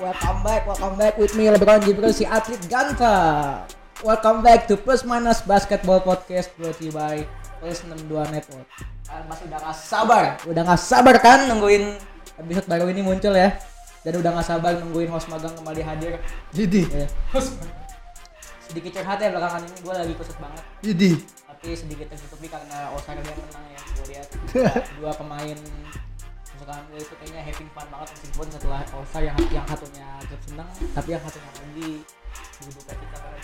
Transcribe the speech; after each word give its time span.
welcome 0.00 0.40
back, 0.42 0.64
welcome 0.66 0.96
back 0.96 1.14
with 1.20 1.32
me 1.36 1.46
LeBron 1.52 1.84
Jibril 1.84 2.12
si 2.12 2.24
atlet 2.24 2.60
Ganta. 2.66 3.64
Welcome 4.00 4.40
back 4.40 4.64
to 4.72 4.80
Plus 4.80 5.04
Minus 5.04 5.44
Basketball 5.44 6.00
Podcast 6.00 6.48
brought 6.56 6.76
to 6.80 6.88
you 6.88 6.92
by 6.92 7.28
Plus 7.60 7.84
62 7.84 8.08
Network. 8.32 8.64
Kalian 9.04 9.26
masih 9.28 9.44
udah 9.52 9.58
gak 9.60 9.76
sabar, 9.76 10.24
udah 10.48 10.62
gak 10.64 10.80
sabar 10.80 11.16
kan 11.20 11.44
nungguin 11.50 12.00
episode 12.40 12.64
baru 12.64 12.88
ini 12.88 13.04
muncul 13.04 13.36
ya. 13.36 13.60
Dan 14.00 14.16
udah 14.16 14.40
gak 14.40 14.46
sabar 14.48 14.72
nungguin 14.80 15.12
host 15.12 15.28
magang 15.28 15.52
kembali 15.52 15.82
hadir. 15.84 16.16
Jadi, 16.56 16.88
Ya. 16.88 17.06
Sedikit 18.70 19.02
curhat 19.02 19.18
ya 19.18 19.34
belakangan 19.34 19.66
ini 19.66 19.78
gue 19.82 19.94
lagi 19.98 20.14
kusut 20.14 20.38
banget. 20.38 20.62
jadi, 20.78 21.10
Tapi 21.50 21.68
sedikit 21.74 22.06
tertutupi 22.06 22.46
karena 22.46 22.94
Osaka 22.94 23.18
yang 23.18 23.34
menang 23.34 23.66
ya. 23.66 23.80
Gue 23.98 24.06
lihat 24.14 24.26
dua 25.02 25.12
pemain 25.12 25.58
kesukaan 26.60 26.84
gue 26.92 27.00
itu 27.00 27.14
kayaknya 27.16 27.40
having 27.40 27.70
fun 27.72 27.88
banget 27.88 28.08
meskipun 28.12 28.46
setelah 28.52 28.80
Osa 28.92 29.18
yang 29.24 29.36
yang 29.48 29.64
satunya 29.64 30.08
tetap 30.20 30.40
senang 30.44 30.68
tapi 30.92 31.08
yang 31.16 31.22
satunya 31.24 31.50
lagi 31.56 31.90
berduka 32.60 32.92
cita 33.00 33.16
karena. 33.16 33.40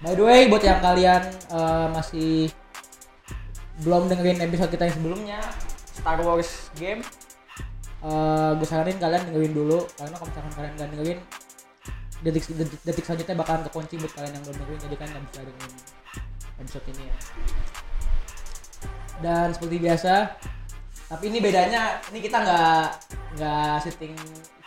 By 0.00 0.14
the 0.14 0.22
way 0.22 0.40
buat 0.46 0.62
yang 0.62 0.78
kalian 0.78 1.22
eh, 1.50 1.86
masih 1.90 2.54
belum 3.82 4.06
dengerin 4.06 4.38
episode 4.38 4.70
kita 4.70 4.86
yang 4.86 4.96
sebelumnya 5.02 5.40
Star 5.90 6.22
Wars 6.22 6.70
game 6.78 7.02
eh 8.00 8.50
gue 8.54 8.66
saranin 8.70 9.02
kalian 9.02 9.34
dengerin 9.34 9.50
dulu 9.50 9.90
karena 9.98 10.14
kalau 10.14 10.30
misalkan 10.30 10.52
kalian 10.54 10.72
nggak 10.78 10.88
dengerin 10.94 11.18
detik, 12.22 12.44
detik 12.54 12.80
detik 12.86 13.04
selanjutnya 13.04 13.34
bakalan 13.34 13.66
kekunci 13.66 13.98
buat 13.98 14.12
kalian 14.14 14.32
yang 14.38 14.44
belum 14.46 14.56
dengerin 14.62 14.80
jadi 14.86 14.94
kan 14.94 15.08
nggak 15.10 15.24
bisa 15.26 15.40
dengerin 15.42 15.74
episode 16.62 16.86
ini 16.94 17.02
ya 17.02 17.16
dan 19.20 19.46
seperti 19.52 19.76
biasa 19.82 20.14
tapi 21.10 21.26
ini 21.26 21.42
bedanya 21.42 21.98
ini 22.14 22.18
kita 22.22 22.38
nggak 22.38 22.82
nggak 23.34 23.74
syuting 23.82 24.14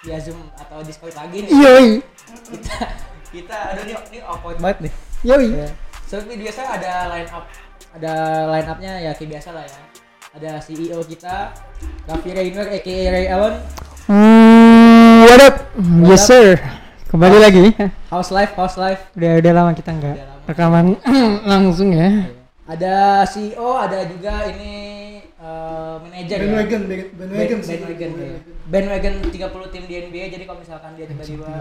via 0.04 0.20
zoom 0.20 0.40
atau 0.60 0.84
discord 0.84 1.16
lagi 1.16 1.48
nih 1.48 1.52
yoi, 1.56 1.88
kita 2.52 2.76
kita 3.32 3.58
aduh 3.72 3.84
ini 3.88 3.94
ini 4.12 4.20
awkward 4.28 4.60
banget 4.60 4.78
nih 4.84 4.94
yoi. 5.24 5.48
ya. 5.56 5.68
seperti 6.04 6.34
biasa 6.44 6.62
ada 6.68 6.94
line 7.16 7.30
up 7.32 7.48
ada 7.96 8.14
line 8.52 8.68
upnya 8.68 8.94
ya 9.00 9.12
kayak 9.16 9.40
biasa 9.40 9.50
lah 9.56 9.64
ya 9.64 9.82
ada 10.36 10.52
CEO 10.60 11.00
kita 11.08 11.56
Raffi 12.04 12.30
Rainer 12.36 12.68
aka 12.68 12.96
Ray 13.08 13.28
Allen 13.32 13.56
Hmm, 14.04 15.24
what 15.24 15.40
up? 15.40 15.56
What 15.80 16.04
up? 16.04 16.12
yes 16.12 16.28
sir. 16.28 16.60
Kembali 17.08 17.40
lagi. 17.40 17.72
House 18.12 18.36
Life 18.36 18.52
House 18.60 18.76
Life 18.76 19.00
Udah 19.16 19.40
udah 19.40 19.52
lama 19.56 19.72
kita 19.72 19.96
nggak 19.96 20.16
rekaman 20.44 21.00
langsung 21.48 21.96
ya. 21.96 22.28
Ada 22.66 22.96
CEO 23.26 23.70
ada 23.76 24.00
juga 24.06 24.48
ini 24.48 24.74
eh, 25.20 25.96
manajer 26.00 26.38
ya. 26.38 26.44
Bandwagon, 26.46 26.82
ban- 26.84 27.12
bandwagon 27.14 27.50
Band- 27.54 27.64
sih. 27.64 27.76
bandwagon 27.78 28.12
ya. 28.14 28.38
bandwagon 28.66 29.14
30 29.28 29.74
tim 29.74 29.84
di 29.84 29.96
NBA 30.02 30.26
jadi 30.30 30.44
kalau 30.44 30.60
misalkan 30.60 30.92
dia 30.96 31.06
tiba-tiba 31.06 31.52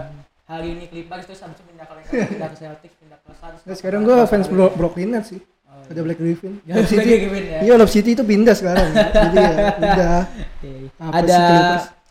hari 0.43 0.67
ini 0.71 0.85
Clippers 0.87 1.23
terus 1.25 1.39
habis 1.39 1.55
itu 1.55 1.63
pindah 1.65 1.85
ke 1.85 1.93
Lakers 1.93 2.11
pindah 2.31 2.49
ke 2.49 2.57
Celtics 2.57 2.95
pindah 2.97 3.19
ke 3.19 3.31
Suns 3.33 3.59
Nah, 3.61 3.75
sekarang 3.75 4.01
gua 4.01 4.23
fans 4.23 4.47
Bro- 4.47 4.73
Brooklyn 4.73 5.11
Nets 5.11 5.29
sih. 5.29 5.41
Oh, 5.65 5.81
Ada 5.83 6.01
Black 6.01 6.15
Griffin. 6.17 6.61
Ya, 6.69 6.77
Love 6.77 6.85
Black 6.85 7.01
City. 7.01 7.11
Griffin 7.19 7.43
ya. 7.43 7.59
Iya, 7.61 7.73
Love 7.75 7.91
City 7.91 8.09
itu 8.13 8.23
pindah 8.23 8.53
sekarang. 8.53 8.87
Jadi 9.17 9.35
ya, 9.35 9.51
udah. 9.73 10.19
Oke. 10.29 10.71
Apa 10.95 11.13
ada? 11.17 11.41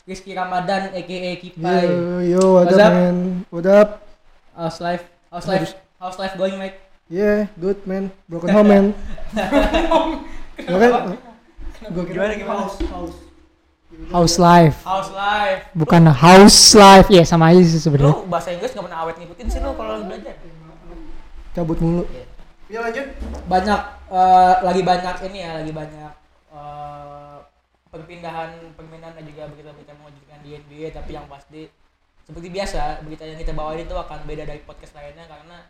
Rizky 0.03 0.35
Ramadan 0.35 0.91
aka 0.91 0.99
Kipai 1.39 1.87
Yo, 1.87 2.19
yo, 2.27 2.43
what 2.53 2.67
What's 2.67 2.75
up? 2.77 2.91
man? 2.91 3.17
What 3.47 3.65
up? 3.65 3.89
House 4.51 4.77
Life 4.77 5.07
House 5.31 5.47
Life 5.47 5.71
House 5.95 6.19
Life 6.19 6.35
going 6.35 6.59
mate 6.59 6.75
Yeah, 7.07 7.51
good, 7.59 7.83
man. 7.85 8.09
Broken 8.25 8.49
home, 8.55 8.67
man. 8.67 8.85
Gua 10.55 10.77
kan, 10.79 10.91
gua 11.91 12.03
kira 12.07 12.15
Gimana, 12.15 12.33
gimana? 12.33 12.59
house, 12.65 12.79
house. 12.87 13.15
House 14.09 14.35
life, 14.41 14.77
House 14.81 15.11
Life 15.13 15.69
bukan 15.77 16.09
house 16.09 16.73
life. 16.73 17.07
Ya 17.13 17.21
sama 17.23 17.53
aja 17.53 17.61
sih 17.61 17.77
sebenarnya. 17.77 18.09
lu 18.09 18.25
bahasa 18.25 18.49
Inggris 18.49 18.73
gak 18.73 18.81
pernah 18.81 19.05
awet 19.05 19.21
ngikutin 19.21 19.47
sih 19.47 19.59
lu 19.61 19.69
kalau 19.77 20.01
lu 20.01 20.09
belajar 20.09 20.33
Cabut 21.53 21.77
mulu. 21.77 22.03
Ya 22.65 22.81
lanjut. 22.81 23.05
banyak 23.45 23.79
eh, 24.09 24.55
lagi 24.65 24.81
banyak 24.81 25.15
ini 25.29 25.37
ya 25.45 25.51
lagi 25.61 25.69
banyak 25.69 26.11
eh, 26.49 27.37
perpindahan 27.93 28.49
permainan 28.73 29.13
dan 29.13 29.23
juga 29.29 29.45
berita-berita 29.53 29.93
mengejutkan 29.93 30.39
di 30.41 30.49
NBA 30.57 30.87
tapi 30.89 31.11
yang 31.13 31.29
pasti 31.29 31.69
seperti 32.25 32.49
biasa 32.49 33.05
berita 33.05 33.29
yang 33.29 33.37
kita 33.37 33.53
bawa 33.53 33.77
itu 33.77 33.93
akan 33.93 34.19
beda 34.25 34.49
dari 34.49 34.65
podcast 34.65 34.97
lainnya 34.97 35.29
karena 35.29 35.69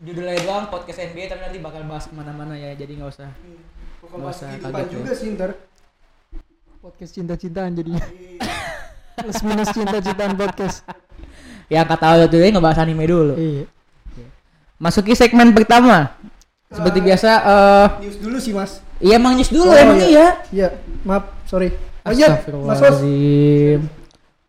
judulnya 0.00 0.36
doang 0.40 0.66
podcast 0.66 0.98
NBA 1.04 1.28
tapi 1.28 1.40
nanti 1.42 1.58
bakal 1.58 1.84
bahas 1.84 2.04
ke 2.04 2.14
mana-mana 2.14 2.56
ya 2.56 2.72
jadi 2.72 2.92
nggak 2.94 3.10
usah 3.10 3.28
pas 4.00 4.32
usah 4.32 4.48
kehidupan 4.50 4.72
kaget 4.72 4.80
ya. 4.82 4.92
juga 4.92 5.12
sih 5.12 5.28
ntar. 5.30 5.50
Podcast 6.80 7.12
cinta-cintaan 7.12 7.70
jadinya. 7.74 8.00
Plus 9.14 9.40
minus 9.42 9.68
cinta-cintaan 9.70 10.32
podcast. 10.34 10.80
yang 11.68 11.84
kata 11.84 12.04
audio 12.16 12.26
tuh 12.26 12.40
ngebahas 12.40 12.80
anime 12.80 13.04
dulu 13.04 13.34
Iya. 13.36 13.64
masuki 14.76 15.14
segmen 15.14 15.52
pertama 15.52 16.10
seperti 16.66 16.98
Eh, 16.98 17.04
biasa 17.04 17.30
eh 17.38 17.86
News 18.00 18.18
dulu 18.18 18.36
sih, 18.36 18.50
Mas. 18.50 18.82
iya 18.98 19.14
emang 19.14 19.36
news 19.36 19.46
dulu 19.48 19.68
Oh, 19.68 19.76
emang 19.76 20.00
iya. 20.00 20.08
iya 20.08 20.26
Iya, 20.50 20.68
maaf, 21.04 21.30
sorry. 21.44 21.70
Lanjut, 22.00 22.26
Mas 22.26 22.34
Os. 22.34 22.42
Astagfirullahaladzim. 22.90 23.80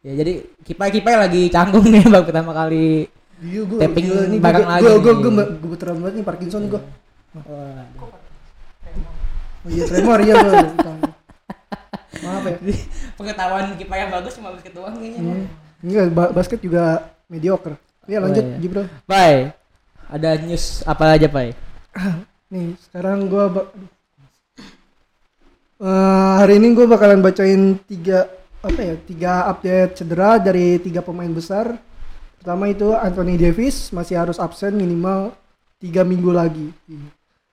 Ya 0.01 0.11
jadi 0.15 0.33
kipai-kipai 0.63 1.13
lagi 1.13 1.45
canggung 1.47 1.85
nih 1.85 2.01
bang 2.09 2.23
pertama 2.23 2.55
kali. 2.55 3.05
Iya, 3.41 3.61
gua 3.65 3.79
Tapping 3.81 4.05
gila 4.05 4.21
nih, 4.29 4.39
bareng 4.39 4.61
gua, 4.61 4.71
lagi 4.71 4.83
gua, 4.83 4.93
nih. 4.93 5.01
gua, 5.01 5.13
gua, 5.17 5.45
gua 5.73 5.93
banget 5.97 6.13
nih 6.13 6.25
Parkinson 6.25 6.63
gua. 6.69 6.81
Wah. 7.33 7.85
Oh 9.61 9.69
iya, 9.69 9.83
tremor 9.85 10.19
iya 10.21 10.33
gua. 10.37 10.53
Maaf 12.21 12.43
ya. 12.45 12.57
Pengetahuan 13.17 13.65
kipai 13.75 13.99
yang 13.99 14.11
bagus 14.13 14.33
cuma 14.37 14.53
basket 14.53 14.73
doang 14.73 14.93
kayaknya. 14.93 15.21
Hmm. 15.21 15.45
Enggak, 15.81 16.05
ba- 16.13 16.31
basket 16.31 16.61
juga 16.61 17.09
mediocre. 17.25 17.75
Iya, 18.05 18.17
Oh, 18.21 18.29
lanjut, 18.29 18.45
iya. 18.45 18.57
Jibril. 18.61 18.85
Pai, 19.05 19.53
ada 20.05 20.29
news 20.37 20.85
apa 20.85 21.17
aja 21.17 21.25
Pai? 21.25 21.57
Nih, 22.53 22.77
sekarang 22.85 23.25
gua 23.25 23.45
ba- 23.49 23.69
Eh, 25.81 25.87
hari 26.37 26.61
ini 26.61 26.77
gua 26.77 26.85
bakalan 26.85 27.25
bacain 27.25 27.73
tiga 27.89 28.29
apa 28.61 28.77
ya 28.77 28.93
tiga 29.01 29.49
update 29.49 29.97
cedera 29.97 30.37
dari 30.37 30.77
tiga 30.77 31.01
pemain 31.01 31.33
besar 31.33 31.73
pertama 32.41 32.73
itu 32.73 32.89
Anthony 32.97 33.37
Davis 33.37 33.93
masih 33.93 34.17
harus 34.17 34.41
absen 34.41 34.73
minimal 34.73 35.37
tiga 35.77 36.01
minggu 36.01 36.33
lagi. 36.33 36.73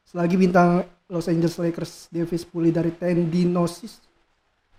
Selagi 0.09 0.41
bintang 0.41 0.89
Los 1.13 1.29
Angeles 1.29 1.61
Lakers 1.61 2.09
Davis 2.09 2.49
pulih 2.49 2.73
dari 2.73 2.89
tendinosis 2.97 4.01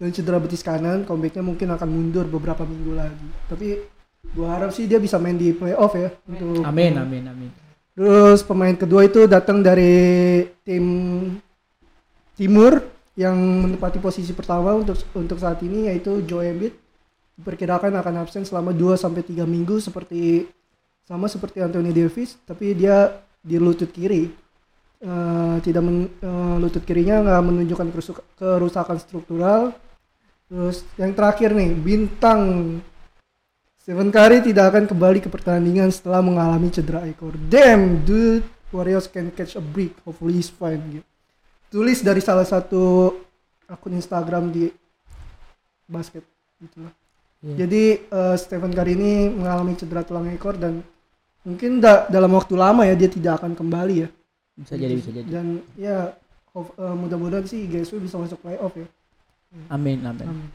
dan 0.02 0.10
cedera 0.10 0.42
betis 0.42 0.66
kanan 0.66 1.06
comebacknya 1.06 1.46
mungkin 1.46 1.70
akan 1.70 1.86
mundur 1.86 2.26
beberapa 2.26 2.66
minggu 2.66 2.98
lagi. 2.98 3.28
Tapi 3.46 3.86
gua 4.34 4.58
harap 4.58 4.74
sih 4.74 4.90
dia 4.90 4.98
bisa 4.98 5.22
main 5.22 5.38
di 5.38 5.54
playoff 5.54 5.94
ya 5.94 6.10
untuk 6.26 6.66
Amin 6.66 6.98
amin 6.98 7.24
amin. 7.30 7.52
Terus 7.94 8.42
pemain 8.42 8.74
kedua 8.74 9.06
itu 9.06 9.30
datang 9.30 9.62
dari 9.62 10.42
tim 10.66 10.86
timur 12.34 12.82
yang 13.14 13.38
menempati 13.38 14.02
posisi 14.02 14.34
pertama 14.34 14.74
untuk 14.74 14.98
untuk 15.14 15.38
saat 15.38 15.62
ini 15.62 15.94
yaitu 15.94 16.26
Joe 16.26 16.50
Embiid 16.50 16.89
diperkirakan 17.40 17.96
akan 17.96 18.14
absen 18.20 18.44
selama 18.44 18.76
2 18.76 19.00
sampai 19.00 19.24
3 19.24 19.48
minggu 19.48 19.80
seperti 19.80 20.44
sama 21.08 21.32
seperti 21.32 21.64
Anthony 21.64 21.96
Davis 21.96 22.36
tapi 22.44 22.76
dia 22.76 23.24
di 23.40 23.56
lutut 23.56 23.90
kiri. 23.90 24.28
Eh, 25.00 25.56
tidak 25.64 25.80
men- 25.80 26.12
eh, 26.20 26.56
lutut 26.60 26.84
kirinya 26.84 27.24
nggak 27.24 27.42
menunjukkan 27.48 27.88
kerusakan 28.36 29.00
struktural. 29.00 29.72
Terus 30.52 30.84
yang 31.00 31.16
terakhir 31.16 31.56
nih 31.56 31.72
bintang 31.72 32.42
Stephen 33.80 34.12
Curry 34.12 34.44
tidak 34.44 34.76
akan 34.76 34.92
kembali 34.92 35.24
ke 35.24 35.30
pertandingan 35.32 35.90
setelah 35.90 36.20
mengalami 36.20 36.68
cedera 36.70 37.08
ekor. 37.08 37.34
Damn, 37.48 38.04
dude. 38.04 38.46
Warriors 38.70 39.10
can 39.10 39.34
catch 39.34 39.58
a 39.58 39.64
break. 39.64 39.98
Hopefully 40.06 40.38
he's 40.38 40.52
fine. 40.52 41.02
Gitu. 41.02 41.08
Tulis 41.74 42.06
dari 42.06 42.22
salah 42.22 42.46
satu 42.46 43.16
akun 43.66 43.98
Instagram 43.98 44.54
di 44.54 44.70
basket. 45.90 46.22
Gitu 46.62 46.99
Iya. 47.40 47.56
Jadi 47.56 47.84
eh, 48.04 48.36
Stephen 48.36 48.72
Curry 48.72 48.94
ini 48.94 49.12
mengalami 49.30 49.72
cedera 49.74 50.04
tulang 50.04 50.28
ekor 50.28 50.56
dan 50.56 50.84
mungkin 51.42 51.80
da- 51.80 52.04
dalam 52.06 52.32
waktu 52.32 52.52
lama 52.54 52.84
ya 52.84 52.94
dia 52.94 53.08
tidak 53.08 53.40
akan 53.40 53.56
kembali 53.56 53.96
ya. 53.96 54.10
Bisa 54.56 54.76
jadi 54.76 54.94
bisa 54.94 55.10
jadi. 55.10 55.24
Dan 55.26 55.46
ya 55.74 56.12
eh, 56.54 56.96
mudah-mudahan 56.96 57.48
sih 57.48 57.64
GSW 57.66 58.04
bisa 58.04 58.20
masuk 58.20 58.40
playoff 58.40 58.76
ya. 58.76 58.88
Amin 59.68 60.04
amin. 60.04 60.28
Amin. 60.28 60.48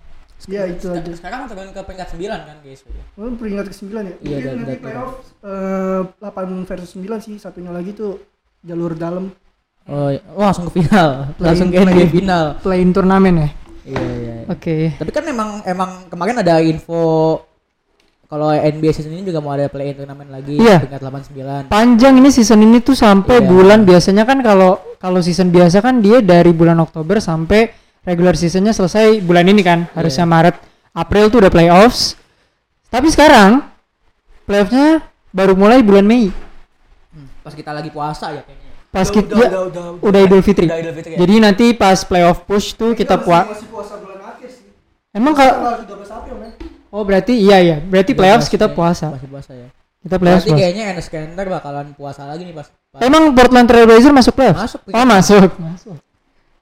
Ya 0.44 0.68
itu 0.68 0.92
aja. 0.92 1.08
Sekarang 1.08 1.48
turun 1.48 1.72
ke 1.72 1.80
peringkat 1.80 2.08
9 2.10 2.20
kan 2.44 2.56
guys 2.60 2.84
ya. 2.84 3.04
Oh, 3.16 3.32
peringkat 3.32 3.66
ke-9 3.70 3.88
ya? 3.88 4.14
Iya, 4.20 4.36
dan- 4.44 4.56
nanti 4.60 4.68
dan- 4.68 4.82
playoff 4.82 5.12
eh, 5.40 6.00
8 6.20 6.68
versus 6.68 6.90
9 6.92 7.16
sih. 7.18 7.36
Satunya 7.38 7.72
lagi 7.72 7.96
tuh 7.96 8.20
jalur 8.60 8.92
dalam. 8.92 9.32
Oh, 9.84 10.08
iya. 10.08 10.20
oh 10.30 10.42
langsung 10.42 10.68
ke 10.68 10.80
final. 10.80 11.32
Play- 11.34 11.48
langsung 11.48 11.68
ke 11.68 11.76
NBA 11.76 11.92
play- 11.96 12.12
final. 12.12 12.44
Play-in 12.60 12.90
turnamen 12.92 13.34
ya. 13.40 13.48
Iya 13.84 14.00
iya. 14.00 14.14
iya. 14.16 14.34
Oke. 14.48 14.96
Tapi 14.96 15.10
kan 15.12 15.24
emang 15.24 15.60
emang 15.64 15.90
kemarin 16.08 16.40
ada 16.40 16.60
info 16.60 17.40
kalau 18.24 18.50
NBA 18.50 18.90
season 18.90 19.12
ini 19.12 19.22
juga 19.22 19.38
mau 19.38 19.52
ada 19.52 19.68
play 19.68 19.92
in 19.92 19.96
turnamen 19.96 20.26
lagi 20.26 20.56
Iya. 20.56 20.80
tingkat 20.80 21.00
89. 21.04 21.68
Panjang 21.68 22.14
ini 22.16 22.28
season 22.32 22.64
ini 22.64 22.80
tuh 22.80 22.96
sampai 22.96 23.38
Iya. 23.38 23.46
bulan 23.46 23.84
biasanya 23.84 24.24
kan 24.24 24.40
kalau 24.40 24.80
kalau 24.96 25.20
season 25.20 25.52
biasa 25.52 25.84
kan 25.84 26.00
dia 26.00 26.24
dari 26.24 26.50
bulan 26.50 26.80
Oktober 26.80 27.20
sampai 27.20 27.68
regular 28.02 28.34
seasonnya 28.34 28.72
selesai 28.72 29.20
bulan 29.20 29.44
ini 29.48 29.60
kan 29.60 29.88
harusnya 29.92 30.24
Maret 30.24 30.56
April 30.92 31.28
tuh 31.28 31.44
udah 31.44 31.52
playoffs 31.52 32.16
Tapi 32.88 33.10
sekarang 33.10 33.58
playoffnya 34.46 35.02
baru 35.34 35.58
mulai 35.58 35.82
bulan 35.82 36.06
Mei. 36.06 36.30
Hmm, 37.10 37.26
pas 37.42 37.50
kita 37.50 37.74
lagi 37.74 37.90
puasa 37.90 38.30
ya 38.30 38.46
kayaknya 38.46 38.63
Pas 38.94 39.02
Udah, 39.02 39.10
kita 39.12 39.26
udah, 39.28 39.42
udah, 39.42 39.62
udah, 39.64 39.84
udah. 39.90 40.06
udah 40.06 40.20
Idul 40.22 40.38
Fitri. 40.40 40.66
Udah 40.66 40.78
Idul 40.78 40.94
Fitri 40.94 41.12
ya? 41.12 41.18
Jadi 41.18 41.34
nanti 41.36 41.66
pas 41.74 41.98
playoff 42.00 42.38
push 42.42 42.72
tuh 42.72 42.94
kita 42.94 43.18
puas. 43.18 43.42
masih 43.44 43.66
puasa 43.66 43.98
bulan 43.98 44.22
akhir 44.24 44.48
sih. 44.48 44.70
Emang 45.10 45.34
kalau 45.34 45.52
Tanggal 45.52 45.82
13 45.82 46.14
April, 46.14 46.36
men. 46.38 46.50
Oh 46.88 47.02
berarti 47.02 47.34
iya 47.34 47.58
ya. 47.58 47.76
Berarti 47.80 48.14
playoffs 48.14 48.46
kita 48.46 48.66
ya. 48.66 48.72
puasa. 48.72 49.10
masih 49.10 49.26
puasa 49.26 49.50
ya 49.50 49.66
Kita 49.98 50.14
playoffs. 50.14 50.44
berarti 50.44 50.62
kayaknya 50.62 50.84
Enes 50.92 51.08
Kanter 51.08 51.46
bakalan 51.48 51.86
puasa 51.92 52.22
lagi 52.22 52.44
nih 52.44 52.54
pas, 52.54 52.70
pas 52.88 53.00
Emang 53.00 53.32
Portland 53.32 53.66
Trail 53.66 53.82
Blazers 53.82 54.14
masuk 54.14 54.32
playoffs? 54.32 54.60
Masuk, 54.62 54.80
Oh 54.88 55.02
masuk. 55.04 55.50
Masuk. 55.58 55.96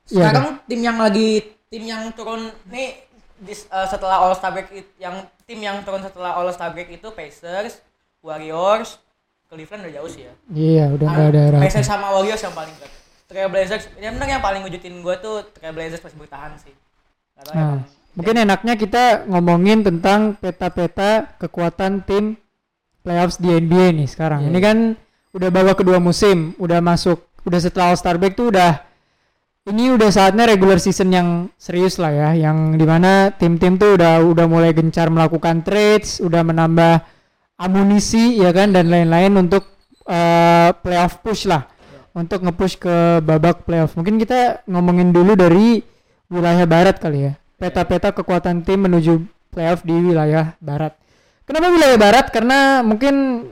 Iya, 0.09 0.25
sekarang 0.25 0.47
tim 0.65 0.81
yang 0.81 0.97
lagi 0.97 1.29
tim 1.69 1.83
yang 1.83 2.03
turun 2.13 2.41
nih 2.67 2.97
dis- 3.39 3.67
eh, 3.67 3.87
setelah 3.87 4.21
All 4.21 4.33
Star 4.33 4.51
break 4.51 4.73
it- 4.73 4.95
yang 4.97 5.15
tim 5.43 5.59
yang 5.59 5.83
turun 5.83 6.01
setelah 6.01 6.33
All 6.33 6.49
Star 6.49 6.71
break 6.71 6.89
itu 6.89 7.09
Pacers, 7.09 7.83
Warriors, 8.21 8.97
Cleveland 9.53 9.85
udah 9.85 9.95
jauh 10.01 10.09
sih 10.09 10.23
ya. 10.25 10.33
Iya 10.49 10.85
udah 10.97 11.07
nggak 11.07 11.29
ada 11.29 11.41
harapan. 11.45 11.63
Pacers 11.69 11.85
sama 11.85 12.07
Warriors 12.09 12.41
yang 12.41 12.57
paling 12.57 12.73
berat. 12.81 12.93
Trail 13.29 13.49
Blazers, 13.49 13.85
ya 13.97 14.09
bener 14.09 14.29
yang 14.29 14.41
paling 14.41 14.61
ngejutin 14.65 14.95
gue 15.01 15.15
tuh 15.21 15.45
Trail 15.53 15.73
Blazers 15.73 16.01
masih 16.01 16.19
bertahan 16.19 16.53
sih. 16.57 16.73
Gak 17.37 17.45
tau 17.45 17.53
Nah, 17.53 17.61
emang. 17.61 17.81
mungkin 18.13 18.35
enaknya 18.41 18.75
kita 18.77 19.05
ngomongin 19.25 19.79
tentang 19.85 20.21
peta-peta 20.37 21.37
kekuatan 21.37 22.05
tim 22.05 22.37
playoffs 23.01 23.37
di 23.37 23.53
NBA 23.53 23.93
nih 23.93 24.09
sekarang. 24.09 24.45
Iya, 24.45 24.49
Ini 24.49 24.59
iya. 24.61 24.65
kan 24.65 24.77
udah 25.33 25.49
babak 25.49 25.77
kedua 25.81 25.97
musim, 25.97 26.53
udah 26.57 26.81
masuk, 26.81 27.25
udah 27.45 27.61
setelah 27.61 27.93
All 27.93 28.01
Star 28.01 28.17
break 28.17 28.37
tuh 28.37 28.53
udah 28.53 28.85
ini 29.63 29.95
udah 29.95 30.11
saatnya 30.11 30.45
regular 30.45 30.77
season 30.77 31.09
yang 31.09 31.29
serius 31.55 31.97
lah 31.97 32.11
ya, 32.11 32.29
yang 32.35 32.75
di 32.75 32.83
mana 32.83 33.31
tim-tim 33.31 33.79
tuh 33.79 33.95
udah 33.95 34.19
udah 34.27 34.47
mulai 34.51 34.75
gencar 34.75 35.07
melakukan 35.09 35.63
trades, 35.63 36.19
udah 36.19 36.43
menambah 36.43 37.01
amunisi 37.63 38.43
ya 38.43 38.51
kan 38.51 38.75
dan 38.75 38.91
lain-lain 38.91 39.39
untuk 39.39 39.63
eh, 40.11 40.71
playoff 40.83 41.23
push 41.23 41.47
lah, 41.47 41.71
untuk 42.11 42.43
nge-push 42.43 42.83
ke 42.83 43.23
babak 43.23 43.63
playoff. 43.63 43.95
Mungkin 43.95 44.19
kita 44.19 44.67
ngomongin 44.67 45.15
dulu 45.15 45.39
dari 45.39 45.79
wilayah 46.27 46.67
barat 46.67 46.99
kali 46.99 47.31
ya, 47.31 47.33
peta-peta 47.63 48.11
kekuatan 48.11 48.67
tim 48.67 48.83
menuju 48.83 49.23
playoff 49.55 49.87
di 49.87 49.95
wilayah 49.95 50.59
barat. 50.59 50.99
Kenapa 51.47 51.71
wilayah 51.71 51.99
barat? 51.99 52.27
Karena 52.35 52.83
mungkin 52.83 53.47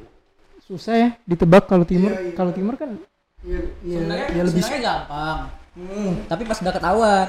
susah 0.67 0.95
ya 0.99 1.09
ditebak 1.27 1.71
kalau 1.71 1.87
timur. 1.87 2.11
Iya, 2.15 2.31
iya. 2.31 2.35
Kalau 2.35 2.51
timur 2.55 2.75
kan 2.75 2.99
Iya, 3.41 3.61
iya, 3.81 3.97
sebenarnya 4.05 4.27
ya 4.37 4.43
lebih 4.45 4.61
sebenarnya 4.61 4.85
gampang. 4.85 5.39
Hmm. 5.73 6.13
Tapi 6.29 6.43
pas 6.45 6.59
udah 6.61 6.75
ketahuan, 6.77 7.27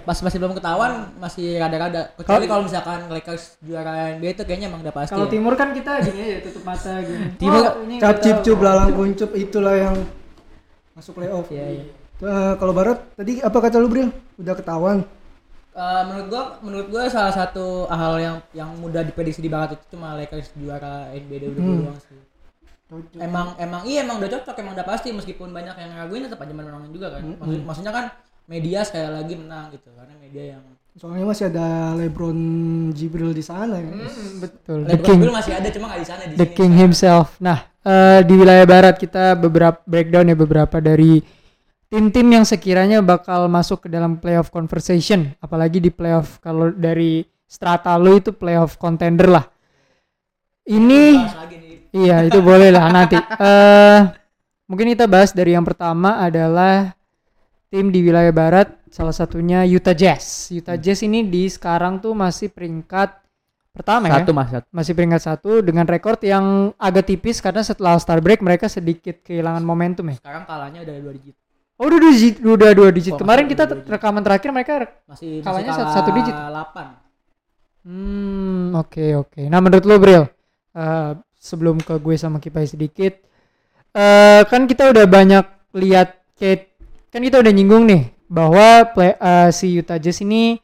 pas 0.00 0.16
masih 0.16 0.38
belum 0.38 0.54
ketahuan 0.54 0.92
masih 1.16 1.56
rada-rada. 1.56 2.12
Kecuali 2.14 2.44
kalau 2.44 2.62
misalkan 2.62 3.04
Lakers 3.06 3.58
juara 3.60 3.92
NBA 4.14 4.32
itu 4.32 4.42
kayaknya 4.42 4.66
emang 4.68 4.80
udah 4.80 4.92
pasti. 4.92 5.12
kalau 5.12 5.26
ya. 5.26 5.32
timur 5.32 5.52
kan 5.54 5.68
kita 5.70 5.92
gini 6.00 6.20
aja 6.20 6.38
tutup 6.42 6.62
mata 6.62 6.92
gini. 6.98 7.24
Timur- 7.40 7.66
Oh, 7.66 7.82
ini 7.82 7.94
Cap 7.98 8.16
cip 8.18 8.36
cup 8.40 8.58
lalang 8.60 8.90
kuncup 8.90 9.30
itulah 9.34 9.74
yang 9.74 9.96
masuk 10.92 11.12
playoff. 11.14 11.46
Iya, 11.48 11.66
iya. 11.74 11.84
Eh, 12.16 12.52
kalau 12.56 12.72
barat 12.72 13.02
tadi 13.12 13.38
apa 13.38 13.58
kata 13.58 13.76
lu 13.76 13.88
Bril? 13.88 14.08
Udah 14.36 14.54
ketahuan. 14.54 15.02
Eh, 15.70 16.02
menurut 16.06 16.26
gua 16.28 16.42
menurut 16.60 16.86
gua 16.86 17.02
salah 17.08 17.34
satu 17.34 17.84
hal 17.86 18.14
yang 18.16 18.36
yang 18.52 18.70
mudah 18.74 19.02
diprediksi 19.02 19.38
di 19.38 19.48
barat 19.48 19.74
itu 19.74 19.84
cuma 19.90 20.14
Lakers 20.14 20.54
juara 20.54 21.10
NBA 21.10 21.50
dulu 21.50 21.58
Hmm. 21.58 21.78
doang 21.82 21.98
sih. 22.00 22.18
Emang 23.16 23.58
emang 23.58 23.82
iya 23.82 24.06
emang 24.06 24.22
udah 24.22 24.30
cocok 24.30 24.54
emang 24.54 24.78
udah 24.78 24.86
pasti 24.86 25.10
meskipun 25.10 25.50
banyak 25.50 25.74
yang 25.74 25.90
ngeraguin 25.90 26.24
tetap 26.24 26.38
aja 26.38 26.54
menangin 26.54 26.90
juga 26.90 27.10
kan. 27.10 27.26
Maksud- 27.34 27.64
maksudnya 27.64 27.90
kan 27.90 28.04
media 28.44 28.84
sekali 28.84 29.08
lagi 29.08 29.34
menang 29.36 29.72
gitu 29.72 29.88
karena 29.96 30.14
media 30.20 30.56
yang 30.56 30.64
Soalnya 30.94 31.26
masih 31.26 31.50
ada 31.50 31.90
LeBron 31.98 32.38
Jibril 32.94 33.34
di 33.34 33.42
sana 33.42 33.82
ya. 33.82 33.90
Hmm, 33.90 34.38
betul. 34.38 34.86
The 34.86 34.94
LeBron 34.94 35.06
King, 35.10 35.20
dulu 35.26 35.34
masih 35.34 35.52
ada 35.58 35.68
cuma 35.74 35.90
nggak 35.90 36.00
di 36.00 36.06
sana 36.06 36.22
di 36.22 36.34
the 36.38 36.46
sini. 36.46 36.54
King 36.54 36.72
himself. 36.78 37.34
Nah, 37.42 37.66
eh, 37.82 38.22
di 38.22 38.34
wilayah 38.38 38.62
barat 38.62 38.94
kita 38.94 39.34
beberapa 39.34 39.82
breakdown 39.90 40.30
ya 40.30 40.38
beberapa 40.38 40.78
dari 40.78 41.18
tim-tim 41.90 42.30
yang 42.30 42.46
sekiranya 42.46 43.02
bakal 43.02 43.50
masuk 43.50 43.82
ke 43.82 43.88
dalam 43.90 44.22
playoff 44.22 44.54
conversation, 44.54 45.34
apalagi 45.42 45.82
di 45.82 45.90
playoff 45.90 46.38
kalau 46.38 46.70
dari 46.70 47.26
strata 47.42 47.90
lu 47.98 48.22
itu 48.22 48.30
playoff 48.30 48.78
contender 48.78 49.26
lah. 49.34 49.50
Ini. 50.62 51.26
Iya, 51.90 52.22
itu 52.30 52.38
boleh 52.38 52.70
lah 52.70 52.86
nanti. 52.94 53.18
Eh 53.42 54.00
mungkin 54.70 54.94
kita 54.94 55.10
bahas 55.10 55.34
dari 55.34 55.58
yang 55.58 55.66
pertama 55.66 56.22
adalah 56.22 56.93
tim 57.74 57.90
di 57.90 58.06
wilayah 58.06 58.30
barat, 58.30 58.70
salah 58.86 59.10
satunya 59.10 59.66
Utah 59.66 59.98
Jazz. 59.98 60.46
Utah 60.54 60.78
Jazz 60.78 61.02
ini 61.02 61.26
di 61.26 61.50
sekarang 61.50 61.98
tuh 61.98 62.14
masih 62.14 62.46
peringkat 62.46 63.10
pertama 63.74 64.06
Satu 64.06 64.30
ya. 64.30 64.38
mas 64.38 64.48
satu. 64.54 64.66
Masih 64.70 64.92
peringkat 64.94 65.22
satu 65.26 65.50
dengan 65.58 65.82
rekor 65.82 66.14
yang 66.22 66.70
agak 66.78 67.10
tipis 67.10 67.42
karena 67.42 67.66
setelah 67.66 67.98
Star 67.98 68.22
break 68.22 68.46
mereka 68.46 68.70
sedikit 68.70 69.26
kehilangan 69.26 69.66
momentum 69.66 70.06
ya. 70.06 70.22
Sekarang 70.22 70.46
kalahnya 70.46 70.86
udah 70.86 70.94
dua 71.02 71.12
digit. 71.18 71.34
Oh 71.74 71.90
udah 71.90 71.98
dua 71.98 72.12
digit, 72.14 72.34
udah 72.38 72.70
dua 72.70 72.88
digit. 72.94 73.12
Oh, 73.12 73.18
Kemarin 73.18 73.50
kita 73.50 73.66
rekaman 73.66 74.22
terakhir 74.22 74.54
mereka 74.54 74.72
Masih 75.10 75.42
Kalahnya 75.42 75.74
masih 75.74 75.82
satu- 75.82 75.90
kalah 75.90 75.98
satu 75.98 76.10
digit. 76.14 76.34
8. 76.38 76.86
Hmm, 77.82 78.70
oke 78.78 79.06
oke. 79.18 79.42
Nah, 79.50 79.58
menurut 79.58 79.82
lo, 79.82 79.98
Bril, 79.98 80.22
eh, 80.70 81.10
sebelum 81.34 81.82
ke 81.82 81.98
gue 81.98 82.14
sama 82.14 82.38
Kipai 82.38 82.70
sedikit, 82.70 83.18
eh 83.90 84.42
kan 84.46 84.70
kita 84.70 84.94
udah 84.94 85.04
banyak 85.04 85.44
lihat 85.74 86.22
kayak 86.38 86.73
kan 87.14 87.22
kita 87.22 87.38
udah 87.38 87.52
nyinggung 87.54 87.86
nih 87.86 88.10
bahwa 88.26 88.82
play, 88.90 89.14
eh, 89.14 89.50
si 89.54 89.78
Utah 89.78 90.02
Jazz 90.02 90.18
ini 90.20 90.58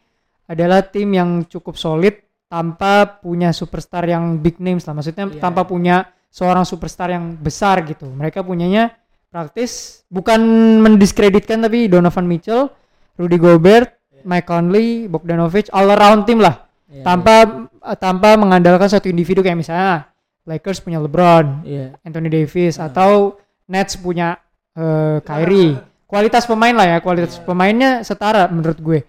adalah 0.50 0.82
tim 0.82 1.06
yang 1.14 1.46
cukup 1.46 1.78
solid 1.78 2.18
tanpa 2.50 3.22
punya 3.22 3.54
superstar 3.54 4.02
yang 4.02 4.34
big 4.42 4.58
names 4.58 4.82
lah. 4.82 4.98
Maksudnya 4.98 5.30
Iya. 5.30 5.38
tanpa 5.38 5.62
punya 5.62 6.10
seorang 6.26 6.66
superstar 6.66 7.14
yang 7.14 7.38
besar 7.38 7.86
gitu. 7.86 8.10
Mereka 8.10 8.42
punyanya 8.42 8.98
praktis 9.30 10.02
bukan 10.10 10.42
mendiskreditkan 10.82 11.62
tapi 11.62 11.86
Donovan 11.86 12.26
Mitchell, 12.26 12.66
Rudy 13.14 13.38
Gobert, 13.38 13.94
Mike 14.26 14.50
Conley, 14.50 15.06
Bogdanovic, 15.06 15.70
all 15.70 15.94
around 15.94 16.26
tim 16.26 16.42
lah 16.42 16.66
Iya, 16.90 17.06
tanpa 17.06 17.34
eh, 17.70 17.96
tanpa 17.96 18.34
mengandalkan 18.34 18.90
satu 18.90 19.06
individu 19.06 19.46
kayak 19.46 19.54
misalnya 19.62 20.10
Lakers 20.50 20.82
punya 20.82 20.98
LeBron, 20.98 21.62
Iya. 21.62 21.94
Anthony 22.02 22.26
Davis 22.26 22.82
atau 22.82 23.38
Nets 23.70 23.94
punya 23.94 24.34
eh, 24.74 25.22
Kyrie. 25.22 25.78
Kualitas 26.10 26.44
pemain 26.44 26.74
lah 26.74 26.86
ya, 26.90 26.98
kualitas 26.98 27.38
pemainnya 27.38 28.02
setara 28.02 28.50
menurut 28.50 28.78
gue. 28.82 29.00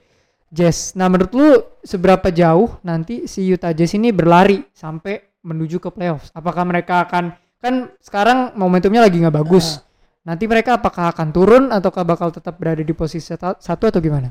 Jazz. 0.52 0.94
Nah, 0.94 1.10
menurut 1.10 1.32
lu 1.34 1.50
seberapa 1.82 2.30
jauh 2.30 2.78
nanti 2.86 3.26
si 3.26 3.50
Utah 3.50 3.74
Jazz 3.74 3.98
ini 3.98 4.14
berlari 4.14 4.62
sampai 4.76 5.42
menuju 5.42 5.82
ke 5.82 5.90
playoffs? 5.90 6.30
Apakah 6.38 6.62
mereka 6.68 7.08
akan 7.10 7.34
kan 7.58 7.90
sekarang 8.04 8.54
momentumnya 8.54 9.02
lagi 9.02 9.18
nggak 9.18 9.34
bagus. 9.34 9.82
Nanti 10.22 10.46
mereka 10.46 10.78
apakah 10.78 11.10
akan 11.10 11.34
turun 11.34 11.64
ataukah 11.74 12.06
bakal 12.06 12.30
tetap 12.30 12.62
berada 12.62 12.86
di 12.86 12.94
posisi 12.94 13.34
satu 13.34 13.84
atau 13.90 13.98
gimana? 13.98 14.30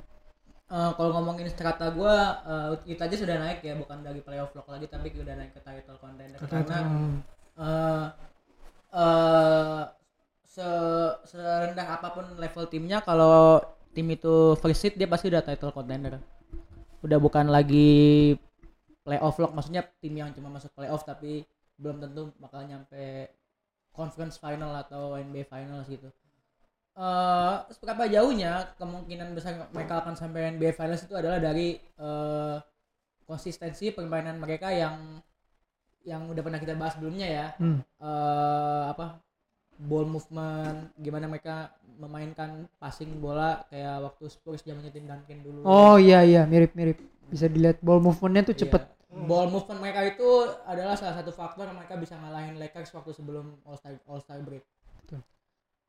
Eh, 0.70 0.90
kalau 0.94 1.10
ngomongin 1.18 1.50
strata 1.50 1.90
gua 1.90 2.46
uh, 2.46 2.70
kita 2.86 3.10
aja 3.10 3.16
sudah 3.18 3.42
naik 3.42 3.58
ya 3.58 3.74
bukan 3.74 4.06
dari 4.06 4.22
playoff 4.22 4.54
lock 4.54 4.70
lagi 4.70 4.86
tapi 4.86 5.10
udah 5.18 5.34
naik 5.34 5.50
ke 5.50 5.58
title 5.66 5.98
contender 5.98 6.38
karena 6.46 6.78
eh 7.58 8.06
eh, 8.94 9.82
se 10.50 10.66
serendah 11.30 11.86
apa 11.94 12.10
pun 12.10 12.26
level 12.34 12.66
timnya 12.66 12.98
kalau 13.06 13.62
tim 13.94 14.10
itu 14.10 14.58
first 14.58 14.82
seed 14.82 14.98
dia 14.98 15.06
pasti 15.06 15.30
udah 15.30 15.46
title 15.46 15.70
contender. 15.70 16.18
Udah 17.06 17.18
bukan 17.22 17.46
lagi 17.46 18.34
playoff 19.06 19.38
lock 19.38 19.54
maksudnya 19.54 19.86
tim 20.02 20.18
yang 20.18 20.34
cuma 20.34 20.50
masuk 20.50 20.74
playoff 20.74 21.06
tapi 21.06 21.46
belum 21.78 22.02
tentu 22.02 22.34
bakal 22.42 22.66
nyampe 22.66 23.30
conference 23.94 24.42
final 24.42 24.74
atau 24.74 25.14
NBA 25.14 25.46
finals 25.46 25.86
gitu. 25.86 26.10
Eh 26.98 27.56
seberapa 27.70 28.10
jauhnya 28.10 28.74
kemungkinan 28.74 29.30
besar 29.38 29.70
mereka 29.70 30.02
akan 30.02 30.18
sampai 30.18 30.58
NBA 30.58 30.74
Finals 30.74 31.06
itu 31.06 31.14
adalah 31.14 31.38
dari 31.38 31.78
eh, 31.78 32.56
konsistensi 33.22 33.94
permainan 33.94 34.42
mereka 34.42 34.74
yang 34.74 35.22
yang 36.02 36.26
udah 36.26 36.42
pernah 36.42 36.58
kita 36.58 36.74
bahas 36.74 36.98
sebelumnya 36.98 37.28
ya. 37.30 37.46
Hmm. 37.62 37.78
eh 38.02 38.84
apa 38.90 39.29
ball 39.80 40.04
movement 40.04 40.92
gimana 41.00 41.24
mereka 41.24 41.72
memainkan 41.96 42.68
passing 42.76 43.16
bola 43.16 43.64
kayak 43.68 44.04
waktu 44.04 44.24
Spurs 44.28 44.60
zamannya 44.60 44.92
tim 44.92 45.08
Duncan 45.08 45.40
dulu 45.40 45.60
Oh 45.64 45.96
iya 45.96 46.20
iya 46.20 46.44
mirip-mirip. 46.44 47.00
Bisa 47.28 47.46
dilihat 47.46 47.80
ball 47.80 48.00
movementnya 48.00 48.52
tuh 48.52 48.56
Iya. 48.56 48.62
cepet. 48.68 48.82
ball 49.10 49.50
movement 49.50 49.80
mereka 49.82 50.06
itu 50.06 50.28
adalah 50.64 50.94
salah 50.94 51.18
satu 51.18 51.34
faktor 51.34 51.66
mereka 51.74 51.98
bisa 51.98 52.14
ngalahin 52.14 52.56
Lakers 52.56 52.94
waktu 52.94 53.10
sebelum 53.10 53.58
All 53.66 53.74
Star 53.74 53.98
All 54.06 54.22
Star 54.22 54.38
break 54.38 54.62
Betul. 55.02 55.20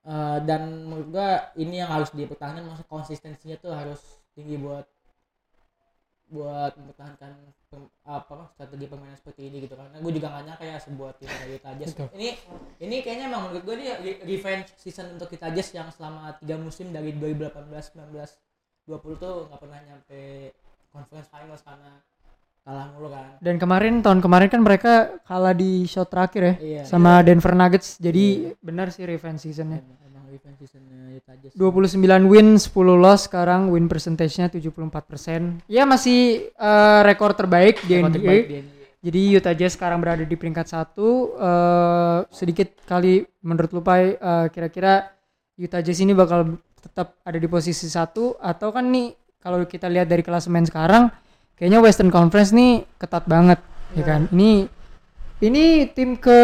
Eh, 0.02 0.38
dan 0.50 0.62
menurut 0.90 1.08
gua 1.14 1.54
ini 1.54 1.80
yang 1.86 1.92
harus 1.94 2.10
dipertahankan 2.12 2.66
maksud 2.66 2.90
konsistensinya 2.90 3.56
tuh 3.62 3.72
harus 3.72 4.02
tinggi 4.34 4.58
buat 4.58 4.88
buat 6.32 6.72
mempertahankan 6.80 7.32
pem- 7.68 7.92
apa 8.08 8.50
strategi 8.56 8.86
permainan 8.88 9.20
seperti 9.20 9.42
ini 9.52 9.68
gitu 9.68 9.76
karena 9.76 10.00
gue 10.00 10.14
juga 10.16 10.28
gak 10.32 10.44
nyangka 10.48 10.66
ya 10.66 10.78
sebuah 10.80 11.12
tim 11.20 11.28
Jazz 11.28 11.92
Betul. 11.92 12.08
ini 12.16 12.30
ini 12.80 12.96
kayaknya 13.04 13.26
emang 13.28 13.42
menurut 13.52 13.64
gue 13.68 13.76
ini 13.76 13.86
re- 14.00 14.22
revenge 14.24 14.72
season 14.80 15.20
untuk 15.20 15.28
Utah 15.28 15.52
Jazz 15.52 15.76
yang 15.76 15.92
selama 15.92 16.32
tiga 16.40 16.56
musim 16.56 16.96
dari 16.96 17.12
2018 17.14 17.68
19 17.68 18.16
20 18.88 19.22
tuh 19.22 19.36
nggak 19.52 19.60
pernah 19.60 19.80
nyampe 19.84 20.20
conference 20.90 21.28
finals 21.28 21.62
karena 21.62 21.92
kalah 22.62 22.86
mulu 22.94 23.10
kan 23.10 23.38
Dan 23.42 23.58
kemarin 23.58 24.06
tahun 24.06 24.20
kemarin 24.22 24.48
kan 24.48 24.62
mereka 24.62 24.94
kalah 25.26 25.54
di 25.54 25.86
shot 25.90 26.14
terakhir 26.14 26.42
ya 26.42 26.54
iya 26.62 26.82
sama 26.86 27.26
Denver 27.26 27.58
Nuggets. 27.58 27.98
Jadi 27.98 28.54
benar 28.62 28.94
sih 28.94 29.02
revenge 29.06 29.42
seasonnya. 29.42 29.82
emang 29.82 30.21
event 30.32 30.56
seasonnya 30.58 31.20
Utah 31.20 31.36
Jazz 31.38 31.54
29 31.54 32.32
win, 32.32 32.56
10 32.56 32.72
loss 32.98 33.28
sekarang 33.28 33.70
win 33.70 33.92
percentage-nya 33.92 34.48
74%. 34.50 35.68
Ya 35.68 35.84
masih 35.84 36.52
eh, 36.52 37.02
rekor 37.04 37.36
terbaik 37.36 37.84
di 37.84 38.00
Rekor 38.00 38.10
NBA. 38.10 38.16
terbaik 38.16 38.44
di 38.48 38.56
NBA. 38.64 38.80
Jadi 39.02 39.22
Utah 39.34 39.56
Jazz 39.58 39.74
sekarang 39.76 40.00
berada 40.00 40.24
di 40.24 40.36
peringkat 40.38 40.68
satu. 40.72 41.36
Eh, 41.36 42.20
sedikit 42.32 42.72
kali 42.88 43.28
menurut 43.44 43.70
lu 43.76 43.82
Pai, 43.84 44.16
eh, 44.16 44.48
kira-kira 44.50 45.12
Utah 45.60 45.82
Jazz 45.84 46.00
ini 46.00 46.16
bakal 46.16 46.58
tetap 46.82 47.20
ada 47.22 47.38
di 47.38 47.46
posisi 47.46 47.86
satu 47.86 48.40
atau 48.42 48.74
kan 48.74 48.90
nih 48.90 49.14
kalau 49.42 49.62
kita 49.66 49.90
lihat 49.90 50.10
dari 50.10 50.22
klasemen 50.22 50.66
sekarang, 50.66 51.10
kayaknya 51.58 51.82
Western 51.82 52.14
Conference 52.14 52.54
nih 52.54 52.86
ketat 52.98 53.26
banget, 53.26 53.58
ya 53.98 54.04
kan? 54.06 54.22
Ini 54.30 54.70
ini 55.42 55.90
tim 55.98 56.14
ke 56.14 56.40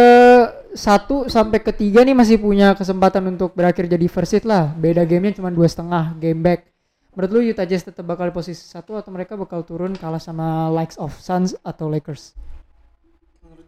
satu 0.77 1.25
sampai 1.25 1.60
ketiga 1.60 2.05
nih 2.05 2.13
masih 2.13 2.38
punya 2.38 2.77
kesempatan 2.77 3.36
untuk 3.36 3.57
berakhir 3.57 3.89
jadi 3.89 4.05
first 4.05 4.38
seed 4.38 4.46
lah. 4.46 4.72
Beda 4.77 5.03
gamenya 5.03 5.41
cuma 5.41 5.50
dua 5.50 5.65
setengah 5.65 6.13
game 6.22 6.39
back. 6.39 6.69
Menurut 7.17 7.31
lu 7.34 7.41
Utah 7.50 7.65
Jazz 7.65 7.81
tetap 7.81 8.05
bakal 8.05 8.29
posisi 8.29 8.62
satu 8.62 8.93
atau 8.93 9.10
mereka 9.10 9.34
bakal 9.34 9.65
turun 9.65 9.98
kalah 9.98 10.22
sama 10.22 10.69
likes 10.69 11.01
of 11.01 11.17
Suns 11.17 11.57
atau 11.65 11.89
Lakers? 11.89 12.38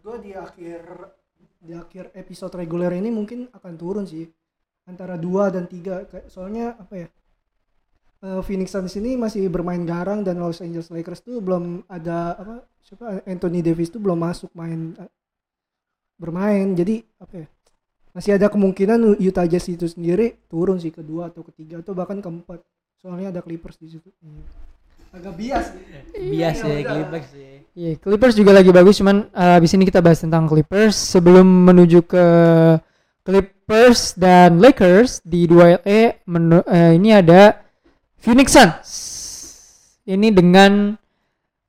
gua 0.06 0.16
di 0.22 0.32
akhir 0.32 0.80
di 1.60 1.72
akhir 1.76 2.14
episode 2.16 2.56
reguler 2.56 2.96
ini 2.96 3.12
mungkin 3.12 3.50
akan 3.52 3.74
turun 3.76 4.06
sih 4.08 4.24
antara 4.88 5.20
dua 5.20 5.52
dan 5.52 5.68
tiga 5.68 6.08
soalnya 6.30 6.78
apa 6.78 6.94
ya 6.94 7.08
eh, 8.24 8.40
Phoenix 8.40 8.72
Suns 8.72 8.96
ini 8.96 9.18
masih 9.18 9.50
bermain 9.52 9.82
garang 9.84 10.24
dan 10.24 10.40
Los 10.40 10.64
Angeles 10.64 10.88
Lakers 10.88 11.20
tuh 11.20 11.44
belum 11.44 11.84
ada 11.84 12.38
apa 12.38 12.54
siapa 12.80 13.20
Anthony 13.28 13.60
Davis 13.60 13.92
tuh 13.92 14.00
belum 14.00 14.16
masuk 14.16 14.48
main 14.56 14.96
bermain 16.20 16.76
jadi 16.76 17.00
apa 17.16 17.34
ya 17.34 17.46
masih 18.10 18.36
ada 18.36 18.46
kemungkinan 18.46 19.16
Utah 19.16 19.46
Jazz 19.46 19.64
itu 19.66 19.86
sendiri 19.86 20.36
turun 20.46 20.76
sih 20.76 20.90
kedua 20.90 21.26
atau 21.26 21.40
ketiga 21.42 21.80
atau 21.80 21.96
bahkan 21.96 22.20
keempat 22.20 22.60
soalnya 22.96 23.30
ada 23.30 23.40
Clippers 23.40 23.80
di 23.80 23.88
situ 23.88 24.12
agak 25.10 25.32
bias 25.34 25.66
bias 26.12 26.60
Iya, 26.60 26.68
ya 26.68 26.74
udah. 26.76 26.92
Clippers 26.92 27.26
sih 27.32 27.48
Iya, 27.70 27.90
Clippers 27.96 28.34
juga 28.34 28.52
lagi 28.52 28.68
bagus 28.68 28.98
cuman 28.98 29.30
uh, 29.30 29.56
abis 29.56 29.72
ini 29.72 29.86
kita 29.86 29.98
bahas 29.98 30.20
tentang 30.20 30.44
Clippers 30.44 30.92
sebelum 30.92 31.46
menuju 31.64 32.02
ke 32.02 32.26
Clippers 33.22 34.14
dan 34.14 34.58
Lakers 34.58 35.22
di 35.22 35.46
2LA 35.46 36.24
menu- 36.26 36.66
eh, 36.66 36.92
ini 36.94 37.12
ada 37.12 37.62
Phoenix 38.16 38.50
Suns. 38.50 38.90
Ini 40.02 40.28
dengan 40.28 40.96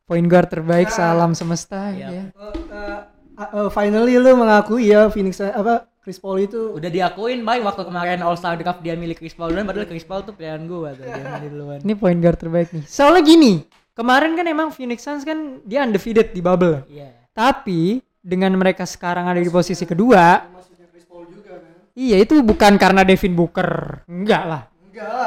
point 0.04 0.26
guard 0.26 0.50
terbaik 0.50 0.90
salam 0.90 1.32
semesta 1.32 1.92
Iya. 1.92 2.08
ya. 2.10 2.24
Oh, 2.34 2.50
eh, 2.50 3.00
uh, 3.36 3.70
finally 3.70 4.16
lu 4.16 4.34
mengakui 4.34 4.88
ya 4.88 5.08
Phoenix 5.08 5.40
apa 5.40 5.88
Chris 5.98 6.18
Paul 6.18 6.42
itu 6.42 6.74
udah 6.74 6.90
diakuin 6.90 7.42
baik 7.42 7.62
waktu 7.62 7.84
kemarin 7.84 8.20
All 8.20 8.34
Star 8.34 8.56
Draft 8.56 8.82
dia 8.82 8.96
milik 8.96 9.18
Chris 9.18 9.32
Paul 9.32 9.52
duluan 9.52 9.64
padahal 9.64 9.86
Chris 9.86 10.02
Paul 10.02 10.22
tuh 10.22 10.34
pilihan 10.34 10.66
gua 10.66 10.92
tuh 10.92 11.06
dia 11.06 11.22
milih 11.38 11.50
duluan 11.52 11.80
Ini 11.80 11.94
point 11.94 12.18
guard 12.18 12.38
terbaik 12.38 12.72
nih. 12.72 12.84
Soalnya 12.98 13.22
gini, 13.22 13.62
kemarin 13.92 14.34
kan 14.34 14.46
emang 14.46 14.70
Phoenix 14.70 15.02
Suns 15.02 15.22
kan 15.22 15.62
dia 15.62 15.86
undefeated 15.86 16.32
di 16.32 16.42
bubble. 16.42 16.82
iya 16.88 17.14
Tapi 17.32 18.02
dengan 18.18 18.54
mereka 18.54 18.84
sekarang 18.84 19.26
ada 19.26 19.38
di 19.38 19.48
posisi 19.48 19.82
kedua, 19.84 20.42
maksudnya 20.48 20.90
Chris 20.90 21.06
Paul 21.06 21.26
juga 21.26 21.58
kan 21.58 21.70
iya 21.94 22.18
itu 22.18 22.42
bukan 22.42 22.76
karena 22.76 23.02
Devin 23.02 23.34
Booker. 23.34 24.02
Enggak 24.08 24.44
lah. 24.44 24.62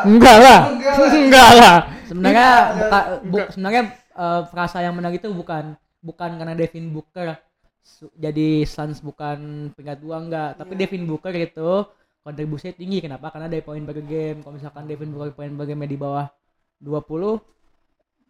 enggak 0.04 0.36
lah 0.36 0.60
Enggak 0.68 0.98
lah. 0.98 1.08
Enggak 1.14 1.78
sebenarnya 2.04 2.48
buka- 2.76 3.08
bu- 3.24 3.48
sebenarnya 3.48 3.82
eh, 4.12 4.40
frasa 4.44 4.78
yang 4.80 4.94
menang 4.94 5.14
itu 5.14 5.30
bukan 5.30 5.74
bukan 5.98 6.30
karena 6.34 6.52
Devin 6.52 6.90
Booker 6.90 7.38
jadi 8.14 8.64
Suns 8.64 8.98
bukan 8.98 9.38
peringkat 9.70 9.98
dua 9.98 10.16
enggak 10.18 10.50
tapi 10.56 10.72
Devin 10.74 11.04
Booker 11.04 11.32
itu 11.32 11.84
kontribusinya 12.20 12.72
tinggi 12.72 12.98
kenapa 12.98 13.28
karena 13.28 13.46
dari 13.46 13.60
poin 13.60 13.80
per 13.80 14.00
game 14.00 14.40
kalau 14.40 14.56
misalkan 14.56 14.84
Devin 14.84 15.10
Booker 15.10 15.32
poin 15.32 15.50
per 15.50 15.64
game 15.64 15.84
di 15.84 15.94
bawah 15.94 16.26
20 16.80 17.38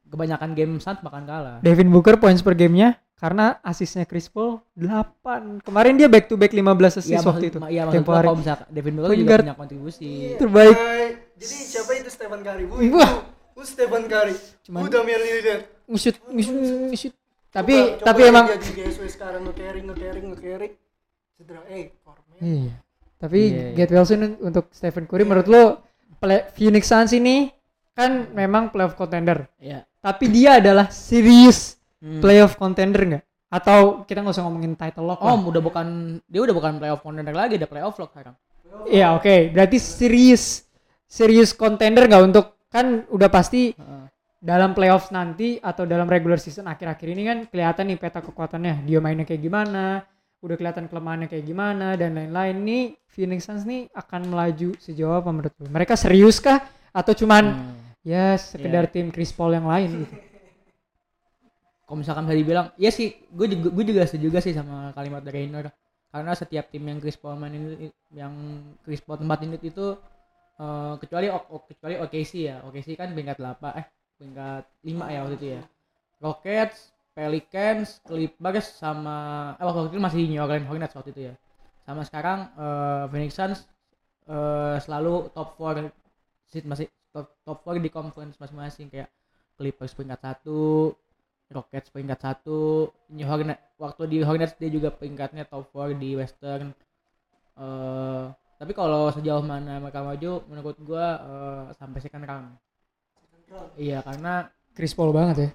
kebanyakan 0.05 0.51
game 0.53 0.73
Suns 0.79 1.01
makan 1.01 1.23
kalah 1.25 1.57
Devin 1.61 1.89
Booker 1.89 2.15
points 2.17 2.43
per 2.43 2.53
gamenya 2.53 2.99
karena 3.15 3.57
asisnya 3.63 4.05
Chris 4.05 4.27
Paul 4.27 4.59
8. 4.77 5.63
Kemarin 5.63 5.95
dia 5.95 6.11
back 6.11 6.27
to 6.27 6.35
back 6.35 6.51
15 6.51 6.61
assist 6.93 7.09
Iya 7.09 7.23
waktu 7.25 7.47
itu. 7.49 7.59
iya 7.71 7.83
maksud 7.87 7.95
tempo 7.97 8.11
gua 8.11 8.19
hari. 8.19 8.27
kalau 8.27 8.39
misalkan 8.43 8.67
Devin 8.69 8.95
Booker 8.95 9.15
juga 9.17 9.35
punya 9.39 9.57
kontribusi 9.57 10.11
Terbaik. 10.37 10.77
Hai. 10.77 11.07
jadi 11.35 11.55
siapa 11.65 11.91
itu 11.95 12.11
Stephen 12.11 12.41
Curry 12.43 12.65
bu 12.67 12.75
Wah. 12.93 13.11
Stephen 13.63 14.05
Curry 14.05 14.35
Cuman- 14.67 14.83
bu 14.83 14.89
Damian 14.91 15.21
Lillard 15.21 15.63
Ngusut, 15.87 16.15
ngusut, 16.27 16.55
ngusut. 16.91 17.13
Tapi 17.55 17.75
Coba- 17.77 17.95
coba 17.95 18.05
tapi 18.05 18.21
dia 18.21 18.29
emang 18.29 18.47
jadi 18.51 18.71
GSW 18.75 19.05
sekarang 19.07 19.41
nge-carry 19.47 19.81
nge-carry 19.81 20.21
nge-carry 20.25 20.69
cedera 21.33 21.63
eh 21.69 21.95
formnya 22.03 22.39
Iya. 22.41 22.73
Tapi 23.15 23.41
iya. 23.47 23.67
Get 23.73 23.91
Wilson 23.91 24.21
untuk 24.39 24.69
Stephen 24.69 25.07
Curry 25.07 25.23
menurut 25.23 25.47
lo 25.47 25.63
play, 26.19 26.51
Phoenix 26.51 26.85
Suns 26.85 27.15
ini 27.15 27.49
kan 27.95 28.27
memang 28.29 28.69
playoff 28.69 28.93
contender. 28.93 29.47
Iya. 29.57 29.87
Tapi 29.97 30.29
dia 30.29 30.59
adalah 30.59 30.91
serius 30.91 31.79
Hmm. 31.97 32.21
playoff 32.21 32.55
contender 32.55 33.01
nggak? 33.01 33.25
Atau 33.49 34.03
kita 34.03 34.19
nggak 34.19 34.35
usah 34.35 34.45
ngomongin 34.45 34.75
title 34.75 35.07
lock 35.07 35.23
Oh, 35.23 35.31
lah. 35.31 35.41
udah 35.41 35.63
bukan 35.63 35.87
dia 36.27 36.43
udah 36.43 36.53
bukan 36.53 36.77
playoff 36.77 37.01
contender 37.01 37.33
lagi, 37.33 37.55
udah 37.55 37.65
playoff 37.65 37.97
lock 37.97 38.13
sekarang. 38.13 38.35
Iya 38.85 39.15
oke, 39.15 39.55
berarti 39.55 39.79
serius 39.79 40.67
serius 41.07 41.55
contender 41.55 42.05
nggak 42.05 42.25
untuk 42.25 42.59
kan 42.67 43.07
udah 43.09 43.31
pasti. 43.31 43.73
Dalam 44.45 44.77
playoffs 44.77 45.09
nanti 45.09 45.57
atau 45.57 45.89
dalam 45.89 46.05
regular 46.05 46.37
season 46.37 46.69
akhir-akhir 46.69 47.09
ini 47.09 47.23
kan 47.25 47.39
kelihatan 47.49 47.89
nih 47.89 47.97
peta 47.97 48.21
kekuatannya 48.21 48.85
dia 48.85 49.01
mainnya 49.01 49.25
kayak 49.25 49.41
gimana 49.41 50.05
udah 50.45 50.57
kelihatan 50.61 50.85
kelemahannya 50.85 51.33
kayak 51.33 51.49
gimana 51.49 51.97
dan 51.97 52.13
lain-lain 52.13 52.57
nih 52.61 52.85
Phoenix 53.09 53.49
Suns 53.49 53.65
nih 53.65 53.89
akan 53.91 54.29
melaju 54.29 54.77
sejauh 54.77 55.17
apa 55.17 55.33
menurut 55.33 55.55
lu 55.57 55.73
mereka 55.73 55.97
serius 55.97 56.37
kah 56.39 56.61
atau 56.93 57.17
cuman 57.17 57.45
Hmm. 57.49 57.73
ya 58.05 58.37
sekedar 58.37 58.85
Iya. 58.85 58.93
tim 58.93 59.09
Chris 59.09 59.33
Paul 59.33 59.57
yang 59.57 59.65
lain 59.65 60.05
gitu 60.05 60.15
Kalau 61.85 62.01
misalkan 62.01 62.25
bisa 62.25 62.37
dibilang, 62.37 62.67
ya 62.81 62.89
sih, 62.89 63.13
gue 63.29 63.45
juga 63.45 63.69
gue 63.69 63.85
juga 63.85 64.09
setuju 64.09 64.25
juga 64.25 64.39
sih 64.41 64.57
sama 64.57 64.89
kalimat 64.93 65.21
dari 65.21 65.45
Rainer. 65.45 65.69
Karena 66.09 66.33
setiap 66.33 66.73
tim 66.73 66.81
yang 66.81 66.97
Chris 66.97 67.13
Paul 67.15 67.37
mainin 67.37 67.77
yang 68.09 68.33
Chris 68.81 69.05
Paul 69.05 69.21
tempatin 69.21 69.53
itu 69.53 69.93
eh, 70.57 70.95
kecuali 70.97 71.29
O- 71.29 71.49
O- 71.53 71.65
kecuali 71.67 71.99
OKC 71.99 72.33
ya. 72.41 72.65
OKC 72.65 72.97
kan 72.97 73.13
peringkat 73.13 73.37
8 73.37 73.77
eh 73.77 73.87
peringkat 74.19 74.65
5 74.87 75.15
ya 75.15 75.19
waktu 75.25 75.37
itu 75.41 75.49
ya. 75.59 75.63
Rockets, 76.23 76.95
Pelicans, 77.15 77.89
Clippers 78.03 78.67
sama 78.81 79.17
eh 79.59 79.65
waktu 79.67 79.93
itu 79.95 80.01
masih 80.03 80.23
New 80.31 80.41
Orleans 80.43 80.67
Hornets 80.67 80.95
waktu 80.97 81.11
itu 81.15 81.23
ya. 81.31 81.35
Sama 81.87 82.03
sekarang 82.07 82.51
eh, 82.57 83.05
Phoenix 83.11 83.33
Suns 83.37 83.61
eh, 84.31 84.77
selalu 84.83 85.31
top 85.37 85.59
4 85.61 85.91
seat 86.51 86.65
masih 86.67 86.87
top, 87.15 87.35
top 87.47 87.59
4 87.67 87.85
di 87.85 87.91
conference 87.93 88.37
masing-masing 88.41 88.89
kayak 88.91 89.11
Clippers 89.55 89.95
peringkat 89.95 90.21
1, 90.45 91.55
Rockets 91.55 91.89
peringkat 91.95 92.19
1, 92.43 93.15
New 93.15 93.27
Hornets 93.29 93.63
waktu 93.79 94.03
di 94.11 94.19
Hornets 94.25 94.55
dia 94.59 94.71
juga 94.73 94.91
peringkatnya 94.91 95.47
top 95.47 95.71
4 95.71 95.95
di 95.99 96.17
Western. 96.19 96.75
Eh 97.59 98.27
tapi 98.55 98.73
kalau 98.73 99.11
sejauh 99.11 99.43
mana 99.43 99.83
mereka 99.83 100.01
maju 100.01 100.47
menurut 100.47 100.77
gua 100.81 101.07
eh, 101.21 101.65
sampai 101.77 101.99
second 102.01 102.25
round. 102.25 102.49
Iya 103.75 103.99
karena 104.03 104.49
Chris 104.75 104.95
Paul 104.95 105.11
banget 105.15 105.37
ya. 105.39 105.51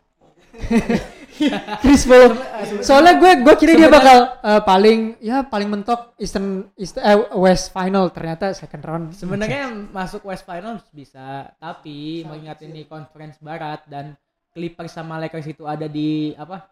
Chris 1.84 2.04
Paul. 2.04 2.36
Soalnya 2.84 3.16
gue 3.16 3.32
gue 3.48 3.56
kira 3.56 3.74
dia 3.76 3.88
bakal 3.88 4.18
eh, 4.44 4.62
paling 4.64 5.00
ya 5.24 5.48
paling 5.48 5.70
mentok 5.72 6.16
Eastern, 6.20 6.68
East, 6.76 7.00
eh, 7.00 7.16
West 7.36 7.72
Final 7.72 8.12
ternyata 8.12 8.52
second 8.52 8.84
round. 8.84 9.06
Sebenarnya 9.16 9.72
masuk 9.72 10.28
West 10.28 10.44
Finals 10.44 10.84
bisa 10.92 11.48
tapi 11.58 12.28
mengingat 12.28 12.60
ini 12.64 12.84
conference 12.84 13.40
barat 13.40 13.84
dan 13.88 14.20
Clippers 14.52 14.92
sama 14.92 15.22
Lakers 15.22 15.48
itu 15.48 15.64
ada 15.64 15.86
di 15.88 16.34
apa 16.36 16.68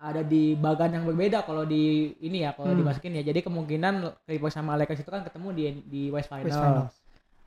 ada 0.00 0.24
di 0.24 0.56
bagan 0.56 0.96
yang 0.96 1.04
berbeda 1.04 1.44
kalau 1.44 1.64
di 1.64 2.12
ini 2.20 2.44
ya 2.44 2.52
kalau 2.56 2.72
Hmm. 2.72 2.80
dimasukin 2.84 3.20
ya. 3.20 3.24
Jadi 3.24 3.40
kemungkinan 3.44 4.24
Clippers 4.24 4.56
sama 4.56 4.76
Lakers 4.76 5.00
itu 5.00 5.10
kan 5.12 5.24
ketemu 5.24 5.48
di 5.52 5.62
di 5.86 6.02
West 6.08 6.28
Finals, 6.28 6.48
West 6.48 6.60
Finals. 6.60 6.94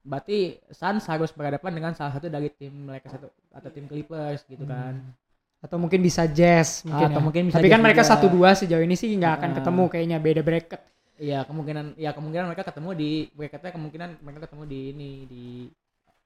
Berarti 0.04 0.60
Suns 0.70 1.08
harus 1.08 1.32
berhadapan 1.32 1.72
dengan 1.72 1.92
salah 1.94 2.12
satu 2.12 2.28
dari 2.28 2.52
tim 2.52 2.86
Lakers 2.86 3.16
atau, 3.16 3.30
atau 3.50 3.70
tim 3.72 3.88
Clippers 3.88 4.44
gitu 4.46 4.64
kan 4.64 5.00
atau 5.60 5.80
mungkin 5.80 6.04
bisa 6.04 6.28
Jazz 6.28 6.84
mungkin 6.84 7.08
Atau 7.08 7.20
ya. 7.20 7.24
mungkin 7.24 7.42
bisa 7.48 7.56
tapi 7.56 7.72
kan 7.72 7.80
mereka 7.80 8.04
satu 8.04 8.28
dua 8.28 8.52
sejauh 8.52 8.84
ini 8.84 9.00
sih 9.00 9.08
nggak 9.10 9.40
akan 9.40 9.50
Ah. 9.50 9.56
ketemu 9.64 9.84
kayaknya 9.88 10.18
beda 10.20 10.42
bracket 10.44 10.82
Iya 11.14 11.46
kemungkinan 11.46 11.96
ya 11.96 12.12
kemungkinan 12.12 12.52
mereka 12.52 12.68
ketemu 12.68 12.90
di 12.94 13.10
bracketnya 13.32 13.72
kemungkinan 13.72 14.10
mereka 14.20 14.40
ketemu 14.44 14.64
di 14.66 14.80
ini 14.92 15.10
di 15.24 15.44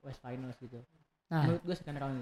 West 0.02 0.18
Finals 0.20 0.58
gitu. 0.58 0.80
nah 1.28 1.44
Menurut 1.46 1.62
gue 1.62 1.76
second 1.76 1.98
round. 1.98 2.20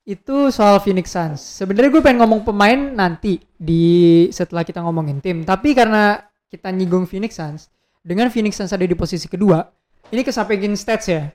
itu 0.00 0.36
soal 0.48 0.80
Phoenix 0.80 1.12
Suns 1.12 1.44
sebenarnya 1.44 1.92
gue 1.92 2.00
pengen 2.00 2.24
ngomong 2.24 2.40
pemain 2.40 2.78
nanti 2.88 3.36
di 3.52 3.84
setelah 4.32 4.64
kita 4.64 4.80
ngomongin 4.80 5.20
tim 5.20 5.44
tapi 5.44 5.76
karena 5.76 6.24
kita 6.48 6.72
nyinggung 6.72 7.04
Phoenix 7.04 7.36
Suns 7.36 7.68
dengan 8.00 8.32
Phoenix 8.32 8.56
Suns 8.56 8.72
ada 8.72 8.82
di 8.82 8.96
posisi 8.96 9.28
kedua 9.28 9.60
ini 10.08 10.24
kesampingin 10.24 10.72
stats 10.74 11.12
ya? 11.12 11.28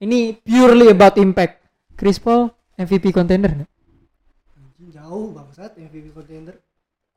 Ini 0.00 0.42
purely 0.42 0.90
about 0.90 1.14
impact. 1.20 1.62
Chris 1.94 2.18
Paul 2.18 2.50
MVP 2.80 3.12
contender 3.14 3.68
jauh 5.10 5.34
bangsat 5.34 5.74
MVP 5.74 6.14
contender. 6.14 6.56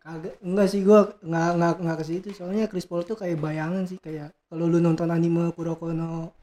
Kagak 0.01 0.35
enggak 0.43 0.67
sih 0.67 0.81
gua 0.83 1.15
nggak 1.21 1.50
nggak 1.57 1.73
nggak 1.79 1.97
ke 2.01 2.05
situ. 2.05 2.27
Soalnya 2.33 2.65
Chris 2.67 2.89
Paul 2.89 3.05
tuh 3.05 3.15
kayak 3.15 3.38
bayangan 3.38 3.85
sih 3.85 4.01
kayak 4.01 4.33
kalau 4.50 4.65
lu 4.67 4.81
nonton 4.81 5.13
anime 5.13 5.53
Kuroko 5.53 5.93
no 5.93 6.33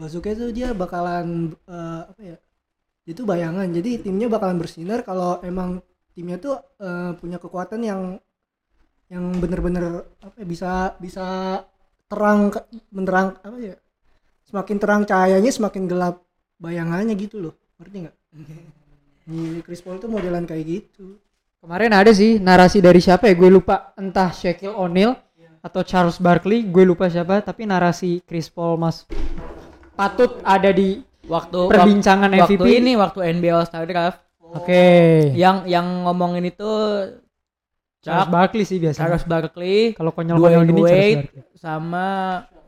Basuke 0.00 0.32
tuh 0.32 0.52
dia 0.56 0.72
bakalan 0.72 1.52
eh, 1.68 2.02
apa 2.06 2.20
ya 2.22 2.36
itu 3.08 3.22
bayangan. 3.24 3.66
Jadi 3.72 4.04
timnya 4.04 4.28
bakalan 4.30 4.56
bersinar 4.60 5.02
kalau 5.02 5.40
emang 5.42 5.80
timnya 6.14 6.36
tuh 6.38 6.54
eh, 6.80 7.12
punya 7.18 7.40
kekuatan 7.42 7.80
yang 7.82 8.02
yang 9.10 9.24
bener-bener 9.42 10.06
apa 10.22 10.36
ya, 10.38 10.46
bisa 10.46 10.72
bisa 11.02 11.26
terang 12.06 12.54
menerang 12.94 13.34
apa 13.42 13.58
ya 13.58 13.74
semakin 14.50 14.76
terang 14.82 15.02
cahayanya 15.06 15.50
semakin 15.54 15.86
gelap 15.86 16.20
bayangannya 16.58 17.14
gitu 17.14 17.38
loh. 17.38 17.54
Ngerti 17.78 17.96
nggak? 18.06 18.16
Nih, 19.30 19.62
Chris 19.62 19.80
Paul 19.80 20.02
tuh 20.02 20.10
modelan 20.10 20.42
kayak 20.42 20.64
gitu. 20.66 21.16
Kemarin 21.62 21.92
ada 21.94 22.10
sih 22.10 22.42
narasi 22.42 22.82
dari 22.82 22.98
siapa 22.98 23.30
ya? 23.30 23.34
Gue 23.38 23.52
lupa. 23.52 23.94
Entah 23.94 24.34
Shaquille 24.34 24.74
O'Neal 24.74 25.14
atau 25.60 25.84
Charles 25.84 26.16
Barkley 26.16 26.64
gue 26.64 26.84
lupa 26.88 27.12
siapa 27.12 27.44
tapi 27.44 27.68
narasi 27.68 28.24
Chris 28.24 28.48
Paul 28.48 28.80
mas 28.80 29.04
patut 29.92 30.40
ada 30.40 30.72
di 30.72 31.04
waktu 31.28 31.68
perbincangan 31.68 32.32
waktu 32.32 32.56
MVP 32.56 32.66
ini 32.80 32.92
waktu 32.96 33.18
NBA 33.36 33.52
All 33.52 33.68
Star 33.68 33.84
Draft 33.84 34.24
Oke. 34.40 35.30
yang 35.36 35.68
yang 35.68 36.08
ngomongin 36.08 36.48
itu 36.48 36.64
Charles 38.00 38.24
Chuck, 38.26 38.32
Barkley 38.32 38.64
sih 38.64 38.80
biasanya. 38.80 39.12
Charles 39.12 39.24
Barkley 39.28 39.92
Kalau 39.92 40.16
konyol-konyol 40.16 40.64
gini 40.64 40.80
Charles 40.80 41.16
Barkley. 41.28 41.42
sama 41.60 42.06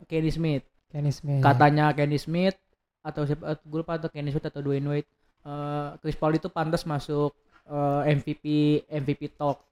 Kenny 0.05 0.29
Smith 0.29 0.63
Kenny 0.93 1.09
Smith. 1.09 1.41
katanya 1.41 1.89
Kenny 1.91 2.15
Smith 2.15 2.53
atau 3.01 3.25
siapa 3.25 3.57
gue 3.57 3.79
lupa 3.81 3.97
atau 3.97 4.07
Kenny 4.07 4.29
Smith 4.29 4.45
atau 4.45 4.61
Dwayne 4.61 4.85
Wade 4.85 5.09
eh, 5.43 5.87
Chris 5.97 6.13
Paul 6.13 6.37
itu 6.37 6.47
pantas 6.47 6.85
masuk 6.85 7.33
eh, 7.65 8.01
MVP 8.13 8.43
MVP 8.87 9.33
talk 9.33 9.65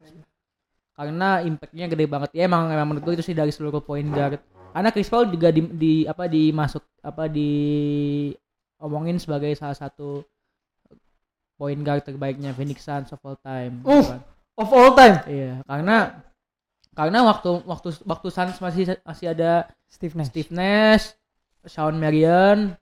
karena 0.92 1.40
impactnya 1.40 1.86
gede 1.88 2.06
banget 2.06 2.30
ya 2.36 2.46
emang 2.46 2.68
emang 2.68 2.88
menurut 2.90 3.04
gue 3.04 3.14
itu 3.16 3.24
sih 3.24 3.34
dari 3.34 3.50
seluruh 3.50 3.80
point 3.80 4.06
guard 4.06 4.42
karena 4.72 4.90
Chris 4.90 5.08
Paul 5.08 5.28
juga 5.28 5.50
di, 5.50 5.62
di 5.68 5.94
apa 6.04 6.26
dimasuk 6.26 6.82
apa 7.00 7.26
di 7.26 7.52
omongin 8.78 9.18
sebagai 9.18 9.54
salah 9.54 9.74
satu 9.74 10.26
point 11.56 11.80
guard 11.80 12.02
terbaiknya 12.02 12.52
Phoenix 12.52 12.82
Suns 12.82 13.10
of 13.10 13.22
all 13.22 13.38
time 13.38 13.86
Uh. 13.86 14.02
kan. 14.02 14.22
Of 14.58 14.70
all 14.70 14.92
time. 14.94 15.18
iya 15.26 15.62
karena 15.64 15.98
karena 16.92 17.24
waktu 17.24 17.64
waktu 17.64 17.90
waktu 18.04 18.28
Suns 18.28 18.58
masih 18.60 19.00
masih 19.08 19.32
ada 19.32 19.72
Steve 19.88 20.16
Nash. 20.16 20.30
Steve 20.32 20.52
Nash, 20.52 21.06
Shawn 21.68 21.96
Marion, 21.96 22.76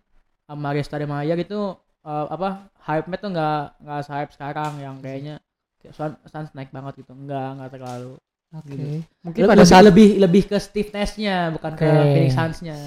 sama 0.50 0.74
Resta 0.74 0.98
gitu 0.98 1.78
eh, 2.06 2.26
apa 2.34 2.70
hype-nya 2.90 3.18
tuh 3.22 3.30
nggak 3.30 3.62
nggak 3.86 4.00
hype 4.10 4.32
sekarang 4.34 4.74
yang 4.82 4.96
kayaknya 4.98 5.36
kayak 5.78 5.94
Suns, 5.94 6.18
Suns 6.26 6.52
naik 6.58 6.74
banget 6.74 7.06
gitu 7.06 7.14
nggak 7.14 7.50
nggak 7.62 7.72
terlalu 7.78 8.18
Oke. 8.50 8.74
Gitu. 8.74 9.06
Mungkin 9.22 9.42
lebih, 9.46 9.52
pada 9.54 9.64
saat 9.66 9.84
lebih 9.86 10.10
lebih 10.18 10.44
ke 10.50 10.58
Steve 10.58 10.90
Nash-nya 10.90 11.54
bukan 11.54 11.78
ke 11.78 11.86
Oke. 11.86 12.10
Phoenix 12.18 12.34
Suns-nya 12.34 12.78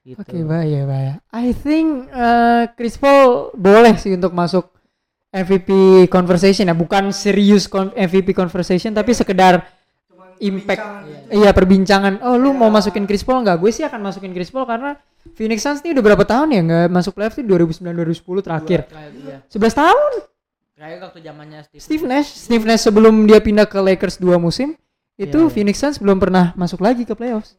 gitu 0.00 0.16
Oke, 0.24 0.40
bahaya, 0.48 0.88
bahaya. 0.88 1.14
I 1.28 1.52
think 1.52 2.08
uh, 2.08 2.64
Chris 2.72 2.96
Paul 2.96 3.52
boleh 3.52 4.00
sih 4.00 4.16
untuk 4.16 4.32
masuk 4.32 4.72
MVP 5.28 5.68
conversation 6.08 6.64
ya, 6.64 6.72
bukan 6.72 7.12
serius 7.12 7.68
MVP 7.68 8.32
conversation 8.32 8.96
tapi 8.96 9.12
sekedar 9.12 9.60
impact. 10.40 10.82
Iya, 11.30 11.50
perbincangan. 11.52 12.22
Oh, 12.24 12.38
lu 12.38 12.54
mau 12.54 12.70
masukin 12.72 13.04
Chris 13.04 13.22
Paul 13.22 13.44
nggak? 13.44 13.58
Gue 13.60 13.70
sih 13.70 13.84
akan 13.84 14.00
masukin 14.00 14.32
Chris 14.32 14.50
Paul 14.50 14.64
karena 14.64 14.96
Phoenix 15.36 15.60
Suns 15.62 15.84
ini 15.84 15.92
udah 15.98 16.04
berapa 16.04 16.24
tahun 16.24 16.48
ya 16.54 16.60
nggak 16.64 16.86
masuk 16.88 17.12
playoff 17.18 17.36
sih 17.36 17.44
2009 17.44 17.84
2010 17.84 18.46
terakhir. 18.46 18.80
Terakhir, 18.88 19.12
iya. 19.22 19.38
11 19.50 19.74
tahun. 19.76 20.12
Terakhir 20.78 20.98
waktu 21.10 21.18
zamannya 21.26 21.60
Steve, 21.66 21.82
Steve 21.82 22.04
Nash, 22.06 22.28
Steve 22.30 22.64
Nash 22.64 22.82
sebelum 22.86 23.26
dia 23.26 23.42
pindah 23.42 23.66
ke 23.66 23.78
Lakers 23.82 24.22
dua 24.22 24.38
musim, 24.38 24.78
itu 25.18 25.26
Iya, 25.34 25.46
iya. 25.46 25.52
Phoenix 25.52 25.74
Suns 25.82 25.98
belum 25.98 26.22
pernah 26.22 26.54
masuk 26.54 26.78
lagi 26.78 27.02
ke 27.02 27.18
playoffs. 27.18 27.58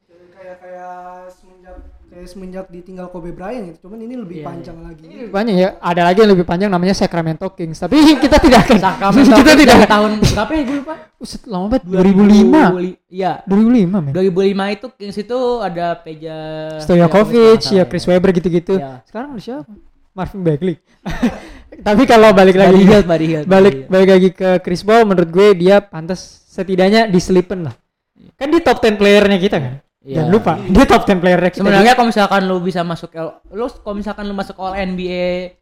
Kayak 2.19 2.27
kayak 2.27 2.35
semenjak 2.35 2.65
ditinggal 2.67 3.07
Kobe 3.07 3.31
Bryant 3.31 3.71
gitu 3.71 3.87
cuman 3.87 4.03
ini 4.03 4.19
lebih 4.19 4.43
Iya, 4.43 4.45
panjang 4.51 4.77
lagi 4.83 5.03
Ini 5.07 5.15
lebih 5.23 5.31
panjang 5.31 5.55
ya. 5.55 5.69
Ada 5.79 6.01
lagi 6.03 6.19
yang 6.19 6.31
lebih 6.35 6.45
panjang 6.45 6.69
namanya 6.69 6.91
Sacramento 6.91 7.47
Kings. 7.55 7.79
Tapi 7.79 7.95
kita 8.23 8.37
tidak 8.43 8.59
akan. 8.67 8.77
Sacramento 8.83 9.35
kita 9.39 9.53
tidak. 9.55 9.75
tahun 9.87 10.11
berapa 10.19 10.51
ya 10.51 10.61
gue 10.67 10.77
lupa 10.83 10.93
Uset, 11.15 11.41
lama 11.47 11.65
banget. 11.71 11.83
2005. 11.87 13.07
iya 13.07 13.31
2005 13.47 14.03
men. 14.03 14.11
2005 14.11 14.75
itu 14.75 14.87
Kings 14.99 15.17
itu 15.23 15.39
ada 15.63 15.87
Peja 15.95 16.37
Stojakovic, 16.83 17.63
ya 17.71 17.83
Chris 17.87 18.03
salah 18.03 18.19
Webber 18.19 18.31
gitu-gitu. 18.35 18.75
Iya. 18.75 18.99
Sekarang 19.07 19.39
ada 19.39 19.41
siapa? 19.41 19.71
Marvin 20.11 20.41
Bagley. 20.43 20.75
Tapi 21.87 22.03
kalau 22.03 22.35
balik 22.35 22.59
lagi 22.59 22.83
Buddy 23.07 23.27
Hield, 23.31 23.47
balik 23.47 23.87
balik 23.87 24.09
lagi 24.11 24.29
ke 24.35 24.59
Chris 24.59 24.83
Paul 24.83 25.07
menurut 25.07 25.31
gue 25.31 25.55
dia 25.55 25.79
pantas 25.79 26.43
setidaknya 26.51 27.07
diselipen 27.07 27.71
lah. 27.71 27.75
Kan 28.35 28.51
dia 28.51 28.59
top 28.59 28.83
10 28.83 28.99
playernya 28.99 29.39
kita 29.39 29.57
kan. 29.63 29.73
Jangan 30.11 30.31
lupa, 30.31 30.53
dia 30.59 30.85
top 30.85 31.01
10 31.03 31.19
player 31.19 31.39
kita. 31.45 31.59
Sebenarnya 31.59 31.93
kalau 31.93 32.07
misalkan 32.07 32.41
lu 32.43 32.57
bisa 32.59 32.81
masuk 32.81 33.09
L, 33.11 33.29
lu 33.49 33.65
kalau 33.69 33.95
misalkan 33.95 34.23
lu 34.23 34.33
masuk 34.33 34.55
All 34.55 34.73
NBA 34.73 35.53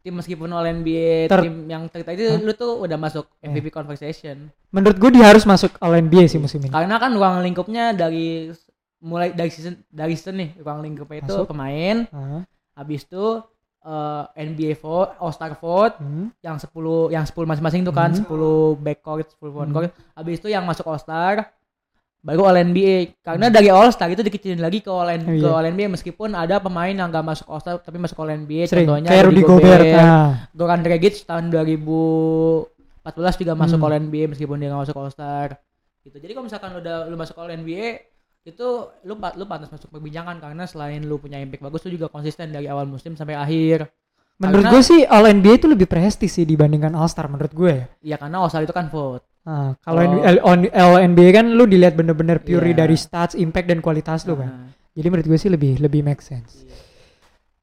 tim 0.00 0.14
meskipun 0.14 0.48
All 0.48 0.66
NBA 0.66 1.28
Ter- 1.28 1.42
tim 1.42 1.56
yang 1.66 1.86
terita 1.86 2.10
itu 2.10 2.26
Hah? 2.26 2.38
lu 2.38 2.52
tuh 2.52 2.80
udah 2.80 2.96
masuk 2.96 3.26
MVP 3.38 3.70
conversation. 3.70 4.50
menurut 4.68 4.96
gue 4.96 5.10
dia 5.12 5.26
harus 5.26 5.44
masuk 5.44 5.76
All 5.78 5.94
NBA 5.94 6.26
sih 6.26 6.36
musim 6.36 6.58
ini. 6.58 6.68
Karena 6.68 6.96
kan 6.96 7.10
ruang 7.10 7.38
lingkupnya 7.38 7.92
dari 7.92 8.50
mulai 8.98 9.30
dari 9.30 9.48
season 9.48 9.82
dari 9.86 10.14
season 10.14 10.36
nih 10.36 10.50
ruang 10.58 10.78
lingkupnya 10.80 11.20
itu 11.20 11.34
Masuk. 11.36 11.46
pemain, 11.48 12.06
Ah, 12.08 12.42
habis 12.76 13.02
itu 13.02 13.42
eh, 13.80 14.24
NBA 14.40 14.74
vote, 14.76 15.18
All 15.18 15.30
Star 15.30 15.54
vote 15.54 15.98
hmm. 15.98 16.38
yang 16.40 16.54
10 16.56 16.70
yang 17.10 17.24
10 17.24 17.34
masing-masing 17.44 17.82
tuh 17.82 17.90
kan 17.90 18.10
Hmm. 18.10 18.22
10 18.22 18.30
backcourt, 18.76 19.26
10 19.28 19.42
Hmm. 19.44 19.54
frontcourt. 19.56 19.90
Habis 20.12 20.34
itu 20.38 20.48
yang 20.48 20.62
masuk 20.62 20.86
All 20.86 20.98
Star 20.98 21.50
baru 22.22 22.42
All 22.44 22.62
NBA. 22.62 23.18
Karena 23.20 23.50
dari 23.50 23.66
All 23.66 23.90
Star 23.90 24.06
itu 24.08 24.22
dikecilin 24.22 24.58
lagi 24.58 24.78
ke 24.78 24.86
All, 24.86 25.10
N- 25.12 25.22
Oh, 25.22 25.34
ke 25.34 25.42
iya. 25.42 25.50
All 25.52 25.66
NBA 25.66 25.90
meskipun 25.90 26.32
ada 26.32 26.56
pemain 26.56 26.88
yang 26.88 27.06
gak 27.08 27.22
masuk 27.24 27.46
All 27.46 27.58
Star 27.58 27.76
tapi 27.76 27.98
masuk 27.98 28.14
All 28.16 28.30
NBA 28.32 28.64
Sering 28.64 28.86
contohnya 28.86 29.10
kayak 29.10 29.24
Rudy 29.26 29.42
Gobert. 29.42 29.84
Nah, 29.92 30.46
Goran 30.52 30.80
Dragic 30.80 31.14
tahun 31.20 31.50
2014 31.50 32.62
juga 33.36 33.52
masuk 33.52 33.76
Hmm. 33.76 33.86
All 33.86 33.98
NBA 34.00 34.24
meskipun 34.28 34.56
dia 34.56 34.68
gak 34.68 34.82
masuk 34.84 34.96
All 34.96 35.10
Star. 35.10 35.58
Gitu. 36.00 36.16
Jadi 36.16 36.32
kalau 36.32 36.46
misalkan 36.46 36.68
lu 36.70 36.80
udah 36.80 36.96
lu 37.04 37.14
masuk 37.14 37.36
All 37.36 37.50
NBA 37.50 37.86
itu 38.42 38.66
lu 39.00 39.14
lu 39.14 39.44
pantas 39.44 39.70
masuk 39.70 39.86
perbincangan 39.88 40.34
karena 40.36 40.62
selain 40.64 40.98
lu 41.00 41.14
punya 41.16 41.38
impact 41.38 41.62
bagus 41.62 41.82
lu 41.84 41.94
juga 41.94 42.06
konsisten 42.06 42.50
dari 42.50 42.66
awal 42.66 42.86
musim 42.86 43.14
sampai 43.14 43.34
akhir. 43.34 43.86
menurut 44.34 44.66
Karena- 44.66 44.74
gue 44.74 44.82
sih 44.82 45.00
All 45.04 45.26
NBA 45.28 45.54
itu 45.56 45.66
lebih 45.66 45.86
prestis 45.86 46.34
sih 46.34 46.42
dibandingkan 46.42 46.90
All 46.92 47.06
Star 47.06 47.26
menurut 47.26 47.50
gue 47.52 47.72
ya. 47.72 47.86
Ya 48.02 48.16
karena 48.16 48.38
All 48.38 48.50
Star 48.50 48.58
itu 48.60 48.70
kan 48.70 48.86
vote. 48.88 49.22
Nah, 49.42 49.74
kalau 49.78 50.00
Oh. 50.00 50.98
Kan 51.32 51.46
lu 51.52 51.64
dilihat 51.66 51.94
bener-bener 51.94 52.38
purely 52.38 52.70
Iya. 52.70 52.86
dari 52.86 52.94
stats, 52.94 53.34
impact 53.34 53.66
dan 53.66 53.78
kualitas 53.78 54.22
lu 54.24 54.36
kan. 54.36 54.48
Nah, 54.48 54.68
Jadi 54.92 55.06
menurut 55.08 55.26
gue 55.26 55.38
sih 55.40 55.48
lebih 55.48 55.80
lebih 55.80 56.00
make 56.00 56.20
sense. 56.20 56.62
iya. 56.62 56.76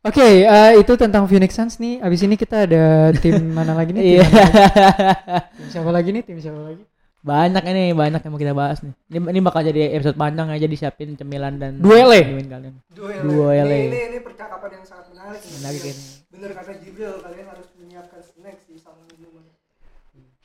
Oke, 0.01 0.23
eh, 0.43 0.71
itu 0.75 0.95
tentang 0.95 1.27
Phoenix 1.27 1.53
Suns 1.53 1.75
nih. 1.77 1.99
Abis 1.99 2.23
ini 2.23 2.35
kita 2.35 2.63
ada 2.63 3.11
tim 3.13 3.35
mana 3.57 3.75
lagi 3.75 3.91
nih? 3.91 4.01
Tim, 4.01 4.11
Iya. 4.15 4.25
tim 5.53 5.67
siapa 5.69 5.91
lagi 5.91 6.09
nih? 6.09 6.23
Tim 6.23 6.39
siapa 6.39 6.61
lagi? 6.63 6.83
banyak 7.19 7.63
ini 7.67 7.91
banyak 7.91 8.23
yang 8.23 8.31
mau 8.31 8.39
kita 8.39 8.55
bahas 8.55 8.79
nih. 8.79 8.95
Ini, 9.11 9.19
ini 9.19 9.39
bakal 9.43 9.61
jadi 9.61 9.91
episode 9.91 10.15
panjang 10.15 10.47
aja 10.49 10.63
disiapin 10.63 11.19
cemilan 11.19 11.59
dan 11.59 11.75
Duel, 11.75 12.07
kalian. 12.07 12.79
duel, 12.95 13.19
Duel, 13.21 13.67
ini, 13.67 13.91
ini, 13.91 13.99
ini 14.07 14.19
percakapan 14.23 14.79
yang 14.79 14.85
sangat 14.87 15.11
menarik 15.11 15.41
nih. 15.43 15.51
Menarik 15.59 15.83
ini. 15.83 16.03
bener 16.31 16.51
kata 16.55 16.71
Jibril 16.79 17.19
kalian 17.19 17.47
harus 17.51 17.67
menyiapkan 17.75 18.21
snack 18.23 18.63
sih 18.63 18.79
sama 18.79 19.03
minuman 19.11 19.43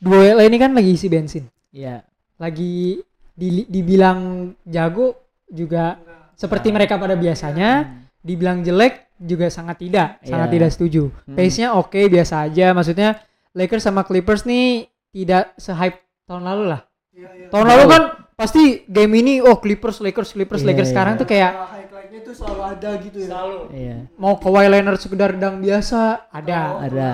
Duel 0.04 0.36
ini 0.38 0.56
kan 0.56 0.70
lagi 0.70 0.92
isi 0.92 1.08
bensin. 1.08 1.48
Iya. 1.70 2.04
Lagi 2.36 3.00
di- 3.32 3.64
dibilang 3.64 4.52
jago 4.62 5.16
juga 5.48 5.96
seperti 6.34 6.68
mereka 6.68 6.94
pada 6.94 7.14
biasanya, 7.14 7.70
Hmm. 7.82 8.04
dibilang 8.20 8.60
jelek 8.60 9.16
juga 9.16 9.48
sangat 9.48 9.80
tidak, 9.80 10.20
sangat 10.20 10.48
Iya. 10.48 10.54
tidak 10.54 10.70
setuju. 10.70 11.02
Hmm. 11.24 11.34
Pace-nya 11.34 11.68
oke 11.72 12.00
biasa 12.04 12.44
aja, 12.44 12.70
maksudnya 12.70 13.16
Lakers 13.52 13.80
sama 13.82 14.02
Clippers 14.02 14.44
nih 14.44 14.84
tidak 15.08 15.54
se-hype 15.56 15.96
tahun 16.24 16.42
lalu 16.42 16.64
lah. 16.68 16.80
Iya, 17.10 17.28
iya. 17.32 17.46
Tahun 17.48 17.64
lalu 17.64 17.84
kan 17.86 18.02
pasti 18.34 18.82
game 18.84 19.14
ini 19.16 19.38
oh 19.38 19.56
Clippers 19.56 20.02
Lakers 20.02 20.34
Clippers 20.34 20.60
Iya, 20.60 20.68
Lakers 20.68 20.90
iya. 20.90 20.92
sekarang 20.92 21.14
tuh 21.14 21.24
kayak 21.24 21.52
Nah, 21.54 21.70
highlight-nya 21.70 22.20
tuh 22.20 22.34
selalu 22.34 22.62
ada 22.66 22.90
gitu 22.98 23.16
ya 23.16 23.26
selalu 23.30 23.58
Iya. 23.70 23.96
mau 24.16 24.34
Kawhi 24.34 24.66
Leonard 24.66 24.98
sekedar 24.98 25.30
dang 25.32 25.62
biasa 25.62 26.26
ada 26.28 26.58
Ada. 26.82 27.10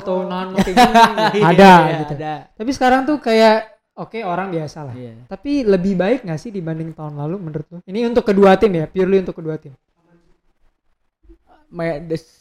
Atau 0.00 0.24
nano 0.24 0.56
kayak 0.56 0.76
gini 0.76 1.40
ada 1.52 1.72
Iya, 1.84 1.96
gitu. 2.02 2.14
Ada. 2.16 2.34
Tapi 2.56 2.70
sekarang 2.72 3.04
tuh 3.04 3.20
kayak 3.20 3.68
oke 3.94 4.18
orang 4.24 4.48
biasa 4.48 4.88
lah. 4.88 4.94
Iya. 4.96 5.28
Tapi 5.28 5.62
lebih 5.62 5.94
baik 5.94 6.24
nggak 6.24 6.40
sih 6.40 6.48
dibanding 6.48 6.96
tahun 6.96 7.20
lalu 7.20 7.36
menurut 7.36 7.66
lu? 7.68 7.78
Ini 7.84 8.08
untuk 8.08 8.24
kedua 8.24 8.56
tim 8.56 8.72
ya, 8.74 8.88
purely 8.88 9.20
untuk 9.20 9.36
kedua 9.36 9.60
tim. 9.60 9.76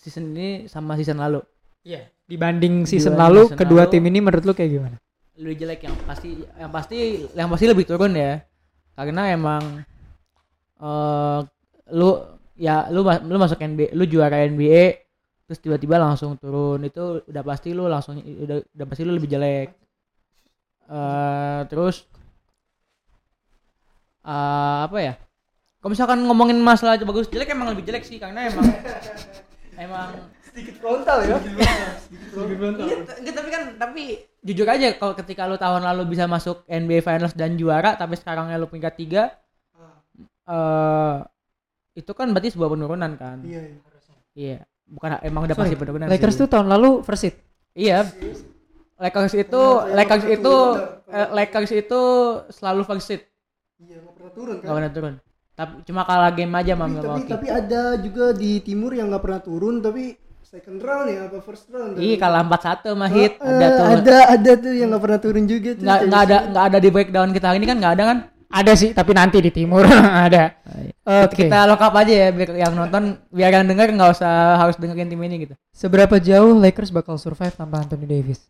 Season 0.02 0.26
ini 0.34 0.66
sama 0.66 0.98
season 0.98 1.22
lalu. 1.22 1.44
Iya. 1.86 2.10
Dibanding 2.26 2.86
season 2.86 3.14
Dibanding 3.14 3.22
lalu, 3.22 3.42
season 3.46 3.60
kedua 3.60 3.84
lalu. 3.86 3.92
tim 3.94 4.04
ini 4.06 4.20
menurut 4.20 4.44
lu 4.44 4.54
kayak 4.54 4.72
gimana? 4.72 4.98
Lebih 5.40 5.56
jelek 5.56 5.82
yang 5.86 5.96
pasti 6.04 6.30
yang 6.58 6.72
pasti 6.72 6.98
yang 7.32 7.48
pasti 7.48 7.66
lebih 7.68 7.86
turun 7.86 8.14
ya. 8.14 8.42
Karena 8.96 9.30
emang 9.30 9.64
eh 10.80 11.40
lu 11.92 12.10
ya 12.56 12.92
lu 12.92 13.02
lu 13.06 13.38
masuk 13.38 13.58
NBA, 13.58 13.96
lu 13.96 14.04
juara 14.04 14.44
NBA 14.44 15.09
terus 15.50 15.66
tiba-tiba 15.66 15.98
langsung 15.98 16.38
turun. 16.38 16.86
Itu 16.86 17.26
udah 17.26 17.42
pasti 17.42 17.74
lu 17.74 17.90
langsung 17.90 18.22
udah 18.22 18.62
udah 18.62 18.86
pasti 18.86 19.02
lu 19.02 19.18
lebih 19.18 19.34
jelek. 19.34 19.74
Eh 20.86 21.62
terus 21.66 22.06
eh 24.22 24.78
apa 24.86 24.98
ya? 25.02 25.14
Kalau 25.82 25.90
misalkan 25.90 26.22
ngomongin 26.22 26.62
masalah 26.62 27.02
bagus 27.02 27.34
jelek 27.34 27.50
emang 27.50 27.74
lebih 27.74 27.82
jelek 27.90 28.06
sih 28.06 28.22
karena 28.22 28.46
emang 28.46 28.62
emang 29.90 30.30
sedikit 30.46 30.78
frontal 30.78 31.26
ya? 31.26 31.42
Iya, 31.42 32.94
enggak, 33.18 33.34
tapi 33.34 33.50
kan 33.50 33.64
tapi 33.82 34.04
jujur 34.46 34.70
aja 34.70 34.94
kalau 35.02 35.18
ketika 35.18 35.50
lu 35.50 35.58
tahun 35.58 35.82
lalu 35.82 36.14
bisa 36.14 36.30
masuk 36.30 36.62
NBA 36.70 37.02
Finals 37.02 37.34
dan 37.34 37.58
juara 37.58 37.98
tapi 37.98 38.14
sekarang 38.22 38.54
lu 38.54 38.70
peringkat 38.70 38.94
tiga 39.02 39.24
eh 40.46 41.18
itu 41.98 42.12
kan 42.14 42.30
berarti 42.30 42.54
sebuah 42.54 42.70
penurunan 42.70 43.18
kan? 43.18 43.42
Iya 43.42 43.62
iya. 43.66 43.80
Iya 44.38 44.60
bukan 44.90 45.22
emang 45.22 45.46
udah 45.46 45.54
Sorry, 45.54 45.66
pasti 45.68 45.76
penurunan 45.78 46.08
Lakers 46.08 46.34
sih. 46.34 46.42
tuh 46.42 46.48
tahun 46.48 46.68
lalu 46.68 46.90
first 47.02 47.22
seed. 47.24 47.36
iya. 47.74 48.04
Lakers 49.00 49.32
itu 49.34 49.56
Iya, 49.56 49.96
Lakers 49.96 50.24
iya, 50.24 50.36
itu 50.36 50.56
eh, 51.08 51.28
Lakers 51.32 51.72
itu 51.74 52.02
selalu 52.52 52.82
first 52.84 53.08
seed. 53.08 53.22
Iya 53.80 54.02
nggak 54.02 54.14
pernah 54.14 54.32
turun 54.34 54.56
kan? 54.56 54.64
Nggak 54.66 54.76
pernah 54.76 54.92
turun. 54.92 55.14
Tapi 55.54 55.74
cuma 55.84 56.02
kalah 56.04 56.32
game 56.32 56.54
aja 56.54 56.72
sama 56.74 56.84
tapi, 56.84 56.92
tapi, 56.92 57.00
Milwaukee. 57.00 57.32
tapi 57.32 57.48
ada 57.50 57.82
juga 57.98 58.26
di 58.34 58.52
timur 58.60 58.92
yang 58.92 59.08
nggak 59.08 59.20
pernah 59.20 59.40
turun 59.40 59.80
tapi 59.80 60.16
second 60.42 60.80
round 60.80 61.08
ya 61.08 61.20
apa 61.28 61.38
first 61.40 61.70
round? 61.70 61.96
Iya 61.96 62.16
kalah 62.18 62.42
4-1 62.44 62.90
sama 62.90 63.08
Heat. 63.08 63.34
Eh, 63.36 63.46
ada 63.46 63.68
tuh. 63.70 63.86
ada 63.94 64.18
ada 64.34 64.52
tuh 64.58 64.74
yang 64.74 64.88
nggak 64.90 65.04
pernah 65.04 65.20
turun 65.20 65.44
juga 65.46 65.70
tuh 65.72 65.84
nggak 65.86 66.00
nggak 66.10 66.22
ada 66.26 66.38
nggak 66.50 66.66
ada 66.66 66.78
di 66.78 66.90
breakdown 66.90 67.30
kita 67.32 67.46
hari 67.48 67.58
ini 67.60 67.68
kan? 67.68 67.78
Nggak 67.78 67.94
ada 67.94 68.04
kan 68.06 68.18
Ada 68.50 68.74
sih, 68.74 68.92
tapi 68.92 69.14
nanti 69.14 69.38
di 69.38 69.54
timur 69.54 69.86
ada. 70.26 70.58
Oke. 71.06 71.46
kita 71.46 71.70
lengkap 71.70 71.94
aja 71.96 72.14
ya 72.14 72.30
biar 72.30 72.50
yang 72.56 72.74
nonton 72.74 73.18
biar 73.30 73.50
yang 73.52 73.66
denger 73.66 73.94
nggak 73.94 74.10
usah 74.12 74.58
harus 74.58 74.74
dengerin 74.76 75.06
tim 75.06 75.18
ini 75.20 75.36
gitu 75.42 75.54
Seberapa 75.70 76.18
jauh 76.18 76.54
Lakers 76.54 76.90
bakal 76.90 77.18
survive 77.18 77.50
tanpa 77.52 77.82
Anthony 77.82 78.06
Davis? 78.06 78.42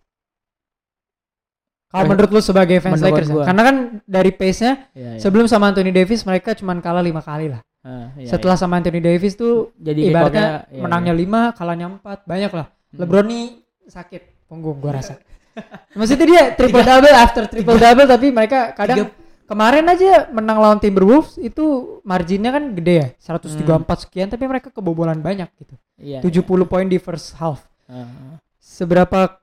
Kalau 1.90 2.06
Men- 2.06 2.10
menurut 2.16 2.30
lu 2.30 2.40
sebagai 2.40 2.78
fans 2.80 2.96
menurut 2.96 3.08
Lakers 3.12 3.28
ya? 3.28 3.34
gua. 3.34 3.44
Karena 3.44 3.62
kan 3.64 3.76
dari 4.06 4.32
pace-nya 4.32 4.74
Iya, 4.94 5.10
iya. 5.16 5.20
sebelum 5.20 5.46
sama 5.50 5.68
Anthony 5.68 5.90
Davis 5.90 6.22
mereka 6.22 6.54
cuma 6.54 6.78
kalah 6.78 7.02
lima 7.02 7.20
kali 7.20 7.50
lah. 7.50 7.60
Ah, 7.80 8.12
iya, 8.16 8.28
Setelah 8.30 8.56
sama 8.56 8.78
Anthony 8.78 9.00
Davis 9.00 9.34
tuh 9.34 9.72
Jadi 9.76 10.08
ibaratnya 10.08 10.68
iya, 10.70 10.80
menangnya 10.80 11.12
lima, 11.12 11.42
kalahnya 11.52 11.90
empat, 11.90 12.24
banyak 12.24 12.52
lah. 12.52 12.68
Hmm. 12.94 13.00
LeBron 13.02 13.26
nih 13.26 13.46
sakit 13.88 14.22
punggung 14.46 14.78
gua 14.78 14.96
rasa. 14.96 15.18
Maksudnya 15.98 16.26
dia 16.26 16.44
triple 16.54 16.84
double 16.84 17.16
after 17.16 17.44
triple 17.48 17.76
double 17.76 18.06
tapi 18.06 18.28
mereka 18.30 18.72
kadang 18.72 19.10
kemarin 19.50 19.86
aja 19.90 20.30
menang 20.30 20.62
lawan 20.62 20.78
Timberwolves 20.78 21.42
itu 21.42 21.98
marginnya 22.06 22.54
kan 22.54 22.78
gede 22.78 22.94
ya 22.94 23.08
134 23.18 24.06
sekian 24.06 24.30
tapi 24.30 24.46
mereka 24.46 24.70
kebobolan 24.70 25.18
banyak 25.18 25.50
gitu. 25.58 25.74
iya, 25.98 26.22
70 26.22 26.46
poin 26.70 26.86
di 26.86 27.02
first 27.02 27.34
half. 27.42 27.66
iya. 27.90 28.06
Ah. 28.06 28.38
Seberapa 28.62 29.42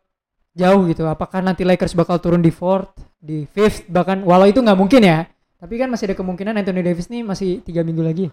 jauh 0.55 0.87
gitu? 0.87 1.03
Apakah 1.05 1.43
nanti 1.43 1.67
Lakers 1.67 1.93
bakal 1.99 2.23
turun 2.23 2.41
di 2.41 2.55
fourth, 2.55 2.95
di 3.19 3.45
fifth 3.51 3.91
bahkan 3.91 4.23
walau 4.23 4.47
itu 4.47 4.63
nggak 4.63 4.79
mungkin 4.79 5.03
ya. 5.03 5.27
Tapi 5.59 5.75
kan 5.77 5.91
masih 5.91 6.15
ada 6.15 6.17
kemungkinan 6.17 6.55
Anthony 6.55 6.81
Davis 6.87 7.11
nih 7.11 7.27
masih 7.27 7.61
tiga 7.67 7.83
minggu 7.83 8.01
lagi. 8.07 8.27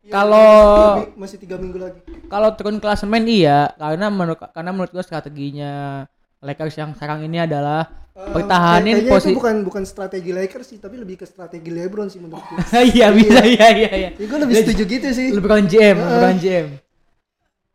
Iya, 0.00 0.12
Kalau- 0.16 1.12
masih- 1.18 1.36
tiga 1.42 1.60
minggu 1.60 1.76
lagi 1.76 2.00
kalau 2.30 2.54
turun 2.56 2.80
klasemen 2.80 3.26
iya 3.28 3.68
karena 3.76 4.08
menurut 4.08 4.40
karena 4.54 4.70
menurut 4.72 4.94
gua 4.94 5.04
strateginya 5.04 6.06
Lakers 6.40 6.78
yang 6.80 6.96
sekarang 6.96 7.26
ini 7.26 7.42
adalah 7.44 8.08
Pertahanin 8.22 8.94
kayaknya 8.96 9.12
posi- 9.12 9.28
itu 9.28 9.36
bukan 9.36 9.56
bukan 9.62 9.82
strategi 9.82 10.30
Lakers 10.30 10.66
sih 10.66 10.78
tapi 10.78 10.96
lebih 10.96 11.16
ke 11.16 11.24
strategi 11.24 11.68
LeBron 11.68 12.06
sih 12.06 12.18
menurut 12.18 12.44
gue 12.44 12.58
iya 12.92 13.08
bisa 13.10 13.40
iya 13.42 13.68
iya 13.70 13.90
iya. 13.90 14.10
Ya, 14.12 14.24
gue 14.24 14.38
lebih 14.38 14.54
setuju 14.58 14.82
gitu 14.84 15.08
sih. 15.10 15.28
LeBron 15.32 15.64
James 15.64 15.98
LeBron 15.98 16.38
James. 16.38 16.72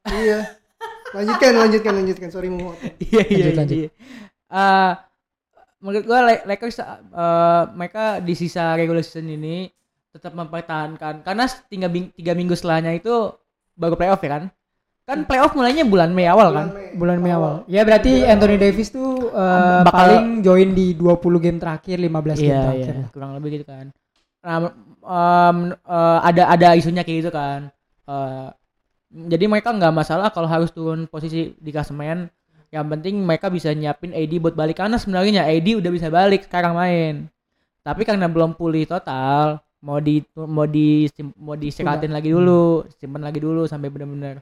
Iya. 0.06 0.40
Lanjutkan 1.12 1.52
lanjutkan 1.56 1.94
lanjutkan. 1.96 2.30
Sorry 2.30 2.48
mau 2.48 2.76
iya 3.02 3.24
iya 3.26 3.46
Lanjut, 3.48 3.58
lanjut. 3.58 3.78
iya 3.80 3.90
Eh, 4.46 4.92
menurut 5.80 6.06
gua 6.06 6.20
La- 6.24 6.46
Lakers 6.46 6.78
eh, 6.78 6.98
mereka 7.74 8.20
di 8.20 8.34
sisa 8.34 8.74
regular 8.74 9.02
season 9.02 9.28
ini 9.28 9.68
tetap 10.10 10.32
mempertahankan 10.32 11.22
karena 11.22 11.44
tiga, 11.66 11.88
tiga 11.90 12.34
minggu 12.34 12.54
setelahnya 12.54 12.94
itu 12.94 13.34
baru 13.74 13.96
playoff 13.96 14.20
ya 14.20 14.32
kan 14.32 14.44
kan 15.06 15.22
playoff 15.24 15.54
mulainya 15.54 15.86
bulan 15.86 16.10
Mei 16.10 16.26
awal 16.26 16.50
kan? 16.50 16.68
Bulan 16.98 17.22
Mei. 17.22 17.30
Awal. 17.30 17.62
Ya 17.70 17.86
berarti 17.86 18.26
Anthony 18.26 18.58
Davis 18.58 18.90
tuh 18.90 19.30
eh, 19.30 19.82
Bakal- 19.86 19.94
paling 19.94 20.26
join 20.42 20.74
di 20.74 20.98
20 20.98 21.38
game 21.38 21.62
terakhir, 21.62 22.02
15 22.02 22.10
game 22.36 22.50
iya 22.50 22.62
terakhir. 22.66 22.86
iya 22.90 23.02
lah. 23.06 23.10
kurang 23.14 23.32
lebih 23.38 23.50
gitu 23.56 23.66
kan. 23.70 23.86
Nah, 24.42 24.58
em, 25.06 25.58
eh, 25.72 26.20
ada 26.26 26.44
ada 26.50 26.68
isunya 26.74 27.06
kayak 27.06 27.18
gitu 27.22 27.32
kan. 27.32 27.70
Eh, 28.10 28.48
jadi 29.30 29.46
mereka 29.46 29.70
nggak 29.72 29.94
masalah 29.94 30.34
kalau 30.34 30.50
harus 30.50 30.74
turun 30.74 31.06
posisi 31.06 31.54
di 31.56 31.70
klasemen. 31.70 32.26
Yang 32.74 32.86
penting 32.92 33.16
mereka 33.22 33.48
bisa 33.48 33.70
nyiapin 33.72 34.10
AD 34.12 34.42
buat 34.42 34.58
balik. 34.58 34.82
Karena 34.82 34.98
sebenarnya 34.98 35.46
AD 35.46 35.80
udah 35.80 35.92
bisa 35.94 36.10
balik 36.10 36.50
sekarang 36.50 36.74
main. 36.74 37.30
Tapi 37.86 38.02
karena 38.04 38.26
belum 38.26 38.58
pulih 38.58 38.90
total 38.90 39.62
mau 39.86 40.02
di 40.02 40.18
mau 40.34 40.66
di 40.66 41.06
mau 41.38 41.54
disekatin 41.54 42.10
lagi 42.10 42.34
dulu 42.34 42.90
simpen 42.98 43.22
lagi 43.22 43.38
dulu 43.38 43.70
sampai 43.70 43.94
benar-benar 43.94 44.42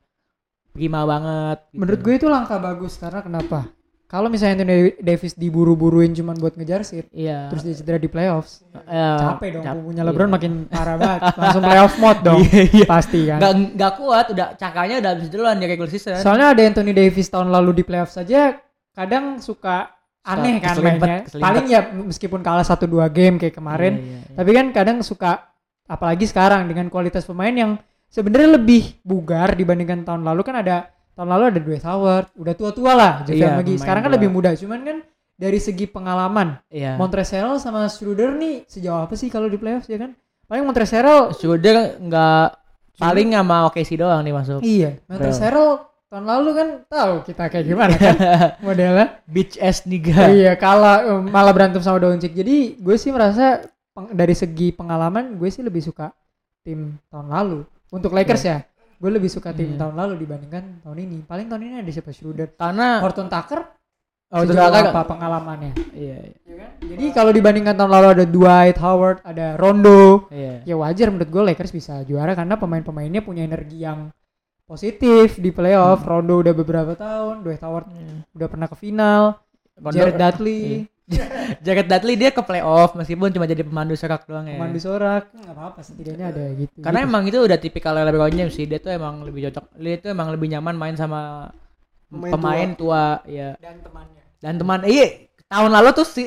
prima 0.74 1.06
banget 1.06 1.58
gitu. 1.66 1.78
Menurut 1.78 2.00
gue 2.02 2.14
itu 2.16 2.28
langkah 2.28 2.58
bagus 2.58 2.98
karena 2.98 3.22
kenapa? 3.22 3.70
Kalau 4.04 4.30
misalnya 4.30 4.62
Anthony 4.62 4.94
Davis 5.00 5.34
diburu-buruin 5.34 6.14
cuman 6.14 6.38
buat 6.38 6.54
ngejar 6.54 6.82
seed, 6.82 7.10
iya 7.10 7.50
terus 7.50 7.62
dia 7.62 7.74
cedera 7.74 7.98
di 7.98 8.06
playoffs, 8.06 8.62
Eh, 8.84 9.18
capek 9.20 9.50
dong 9.52 9.64
cap- 9.64 9.82
iya. 9.88 10.02
LeBron 10.04 10.30
makin 10.30 10.52
parah 10.68 10.98
banget. 10.98 11.22
Langsung 11.42 11.64
playoff 11.64 11.94
mode 11.98 12.22
dong. 12.22 12.40
Iya, 12.44 12.62
iya. 12.72 12.86
Pasti 12.86 13.20
kan. 13.26 13.38
nggak 13.38 13.54
nggak 13.74 13.94
kuat 13.96 14.26
udah 14.30 14.48
cakanya 14.54 14.96
udah 15.00 15.12
habis 15.14 15.30
duluan 15.30 15.58
di 15.58 15.66
regular 15.66 15.90
season 15.90 16.18
Soalnya 16.20 16.54
ada 16.54 16.62
Anthony 16.62 16.94
Davis 16.94 17.26
tahun 17.26 17.50
lalu 17.50 17.72
di 17.74 17.84
playoff 17.84 18.10
saja 18.10 18.54
kadang 18.92 19.42
suka 19.42 19.90
aneh 20.22 20.62
kan 20.62 20.78
mainnya. 20.78 21.26
Paling 21.26 21.66
ya 21.66 21.82
meskipun 21.84 22.40
kalah 22.40 22.62
1 22.62 22.86
2 22.86 23.10
game 23.10 23.36
kayak 23.36 23.52
kemarin, 23.52 23.94
Iya, 23.94 24.06
iya, 24.06 24.18
iya. 24.22 24.36
tapi 24.38 24.52
kan 24.52 24.66
kadang 24.70 24.98
suka 25.02 25.42
apalagi 25.84 26.24
sekarang 26.24 26.64
dengan 26.66 26.86
kualitas 26.88 27.26
pemain 27.26 27.52
yang 27.52 27.72
sebenarnya 28.13 28.56
lebih 28.56 29.02
bugar 29.02 29.52
dibandingkan 29.52 30.06
tahun 30.06 30.21
lalu 30.21 30.41
kan 30.43 30.56
ada 30.56 30.88
tahun 31.13 31.30
lalu 31.30 31.43
ada 31.47 31.60
Dwight 31.60 31.82
Howard, 31.84 32.26
udah 32.34 32.54
tua-tua 32.54 32.91
lah 32.93 33.13
Javier 33.21 33.49
Iya, 33.52 33.58
pemain 33.60 33.78
Sekarang 33.78 34.02
kan 34.02 34.10
tua. 34.10 34.17
lebih 34.17 34.30
muda, 34.30 34.49
cuman 34.54 34.80
kan 34.82 34.97
dari 35.34 35.58
segi 35.58 35.86
pengalaman 35.86 36.58
Iya. 36.69 36.95
Montrezl 36.95 37.58
sama 37.58 37.86
Schroeder 37.86 38.34
nih 38.34 38.65
sejauh 38.65 39.02
apa 39.02 39.13
sih 39.13 39.28
kalau 39.28 39.45
di 39.45 39.58
playoffs 39.58 39.86
ya 39.88 39.97
kan? 39.97 40.13
Paling 40.45 40.63
Montrezl 40.63 41.34
Sudah 41.34 41.97
nggak 41.97 42.47
paling 42.95 43.30
sama 43.32 43.65
OKC 43.67 43.89
doang 43.95 44.21
nih 44.21 44.32
masuk. 44.32 44.62
iya, 44.62 45.02
Montrezl 45.06 45.82
tahun 46.08 46.30
lalu 46.30 46.49
kan 46.52 46.67
tahu 46.88 47.13
kita 47.26 47.43
kayak 47.47 47.65
gimana 47.67 47.93
kan 47.93 48.15
modelnya. 48.65 49.17
Beach 49.26 49.58
ass 49.58 49.82
nigga. 49.84 50.30
iya, 50.30 50.54
kalah 50.54 51.10
um, 51.10 51.26
malah 51.26 51.49
berantem 51.49 51.82
sama 51.82 51.97
Doncic. 51.97 52.30
Jadi 52.32 52.78
gue 52.78 52.95
sih 52.95 53.10
merasa 53.10 53.62
peng- 53.89 54.13
dari 54.13 54.34
segi 54.34 54.69
pengalaman 54.69 55.34
gue 55.36 55.49
sih 55.49 55.62
lebih 55.62 55.82
suka 55.82 56.13
tim 56.62 56.97
tahun 57.10 57.30
lalu. 57.30 57.60
Untuk 57.93 58.10
Lakers 58.10 58.41
ya, 58.41 58.58
gue 58.97 59.12
lebih 59.12 59.29
suka 59.29 59.53
tim 59.53 59.73
Hmm. 59.73 59.79
tahun 59.79 59.93
lalu 59.95 60.13
dibandingkan 60.19 60.82
tahun 60.82 60.97
ini. 60.99 61.17
Paling 61.23 61.45
tahun 61.45 61.62
ini 61.63 61.75
ada 61.79 61.91
siapa 61.91 62.10
Schroeder, 62.10 62.49
Karena 62.51 62.97
Horton 62.99 63.29
Tucker. 63.29 63.62
Oh, 64.34 64.41
sejauh 64.41 64.65
apa 64.65 65.06
pengalamannya? 65.06 65.77
iya, 65.93 66.34
Ya 66.41 66.56
kan? 66.58 66.69
Jadi 66.82 67.06
kalau 67.13 67.29
dibandingkan 67.29 67.77
tahun 67.77 67.91
lalu 67.91 68.08
ada 68.12 68.25
Dwight 68.25 68.77
Howard, 68.77 69.21
ada 69.21 69.53
Rondo, 69.53 70.25
iya. 70.27 70.65
ya 70.65 70.73
wajar 70.73 71.13
menurut 71.13 71.29
gue 71.29 71.43
Lakers 71.47 71.69
bisa 71.69 72.01
juara 72.01 72.34
karena 72.34 72.58
pemain-pemainnya 72.58 73.21
punya 73.21 73.45
energi 73.45 73.77
yang 73.79 74.10
positif 74.63 75.38
di 75.38 75.51
playoff. 75.51 76.01
Hmm. 76.01 76.10
Rondo 76.10 76.41
udah 76.41 76.49
beberapa 76.51 76.91
tahun, 76.95 77.45
Dwight 77.45 77.62
Howard 77.62 77.88
Iya. 77.88 78.25
udah 78.34 78.47
pernah 78.47 78.65
ke 78.65 78.73
final, 78.75 79.38
Rondo- 79.75 79.93
Jared 79.93 80.17
Dudley, 80.17 80.89
Jared 81.65 81.86
Dudley 81.86 82.15
dia 82.15 82.30
ke 82.30 82.39
playoff 82.39 82.93
meskipun 82.93 83.30
cuma 83.30 83.43
jadi 83.43 83.62
pemandu 83.62 83.93
serak 83.93 84.23
doang 84.23 84.45
ya. 84.45 84.56
pemandu 84.56 84.78
sorak, 84.78 85.30
nggak 85.30 85.52
apa-apa 85.52 85.80
setidaknya 85.80 86.26
ada 86.28 86.43
gitu. 86.54 86.78
Karena 86.80 86.99
Gitu. 86.99 87.08
emang 87.08 87.23
itu 87.23 87.38
udah 87.39 87.58
tipikal 87.58 87.93
LeBron 87.93 88.32
James 88.32 88.52
sih. 88.52 88.63
Dia 88.63 88.78
tuh 88.78 88.91
emang 88.91 89.21
lebih 89.21 89.47
cocok. 89.47 89.65
Dia 89.76 89.95
tuh 89.97 90.10
emang 90.10 90.30
lebih 90.30 90.47
nyaman 90.49 90.73
main 90.73 90.93
sama 90.93 91.49
Pemain 92.06 92.30
pemain, 92.32 92.69
tua. 92.73 93.06
ya. 93.26 93.58
dan 93.58 93.80
temannya. 93.80 94.21
Dan 94.38 94.54
teman 94.56 94.80
iya 94.84 95.08
tahun 95.43 95.71
lalu 95.71 95.89
tuh 95.93 96.06
si 96.06 96.23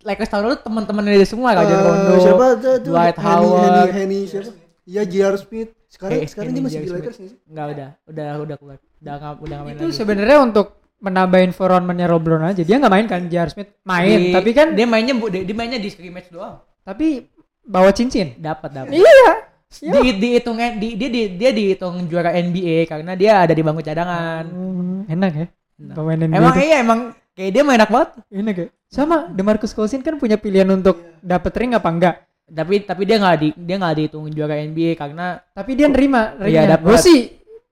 Lakers 0.00 0.28
tahun 0.28 0.44
lalu 0.44 0.56
teman-temannya 0.60 1.14
dia 1.14 1.24
semua 1.24 1.52
kan 1.52 1.62
Eh, 1.62 1.68
jadi 1.68 1.78
Rondo. 1.80 2.14
siapa 2.18 2.46
tuh, 2.52 2.58
tuh 2.58 2.76
Dwight 2.84 3.14
Henny, 3.14 3.24
Howard. 3.24 3.62
Henny, 3.62 3.92
Henny 3.94 4.20
siapa 4.26 4.50
iya 4.82 5.02
J.R. 5.02 5.36
Smith 5.38 5.70
sekarang 5.86 6.18
Eh, 6.18 6.26
sekarang 6.26 6.50
Henny 6.50 6.58
dia 6.58 6.64
masih 6.66 6.78
di. 6.80 6.90
Lakers 6.90 7.16
nggak 7.16 7.30
sih 7.30 7.38
Enggak 7.46 7.66
udah, 7.70 7.88
udah 8.04 8.28
udah 8.42 8.56
keluar. 8.56 8.78
Udah 8.98 9.14
nggak 9.14 9.32
udah 9.38 9.54
nggak 9.54 9.64
main 9.64 9.74
Itu 9.74 9.86
lagi. 9.86 9.94
sebenarnya 9.94 10.38
untuk 10.42 10.66
menambah 11.02 11.42
environmentnya 11.42 12.06
LeBron 12.06 12.42
aja. 12.46 12.62
Dia 12.62 12.78
nggak 12.78 12.92
main 12.92 13.06
kan, 13.06 13.26
J.R. 13.26 13.50
Smith 13.50 13.70
main, 13.82 14.18
Di- 14.22 14.30
tapi 14.30 14.50
kan 14.50 14.70
dia 14.72 14.86
mainnya 14.86 15.12
bu- 15.12 15.28
dia, 15.28 15.42
dia 15.42 15.52
mainnya 15.52 15.76
di 15.76 15.90
scrimmage 15.90 16.30
doang. 16.30 16.62
tapi 16.80 17.26
bawa 17.62 17.90
cincin. 17.90 18.38
Dapat 18.38 18.70
dapat. 18.72 18.92
Iya. 18.92 19.50
Di 19.72 20.10
dihitungnya 20.14 20.76
di, 20.76 20.94
dia 20.94 21.08
di, 21.08 21.20
dia 21.32 21.50
dihitung 21.50 22.04
juara 22.06 22.30
NBA 22.30 22.84
karena 22.86 23.12
dia 23.14 23.40
ada 23.40 23.50
di 23.50 23.60
bangku 23.60 23.80
cadangan. 23.80 24.44
Hmm, 24.44 25.00
enak 25.06 25.32
ya. 25.32 25.46
Enak. 25.80 25.94
Pemain 25.96 26.18
NBA 26.20 26.36
Emang 26.36 26.52
tuh. 26.52 26.60
iya 26.60 26.76
emang 26.78 27.00
kayak 27.32 27.50
dia 27.50 27.62
main 27.62 27.78
enak 27.80 27.90
banget. 27.90 28.10
Enak 28.30 28.54
ya. 28.54 28.66
Sama 28.86 29.16
DeMarcus 29.26 29.72
Cousins 29.72 30.04
kan 30.04 30.20
punya 30.20 30.36
pilihan 30.36 30.68
untuk 30.68 31.00
dapet 31.18 31.50
ring 31.56 31.72
apa 31.72 31.88
enggak? 31.88 32.16
Tapi 32.44 32.84
tapi 32.84 33.02
dia 33.08 33.16
nggak 33.16 33.36
di 33.40 33.48
dia 33.56 33.76
nggak 33.80 33.94
dihitung 33.96 34.28
juara 34.28 34.60
NBA 34.60 34.92
karena 34.94 35.40
Tapi 35.50 35.70
dia 35.72 35.88
nerima 35.88 36.36
ringnya. 36.36 36.76
Iya. 36.76 36.76
Gue 36.78 36.98
sih 37.00 37.18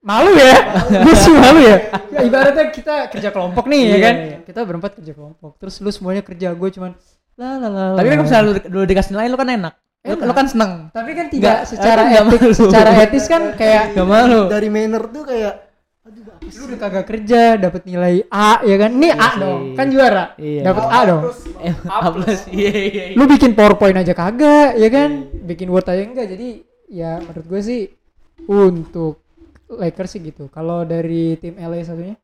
malu 0.01 0.33
ya 0.33 0.55
gue 0.99 1.15
sih 1.15 1.29
malu 1.31 1.61
ya. 1.61 1.77
ya 2.09 2.19
ibaratnya 2.21 2.65
kita 2.69 2.95
kerja 3.07 3.29
kelompok 3.29 3.65
nih 3.65 3.81
ya 3.81 3.87
Iya, 3.87 3.97
kan 3.99 4.15
iya. 4.17 4.37
kita 4.43 4.59
berempat 4.61 4.91
kerja 4.97 5.13
kelompok 5.13 5.51
terus 5.55 5.77
lu 5.77 5.89
semuanya 5.89 6.21
kerja 6.21 6.51
gue 6.51 6.69
cuman 6.71 6.91
la 7.35 7.57
la 7.57 7.67
la 7.69 7.83
Tapi 7.95 8.07
kan 8.07 8.19
misalnya 8.19 8.43
lu, 8.43 8.53
lu 8.67 8.79
dikasih 8.83 9.11
nilai 9.11 9.27
lu 9.27 9.37
kan 9.37 9.47
enak. 9.47 9.73
Lu, 10.01 10.13
Enak. 10.15 10.25
lu 10.25 10.33
kan 10.33 10.47
seneng. 10.47 10.71
tapi 10.89 11.13
kan 11.13 11.25
tidak 11.27 11.45
Nggak, 11.55 11.59
secara 11.67 12.01
etik 12.09 12.41
malu. 12.41 12.49
secara 12.51 12.89
etis 12.99 13.25
kan 13.27 13.41
kayak 13.53 13.83
Gak 13.93 14.07
malu. 14.07 14.41
dari 14.47 14.67
manner 14.67 15.03
tuh 15.05 15.23
kayak 15.23 15.53
aduh 16.01 16.25
lu 16.41 16.61
udah 16.65 16.79
kagak 16.81 17.05
kerja 17.05 17.41
dapat 17.55 17.81
nilai 17.85 18.25
A 18.27 18.57
ya 18.63 18.75
kan 18.75 18.89
ini 18.91 19.09
A 19.11 19.29
sih. 19.29 19.37
dong 19.37 19.61
kan 19.71 19.85
juara 19.87 20.33
Iya. 20.35 20.61
dapat 20.65 20.85
A 20.87 20.99
dong 21.05 21.23
Eh, 21.61 21.73
A 21.93 21.97
plus. 22.09 22.39
Iya 22.49 22.71
iya. 22.73 23.03
iya. 23.05 23.13
lu 23.13 23.23
bikin 23.27 23.53
powerpoint 23.53 23.93
aja 23.95 24.11
kagak 24.11 24.73
ya 24.75 24.89
kan 24.89 25.09
bikin 25.45 25.69
word 25.69 25.85
aja 25.85 26.01
enggak 26.01 26.25
jadi 26.27 26.49
ya 26.87 27.21
menurut 27.21 27.45
gue 27.47 27.61
sih 27.61 27.81
untuk 28.43 29.20
Lakers 29.77 30.11
sih 30.11 30.21
gitu 30.21 30.47
kalau 30.47 30.83
dari 30.83 31.35
tim 31.37 31.55
LA 31.55 31.83
satunya 31.83 32.15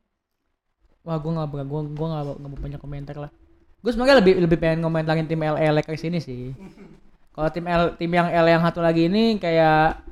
Wah, 1.08 1.16
gue 1.16 1.32
nggak 1.32 1.48
gue 1.48 1.82
gue 1.96 2.08
nggak 2.12 2.60
banyak 2.60 2.82
komentar 2.84 3.16
lah. 3.16 3.32
Gue 3.80 3.96
sebenarnya 3.96 4.20
lebih 4.20 4.44
lebih 4.44 4.60
pengen 4.60 4.84
komentarin 4.84 5.24
tim 5.24 5.40
LA 5.40 5.72
Lakers 5.72 6.04
ini 6.04 6.20
sih. 6.20 6.52
Kalau 7.38 7.48
tim 7.48 7.64
L 7.64 7.96
tim 7.96 8.12
yang 8.12 8.28
L 8.28 8.44
yang 8.44 8.60
satu 8.60 8.84
lagi 8.84 9.08
ini 9.08 9.40
kayak 9.40 10.04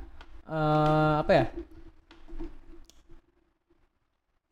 eh 0.48 1.14
apa 1.20 1.32
ya? 1.36 1.44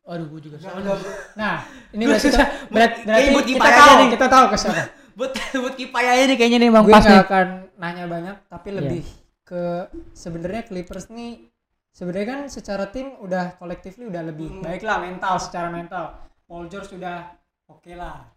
Aduh, 0.05 0.29
gue 0.37 0.41
juga 0.45 0.61
salah. 0.61 0.85
nah 1.33 1.65
ini 1.89 2.05
berarti 2.05 2.29
susah. 2.29 2.45
berarti, 2.69 3.09
berarti 3.09 3.29
buat 3.33 3.47
kita 3.49 3.69
tahu 3.73 3.89
nih. 3.97 4.09
kita 4.13 4.27
tahu 4.29 4.45
ke 4.53 4.57
siapa 4.61 4.83
buat 5.17 5.31
buat 5.33 5.73
kipai 5.73 6.05
aja 6.05 6.23
nih 6.29 6.37
kayaknya 6.37 6.57
nih 6.61 6.69
Bang 6.69 6.83
gue 6.85 6.93
pas 6.93 7.01
nih. 7.01 7.09
nggak 7.09 7.25
akan 7.25 7.47
nanya 7.81 8.05
banyak 8.05 8.35
tapi 8.45 8.67
Iya. 8.69 8.77
lebih 8.85 9.03
ke 9.41 9.63
sebenarnya 10.13 10.61
Clippers 10.69 11.09
nih 11.09 11.49
sebenarnya 11.95 12.27
kan 12.27 12.39
secara 12.51 12.91
tim 12.91 13.15
udah 13.23 13.55
collectively 13.55 14.05
udah 14.05 14.23
lebih 14.27 14.59
baik 14.59 14.83
lah 14.83 14.99
mental 14.99 15.39
secara 15.39 15.71
mental. 15.71 16.19
Paul 16.43 16.67
George 16.67 16.91
sudah 16.91 17.31
oke 17.65 17.89
lah. 17.95 18.27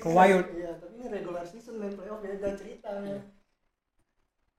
Kawhi 0.00 0.40
iya 0.56 0.72
tapi 0.76 0.96
ini 0.96 1.08
regular 1.08 1.44
season 1.44 1.76
main 1.76 1.92
playoff 1.92 2.24
beda 2.24 2.56
ceritanya 2.56 3.20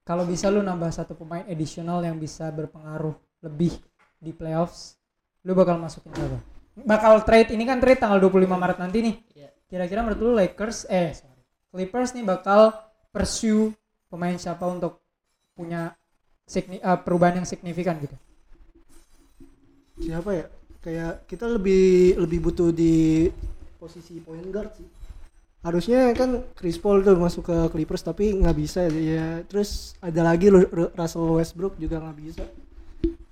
kalau 0.02 0.22
bisa 0.22 0.46
lu 0.46 0.62
nambah 0.62 0.94
satu 0.94 1.18
pemain 1.18 1.42
additional 1.46 2.02
yang 2.02 2.18
bisa 2.18 2.50
berpengaruh 2.54 3.14
lebih 3.42 3.74
di 4.18 4.30
playoffs 4.30 4.94
lu 5.42 5.58
bakal 5.58 5.74
masukin 5.74 6.14
siapa? 6.14 6.38
Bakal 6.86 7.26
trade 7.26 7.50
ini 7.50 7.66
kan 7.66 7.82
trade 7.82 7.98
tanggal 7.98 8.22
25 8.22 8.46
Maret 8.54 8.78
nanti 8.78 8.98
nih. 9.02 9.16
Iya. 9.34 9.50
kira-kira 9.66 10.06
menurut 10.06 10.20
lu 10.22 10.30
Lakers 10.38 10.86
eh 10.86 11.10
sorry 11.18 11.42
Clippers 11.72 12.12
nih 12.14 12.22
bakal 12.22 12.70
pursue 13.10 13.74
pemain 14.06 14.38
siapa 14.38 14.68
untuk 14.70 15.02
punya 15.56 15.96
signi- 16.46 16.78
eh, 16.78 16.98
perubahan 17.02 17.42
yang 17.42 17.48
signifikan 17.48 17.98
gitu 17.98 18.14
siapa 20.02 20.30
ya? 20.34 20.46
Kayak 20.82 21.30
kita 21.30 21.46
lebih 21.46 22.18
lebih 22.18 22.38
butuh 22.42 22.74
di 22.74 23.30
posisi 23.78 24.18
point 24.18 24.42
guard 24.50 24.74
sih. 24.74 24.86
Harusnya 25.62 26.10
kan 26.18 26.42
Chris 26.58 26.74
Paul 26.74 27.06
tuh 27.06 27.14
masuk 27.14 27.46
ke 27.46 27.56
Clippers 27.70 28.02
tapi 28.02 28.34
nggak 28.34 28.56
bisa 28.58 28.90
ya. 28.90 29.46
Terus 29.46 29.94
ada 30.02 30.26
lagi 30.26 30.50
Ru- 30.50 30.66
Ru- 30.66 30.90
Russell 30.90 31.38
Westbrook 31.38 31.78
juga 31.78 32.02
nggak 32.02 32.18
bisa. 32.18 32.42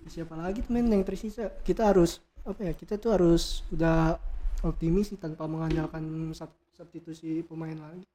Siapa 0.07 0.39
lagi 0.39 0.63
temen 0.63 0.91
yang 0.91 1.03
tersisa? 1.03 1.51
Kita 1.67 1.91
harus 1.91 2.23
apa 2.47 2.71
ya 2.71 2.73
kita 2.75 2.99
tuh 2.99 3.11
harus 3.15 3.67
udah 3.75 4.15
optimis 4.63 5.11
sih 5.11 5.19
tanpa 5.19 5.51
mengandalkan 5.51 6.31
sub- 6.35 6.55
substitusi 6.71 7.43
pemain 7.43 7.75
lagi. 7.75 8.07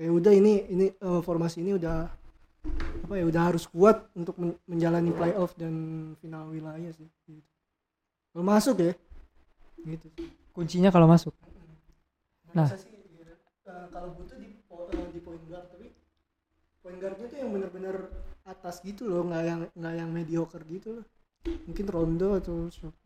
Kayak 0.00 0.12
udah 0.16 0.32
ini 0.32 0.52
ini 0.72 0.86
eh, 0.92 1.20
formasi 1.20 1.60
ini 1.60 1.76
udah 1.76 2.08
apa 3.04 3.14
ya 3.16 3.24
udah 3.28 3.42
harus 3.52 3.64
kuat 3.68 4.08
untuk 4.16 4.36
men- 4.40 4.56
menjalani 4.68 5.12
playoff 5.16 5.52
dan 5.56 5.72
final 6.20 6.48
wilayah 6.48 6.92
sih 6.96 7.08
gitu. 7.28 7.40
Kalau 8.30 8.44
masuk 8.46 8.76
ya 8.78 8.92
gitu 9.80 10.06
kuncinya 10.52 10.90
kalau 10.90 11.06
masuk 11.06 11.32
Nah. 12.50 12.66
Masa 12.66 12.82
sih, 12.82 12.90
eh, 12.90 13.86
kalau 13.94 14.10
butuh 14.18 14.34
di 14.34 14.58
po- 14.66 14.90
eh, 14.90 15.06
di 15.14 15.22
point 15.22 15.38
guard 15.46 15.70
tapi 15.70 15.86
point 16.82 16.98
guardnya 16.98 17.26
tuh 17.30 17.38
yang 17.38 17.50
benar-benar 17.50 17.96
atas 18.42 18.82
gitu 18.82 19.06
loh 19.06 19.22
nggak 19.22 19.42
yang 19.46 19.60
nggak 19.70 19.94
yang 19.94 20.10
mediocre 20.10 20.62
gitu 20.66 20.98
loh 20.98 21.06
mungkin 21.64 21.86
Rondo 21.86 22.34
atau 22.36 22.66
siapa 22.66 22.98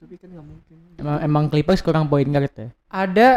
tapi 0.00 0.16
kan 0.16 0.32
nggak 0.32 0.46
mungkin 0.46 0.76
Emang 0.96 1.18
emang 1.20 1.44
Clippers 1.52 1.84
kurang 1.84 2.08
point 2.08 2.24
guard 2.26 2.48
ya. 2.50 2.68
ada 2.88 3.28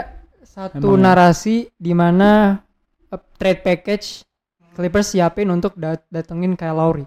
satu 0.42 0.80
Emang 0.80 0.96
ya? 0.96 1.04
narasi 1.12 1.68
di 1.76 1.92
mana 1.92 2.64
uh, 3.12 3.22
trade 3.36 3.60
package 3.62 4.24
Clippers 4.72 5.12
siapin 5.12 5.52
untuk 5.52 5.76
dat- 5.76 6.08
datengin 6.08 6.56
Kyle 6.56 6.72
Lowry. 6.74 7.04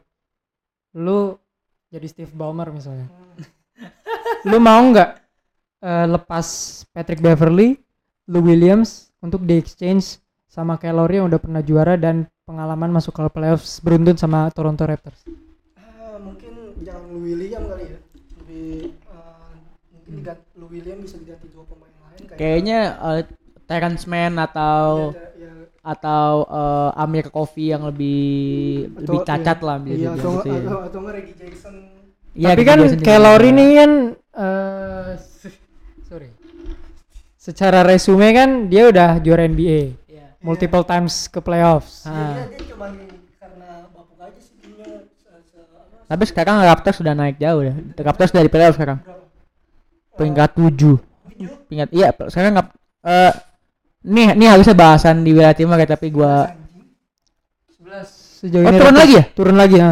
Lu 0.93 1.41
jadi 1.89 2.05
Steve 2.05 2.29
Ballmer 2.31 2.69
misalnya. 2.69 3.09
Lu 4.45 4.59
mau 4.61 4.83
nggak 4.93 5.11
uh, 5.81 6.07
lepas 6.15 6.47
Patrick 6.93 7.21
Beverly, 7.21 7.81
Lou 8.29 8.45
Williams 8.45 9.09
untuk 9.21 9.41
di 9.41 9.57
exchange 9.57 10.21
sama 10.47 10.77
Lowry 10.79 11.19
yang 11.19 11.27
udah 11.27 11.41
pernah 11.41 11.63
juara 11.65 11.97
dan 11.97 12.29
pengalaman 12.45 12.93
masuk 12.93 13.11
ke 13.11 13.25
playoffs 13.33 13.81
beruntun 13.81 14.15
sama 14.15 14.53
Toronto 14.53 14.85
Raptors. 14.85 15.25
Ah, 15.75 16.21
mungkin 16.21 16.77
jangan 16.85 17.09
Lou 17.09 17.25
William 17.25 17.65
kali 17.67 17.85
ya 17.89 17.99
lebih 18.39 18.69
eh, 18.93 19.53
mungkin 19.91 20.13
diganti, 20.21 20.45
Lou 20.61 20.69
William 20.69 20.99
bisa 21.01 21.17
diganti 21.17 21.47
dua 21.51 21.65
pemain 21.65 21.95
lain 22.05 22.21
kayak 22.29 22.37
Kayaknya 22.39 22.79
eh, 23.01 23.23
Terrence 23.65 24.05
Mann 24.05 24.37
atau 24.37 25.11
Iya, 25.11 25.25
ada- 25.25 25.33
ya, 25.41 25.53
atau 25.85 26.31
eh, 26.47 27.03
Amir 27.03 27.27
Kofi 27.33 27.73
yang 27.73 27.89
lebih 27.89 28.23
lebih 28.95 29.19
atau- 29.21 29.27
cacat 29.27 29.59
iya, 29.59 29.67
lah 29.67 29.77
iya, 30.05 30.09
atau 30.13 30.31
gitu 30.37 30.49
ya. 30.53 30.61
atau 30.61 30.79
atau 30.85 30.99
nggak 31.01 31.15
Reggie 31.17 31.37
Jackson 31.41 31.75
Iya, 32.35 32.51
Tapi 32.51 32.63
gitu 32.63 32.71
kan 32.71 32.79
juga. 32.83 33.23
Lowry 33.23 33.49
ini 33.55 33.65
kan 33.79 33.91
eh, 34.35 35.11
sorry. 36.05 36.29
Secara 37.37 37.83
resume 37.83 38.29
kan 38.33 38.51
dia 38.67 38.89
udah 38.89 39.21
juara 39.21 39.45
NBA. 39.45 40.01
Iya. 40.07 40.27
multiple 40.41 40.85
times 40.85 41.25
ke 41.27 41.41
playoffs. 41.41 42.05
Iya, 42.05 42.13
Ah. 42.13 42.33
dia, 42.37 42.45
dia 42.53 42.65
cuma 42.69 42.87
karena 43.35 43.69
bapuk 43.91 44.19
aja 44.21 44.37
sih 44.37 44.53
apa, 44.61 46.05
Tapi 46.05 46.25
sekarang 46.29 46.61
Raptors 46.61 46.97
sudah 47.01 47.17
naik 47.17 47.41
jauh 47.41 47.65
ya. 47.65 47.73
Raptors 47.97 48.29
dari 48.29 48.49
playoff 48.49 48.77
sekarang. 48.77 49.01
Peringkat 50.15 50.51
7. 50.53 51.01
Tujuh? 51.35 51.51
Peringkat 51.67 51.89
iya 51.91 52.13
sekarang 52.31 52.55
nggak 52.55 52.69
eh 53.03 53.33
nih 54.05 54.37
nih 54.37 54.49
harusnya 54.53 54.77
bahasan 54.77 55.25
di 55.25 55.33
wilayah 55.33 55.57
timur 55.57 55.75
tapi 55.81 56.13
gua 56.13 56.53
Anjing. 56.53 56.87
11 57.81 58.07
sejauh 58.39 58.63
Oh, 58.63 58.69
ini 58.69 58.77
turun 58.77 58.85
Raptors 58.85 59.01
lagi 59.01 59.15
ya? 59.17 59.25
Turun 59.35 59.57
lagi 59.59 59.77
ya. 59.81 59.89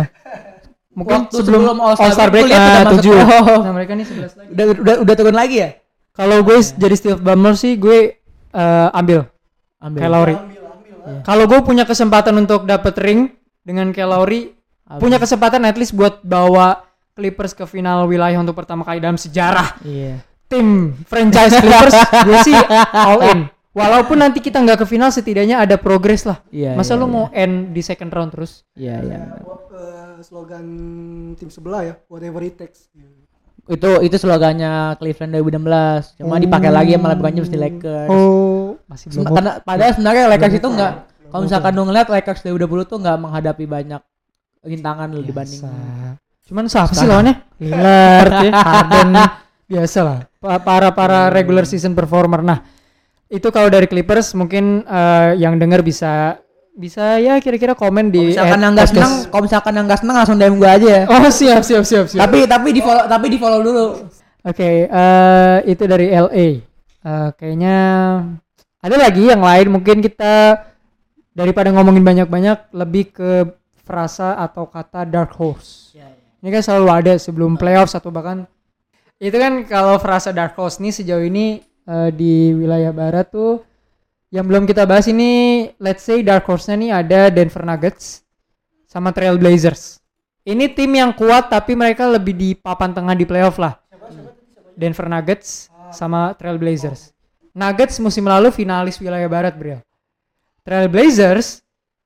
Mungkin 0.93 1.25
Waktu 1.25 1.35
sebelum, 1.35 1.61
sebelum 1.63 1.77
All 1.79 1.89
All-Star 1.91 2.13
Star 2.13 2.29
break, 2.29 2.45
break 2.47 2.55
ah, 2.55 2.85
masuk. 2.85 3.01
7. 3.01 3.17
Oh. 3.17 3.61
Nah, 3.63 3.73
mereka 3.73 3.93
nih 3.93 4.05
11 4.05 4.29
lagi. 4.35 4.49
udah 4.51 4.65
udah 4.77 4.95
udah 5.01 5.15
turun 5.17 5.33
lagi 5.35 5.57
ya? 5.59 5.71
Kalau 6.13 6.37
gue 6.41 6.57
jadi 6.59 6.95
Steve 6.95 7.17
Ballmer 7.19 7.55
sih 7.55 7.73
gue 7.75 7.99
eh, 8.51 8.89
ambil 8.93 9.25
Ambil. 9.79 9.99
Kyle 9.99 10.13
Lowry. 10.13 10.35
ambil 10.35 10.61
ambil 10.69 10.95
lah 11.01 11.23
Kalau 11.23 11.45
gue 11.47 11.61
punya 11.61 11.83
kesempatan 11.83 12.35
untuk 12.37 12.65
dapet 12.65 12.93
ring 12.99 13.21
dengan 13.61 13.89
Kyle 13.91 14.07
Lowry, 14.07 14.53
Ambil. 14.85 15.01
punya 15.01 15.17
kesempatan 15.17 15.65
at 15.65 15.75
least 15.75 15.93
buat 15.93 16.21
bawa 16.21 16.85
Clippers 17.13 17.53
ke 17.53 17.65
final 17.65 18.05
wilayah 18.05 18.37
untuk 18.37 18.53
pertama 18.55 18.83
kali 18.83 18.97
dalam 18.99 19.17
sejarah 19.17 19.81
Iya. 19.81 20.21
tim 20.47 20.93
franchise 21.03 21.53
Clippers 21.55 21.97
gue 22.27 22.39
sih 22.43 22.57
all 22.93 23.21
in 23.27 23.41
walaupun 23.73 24.21
nanti 24.21 24.39
kita 24.45 24.61
nggak 24.61 24.85
ke 24.85 24.87
final 24.87 25.09
setidaknya 25.09 25.61
ada 25.65 25.81
progres 25.81 26.29
lah. 26.29 26.45
Iya. 26.53 26.77
masa 26.77 26.95
iya, 26.95 27.01
lu 27.01 27.07
iya. 27.09 27.13
mau 27.13 27.25
end 27.33 27.57
di 27.73 27.83
second 27.83 28.13
round 28.13 28.31
terus? 28.33 28.65
Iya, 28.77 28.97
iya. 29.05 29.19
Eh, 29.73 30.17
slogan 30.25 30.67
tim 31.35 31.49
sebelah 31.49 31.83
ya 31.83 31.95
whatever 32.07 32.45
it 32.45 32.61
takes. 32.61 32.93
Itu 33.67 34.03
itu 34.03 34.17
slogannya 34.19 34.99
Cleveland 35.01 35.33
2016. 35.39 36.21
Cuma 36.21 36.37
dipakai 36.37 36.71
lagi 36.71 36.93
sama 36.95 37.15
LeBron 37.17 37.35
James 37.35 37.51
di 37.51 37.59
Lakers. 37.59 38.09
oh. 38.11 38.77
Masih 38.87 39.09
Sem- 39.09 39.25
belum. 39.25 39.37
karena 39.39 39.53
padahal 39.65 39.93
sebenarnya 39.97 40.25
Lakers 40.37 40.55
itu 40.61 40.69
enggak 40.69 40.93
kalau 41.33 41.43
misalkan 41.49 41.73
lu 41.73 41.83
ngeliat 41.89 42.09
Lakers 42.13 42.41
2020 42.45 42.91
tuh 42.93 42.99
enggak 43.01 43.17
menghadapi 43.17 43.65
banyak 43.65 44.03
rintangan 44.63 45.09
lu 45.11 45.25
dibanding 45.25 45.65
cuman 46.43 46.69
siapa 46.69 46.93
sih 46.93 47.09
lawannya? 47.09 47.35
Lillard 47.63 48.33
ya 48.45 48.51
Harden. 48.53 49.11
Biasa 49.65 49.99
lah. 50.05 50.19
Pa- 50.37 50.61
para 50.61 50.93
para 50.93 51.33
regular 51.33 51.65
season 51.65 51.97
performer. 51.97 52.45
Nah 52.45 52.61
itu 53.33 53.49
kalau 53.49 53.73
dari 53.73 53.89
Clippers 53.89 54.37
mungkin 54.37 54.85
eh, 54.85 55.41
yang 55.41 55.57
denger 55.57 55.81
bisa 55.81 56.37
bisa 56.73 57.21
ya 57.21 57.41
kira-kira 57.41 57.73
komen 57.73 58.09
Kalau 58.09 58.17
di 58.17 58.33
misalkan 58.33 58.61
at 58.61 58.65
yang 58.65 58.75
podcast. 58.77 58.93
senang, 58.93 59.15
kalau 59.29 59.43
misalkan 59.45 59.73
yang 59.77 59.85
enggak 59.89 60.01
senang 60.05 60.17
langsung 60.21 60.37
DM 60.37 60.57
gua 60.61 60.71
aja 60.77 60.89
ya. 60.89 61.03
oh 61.13 61.29
siap 61.33 61.63
siap 61.65 61.85
siap 61.85 62.07
siap 62.09 62.21
tapi 62.29 62.45
tapi 62.45 62.69
di 62.77 62.81
follow 62.85 63.05
tapi 63.09 63.27
di 63.33 63.39
follow 63.41 63.61
dulu. 63.65 63.87
Oke, 64.43 64.91
eh, 64.91 65.57
itu 65.71 65.85
dari 65.87 66.11
LA. 66.13 66.47
Eh, 67.03 67.29
kayaknya 67.39 67.77
ada 68.83 68.97
lagi 68.99 69.23
yang 69.31 69.41
lain 69.41 69.67
mungkin 69.71 70.03
kita 70.03 70.67
daripada 71.33 71.73
ngomongin 71.73 72.05
banyak-banyak 72.05 72.75
lebih 72.77 73.17
ke 73.17 73.31
frasa 73.87 74.37
atau 74.37 74.69
kata 74.69 75.09
dark 75.09 75.33
horse. 75.39 75.97
Ini 76.43 76.49
kan 76.51 76.63
selalu 76.63 76.89
ada 76.91 77.13
sebelum 77.23 77.55
playoffs 77.55 77.95
atau 77.95 78.11
bahkan 78.11 78.51
itu 79.23 79.37
kan 79.39 79.63
kalau 79.63 80.03
frasa 80.03 80.35
dark 80.35 80.59
horse 80.59 80.83
nih 80.83 80.91
sejauh 80.91 81.23
ini 81.23 81.63
eh, 81.85 82.11
di 82.11 82.53
wilayah 82.53 82.91
barat 82.91 83.27
tuh 83.29 83.63
yang 84.29 84.49
belum 84.49 84.65
kita 84.65 84.85
bahas 84.85 85.07
ini 85.07 85.31
let's 85.77 86.03
say 86.03 86.25
dark 86.25 86.45
horse-nya 86.45 86.77
nih 86.77 86.91
ada 86.91 87.21
Denver 87.29 87.63
Nuggets 87.63 88.25
sama 88.87 89.13
Trail 89.13 89.37
Blazers. 89.37 90.01
ini 90.43 90.67
tim 90.67 90.91
yang 90.91 91.15
kuat 91.15 91.47
tapi 91.47 91.79
mereka 91.79 92.03
lebih 92.11 92.35
di 92.35 92.51
papan 92.53 92.91
tengah 92.91 93.15
di 93.15 93.23
playoff 93.23 93.63
lah. 93.63 93.79
Denver 94.75 95.07
Nuggets 95.07 95.71
sama 95.93 96.35
Trailblazers. 96.35 97.13
Nuggets 97.53 98.01
musim 98.01 98.25
lalu 98.25 98.49
finalis 98.51 98.97
wilayah 98.99 99.29
barat, 99.29 99.55
Bro. 99.55 99.79
Trailblazers 100.65 101.61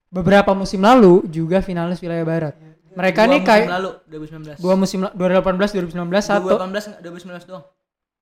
beberapa 0.09 0.53
musim 0.53 0.83
lalu 0.83 1.25
juga 1.29 1.61
finalis 1.61 1.97
wilayah 2.03 2.27
barat. 2.27 2.55
Mereka 2.93 3.23
Dua 3.23 3.31
nih 3.31 3.41
musim 3.41 3.49
kayak 3.49 3.67
lalu 3.69 3.91
2019. 4.09 4.57
dua 4.59 4.75
musim 4.75 4.99
la- 5.05 5.13
2018 5.13 5.73
2019 5.73 6.25
saat, 6.25 6.41
to- 6.41 6.49
2018 6.57 6.89
enggak 6.89 7.01
2019 7.05 7.45
doang. 7.47 7.65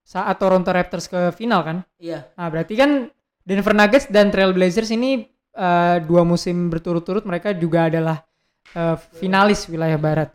Saat 0.05 0.37
Toronto 0.37 0.69
Raptors 0.69 1.09
ke 1.09 1.33
final 1.33 1.65
kan. 1.65 1.77
Iya. 1.97 2.29
Nah, 2.37 2.49
berarti 2.53 2.77
kan 2.77 3.09
Denver 3.41 3.73
Nuggets 3.73 4.07
dan 4.13 4.29
Trailblazers 4.29 4.93
ini 4.93 5.25
eh, 5.57 5.97
dua 6.05 6.23
musim 6.23 6.69
berturut-turut 6.69 7.25
mereka 7.25 7.57
juga 7.57 7.89
adalah 7.89 8.21
eh, 8.77 8.97
finalis 9.17 9.65
wilayah 9.67 9.97
barat. 9.97 10.29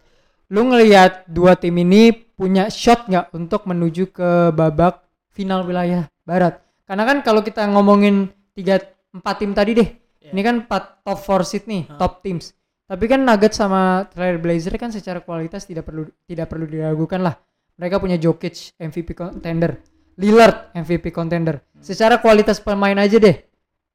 Lu 0.50 0.66
ngelihat 0.66 1.30
dua 1.30 1.54
tim 1.54 1.78
ini 1.78 2.10
punya 2.10 2.74
shot 2.74 3.06
nggak 3.06 3.30
untuk 3.38 3.70
menuju 3.70 4.10
ke 4.10 4.50
babak 4.50 5.06
final 5.30 5.62
wilayah 5.62 6.10
barat? 6.26 6.58
Karena 6.90 7.06
kan 7.06 7.18
kalau 7.22 7.46
kita 7.46 7.70
ngomongin 7.70 8.34
tiga 8.58 8.82
empat 9.14 9.36
tim 9.46 9.54
tadi 9.54 9.78
deh, 9.78 9.90
Iya. 10.20 10.34
ini 10.34 10.42
kan 10.42 10.56
empat 10.66 11.06
top 11.06 11.20
four 11.22 11.42
seed 11.46 11.70
nih, 11.70 11.86
Hah. 11.86 12.02
top 12.02 12.26
teams. 12.26 12.58
Tapi 12.90 13.06
kan 13.06 13.22
Nuggets 13.22 13.62
sama 13.62 14.10
Trailblazers 14.10 14.82
kan 14.82 14.90
secara 14.90 15.22
kualitas 15.22 15.70
tidak 15.70 15.86
perlu 15.86 16.10
tidak 16.26 16.50
perlu 16.50 16.66
diragukan 16.66 17.22
lah. 17.22 17.38
Mereka 17.80 17.96
punya 18.04 18.20
Jokic 18.20 18.76
MVP 18.76 19.16
contender, 19.16 19.80
Lillard 20.20 20.76
MVP 20.76 21.16
contender. 21.16 21.64
Secara 21.80 22.20
kualitas 22.20 22.60
pemain 22.60 23.00
aja 23.00 23.16
deh. 23.16 23.40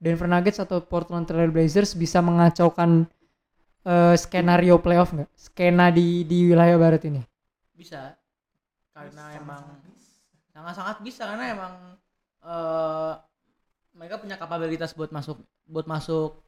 Denver 0.00 0.28
Nuggets 0.28 0.60
atau 0.60 0.80
Portland 0.84 1.28
Trail 1.28 1.52
Blazers 1.52 1.92
bisa 1.92 2.24
mengacaukan 2.24 3.04
eh, 3.84 4.16
skenario 4.16 4.80
playoff 4.80 5.12
nggak? 5.12 5.28
Skena 5.36 5.92
di 5.92 6.24
di 6.24 6.48
wilayah 6.48 6.80
barat 6.80 7.04
ini. 7.08 7.20
Bisa. 7.76 8.16
Karena 8.96 9.36
emang 9.36 9.62
sangat-sangat 10.54 11.04
bisa 11.04 11.28
karena 11.28 11.44
emang 11.52 11.72
eh 12.44 13.14
mereka 13.94 14.18
punya 14.18 14.36
kapabilitas 14.40 14.92
buat 14.92 15.14
masuk 15.14 15.38
buat 15.70 15.86
masuk 15.86 16.40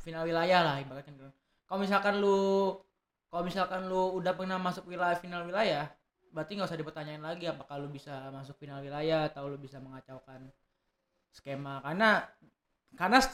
final 0.00 0.28
wilayah 0.28 0.60
lah 0.62 0.76
ibaratnya. 0.78 1.34
Kalau 1.66 1.80
misalkan 1.82 2.22
lu 2.22 2.72
kalau 3.26 3.42
misalkan 3.42 3.90
lu 3.90 4.16
udah 4.22 4.32
pernah 4.38 4.56
masuk 4.56 4.86
wilayah 4.86 5.18
final 5.18 5.42
wilayah, 5.44 5.90
berarti 6.36 6.52
nggak 6.60 6.68
usah 6.68 6.76
dipertanyain 6.76 7.24
lagi 7.24 7.48
apakah 7.48 7.80
lu 7.80 7.88
bisa 7.88 8.28
masuk 8.28 8.60
final 8.60 8.84
wilayah 8.84 9.24
atau 9.24 9.48
lu 9.48 9.56
bisa 9.56 9.80
mengacaukan 9.80 10.52
skema 11.32 11.80
karena 11.80 12.28
karena 12.92 13.24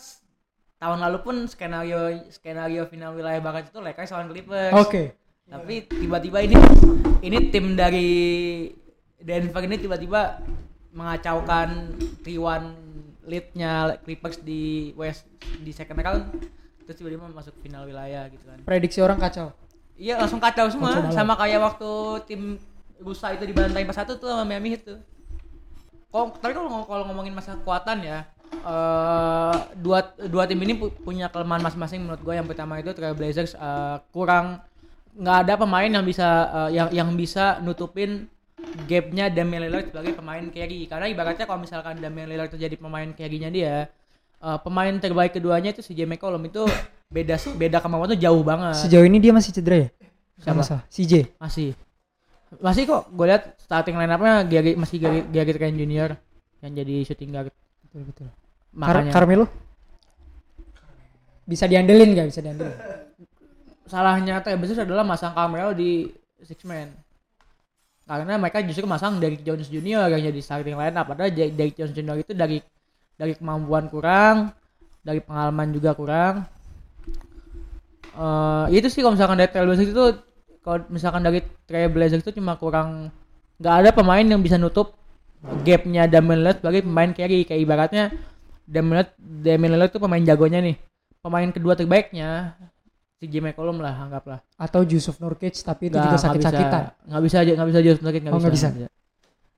tahun 0.78 0.98
lalu 1.02 1.18
pun 1.18 1.36
skenario 1.50 2.30
skenario 2.30 2.86
final 2.86 3.18
wilayah 3.18 3.42
barat 3.42 3.66
itu 3.66 3.82
Lakers 3.82 4.14
lawan 4.14 4.30
Clippers. 4.30 4.74
Oke. 4.78 5.18
Tapi 5.50 5.90
tiba-tiba 5.90 6.38
ini 6.46 6.54
ini 7.26 7.38
tim 7.50 7.74
dari 7.74 8.10
Denver 9.18 9.62
ini 9.66 9.76
tiba-tiba 9.82 10.38
mengacaukan 10.94 11.98
T1 12.22 12.62
leadnya 13.26 13.98
Clippers 14.06 14.38
di 14.46 14.94
West 14.94 15.26
di 15.58 15.74
second 15.74 15.98
round 15.98 16.22
terus 16.86 16.98
tiba-tiba 16.98 17.30
masuk 17.34 17.54
final 17.58 17.82
wilayah 17.82 18.30
gitu 18.30 18.46
kan. 18.46 18.62
Prediksi 18.62 19.02
orang 19.02 19.18
kacau. 19.18 19.50
Iya 19.98 20.18
langsung 20.18 20.38
kacau 20.42 20.66
semua 20.70 20.98
Kacau 20.98 21.14
sama 21.14 21.34
kayak 21.38 21.62
waktu 21.62 21.90
tim 22.30 22.58
Rusa 23.02 23.34
itu 23.34 23.44
dibantai 23.44 23.82
4-1 23.82 24.16
tuh 24.16 24.28
sama 24.30 24.46
Miami 24.46 24.78
tuh. 24.78 24.98
Kok 26.08 26.38
tapi 26.38 26.52
kalau 26.52 26.84
kalau 26.84 27.04
ngomongin 27.08 27.32
masalah 27.32 27.58
kekuatan 27.60 27.98
ya 28.02 28.18
eh 28.52 29.56
dua 29.80 29.98
dua 30.28 30.44
tim 30.44 30.60
ini 30.60 30.76
pu- 30.76 30.92
punya 31.02 31.26
kelemahan 31.26 31.64
masing-masing 31.64 32.04
menurut 32.04 32.20
gue 32.20 32.34
yang 32.36 32.44
pertama 32.44 32.76
itu 32.78 32.92
Trailblazers 32.92 33.56
eh, 33.56 33.96
kurang 34.12 34.60
nggak 35.12 35.36
ada 35.48 35.54
pemain 35.56 35.88
yang 35.88 36.04
bisa 36.04 36.28
eh, 36.68 36.70
yang 36.76 36.88
yang 36.92 37.08
bisa 37.16 37.58
nutupin 37.58 38.28
gapnya 38.86 39.32
Damian 39.32 39.66
Lillard 39.66 39.88
sebagai 39.88 40.12
pemain 40.14 40.44
carry 40.52 40.84
karena 40.84 41.08
ibaratnya 41.08 41.48
kalau 41.48 41.64
misalkan 41.64 41.96
Damian 41.98 42.28
Lillard 42.28 42.52
itu 42.52 42.60
jadi 42.60 42.76
pemain 42.76 43.08
carry-nya 43.16 43.48
dia 43.48 43.88
eh, 44.38 44.58
pemain 44.60 44.92
terbaik 45.00 45.32
keduanya 45.32 45.72
itu 45.72 45.80
si 45.80 45.96
J 45.96 46.04
McCollum 46.04 46.44
itu 46.44 46.62
beda 47.08 47.40
beda 47.56 47.80
kemampuan 47.80 48.12
tuh 48.12 48.20
jauh 48.20 48.44
banget 48.44 48.76
Sejauh 48.76 49.04
ini 49.04 49.16
dia 49.16 49.32
masih 49.32 49.52
cedera 49.52 49.88
ya? 49.88 49.88
Siapa? 50.44 50.60
CJ. 50.88 51.12
masih 51.40 51.72
masih 52.60 52.84
kok 52.84 53.08
gue 53.08 53.26
lihat 53.28 53.56
starting 53.62 53.96
line 53.96 54.12
up-nya 54.12 54.44
Gary, 54.44 54.76
masih 54.76 55.00
Gary, 55.00 55.20
Gary 55.32 55.50
Trent 55.56 55.76
Junior 55.78 56.10
yang 56.60 56.72
jadi 56.76 56.94
shooting 57.06 57.30
guard. 57.32 57.54
Betul 57.88 58.02
betul. 58.08 58.28
Makanya. 58.76 59.12
Carmelo 59.12 59.46
bisa 61.42 61.66
diandelin 61.66 62.10
nggak? 62.14 62.26
Bisa 62.30 62.40
diandelin? 62.44 62.76
salahnya 63.92 64.40
Trailblazers 64.40 64.88
adalah 64.88 65.04
masang 65.04 65.36
Carmelo 65.36 65.76
di 65.76 66.08
six 66.40 66.64
man. 66.64 66.88
Karena 68.08 68.40
mereka 68.40 68.64
justru 68.64 68.88
masang 68.88 69.20
Derrick 69.20 69.44
Jones 69.44 69.68
Junior 69.68 70.08
yang 70.08 70.32
jadi 70.32 70.40
starting 70.40 70.74
line 70.80 70.96
up 70.96 71.12
padahal 71.12 71.28
Derrick 71.28 71.76
Jones 71.76 71.92
Junior 71.92 72.16
itu 72.16 72.32
dari 72.32 72.64
dari 73.20 73.36
kemampuan 73.36 73.92
kurang 73.92 74.56
dari 75.04 75.20
pengalaman 75.20 75.68
juga 75.76 75.92
kurang. 75.92 76.48
Eh 78.16 78.66
itu 78.80 78.88
sih 78.88 79.04
kalau 79.04 79.12
misalkan 79.12 79.36
dari 79.36 79.50
Trailblazers 79.52 79.92
itu 79.92 80.04
kalau 80.62 80.86
misalkan 80.88 81.20
dari 81.20 81.42
Trailblazers 81.66 82.22
itu 82.22 82.32
cuma 82.34 82.54
kurang 82.54 83.10
nggak 83.58 83.74
ada 83.78 83.90
pemain 83.92 84.22
yang 84.22 84.38
bisa 84.38 84.54
nutup 84.54 84.94
gapnya 85.62 86.06
Damian 86.06 86.38
Lillard 86.38 86.58
sebagai 86.58 86.82
pemain 86.82 87.10
carry. 87.10 87.42
Kayak 87.42 87.60
ibaratnya 87.60 88.04
Damian 88.62 88.94
Lillard, 88.96 89.10
Damian 89.18 89.70
Lillard 89.72 89.90
itu 89.90 89.98
pemain 89.98 90.22
jagonya 90.22 90.60
nih. 90.60 90.76
Pemain 91.18 91.48
kedua 91.48 91.74
terbaiknya 91.74 92.54
si 93.14 93.26
J 93.26 93.38
McCollum 93.38 93.78
lah 93.78 93.94
anggaplah 93.94 94.42
Atau 94.56 94.82
Yusuf 94.82 95.18
Nurkic 95.18 95.54
tapi 95.56 95.86
itu 95.86 95.94
Nggak- 95.94 96.06
juga 96.08 96.18
sakit-sakitan. 96.20 96.82
bisa- 96.82 97.06
nggak 97.06 97.22
bisa 97.22 97.36
nggak 97.44 97.68
bisa 97.68 97.80
Jusuf 97.80 98.00
Nurkic 98.02 98.20
nggak 98.22 98.34
Oh, 98.34 98.42
bisa, 98.42 98.50
bisa. 98.50 98.86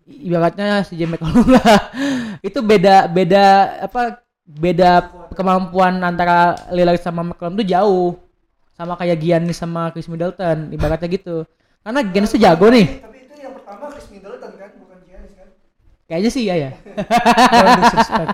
I- 0.05 0.21
ibaratnya 0.29 0.85
si 0.85 0.97
J 0.97 1.09
McCollum 1.09 1.49
lah. 1.49 1.65
Itu 2.45 2.61
beda 2.61 3.09
beda 3.09 3.45
apa 3.83 4.21
beda 4.45 4.91
kemampuan 5.33 5.97
antara 5.99 6.53
Lillard 6.69 7.01
sama 7.01 7.25
McCollum 7.25 7.57
tuh 7.57 7.65
jauh 7.65 8.21
sama 8.75 8.95
kayak 8.95 9.17
Giannis 9.17 9.57
sama 9.57 9.91
Chris 9.91 10.07
Middleton 10.07 10.71
ibaratnya 10.71 11.07
gitu 11.07 11.47
karena 11.81 12.01
Giannis 12.05 12.31
tuh 12.31 12.41
jago 12.41 12.67
nih 12.69 12.87
Tapi 12.99 13.19
itu 13.21 13.35
yang 13.39 13.55
pertama 13.55 13.85
Chris 13.89 14.07
Middleton 14.09 14.51
kan, 14.53 14.71
bukan 14.77 14.99
Giannis 15.03 15.33
kan? 15.33 15.47
kayaknya 16.05 16.31
sih 16.31 16.45
ya 16.45 16.55
ya 16.59 16.71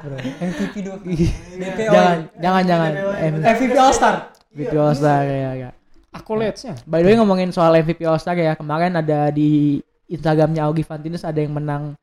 bro. 0.01 0.17
MVP 0.41 0.75
dua. 0.81 0.97
DPO. 0.99 1.91
jangan 1.91 2.17
jangan 2.37 2.63
jangan 2.65 2.91
M- 3.21 3.43
MVP 3.43 3.75
All 3.75 3.93
Star. 3.93 4.15
MVP 4.51 4.73
All 4.75 4.93
Star 4.93 5.23
ya 5.23 5.51
ya 5.55 5.71
Accolades-nya. 6.11 6.75
By 6.85 7.01
the 7.01 7.07
way 7.07 7.15
ngomongin 7.15 7.55
soal 7.55 7.71
MVP 7.77 8.03
All 8.03 8.19
Star 8.19 8.35
ya, 8.35 8.59
kemarin 8.59 8.99
ada 8.99 9.31
di 9.31 9.79
Instagramnya 10.07 10.67
Augie 10.67 10.83
Fantinus 10.83 11.23
ada 11.23 11.39
yang 11.39 11.55
menang 11.55 11.95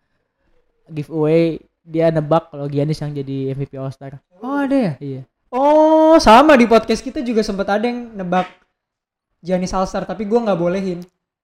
giveaway 0.87 1.59
dia 1.83 2.07
nebak 2.07 2.47
kalau 2.47 2.67
Giannis 2.67 2.99
yang 2.99 3.11
jadi 3.11 3.51
MVP 3.51 3.75
All 3.75 3.91
Star. 3.91 4.15
Oh, 4.39 4.63
ada 4.63 4.75
ya? 4.75 4.93
Iya. 4.99 5.21
Oh, 5.47 6.19
sama 6.19 6.53
di 6.53 6.65
podcast 6.65 6.99
kita 6.99 7.19
juga 7.19 7.39
sempat 7.39 7.67
ada 7.69 7.85
yang 7.85 8.11
nebak 8.11 8.47
Giannis 9.39 9.71
All 9.71 9.85
Star, 9.85 10.03
tapi 10.03 10.23
gua 10.23 10.43
nggak 10.43 10.59
bolehin. 10.59 10.99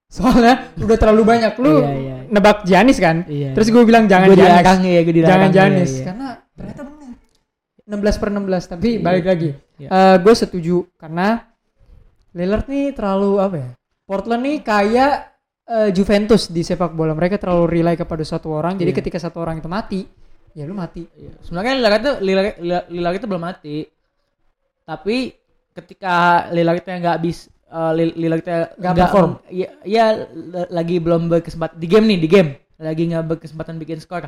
Soalnya 0.07 0.69
udah 0.77 0.97
terlalu 0.99 1.23
banyak 1.25 1.53
lu 1.57 1.79
Iya, 1.79 1.89
iya. 1.95 2.15
nebak 2.27 2.57
Giannis 2.63 2.99
kan. 2.99 3.25
Iya. 3.25 3.55
Terus 3.55 3.67
gue 3.67 3.81
bilang 3.81 4.05
jangan 4.05 4.29
Gua 4.29 4.37
Giannis. 4.37 4.53
dilarang 4.53 4.79
ya, 4.83 4.99
gua 5.01 5.13
dilarang. 5.13 5.31
jangan 5.31 5.47
Iya, 5.47 5.55
Giannis 5.55 5.91
iya. 5.91 6.03
karena 6.05 6.27
ternyata 6.53 6.81
benar. 6.83 7.11
16 7.83 8.21
per 8.21 8.29
16 8.29 8.63
tapi 8.67 8.89
Iya. 8.89 9.01
balik 9.01 9.25
lagi. 9.25 9.49
Iya. 9.73 9.89
gue 10.17 10.33
setuju 10.33 10.75
karena 10.95 11.27
Lillard 12.31 12.65
nih 12.65 12.93
terlalu 12.93 13.31
apa 13.37 13.55
ya? 13.57 13.69
Portland 14.03 14.43
nih 14.43 14.57
kayak 14.61 15.13
eh, 15.63 15.89
Juventus 15.89 16.45
di 16.47 16.59
sepak 16.59 16.91
bola. 16.91 17.15
Mereka 17.15 17.39
terlalu 17.39 17.65
rely 17.71 17.95
kepada 17.95 18.21
satu 18.21 18.51
orang. 18.51 18.75
Jadi 18.75 18.91
Iya. 18.91 18.99
ketika 18.99 19.17
satu 19.17 19.39
orang 19.39 19.57
itu 19.57 19.69
mati, 19.71 20.03
ya 20.51 20.67
lu 20.67 20.75
mati. 20.75 21.07
Iya. 21.09 21.39
Sebenarnya 21.39 21.73
Lillard 21.79 22.01
itu 22.03 22.11
Lillard 22.91 23.15
itu 23.15 23.25
belum 23.25 23.41
mati. 23.41 23.87
Tapi 24.83 25.31
ketika 25.71 26.13
Lillard 26.49 26.79
itu 26.79 26.89
nggak 26.91 27.17
bis 27.19 27.47
eh, 27.65 27.91
Lill- 27.95 28.15
Lillard 28.15 28.41
itu 28.41 28.51
Nggak 28.77 28.93
perform. 28.99 29.31
Iya, 29.47 29.69
iya 29.83 30.05
l- 30.29 30.69
lagi 30.69 30.99
belum 30.99 31.27
berkesempatan 31.27 31.75
di 31.75 31.87
game 31.87 32.05
nih, 32.05 32.19
di 32.19 32.29
game. 32.29 32.49
Lagi 32.77 33.03
nggak 33.07 33.25
berkesempatan 33.27 33.79
bikin 33.79 33.97
skor. 33.97 34.27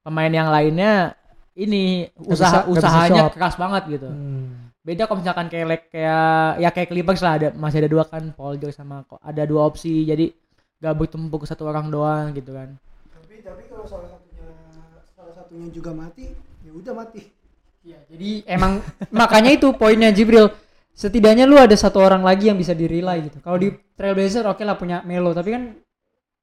Pemain 0.00 0.30
yang 0.30 0.48
lainnya 0.48 1.12
ini 1.52 2.06
Nggak 2.14 2.32
usaha 2.32 2.56
bisa- 2.64 2.68
usahanya 2.70 3.22
keras 3.28 3.54
banget 3.54 3.82
gitu. 3.90 4.08
Hmm. 4.08 4.70
Beda 4.80 5.04
kalau 5.04 5.20
misalkan 5.20 5.52
kayak 5.52 5.66
like- 5.68 5.88
kayak 5.90 6.24
ya 6.56 6.68
kayak 6.70 6.88
Clippers 6.88 7.20
lah 7.20 7.32
ada 7.36 7.48
masih 7.52 7.84
ada 7.84 7.90
dua 7.90 8.08
kan 8.08 8.32
Paul 8.32 8.56
George 8.56 8.72
sama 8.72 9.04
kok 9.04 9.20
ada 9.20 9.44
dua 9.44 9.68
opsi 9.68 10.08
jadi 10.08 10.32
gak 10.78 10.94
bertumpu 10.94 11.36
ke 11.36 11.44
satu 11.44 11.66
orang 11.66 11.90
doang 11.90 12.32
gitu 12.32 12.54
kan. 12.54 12.72
Tapi 13.12 13.42
tapi 13.42 13.62
kalau 13.68 13.84
salah 13.84 14.08
satunya 14.08 14.48
salah 15.12 15.34
satunya 15.34 15.68
juga 15.68 15.90
mati, 15.92 16.32
ya 16.62 16.72
udah 16.72 16.94
mati. 16.94 17.20
Iya, 17.88 17.98
jadi 18.04 18.30
emang 18.56 18.84
makanya 19.08 19.56
itu 19.56 19.72
poinnya 19.72 20.12
Jibril. 20.12 20.52
Setidaknya 20.92 21.46
lu 21.46 21.56
ada 21.56 21.72
satu 21.78 22.02
orang 22.02 22.20
lagi 22.20 22.50
yang 22.50 22.58
bisa 22.58 22.74
di 22.74 22.84
rely 22.84 23.30
gitu. 23.30 23.38
Kalau 23.38 23.56
di 23.56 23.70
Trailblazer 23.94 24.44
oke 24.44 24.60
lah 24.66 24.74
punya 24.74 25.00
Melo, 25.06 25.30
tapi 25.30 25.54
kan 25.54 25.62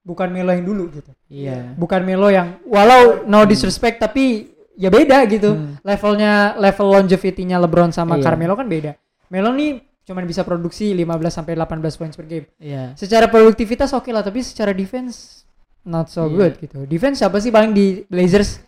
bukan 0.02 0.32
Melo 0.32 0.56
yang 0.56 0.64
dulu 0.64 0.90
gitu. 0.96 1.12
Iya. 1.28 1.76
Bukan 1.76 2.02
Melo 2.08 2.32
yang 2.32 2.64
walau 2.66 3.28
no 3.28 3.44
disrespect 3.44 4.00
tapi 4.00 4.48
ya 4.80 4.88
beda 4.88 5.28
gitu. 5.28 5.54
Hmm. 5.54 5.76
Levelnya 5.84 6.56
level 6.56 6.88
longevity-nya 6.88 7.60
LeBron 7.60 7.92
sama 7.92 8.16
Iya. 8.16 8.24
Carmelo 8.32 8.56
kan 8.56 8.66
beda. 8.72 8.96
Melo 9.28 9.52
nih 9.52 9.84
cuman 10.06 10.24
bisa 10.24 10.46
produksi 10.48 10.94
15 10.94 11.04
sampai 11.34 11.54
18 11.58 12.00
points 12.00 12.16
per 12.16 12.26
game. 12.26 12.48
Iya. 12.56 12.96
Secara 12.96 13.28
produktivitas 13.28 13.92
oke 13.92 14.08
lah, 14.10 14.24
tapi 14.24 14.40
secara 14.40 14.72
defense 14.72 15.44
not 15.84 16.08
so 16.08 16.26
Iya. 16.26 16.32
good 16.32 16.54
gitu. 16.64 16.80
Defense 16.88 17.20
siapa 17.20 17.38
sih 17.38 17.52
paling 17.52 17.76
di 17.76 18.08
Blazers? 18.08 18.65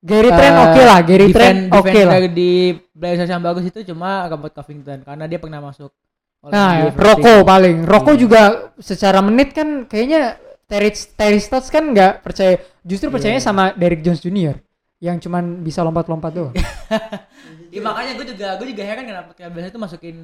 Gary 0.00 0.28
Trent 0.28 0.54
Eh, 0.54 0.64
oke 0.64 0.80
lah, 0.82 0.98
Gary 1.02 1.28
Trent 1.28 1.60
oke 1.68 1.86
defense 1.86 2.08
lah. 2.08 2.20
di 2.26 2.50
Blazers 2.90 3.28
yang 3.28 3.40
bagus 3.40 3.64
itu 3.64 3.84
cuma 3.84 4.24
Robert 4.26 4.52
Covington 4.54 5.04
karena 5.04 5.24
dia 5.24 5.36
pernah 5.36 5.60
masuk 5.60 5.92
Nah, 6.40 6.88
ya, 6.88 6.96
team. 6.96 7.44
paling. 7.44 7.76
Rocco 7.84 8.12
Iya. 8.12 8.18
juga 8.18 8.42
secara 8.80 9.20
menit 9.20 9.52
kan 9.52 9.84
kayaknya 9.84 10.40
Terry, 10.64 10.88
Terry 11.12 11.36
Stotts 11.36 11.68
kan 11.68 11.84
nggak 11.84 12.22
percaya, 12.22 12.56
justru 12.80 13.06
Iya. 13.06 13.14
percayanya 13.14 13.42
sama 13.42 13.64
Derrick 13.72 14.00
Jones 14.00 14.18
Jr. 14.18 14.56
yang 14.98 15.16
cuman 15.16 15.60
bisa 15.60 15.80
lompat-lompat 15.80 16.32
doang. 16.32 16.54
Iya 17.68 17.80
makanya 17.84 18.12
gue 18.14 18.26
juga 18.26 18.56
gue 18.56 18.68
juga 18.68 18.82
heran 18.82 19.04
kenapa 19.04 19.32
Trailblazers 19.32 19.68
itu 19.68 19.78
masukin 19.78 20.16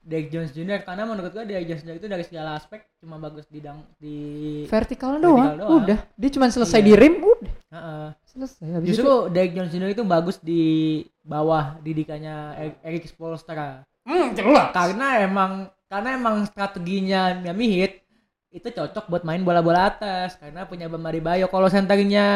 Derrick 0.00 0.30
Jones 0.30 0.50
Jr. 0.50 0.82
karena 0.82 1.02
menurut 1.04 1.30
gue 1.30 1.44
Derrick 1.44 1.68
Jones 1.68 1.82
Jr. 1.82 1.96
itu 1.96 2.06
dari 2.06 2.24
segala 2.24 2.54
aspek 2.54 2.82
cuma 2.98 3.18
bagus 3.18 3.46
di 3.46 3.58
dang 3.58 3.86
di 3.96 4.16
Vertikal 4.66 5.14
doang, 5.16 5.54
doang. 5.56 5.70
udah. 5.78 5.98
Dia 6.12 6.30
cuma 6.32 6.46
selesai 6.48 6.78
Iya. 6.80 6.86
di 6.88 6.92
rim, 6.96 7.14
udah 7.18 7.54
Heeh. 7.70 8.08
Selesai. 8.32 8.64
Habis 8.72 8.88
Justru 8.90 9.04
itu, 9.06 9.16
Derrick 9.30 9.52
Jones 9.52 9.70
Jr. 9.70 9.90
itu 9.92 10.02
bagus 10.02 10.36
di 10.40 10.62
bawah 11.20 11.76
didikannya 11.78 12.36
E- 12.56 12.78
Eric 12.82 13.06
Spoelstra 13.06 13.84
hmm, 14.02 14.32
jelas. 14.32 14.72
karena 14.72 15.20
emang 15.20 15.52
karena 15.86 16.16
emang 16.16 16.48
strateginya 16.48 17.36
Miami 17.36 17.68
Heat 17.68 17.92
itu 18.50 18.68
cocok 18.68 19.04
buat 19.06 19.22
main 19.22 19.40
bola-bola 19.40 19.88
atas 19.88 20.36
karena 20.36 20.64
punya 20.64 20.88
Bam 20.88 21.04
Adebayo 21.04 21.46
kalau 21.46 21.68
senternya 21.68 22.26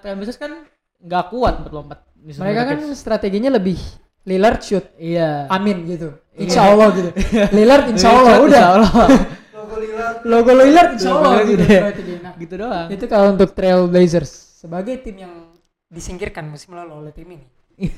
Trailblazers 0.00 0.36
kan 0.36 0.64
nggak 0.98 1.24
kuat 1.28 1.60
buat 1.62 1.72
lompat 1.72 1.98
Mereka 2.22 2.60
kan 2.64 2.78
strateginya 2.94 3.50
lebih 3.50 3.76
Lillard 4.22 4.62
shoot, 4.62 4.86
iya 4.94 5.50
amin 5.50 5.82
gitu. 5.82 6.14
Iya. 6.30 6.40
Insya 6.46 6.60
Allah 6.70 6.88
gitu. 6.94 7.10
Lillard 7.58 7.86
insya 7.90 8.08
Allah 8.14 8.34
Insya 8.38 8.46
udah. 8.46 8.62
Allah. 8.70 8.90
Logo 9.58 9.74
Lillard. 9.82 10.16
Logo 10.22 10.52
Lillard 10.54 10.90
insya 10.94 11.10
Logo 11.10 11.26
Allah 11.26 11.42
Lillard 11.42 11.96
gitu. 11.98 12.12
Nah, 12.22 12.32
gitu 12.38 12.54
doang 12.54 12.86
itu 12.86 13.04
kalau 13.10 13.26
untuk 13.34 13.50
Trailblazers 13.50 14.30
sebagai 14.62 15.02
tim 15.02 15.18
yang 15.18 15.34
disingkirkan 15.90 16.46
musim 16.46 16.78
lalu 16.78 17.02
oleh 17.02 17.12
tim 17.12 17.26
ini. 17.26 17.46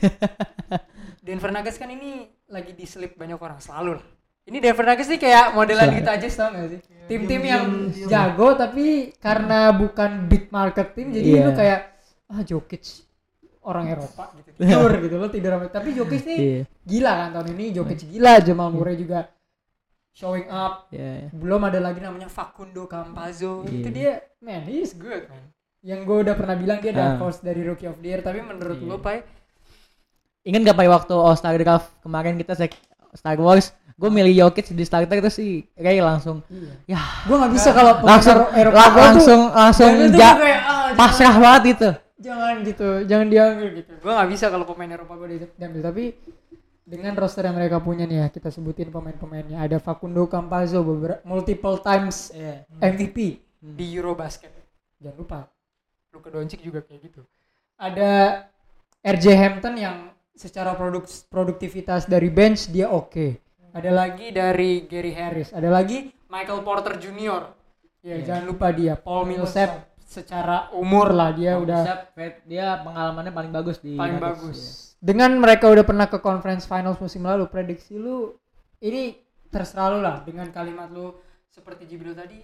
Denver 1.27 1.53
Nuggets 1.53 1.77
kan 1.77 1.89
ini 1.89 2.25
lagi 2.49 2.73
diselip 2.73 3.17
banyak 3.17 3.37
orang 3.37 3.61
selalu 3.61 4.01
lah. 4.01 4.07
Ini 4.45 4.61
Denver 4.61 4.85
Nuggets 4.85 5.09
nih 5.09 5.21
kayak 5.21 5.45
modelan 5.53 5.89
gitu 5.93 6.09
aja 6.09 6.27
tau 6.29 6.49
gak 6.53 6.69
sih? 6.69 6.81
Tim-tim 7.05 7.43
yang 7.45 7.65
jago 8.09 8.57
tapi 8.57 9.13
karena 9.17 9.73
bukan 9.73 10.25
big 10.25 10.49
market 10.49 10.93
tim 10.93 11.13
jadi 11.13 11.29
Iya. 11.29 11.43
lu 11.45 11.53
kayak 11.53 11.81
ah 12.29 12.41
Jokic 12.41 12.85
orang 13.65 13.89
Eropa 13.89 14.33
gitu 14.37 14.49
tidur 14.61 14.93
gitu 15.01 15.15
lo 15.17 15.29
tidur 15.29 15.51
sama 15.57 15.69
tapi 15.69 15.93
Jokic 15.93 16.25
nih 16.25 16.39
iya 16.41 16.61
gila 16.85 17.13
kan 17.17 17.29
tahun 17.37 17.49
ini 17.57 17.65
Jokic 17.73 18.01
gila 18.09 18.33
Jamal 18.41 18.69
Murray 18.69 18.97
juga 18.97 19.29
showing 20.13 20.49
up 20.49 20.89
iya 20.93 21.29
belum 21.33 21.61
ada 21.65 21.81
lagi 21.81 22.01
namanya 22.01 22.29
Facundo 22.29 22.85
Campazzo 22.85 23.65
Iya. 23.65 23.73
itu 23.73 23.89
dia 23.89 24.13
man 24.41 24.65
he 24.65 24.85
is 24.85 24.93
good 24.93 25.29
man 25.29 25.53
yang 25.85 26.03
gue 26.03 26.17
udah 26.19 26.33
pernah 26.33 26.55
bilang 26.55 26.79
dia 26.79 26.91
dark 26.91 27.15
Ah. 27.15 27.21
horse 27.21 27.39
dari 27.39 27.61
rookie 27.61 27.85
of 27.85 27.97
the 27.99 28.09
year 28.09 28.21
tapi 28.21 28.41
menurut 28.41 28.77
Iya. 28.77 28.89
lo 28.89 28.99
pai 28.99 29.21
Ingat 30.43 30.61
gak 30.63 30.77
Pai 30.77 30.89
waktu 30.89 31.15
All 31.15 31.33
Star 31.35 31.55
Draft 31.55 31.89
kemarin 32.01 32.37
kita 32.37 32.53
cek 32.55 32.77
Star 33.15 33.39
Wars, 33.39 33.73
gue 33.95 34.11
milih 34.11 34.35
Jokic 34.35 34.69
di 34.69 34.83
starter 34.83 35.17
itu 35.17 35.31
sih 35.31 35.51
Ray 35.73 36.03
langsung 36.03 36.43
iya 36.51 36.75
ya 36.91 37.01
gue 37.23 37.33
nggak 37.33 37.53
bisa 37.55 37.71
kalau 37.71 37.97
pemain 37.97 38.11
langsung 38.13 38.39
Eropa 38.53 38.75
la- 38.75 38.83
gua 38.85 38.91
tuh- 38.91 39.05
langsung 39.07 39.41
langsung 39.51 39.87
jangan 39.89 40.11
tuh 40.11 40.19
ja, 40.19 40.31
kayak, 40.35 40.59
ah, 40.59 40.67
jangan- 40.67 40.97
pasrah 40.99 41.37
banget 41.39 41.63
itu. 41.71 41.91
jangan 42.19 42.55
gitu 42.61 42.89
jangan 43.05 43.27
diambil 43.31 43.69
gitu 43.73 43.93
gue 43.95 44.13
nggak 44.13 44.31
bisa 44.31 44.45
kalau 44.49 44.65
pemain 44.67 44.91
Eropa 44.91 45.13
gue 45.15 45.29
diambil 45.55 45.81
tapi 45.83 46.05
dengan 46.83 47.13
roster 47.15 47.43
yang 47.43 47.55
mereka 47.55 47.79
punya 47.79 48.05
nih 48.05 48.19
ya 48.19 48.29
kita 48.29 48.51
sebutin 48.51 48.91
pemain-pemainnya 48.91 49.57
ada 49.59 49.79
Facundo 49.79 50.27
Campazzo 50.27 50.83
beberapa 50.83 51.23
multiple 51.23 51.79
times 51.79 52.29
Iya. 52.31 52.67
MVP 52.83 53.17
Hmm. 53.63 53.73
di 53.73 53.95
Eurobasket 53.95 54.53
jangan 54.99 55.17
lupa 55.17 55.39
Luka 56.15 56.31
Doncic 56.31 56.63
juga 56.63 56.81
kayak 56.81 57.11
gitu 57.11 57.21
ada 57.75 58.47
RJ 59.03 59.27
Hampton 59.35 59.75
yang 59.75 59.97
secara 60.33 60.73
produk 60.73 61.03
produktivitas 61.29 62.07
dari 62.07 62.31
bench 62.31 62.71
dia 62.71 62.87
oke 62.89 63.39
ada 63.75 63.91
lagi 63.91 64.31
dari 64.31 64.87
Gary 64.87 65.11
Harris 65.11 65.51
ada 65.51 65.67
lagi 65.69 66.15
Michael 66.31 66.63
Porter 66.63 66.95
Jr. 66.97 67.43
ya 68.01 68.15
Iya. 68.15 68.17
jangan 68.23 68.45
lupa 68.47 68.71
dia 68.71 68.95
Paul 68.95 69.27
Millsap 69.27 69.91
secara 69.99 70.71
umur 70.71 71.11
lah 71.11 71.35
dia 71.35 71.59
udah 71.59 71.83
Bisa, 71.83 71.95
Fred, 72.13 72.35
dia 72.47 72.79
pengalamannya 72.79 73.33
paling 73.33 73.51
bagus 73.51 73.83
di 73.83 73.99
paling 73.99 74.23
Nuggets, 74.23 74.31
bagus. 74.39 74.59
iya. 74.61 74.73
Dengan 75.05 75.37
mereka 75.37 75.69
udah 75.69 75.85
pernah 75.85 76.09
ke 76.09 76.17
conference 76.17 76.65
finals 76.65 76.97
musim 76.97 77.29
lalu, 77.29 77.45
prediksi 77.45 77.99
lu 77.99 78.33
ini 78.81 79.13
terserah 79.49 79.93
lu 79.93 80.01
lah 80.01 80.25
dengan 80.25 80.49
kalimat 80.49 80.89
lu 80.89 81.13
seperti 81.49 81.85
Jibril 81.85 82.17
tadi 82.17 82.41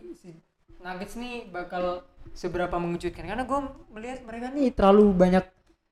Nuggets 0.80 1.14
nih 1.14 1.46
bakal 1.46 2.02
seberapa 2.32 2.76
mengejutkan 2.76 3.26
karena 3.26 3.44
gue 3.44 3.60
melihat 3.90 4.18
mereka 4.22 4.48
nih 4.50 4.72
terlalu 4.72 5.12
banyak 5.12 5.44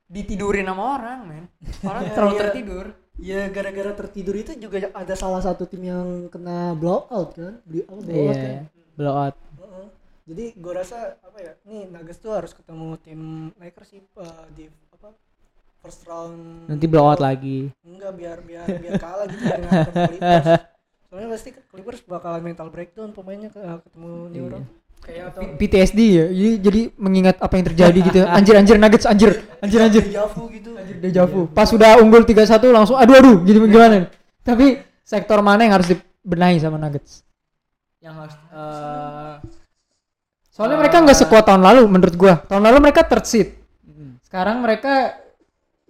ditidurin 0.08 0.64
sama 0.64 0.96
orang, 0.96 1.18
men. 1.28 1.44
Orang 1.84 2.02
terlalu 2.16 2.34
iya. 2.34 2.42
tertidur. 2.42 2.86
Ya 3.18 3.40
gara-gara 3.50 3.92
tertidur 3.92 4.32
itu 4.32 4.54
juga 4.56 4.88
ada 4.94 5.12
salah 5.12 5.42
satu 5.42 5.66
tim 5.66 5.82
yang 5.82 6.30
kena 6.30 6.72
blowout 6.72 7.34
kan. 7.34 7.58
Apa 7.60 7.98
blowout 7.98 8.06
Iya, 8.08 8.32
kan. 8.32 8.48
iya. 8.48 8.62
blowout. 8.94 9.34
Heeh. 9.58 9.86
Jadi 10.28 10.44
gue 10.54 10.72
rasa 10.72 10.96
apa 11.18 11.38
ya? 11.38 11.52
Nih 11.66 11.82
Nuggets 11.88 12.20
tuh 12.20 12.32
harus 12.32 12.52
ketemu 12.54 12.96
tim 12.98 13.20
Lakers 13.58 13.88
sih 13.90 14.00
eh, 14.00 14.44
di 14.54 14.64
apa? 14.94 15.12
First 15.78 16.06
round. 16.06 16.70
Nanti 16.70 16.86
blowout 16.86 17.18
lagi. 17.18 17.68
Enggak 17.82 18.12
biar 18.14 18.38
biar 18.40 18.66
biar 18.70 18.94
kalah 18.96 19.26
gitu 19.26 19.44
dengan 19.44 19.70
Clippers. 19.84 20.46
Soalnya 21.08 21.28
pasti 21.32 21.50
Clippers 21.66 22.00
bakalan 22.04 22.42
mental 22.44 22.68
breakdown 22.68 23.10
pemainnya 23.10 23.48
ke- 23.48 23.82
ketemu 23.82 24.10
New 24.28 24.46
Iya. 24.46 24.52
York. 24.54 24.66
Kayak 25.04 25.24
atau 25.34 25.40
PTSD 25.56 26.00
ya. 26.00 26.26
Jadi 26.28 26.52
jadi 26.60 26.80
mengingat 26.98 27.36
apa 27.40 27.54
yang 27.56 27.66
terjadi 27.72 27.98
gitu. 27.98 28.18
Anjir 28.36 28.54
anjir 28.58 28.76
Nuggets 28.76 29.06
anjir. 29.08 29.30
Anjir 29.64 29.80
anjir. 29.80 30.04
Javu 30.08 30.50
gitu. 30.52 30.70
Anjir 30.76 30.96
deja 31.00 31.22
vu. 31.24 31.48
Pas 31.50 31.68
udah 31.70 32.02
unggul 32.02 32.22
3-1 32.22 32.48
langsung 32.70 32.96
aduh 32.98 33.16
aduh 33.18 33.36
gitu 33.46 33.64
gimana 33.64 34.06
nih. 34.06 34.10
Tapi 34.44 34.66
sektor 35.04 35.40
mana 35.40 35.64
yang 35.64 35.74
harus 35.80 35.88
dibenahi 35.92 36.60
sama 36.60 36.76
Nuggets? 36.76 37.24
Yang 37.98 38.14
harus 38.14 38.34
eh, 38.54 39.34
Soalnya 40.58 40.74
Eh, 40.74 40.82
mereka 40.82 40.96
nggak 41.06 41.18
sekuat 41.22 41.46
tahun 41.46 41.62
lalu 41.62 41.82
menurut 41.86 42.14
gua. 42.18 42.34
Tahun 42.50 42.58
lalu 42.58 42.78
mereka 42.90 43.06
third 43.06 43.24
seed. 43.30 43.48
Sekarang 44.26 44.58
mereka 44.58 45.14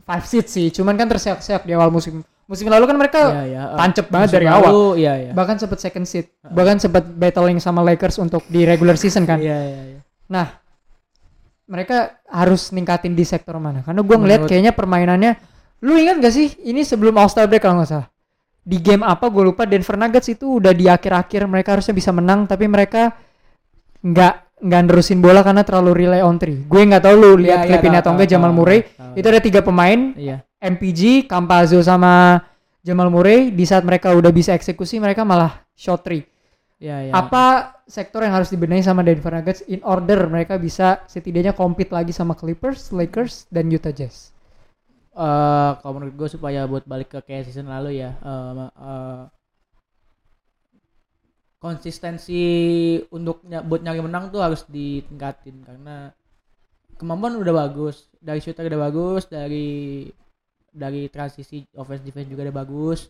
five 0.05 0.25
seed 0.29 0.47
sih. 0.53 0.69
Cuman 0.69 0.95
kan 1.01 1.09
terseok-seok 1.09 1.65
di 1.65 1.73
awal 1.73 1.89
musim. 1.89 2.21
Musim 2.49 2.73
lalu 2.73 2.89
kan 2.89 2.97
mereka 2.97 3.21
iya, 3.29 3.43
iya, 3.45 3.63
eh, 3.69 3.77
tancep 3.77 4.07
banget 4.09 4.29
dari 4.41 4.47
lalu, 4.49 4.65
awal. 4.65 4.73
Iya, 4.97 5.13
iya. 5.21 5.33
Bahkan 5.37 5.57
sempat 5.61 5.79
second 5.85 6.09
seed. 6.09 6.33
Bahkan 6.41 6.81
sempat 6.81 7.05
battling 7.05 7.61
sama 7.61 7.85
Lakers 7.85 8.17
untuk 8.17 8.41
di 8.49 8.65
regular 8.65 8.97
season 8.97 9.29
kan. 9.29 9.37
Iya, 9.37 9.59
iya, 9.69 9.81
iya. 9.95 10.01
Nah, 10.33 10.57
mereka 11.69 12.25
harus 12.25 12.73
ningkatin 12.73 13.13
di 13.13 13.29
sektor 13.29 13.61
mana? 13.61 13.85
Karena 13.85 14.01
gua 14.01 14.17
ngeliat 14.17 14.49
kayaknya 14.49 14.73
permainannya 14.73 15.37
lu 15.85 15.95
ingat 15.95 16.19
gak 16.19 16.35
sih 16.35 16.49
ini 16.67 16.83
sebelum 16.83 17.15
All 17.21 17.31
Star 17.31 17.47
break 17.47 17.63
kalau 17.63 17.79
nggak 17.79 17.91
salah 17.93 18.09
di 18.69 18.77
game 18.85 19.01
apa 19.01 19.33
gue 19.33 19.49
lupa 19.49 19.65
Denver 19.65 19.97
Nuggets 19.97 20.29
itu 20.29 20.61
udah 20.61 20.77
di 20.77 20.85
akhir-akhir 20.85 21.49
mereka 21.49 21.79
harusnya 21.79 21.97
bisa 21.97 22.13
menang 22.13 22.45
tapi 22.45 22.69
mereka 22.69 23.17
nggak 24.05 24.35
nggak 24.59 24.81
nerusin 24.91 25.23
bola 25.23 25.41
karena 25.41 25.63
terlalu 25.63 26.05
rely 26.05 26.21
on 26.21 26.37
three. 26.37 26.67
Gue 26.67 26.83
nggak 26.85 27.07
tahu 27.07 27.15
lu 27.15 27.31
lihat 27.41 27.63
Iya, 27.63 27.65
iya, 27.65 27.69
klip 27.71 27.83
ini 27.87 27.95
tahu, 27.95 28.03
atau 28.03 28.11
enggak 28.19 28.29
Jamal 28.29 28.53
Murray 28.53 28.81
tahu. 28.85 29.15
itu 29.15 29.27
ada 29.31 29.41
tiga 29.41 29.61
pemain 29.63 30.01
Iya. 30.19 30.37
MPG, 30.59 31.31
Campazzo 31.31 31.79
sama 31.81 32.43
Jamal 32.83 33.11
Murray 33.11 33.51
di 33.55 33.63
saat 33.63 33.83
mereka 33.83 34.15
udah 34.15 34.31
bisa 34.31 34.55
eksekusi 34.55 34.99
mereka 34.99 35.23
malah 35.23 35.63
shot 35.75 36.03
three. 36.03 36.25
Iya, 36.79 37.11
iya. 37.11 37.13
Apa 37.13 37.75
sektor 37.91 38.23
yang 38.23 38.39
harus 38.39 38.51
dibenahi 38.51 38.83
sama 38.83 39.03
Denver 39.03 39.35
Nuggets 39.35 39.67
in 39.67 39.83
order 39.83 40.31
mereka 40.31 40.55
bisa 40.57 41.03
setidaknya 41.11 41.51
compete 41.51 41.91
lagi 41.91 42.15
sama 42.15 42.39
Clippers, 42.39 42.95
Lakers 42.95 43.51
dan 43.51 43.67
Utah 43.69 43.91
Jazz. 43.91 44.31
eh 45.19 45.71
kalau 45.83 45.99
menurut 45.99 46.15
gue 46.15 46.29
supaya 46.31 46.63
buat 46.71 46.87
balik 46.87 47.11
ke 47.11 47.19
kayak 47.19 47.51
season 47.51 47.67
lalu 47.67 47.99
ya 47.99 48.15
ma- 48.55 48.71
eh, 48.71 49.23
konsistensi 51.59 52.43
untuk 53.11 53.43
ny- 53.43 53.67
buat 53.67 53.83
nyari 53.83 53.99
menang 53.99 54.31
tuh 54.31 54.39
harus 54.39 54.63
ditingkatin 54.71 55.67
karena 55.67 56.15
kemampuan 56.95 57.35
udah 57.35 57.67
bagus 57.67 58.07
dari 58.23 58.39
shooter 58.39 58.71
udah 58.71 58.79
bagus 58.79 59.27
dari 59.27 60.07
dari 60.73 61.09
transisi 61.11 61.65
offense 61.77 62.05
defense 62.05 62.29
juga 62.31 62.49
udah 62.49 62.57
bagus 62.65 63.09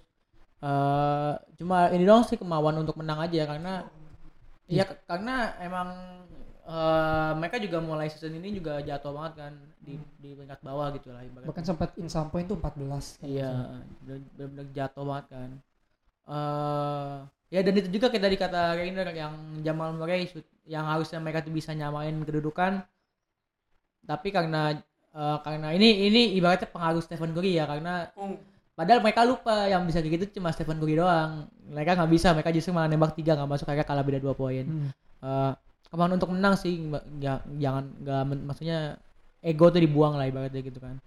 eh 0.59 1.35
cuma 1.59 1.91
ini 1.95 2.03
dong 2.03 2.27
sih 2.27 2.39
kemauan 2.41 2.83
untuk 2.83 2.99
menang 2.99 3.23
aja 3.23 3.47
karena 3.47 3.87
ya 4.69 4.85
k- 4.85 5.01
karena 5.09 5.55
emang 5.63 5.89
eh, 6.69 7.33
mereka 7.41 7.57
juga 7.63 7.79
mulai 7.81 8.09
season 8.13 8.37
ini 8.37 8.59
juga 8.59 8.83
jatuh 8.83 9.13
banget 9.15 9.35
kan 9.41 9.53
di 9.81 9.95
di 10.21 10.29
peringkat 10.37 10.61
bawah 10.61 10.93
gitu 10.93 11.09
lah 11.15 11.23
ibaratnya. 11.25 11.49
Bahkan 11.49 11.65
sempat 11.65 11.91
in 11.97 12.09
some 12.13 12.29
point 12.29 12.45
tuh 12.51 12.59
14. 12.61 13.17
Iya, 13.25 13.81
bener- 14.05 14.29
bener-bener 14.37 14.67
jatuh 14.77 15.05
banget 15.07 15.27
kan. 15.33 15.51
eh 16.29 17.17
ya 17.49 17.61
dan 17.65 17.75
itu 17.81 17.89
juga 17.89 18.13
kayak 18.13 18.25
tadi 18.29 18.37
kata 18.37 18.61
Rainer 18.77 19.09
yang 19.17 19.35
Jamal 19.65 19.97
Murray 19.97 20.29
yang 20.69 20.85
harusnya 20.85 21.19
mereka 21.25 21.41
tuh 21.47 21.55
bisa 21.57 21.73
nyamain 21.73 22.13
kedudukan. 22.29 22.85
Tapi 24.09 24.29
karena 24.35 24.75
eh, 25.19 25.39
karena 25.43 25.69
ini 25.75 25.89
ini 26.07 26.23
ibaratnya 26.39 26.71
pengaruh 26.71 27.03
Stephen 27.03 27.35
Curry 27.35 27.59
ya 27.59 27.67
karena 27.67 28.07
padahal 28.79 29.03
mereka 29.03 29.27
lupa 29.27 29.67
yang 29.67 29.83
bisa 29.83 29.99
kayak 29.99 30.23
gitu 30.23 30.39
cuma 30.39 30.55
Stephen 30.55 30.79
Curry 30.79 30.95
doang. 30.95 31.51
Mereka 31.67 31.99
nggak 31.99 32.11
bisa 32.15 32.31
mereka 32.31 32.55
justru 32.55 32.71
malah 32.71 32.87
nembak 32.87 33.19
tiga 33.19 33.35
nggak 33.35 33.51
masuk 33.51 33.67
kayak 33.67 33.85
kalah 33.85 34.07
beda 34.07 34.23
dua 34.23 34.39
poin. 34.39 34.63
Hmm. 34.63 34.91
Eh, 35.27 35.53
kemauan 35.91 36.15
untuk 36.15 36.31
menang 36.31 36.55
sih 36.55 36.79
ya, 37.19 37.43
jangan 37.59 37.85
nggak 38.07 38.23
maksudnya 38.47 38.79
ego 39.43 39.67
tuh 39.75 39.83
dibuang 39.83 40.15
lah 40.15 40.31
ibaratnya 40.31 40.63
gitu 40.63 40.79
kan. 40.79 41.03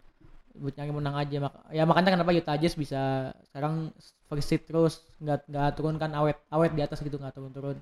Buat 0.51 0.75
nyari 0.75 0.91
menang 0.91 1.15
aja 1.15 1.35
mak 1.47 1.53
ya 1.71 1.83
makanya 1.87 2.19
kenapa 2.19 2.35
Utah 2.35 2.59
Jazz 2.59 2.75
bisa 2.75 3.31
sekarang 3.47 3.95
first 4.27 4.51
seed 4.51 4.67
terus 4.67 4.99
nggak 5.23 5.47
nggak 5.47 5.69
turun 5.79 5.95
kan 5.95 6.11
awet 6.11 6.35
awet 6.51 6.75
di 6.75 6.83
atas 6.83 6.99
gitu 6.99 7.15
nggak 7.15 7.31
turun 7.31 7.51
turun 7.55 7.77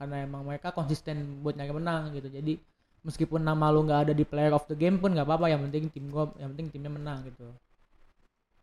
karena 0.00 0.24
emang 0.24 0.44
mereka 0.48 0.72
konsisten 0.72 1.44
buat 1.44 1.56
nyari 1.56 1.72
menang 1.76 2.16
gitu 2.16 2.28
jadi 2.32 2.56
meskipun 3.02 3.40
nama 3.40 3.68
lu 3.68 3.82
nggak 3.82 4.00
ada 4.02 4.12
di 4.12 4.22
player 4.22 4.50
of 4.50 4.64
the 4.64 4.74
game 4.74 4.96
pun 4.96 5.10
nggak 5.10 5.24
apa-apa 5.24 5.48
yang 5.48 5.60
penting 5.64 5.88
tim 5.88 6.06
gua 6.06 6.28
yang 6.36 6.52
penting 6.52 6.68
timnya 6.70 6.90
menang 6.90 7.18
gitu 7.24 7.48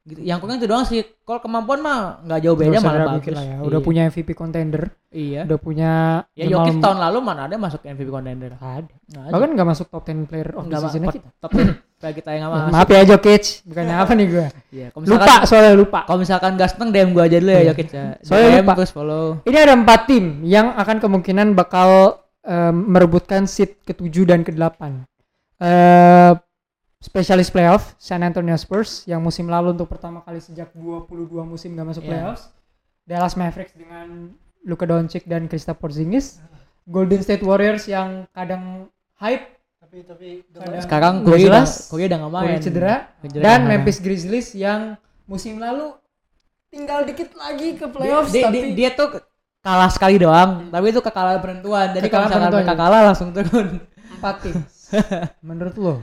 gitu 0.06 0.24
yang 0.24 0.40
kurang 0.40 0.56
itu 0.56 0.66
doang 0.66 0.88
sih 0.88 1.04
kalau 1.22 1.44
kemampuan 1.44 1.84
mah 1.84 2.24
nggak 2.24 2.40
jauh 2.40 2.56
beda 2.56 2.80
malah 2.80 3.12
bagus 3.14 3.28
lah 3.30 3.44
ya. 3.44 3.56
Udah 3.60 3.76
Iya. 3.76 3.84
punya 3.84 4.02
MVP 4.08 4.30
contender, 4.32 4.84
iya 5.12 5.44
udah 5.44 5.60
punya 5.60 5.92
ya 6.32 6.48
Jokic 6.48 6.80
tahun 6.80 6.98
lalu 6.98 7.18
mana 7.20 7.44
ada 7.44 7.60
masuk 7.60 7.84
MVP 7.84 8.08
contender 8.08 8.56
ada. 8.56 8.88
Ada. 8.88 9.28
Bahkan 9.28 9.50
nggak 9.52 9.68
masuk 9.68 9.92
top 9.92 10.08
10 10.08 10.24
player 10.24 10.48
of 10.56 10.64
the 10.64 10.78
season 10.80 11.12
kita. 11.12 11.28
top 11.38 11.52
10 11.52 12.00
kayak 12.00 12.16
kita 12.16 12.30
yang 12.32 12.42
nggak 12.42 12.54
masuk 12.56 12.72
Maaf 12.80 12.88
ya 12.88 13.02
Jokic, 13.04 13.44
bukannya 13.68 13.96
apa 13.98 14.12
nih 14.14 14.28
gue. 14.30 14.46
Iya, 14.72 14.88
Lupa 14.96 15.36
soalnya 15.44 15.74
lupa. 15.76 16.00
kalau 16.08 16.20
misalkan 16.22 16.52
gas 16.56 16.72
seneng 16.72 16.90
DM 16.96 17.10
gua 17.12 17.24
aja 17.26 17.38
dulu 17.38 17.52
ya 17.52 17.58
Iya. 17.58 17.68
Jokic 17.68 17.90
ya. 17.92 18.06
Soalnya 18.24 18.48
DM 18.48 18.64
lupa. 18.64 18.74
terus 18.80 18.92
follow. 18.96 19.26
Ini 19.44 19.58
ada 19.60 19.74
empat 19.76 20.00
tim 20.08 20.26
yang 20.42 20.72
akan 20.72 21.04
kemungkinan 21.04 21.48
bakal 21.52 21.90
em, 22.48 22.72
merebutkan 22.88 23.43
seat 23.43 23.76
ke-7 23.84 24.24
dan 24.24 24.41
ke-8. 24.41 25.04
Eh 25.60 26.34
spesialis 26.98 27.48
playoff 27.48 27.93
San 27.98 28.22
Antonio 28.22 28.56
Spurs 28.56 29.06
yang 29.06 29.22
musim 29.22 29.45
lalu 29.45 29.70
untuk 29.70 29.86
pertama 29.86 30.20
kali 30.20 30.39
sejak 30.39 30.74
22 30.74 31.30
musim 31.43 31.72
gak 31.72 31.88
masuk 31.88 32.04
Iya. 32.04 32.10
playoffs. 32.10 32.43
Dallas 33.04 33.36
Mavericks 33.36 33.72
dengan 33.72 34.34
Luka 34.64 34.84
Doncic 34.84 35.24
dan 35.24 35.45
Kristaps 35.45 35.78
Porzingis. 35.78 36.41
Golden 36.84 37.22
State 37.22 37.39
Warriors 37.41 37.86
yang 37.86 38.26
kadang 38.32 38.88
hype 39.16 39.56
Tapi 39.78 40.04
tapi 40.04 40.28
Kadang- 40.50 40.84
Sekarang 40.84 41.14
Curry 41.22 41.48
udah 41.48 41.64
jelas. 41.64 41.72
Curry 41.88 42.04
udah 42.06 42.18
nggak 42.18 42.34
main. 42.34 42.43
Curry 42.43 42.60
cedera 42.60 42.95
Cedera 43.22 43.43
dan 43.45 43.60
Memphis 43.64 44.00
Grizzlies 44.00 44.50
yang 44.52 44.82
musim 45.24 45.56
lalu 45.58 45.95
tinggal 46.68 47.04
dikit 47.04 47.32
lagi 47.34 47.76
ke 47.76 47.88
playoffs 47.88 48.32
dia, 48.32 48.43
tapi 48.43 48.76
dia, 48.76 48.76
dia 48.76 48.89
tuh 48.91 49.16
kalah 49.68 49.89
sekali 49.91 50.15
doang, 50.15 50.72
tapi 50.72 50.86
itu 50.95 51.01
kekalahan 51.03 51.39
penentuan. 51.43 51.88
Jadi 51.91 52.07
kalau 52.07 52.26
misalkan 52.32 52.51
mereka 52.55 52.76
ya. 52.76 52.80
kalah 52.80 53.01
langsung 53.11 53.30
turun. 53.36 53.68
empat 54.15 54.36
tim. 54.43 54.55
Menurut 55.47 55.76
lo 55.78 55.95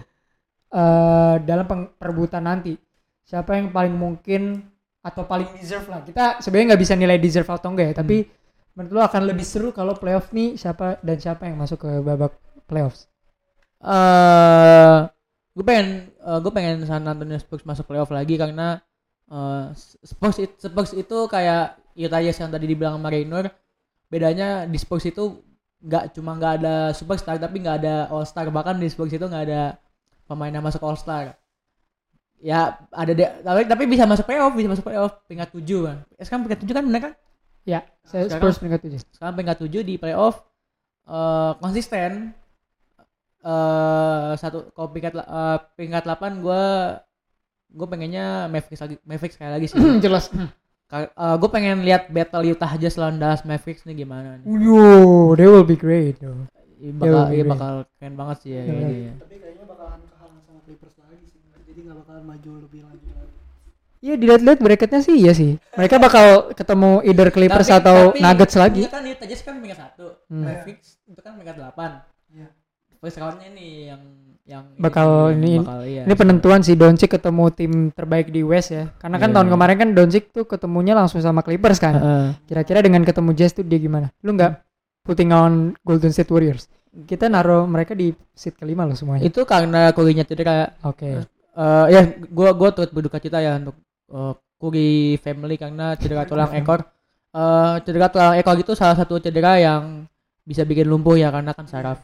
eh 0.75 1.35
dalam 1.47 1.67
perebutan 1.97 2.43
nanti 2.43 2.75
siapa 3.23 3.55
yang 3.55 3.71
paling 3.71 3.95
mungkin 3.95 4.59
atau 5.07 5.23
paling 5.23 5.47
deserve 5.55 5.87
lah 5.87 6.03
kita 6.03 6.43
sebenarnya 6.43 6.75
nggak 6.75 6.83
bisa 6.83 6.95
nilai 6.99 7.19
deserve 7.23 7.47
atau 7.47 7.71
enggak 7.71 7.95
ya 7.95 7.95
tapi 8.03 8.27
menurut 8.75 8.93
lo 8.99 9.03
akan 9.07 9.23
lebih 9.31 9.47
seru 9.47 9.71
kalau 9.71 9.95
playoff 9.95 10.35
nih 10.35 10.59
siapa 10.59 10.99
dan 10.99 11.17
siapa 11.23 11.47
yang 11.47 11.57
masuk 11.61 11.79
ke 11.87 11.91
babak 12.03 12.35
playoffs 12.67 13.07
Eh, 13.85 14.97
gue 15.55 15.65
pengen 15.65 16.09
gue 16.41 16.53
pengen 16.57 16.89
San 16.89 17.05
Antonio 17.05 17.37
Spurs 17.37 17.69
masuk 17.69 17.85
playoff 17.85 18.09
lagi 18.09 18.41
karena 18.41 18.81
eh, 19.29 19.65
Spurs 20.03 20.41
it- 20.41 20.57
Spurs 20.57 20.97
itu 20.97 21.19
kayak 21.29 21.77
Jazz 21.95 22.39
yang 22.39 22.51
tadi 22.51 22.67
dibilang 22.67 22.99
sama 22.99 23.09
Raynor 23.09 23.47
bedanya 24.11 24.67
di 24.67 24.77
Spurs 24.77 25.07
itu 25.07 25.39
nggak 25.81 26.15
cuma 26.15 26.35
nggak 26.35 26.53
ada 26.61 26.75
superstar 26.91 27.37
tapi 27.37 27.61
nggak 27.61 27.77
ada 27.81 27.95
all 28.09 28.25
star 28.25 28.49
bahkan 28.49 28.77
di 28.77 28.89
Spurs 28.89 29.13
itu 29.13 29.23
nggak 29.23 29.45
ada 29.47 29.77
pemain 30.25 30.49
yang 30.49 30.65
masuk 30.65 30.81
all 30.83 30.97
star 30.97 31.37
ya 32.41 32.77
ada 32.91 33.13
deh 33.13 33.31
tapi, 33.41 33.63
tapi 33.65 33.83
bisa 33.85 34.05
masuk 34.05 34.25
playoff 34.25 34.53
bisa 34.53 34.69
masuk 34.69 34.85
playoff. 34.85 35.13
Peringkat 35.25 35.49
tujuh 35.53 35.81
kan 35.87 35.97
sekarang 36.21 36.41
peringkat 36.45 36.61
tujuh 36.65 36.75
kan 36.75 36.85
bener 36.85 37.01
kan? 37.01 37.13
Ya 37.65 37.81
saya 38.05 38.29
Sekarang- 38.29 38.53
Spurs 38.53 38.57
peringkat 38.61 38.81
tujuh. 38.85 39.01
sekarang 39.17 39.33
peringkat 39.33 39.59
7 39.65 39.81
di 39.81 39.95
playoff. 39.97 40.45
Eh 41.09 41.53
konsisten. 41.61 42.37
Eh 43.45 44.31
satu 44.37 44.69
kalau 44.73 44.89
peringkat 44.93 45.13
eh, 45.21 45.59
peringkat 45.77 46.03
8 46.05 46.45
gua 46.45 46.97
gue 47.75 47.87
pengennya 47.89 48.47
Mavericks 48.49 48.81
lagi 48.85 48.97
Mavericks 49.05 49.35
sekali 49.37 49.53
lagi 49.53 49.67
sih. 49.69 49.77
Jelas 50.05 50.29
gue 51.15 51.51
pengen 51.51 51.83
lihat 51.83 52.07
battle 52.09 52.45
Utah 52.47 52.73
Jazz 52.75 52.95
lawan 52.95 53.17
Dallas 53.17 53.43
Mavericks 53.43 53.83
nih 53.83 53.97
gimana 53.99 54.37
nih. 54.37 54.47
Yo, 54.47 54.85
they 55.35 55.45
will 55.45 55.63
be 55.63 55.75
great. 55.75 56.19
Yo. 56.19 56.47
Ini 56.77 56.93
bakal 56.93 57.09
Iya, 57.23 57.31
iya 57.31 57.37
iya. 57.37 57.45
bakal 57.47 57.73
keren 57.95 58.15
banget 58.15 58.37
sih 58.39 58.51
ya 58.51 58.61
Iya. 58.61 58.75
ini 58.75 58.97
ya. 59.01 59.13
tapi 59.17 59.35
kayaknya 59.37 59.65
bakalan 59.65 60.01
kalah 60.07 60.41
sama 60.43 60.59
Clippers 60.63 60.97
lagi 60.99 61.25
sih. 61.25 61.41
Jadi 61.65 61.79
nggak 61.81 61.97
bakalan 61.99 62.23
maju 62.25 62.51
lebih 62.61 62.81
lanjut 62.85 63.09
lagi. 63.11 63.35
Iya 63.99 64.15
dilihat-lihat 64.15 64.59
bracketnya 64.61 65.01
sih 65.01 65.17
iya 65.17 65.33
sih. 65.33 65.51
Mereka 65.73 65.97
bakal 65.97 66.27
ketemu 66.53 66.91
either 67.03 67.29
Clippers 67.31 67.69
Tapi- 67.69 67.79
atau 67.81 67.97
tapi 68.11 68.21
Nuggets 68.21 68.55
lagi. 68.55 68.81
ini 68.81 68.91
kan 68.91 69.03
Utah 69.03 69.27
Jazz 69.27 69.41
kan 69.41 69.55
peringkat 69.57 69.81
1 69.81 70.05
Hmm. 70.29 70.45
Mavericks 70.45 70.89
itu 71.03 71.21
kan 71.21 71.33
peringkat 71.35 71.57
8 71.59 71.91
Iya. 72.29 72.49
first 72.99 73.17
roundnya 73.17 73.49
nih 73.49 73.73
yang 73.89 74.03
yang 74.45 74.65
Bakal 74.77 75.33
ini- 75.41 75.57
bakal, 75.57 75.81
iya. 75.89 76.03
Ini 76.05 76.15
penentuan 76.15 76.61
si 76.61 76.77
Doncic 76.77 77.17
ketemu 77.17 77.49
tim 77.49 77.73
terbaik 77.89 78.29
di 78.29 78.45
West 78.45 78.77
ya. 78.77 78.93
Karena 79.01 79.17
kan 79.17 79.33
Iya. 79.33 79.37
tahun 79.41 79.49
kemarin 79.49 79.77
kan 79.81 79.89
Doncic 79.97 80.25
tuh 80.31 80.45
ketemunya 80.45 80.93
langsung 80.93 81.25
sama 81.25 81.41
Clippers 81.41 81.81
kan. 81.81 81.95
Heeh. 81.97 82.27
Kira-kira 82.45 82.85
dengan 82.85 83.01
ketemu 83.03 83.33
Jazz 83.33 83.57
tuh 83.57 83.65
dia 83.65 83.81
gimana? 83.81 84.13
Lu 84.21 84.37
nggak 84.37 84.61
putting 85.01 85.33
on 85.33 85.73
Golden 85.81 86.13
State 86.13 86.29
Warriors? 86.29 86.69
Kita 86.95 87.27
naruh 87.27 87.65
mereka 87.65 87.97
di 87.97 88.13
seat 88.31 88.55
kelima 88.55 88.85
loh 88.85 88.95
semuanya. 88.95 89.25
itu 89.25 89.43
karena 89.43 89.91
Curry-nya 89.91 90.23
cedera 90.23 90.71
Oke. 90.85 91.25
Eh 91.55 91.87
ya 91.89 92.01
gua 92.29 92.53
gua 92.53 92.71
turut 92.71 92.93
berduka 92.93 93.17
cita 93.19 93.41
ya 93.41 93.57
untuk 93.57 93.75
uh, 94.11 94.35
Kuri 94.55 95.19
family 95.19 95.57
karena 95.57 95.97
cedera 95.97 96.23
tulang 96.25 96.53
ekor. 96.53 96.85
Eh 97.33 97.75
cedera 97.83 98.07
tulang 98.09 98.37
ekor 98.37 98.55
itu 98.57 98.77
salah 98.77 98.95
satu 98.95 99.19
cedera 99.19 99.57
yang 99.57 100.05
bisa 100.45 100.63
bikin 100.63 100.85
lumpuh 100.85 101.17
ya 101.17 101.33
karena 101.33 101.51
kan 101.51 101.65
saraf. 101.65 101.99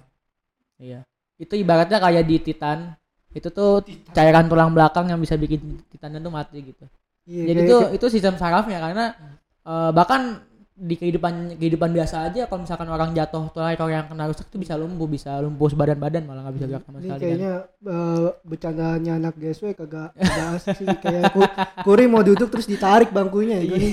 Iya. 0.80 1.04
Itu 1.40 1.56
ibaratnya 1.56 1.96
kayak 1.96 2.24
di 2.28 2.36
Titan. 2.38 2.92
Itu 3.32 3.48
tuh 3.48 3.80
cairan 4.12 4.44
tulang 4.46 4.76
belakang 4.76 5.08
yang 5.08 5.16
bisa 5.16 5.40
bikin 5.40 5.80
Titannya 5.88 6.20
tuh 6.20 6.28
mati 6.28 6.60
gitu. 6.60 6.84
Iya, 7.24 7.42
Jadi 7.48 7.60
itu 7.64 7.76
itu 7.96 8.06
sistem 8.12 8.36
sarafnya 8.36 8.76
karena 8.76 9.16
eh, 9.64 9.90
bahkan 9.96 10.44
di 10.80 10.96
kehidupan 10.96 11.60
kehidupan 11.60 11.92
biasa 11.92 12.32
aja 12.32 12.48
kalau 12.48 12.64
misalkan 12.64 12.88
orang 12.88 13.12
jatuh 13.12 13.52
tulang 13.52 13.76
ekor 13.76 13.92
yang 13.92 14.08
kena 14.08 14.32
rusak 14.32 14.48
itu 14.48 14.56
bisa 14.56 14.80
lumpuh, 14.80 15.04
bisa 15.04 15.36
lumpuh 15.36 15.68
sebadan-badan 15.68 16.24
malah 16.24 16.48
nggak 16.48 16.56
bisa 16.56 16.66
gerak 16.72 16.84
sama 16.88 16.98
sekali. 16.98 17.12
kan. 17.12 17.20
kayaknya 17.20 17.52
eh, 17.84 18.28
bercandanya 18.42 19.12
anak 19.20 19.34
GSW 19.36 19.76
kagak 19.76 20.16
kagak 20.16 20.46
asik 20.56 20.76
sih 20.80 20.88
kayak 20.88 21.36
ku- 21.36 21.52
Kuri 21.84 22.04
mau 22.08 22.24
duduk 22.24 22.48
terus 22.48 22.64
ditarik 22.64 23.12
bangkunya 23.12 23.60
ya. 23.60 23.64
Jadi 23.68 23.86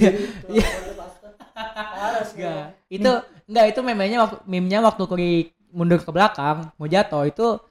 Enggak. 2.38 2.66
Itu 2.88 3.12
enggak 3.48 3.66
itu 3.74 3.80
memenya 3.82 4.18
waktu 4.24 4.38
meme-nya 4.46 4.80
waktu 4.80 5.04
Curry 5.04 5.34
mundur 5.78 6.02
ke 6.02 6.10
belakang 6.10 6.74
mau 6.74 6.90
jatuh 6.90 7.24
itu 7.24 7.62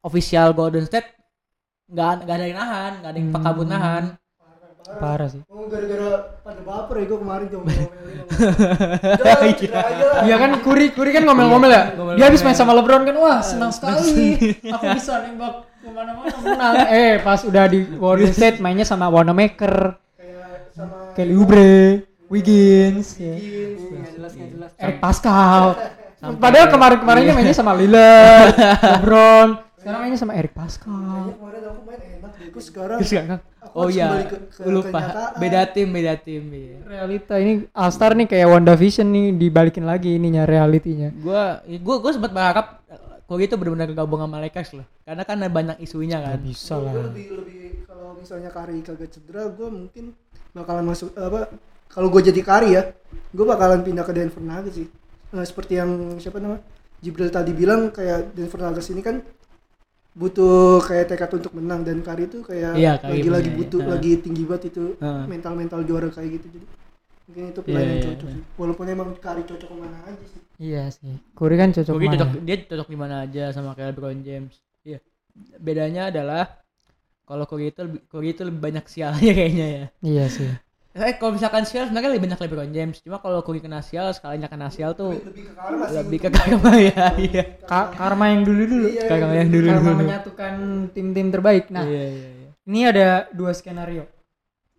official 0.00 0.50
Golden 0.50 0.82
State 0.82 1.14
enggak 1.86 2.26
enggak 2.26 2.36
ada 2.36 2.44
yang 2.44 2.58
nahan, 2.58 2.92
enggak 2.98 3.10
ada 3.10 3.18
yang 3.18 3.28
Hmm. 3.28 3.36
pakabut 3.38 3.66
nahan. 3.66 4.04
Parah 4.88 5.28
sih. 5.28 5.44
Oh 5.46 5.68
gara-gara 5.68 6.10
pada 6.40 6.64
baper 6.64 6.96
ya 6.96 7.04
gue 7.06 7.18
kemarin 7.20 7.46
tuh 7.46 7.60
Iya 10.24 10.36
kan 10.38 10.50
Kuri 10.60 10.96
Kuri 10.96 11.10
kan 11.12 11.28
ngomel-ngomel 11.28 11.68
ya. 11.68 11.82
Dia 12.16 12.24
habis 12.26 12.40
main 12.40 12.56
sama 12.56 12.72
LeBron 12.72 13.04
kan 13.04 13.16
wah 13.16 13.38
senang 13.40 13.68
sekali. 13.68 14.56
Aku 14.64 14.84
bisa 14.96 15.28
nembak 15.28 15.68
ke 15.78 15.88
mana-mana 15.92 16.32
menang. 16.40 16.74
Eh 16.88 17.20
pas 17.20 17.44
udah 17.44 17.68
di 17.68 17.84
Golden 17.84 18.32
State 18.32 18.58
mainnya 18.58 18.88
sama 18.88 19.12
Wanamaker, 19.12 19.92
kayak 20.16 20.72
sama 20.72 21.12
Kelly 21.12 21.34
Oubre, 21.36 21.72
Wiggins, 22.26 23.20
ya. 23.20 23.34
nggak 23.36 24.10
jelas 24.16 24.32
nggak 24.32 24.50
jelas. 24.56 24.70
Eric 24.80 24.98
Pascal. 24.98 25.64
Sampai- 26.18 26.42
Padahal 26.42 26.66
kemarin-kemarinnya 26.68 27.32
mainnya 27.32 27.54
sama 27.54 27.72
Lillard, 27.72 28.54
LeBron. 28.98 29.48
Sekarang 29.78 29.98
mainnya 30.02 30.18
sama 30.18 30.34
Eric 30.34 30.50
Pascal. 30.50 30.90
Kemarin 31.30 31.62
aku 31.64 31.80
main 31.84 32.00
enak 32.18 32.32
deh. 32.34 32.48
Gue 32.50 32.62
sekarang 32.62 32.98
aku 32.98 33.74
Oh 33.76 33.86
iya, 33.86 34.26
lupa. 34.64 34.98
kenyataan. 34.98 35.32
Beda 35.38 35.60
tim, 35.64 35.88
beda 35.88 36.14
tim. 36.16 36.42
Iya. 36.48 36.76
Realita 36.84 37.34
ini 37.36 37.52
All 37.70 37.88
Star 37.88 38.12
nih 38.12 38.26
kayak 38.26 38.48
WandaVision 38.48 39.06
nih 39.06 39.26
dibalikin 39.32 39.84
lagi 39.84 40.18
ininya 40.18 40.42
realitinya. 40.42 41.14
Gua 41.14 41.62
gua 41.78 41.96
gua 41.98 42.10
sempat 42.10 42.32
berharap 42.32 42.82
eh, 42.84 42.98
Curry 43.24 43.44
itu 43.44 43.54
benar-benar 43.54 43.92
gabung 43.92 44.18
sama 44.18 44.40
Lakers 44.40 44.70
loh. 44.74 44.86
Karena 45.04 45.22
kan 45.22 45.36
ada 45.36 45.46
banyak 45.48 45.76
isunya 45.78 46.18
kan. 46.18 46.34
Gak 46.34 46.42
bisa 46.42 46.74
Gue 46.74 46.82
lah. 46.82 46.92
lebih 47.06 47.26
lebih 47.36 47.60
kalau 47.84 48.18
misalnya 48.18 48.50
Kari 48.50 48.80
kagak 48.80 49.08
cedera, 49.08 49.46
gue 49.46 49.68
mungkin 49.68 50.04
bakalan 50.50 50.82
masuk 50.82 51.14
apa? 51.14 51.52
Kalau 51.86 52.08
gue 52.08 52.22
jadi 52.24 52.40
Kari 52.40 52.68
ya, 52.72 52.82
gue 53.30 53.46
bakalan 53.46 53.80
pindah 53.80 54.02
ke 54.02 54.10
Denver 54.10 54.40
Nuggets 54.40 54.74
sih. 54.74 54.88
Eh, 55.28 55.44
seperti 55.44 55.76
yang 55.76 55.90
siapa 56.16 56.40
nama 56.40 56.56
Jibril 57.04 57.28
tadi 57.28 57.52
bilang 57.52 57.92
kayak 57.92 58.32
Denver 58.34 58.58
Nuggets 58.64 58.90
ini 58.90 59.02
kan 59.04 59.20
butuh 60.18 60.82
kayak 60.82 61.14
tekad 61.14 61.30
untuk 61.38 61.52
menang 61.54 61.86
dan 61.86 62.02
Kari 62.02 62.26
itu 62.26 62.42
kayak 62.42 62.74
Iya, 62.74 62.92
Curry 62.98 63.22
lagi 63.22 63.28
lagi 63.30 63.50
punya, 63.52 63.58
butuh 63.62 63.80
iya. 63.80 63.90
lagi 63.92 64.10
tinggi 64.24 64.42
banget 64.48 64.64
itu 64.74 64.84
Heeh. 64.98 65.24
mental 65.30 65.52
mental 65.54 65.80
juara 65.86 66.08
kayak 66.10 66.30
gitu 66.40 66.46
jadi 66.58 66.66
mungkin 67.28 67.44
itu 67.52 67.60
pilihan 67.60 67.78
Iya, 67.78 67.90
yang 67.92 68.00
iya, 68.00 68.06
cocok 68.08 68.28
iya. 68.28 68.34
sih. 68.34 68.42
Walaupun 68.58 68.84
emang 68.88 69.08
Kari 69.20 69.42
cocok 69.46 69.68
ke 69.68 69.76
mana 69.78 69.98
aja 70.08 70.24
sih. 70.26 70.40
Iya 70.58 70.82
sih. 70.90 71.14
Curry 71.38 71.56
kan 71.60 71.70
cocok 71.76 71.92
Curry 71.94 72.06
mana? 72.08 72.14
cocok 72.18 72.28
dia 72.42 72.56
cocok 72.66 72.88
di 72.90 72.98
mana 72.98 73.14
aja 73.22 73.44
sama 73.54 73.70
kayak 73.78 73.88
LeBron 73.94 74.18
James. 74.26 74.54
Iya. 74.82 74.98
Bedanya 75.60 76.02
adalah 76.10 76.44
kalau 77.28 77.44
Curry 77.46 77.70
itu 77.70 77.80
lebih 77.86 78.00
Curry 78.10 78.28
itu 78.34 78.42
lebih 78.42 78.60
banyak 78.64 78.84
sialnya 78.90 79.30
kayaknya 79.38 79.66
ya. 79.70 79.84
Iya 80.02 80.24
sih. 80.32 80.50
Eh 80.96 81.14
kalau 81.20 81.36
misalkan 81.36 81.62
sial 81.62 81.86
sebenarnya 81.86 82.10
lebih 82.10 82.24
banyak 82.26 82.40
LeBron 82.40 82.70
James. 82.72 82.96
Cuma 83.04 83.20
kalau 83.20 83.44
Curry 83.44 83.60
kena 83.60 83.84
sial 83.84 84.10
sekalinya 84.10 84.48
kena 84.48 84.72
sial 84.72 84.92
tuh 84.92 85.14
lebih 85.20 85.46
ke 85.46 85.52
karma 85.54 85.84
sih 85.86 85.94
lebih 86.00 86.18
ke 86.18 86.28
karma 86.32 86.72
ya. 86.90 87.04
Iya. 87.14 87.42
Ka- 87.62 87.92
karma 87.92 88.24
yang 88.32 88.42
dulu 88.42 88.62
dulu. 88.66 88.86
Iya, 88.88 89.02
Karma 89.06 89.30
iya. 89.30 89.38
yang 89.40 89.50
dulu 89.52 89.66
Karma 89.68 89.84
dulu. 89.84 89.98
menyatukan 90.02 90.52
tim-tim 90.90 91.26
terbaik. 91.28 91.64
Nah, 91.70 91.84
Iya 91.86 92.04
iya 92.08 92.28
iya. 92.34 92.48
ini 92.66 92.80
ada 92.84 93.06
dua 93.30 93.52
skenario. 93.52 94.08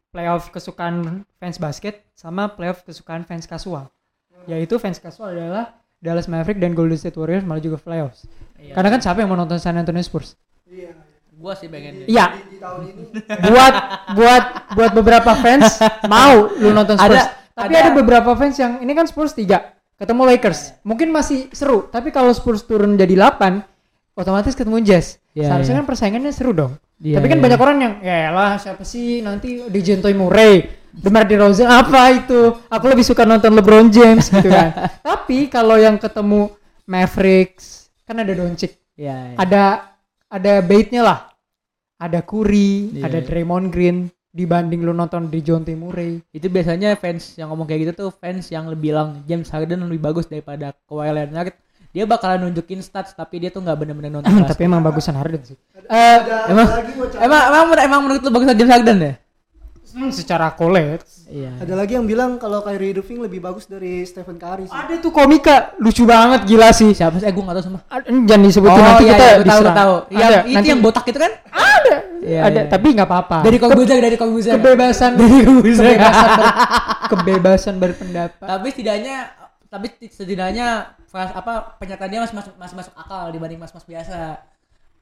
Playoff 0.10 0.49
kesukaan 0.49 1.22
fans 1.38 1.62
basket 1.62 2.01
sama 2.18 2.49
playoff 2.49 2.82
kesukaan 2.82 3.22
fans 3.24 3.45
kasual. 3.45 3.88
Yaitu 4.49 4.76
fans 4.76 4.97
kasual 4.97 5.38
adalah 5.38 5.78
Dallas 6.01 6.26
Maverick 6.26 6.57
dan 6.57 6.74
Golden 6.74 6.97
State 6.97 7.16
Warriors 7.16 7.45
malah 7.45 7.62
juga 7.62 7.78
playoffs. 7.78 8.26
Iya. 8.57 8.74
Karena 8.74 8.89
kan 8.91 8.99
siapa 8.99 9.22
yang 9.22 9.30
mau 9.30 9.38
nonton 9.38 9.62
San 9.62 9.78
Antonio 9.78 10.01
Spurs? 10.01 10.34
Iya. 10.66 10.95
Gua 11.40 11.56
sih 11.56 11.66
pengen 11.66 12.04
Iya, 12.04 12.36
Di, 12.36 12.42
di 12.52 12.58
tahun 12.60 12.82
ini 12.86 13.04
buat 13.48 13.74
buat 14.12 14.44
buat 14.76 14.92
beberapa 14.94 15.32
fans 15.34 15.80
mau 16.06 16.52
lu 16.52 16.70
nonton 16.70 17.00
Spurs. 17.00 17.16
Ada- 17.16 17.32
tapi 17.56 17.74
ada- 17.74 17.92
ada, 17.92 17.92
beberapa 17.96 18.32
fans 18.36 18.56
yang 18.56 18.80
ini 18.80 18.92
kan 18.92 19.08
Spurs 19.08 19.32
3 19.32 19.76
ketemu 19.96 20.22
Lakers. 20.28 20.80
Mungkin 20.84 21.12
masih 21.12 21.48
seru, 21.52 21.88
tapi 21.88 22.12
kalau 22.12 22.32
Spurs 22.32 22.64
turun 22.64 22.96
jadi 22.96 23.16
8 23.16 23.64
otomatis 24.14 24.52
ketemu 24.52 24.80
Jazz. 24.80 25.20
Iya, 25.32 25.48
Seharusnya 25.48 25.76
iya. 25.76 25.80
kan 25.80 25.88
persaingannya 25.88 26.32
seru 26.32 26.52
dong. 26.52 26.76
Iya, 27.00 27.20
tapi 27.20 27.28
kan 27.28 27.40
iya. 27.40 27.44
banyak 27.48 27.60
orang 27.60 27.78
yang 27.80 27.94
ya 28.00 28.32
lah 28.32 28.52
siapa 28.56 28.84
sih 28.84 29.20
nanti 29.20 29.64
di 29.64 29.80
Jentoy 29.80 30.12
Murray, 30.12 30.68
Demar 30.92 31.24
DeRozan 31.24 31.68
apa 31.68 32.12
itu? 32.12 32.52
Aku 32.68 32.86
lebih 32.88 33.04
suka 33.04 33.24
nonton 33.24 33.56
LeBron 33.56 33.88
James 33.88 34.28
gitu 34.28 34.52
kan. 34.52 34.76
tapi 35.08 35.48
kalau 35.48 35.76
yang 35.76 35.96
ketemu 35.96 36.52
Mavericks 36.84 37.88
kan 38.04 38.20
ada 38.20 38.34
Doncic, 38.34 38.76
Iya. 38.98 39.16
iya. 39.32 39.36
ada 39.38 39.64
ada 40.28 40.54
baitnya 40.60 41.02
lah 41.02 41.29
ada 42.00 42.20
Curry 42.20 42.95
Iya, 42.95 43.06
ada. 43.06 43.20
Draymond 43.20 43.70
Green 43.70 43.97
dibanding 44.30 44.82
lu 44.82 44.93
nonton 44.93 45.28
di 45.28 45.41
John 45.41 45.66
Murray 45.68 46.22
Itu 46.30 46.47
biasanya 46.47 46.95
fans 46.95 47.36
yang 47.36 47.50
ngomong 47.50 47.66
kayak 47.66 47.82
gitu 47.84 47.93
tuh 47.97 48.10
fans 48.10 48.47
yang 48.47 48.66
lebih 48.66 48.89
bilang 48.89 49.22
James 49.26 49.50
Harden 49.50 49.84
lebih 49.84 50.00
bagus 50.02 50.26
daripada 50.26 50.72
Kawhi 50.86 51.12
Leonard. 51.12 51.52
Dia 51.89 52.06
bakalan 52.06 52.45
nunjukin 52.45 52.80
stats 52.80 53.12
tapi 53.12 53.41
dia 53.41 53.50
tuh 53.50 53.60
nggak 53.60 53.74
bener-bener 53.76 54.14
nonton. 54.14 54.30
tapi 54.45 54.62
emang 54.64 54.80
bagusan 54.80 55.18
Harden 55.18 55.41
sih 55.43 55.58
Eh, 55.89 56.16
ada 56.16 56.45
emang- 56.47 56.70
emang 57.18 57.41
emang 57.43 57.66
emang 57.82 58.00
menurut 58.06 58.22
lu 58.22 58.30
bagus 58.30 58.54
James 58.54 58.70
Harden 58.70 58.97
ya? 59.02 59.14
Hmm, 59.92 60.12
secara 60.12 60.52
college 60.52 61.06
Iya. 61.26 61.62
ada 61.62 61.74
lagi 61.76 61.94
yang 61.94 62.04
bilang 62.04 62.36
kalau 62.36 62.60
Kyrie 62.60 62.90
Irving 62.90 63.22
lebih 63.22 63.38
bagus 63.38 63.64
dari 63.64 64.02
Stephen 64.02 64.36
Curry 64.36 64.66
sih. 64.66 64.74
ada 64.74 64.98
tuh 64.98 65.10
komika 65.10 65.78
lucu 65.78 66.02
banget 66.02 66.42
gila 66.44 66.70
sih 66.70 66.90
Siapa 66.90 67.16
sih? 67.16 67.24
Eh 67.24 67.30
gue 67.30 67.40
nggak 67.40 67.54
tahu 67.54 67.66
sama. 67.68 67.80
Jangan 68.02 68.42
disebutin 68.42 68.82
nanti 68.82 69.04
kita 69.06 69.26
iya, 69.30 69.38
tahu, 69.40 69.62
tahu. 69.64 69.94
Yang 70.10 70.26
Ada, 70.26 70.40
itu 70.42 70.56
nanti 70.58 70.68
yang 70.68 70.82
botak 70.82 71.06
itu 71.06 71.20
kan? 71.20 71.32
ada 71.48 71.96
Iya, 72.20 72.40
ada 72.44 72.60
iya. 72.60 72.64
tapi 72.68 72.88
nggak 72.92 73.06
apa-apa 73.06 73.38
Dari 73.42 73.58
Kobuzer, 73.58 73.98
dari 73.98 74.18
Kobuzer. 74.18 74.54
kebebasan 74.56 75.12
Dari 75.16 75.40
Kobuzer. 75.40 75.86
kebebasan 75.86 76.30
ber- 76.34 76.58
kebebasan 77.08 77.76
berpendapat 77.78 78.48
tapi 78.50 78.68
setidaknya 78.70 79.18
tapi 79.66 79.88
setidaknya 80.04 80.68
apa 81.14 81.78
pernyataannya 81.78 82.20
masih 82.22 82.36
masuk 82.36 82.54
masih 82.58 82.76
masuk 82.76 82.94
akal 82.96 83.30
dibanding 83.30 83.58
mas-mas 83.58 83.86
biasa. 83.86 84.42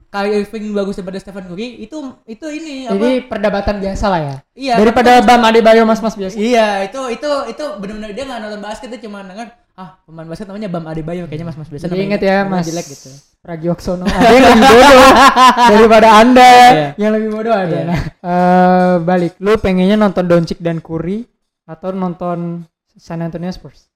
Kyrie 0.08 0.40
Irving 0.40 0.72
bagus 0.72 0.96
daripada 0.96 1.18
Stephen 1.18 1.46
Curry 1.46 1.80
itu 1.80 1.98
itu 2.24 2.46
ini 2.48 2.86
apa? 2.86 2.96
jadi 2.96 3.10
perdebatan 3.24 3.76
biasa 3.78 4.06
lah 4.08 4.22
ya 4.22 4.36
Iya, 4.54 4.74
daripada 4.76 5.20
Bam 5.20 5.44
Adebayo 5.44 5.84
mas-mas 5.84 6.14
biasa 6.14 6.34
Iya, 6.34 6.84
itu 6.84 7.02
itu 7.12 7.30
itu 7.48 7.64
benar-benar 7.76 8.12
dia 8.12 8.24
nggak 8.24 8.40
nonton 8.40 8.62
basket 8.62 8.88
dia 8.88 9.00
cuma 9.00 9.22
denger 9.22 9.52
ah 9.74 10.00
pemain 10.02 10.26
basket 10.26 10.48
namanya 10.48 10.70
Bam 10.70 10.86
Adebayo 10.86 11.24
kayaknya 11.26 11.46
mas-mas 11.46 11.68
biasa 11.68 11.84
Jadi 11.84 11.94
namanya- 11.94 12.08
inget 12.10 12.22
ya 12.24 12.36
namanya 12.40 12.56
Mas 12.56 12.66
jelek 12.66 12.88
gitu. 12.88 13.10
Pragiwaksono 13.38 14.04
ada 14.10 14.28
yang 14.28 14.44
lebih 14.46 14.64
bodoh 14.66 15.12
daripada 15.72 16.08
anda 16.16 16.52
Iya. 16.68 16.88
yang 16.98 17.12
lebih 17.14 17.30
bodoh 17.30 17.54
ada. 17.54 17.68
Iya. 17.70 17.84
Nah, 17.86 18.00
eh, 18.32 18.94
balik, 19.02 19.34
lu 19.38 19.54
pengennya 19.58 19.96
nonton 19.96 20.24
Doncic 20.24 20.60
dan 20.60 20.80
Curry 20.80 21.28
atau 21.64 21.92
nonton 21.92 22.64
San 22.94 23.20
Antonio 23.20 23.48
Spurs? 23.50 23.92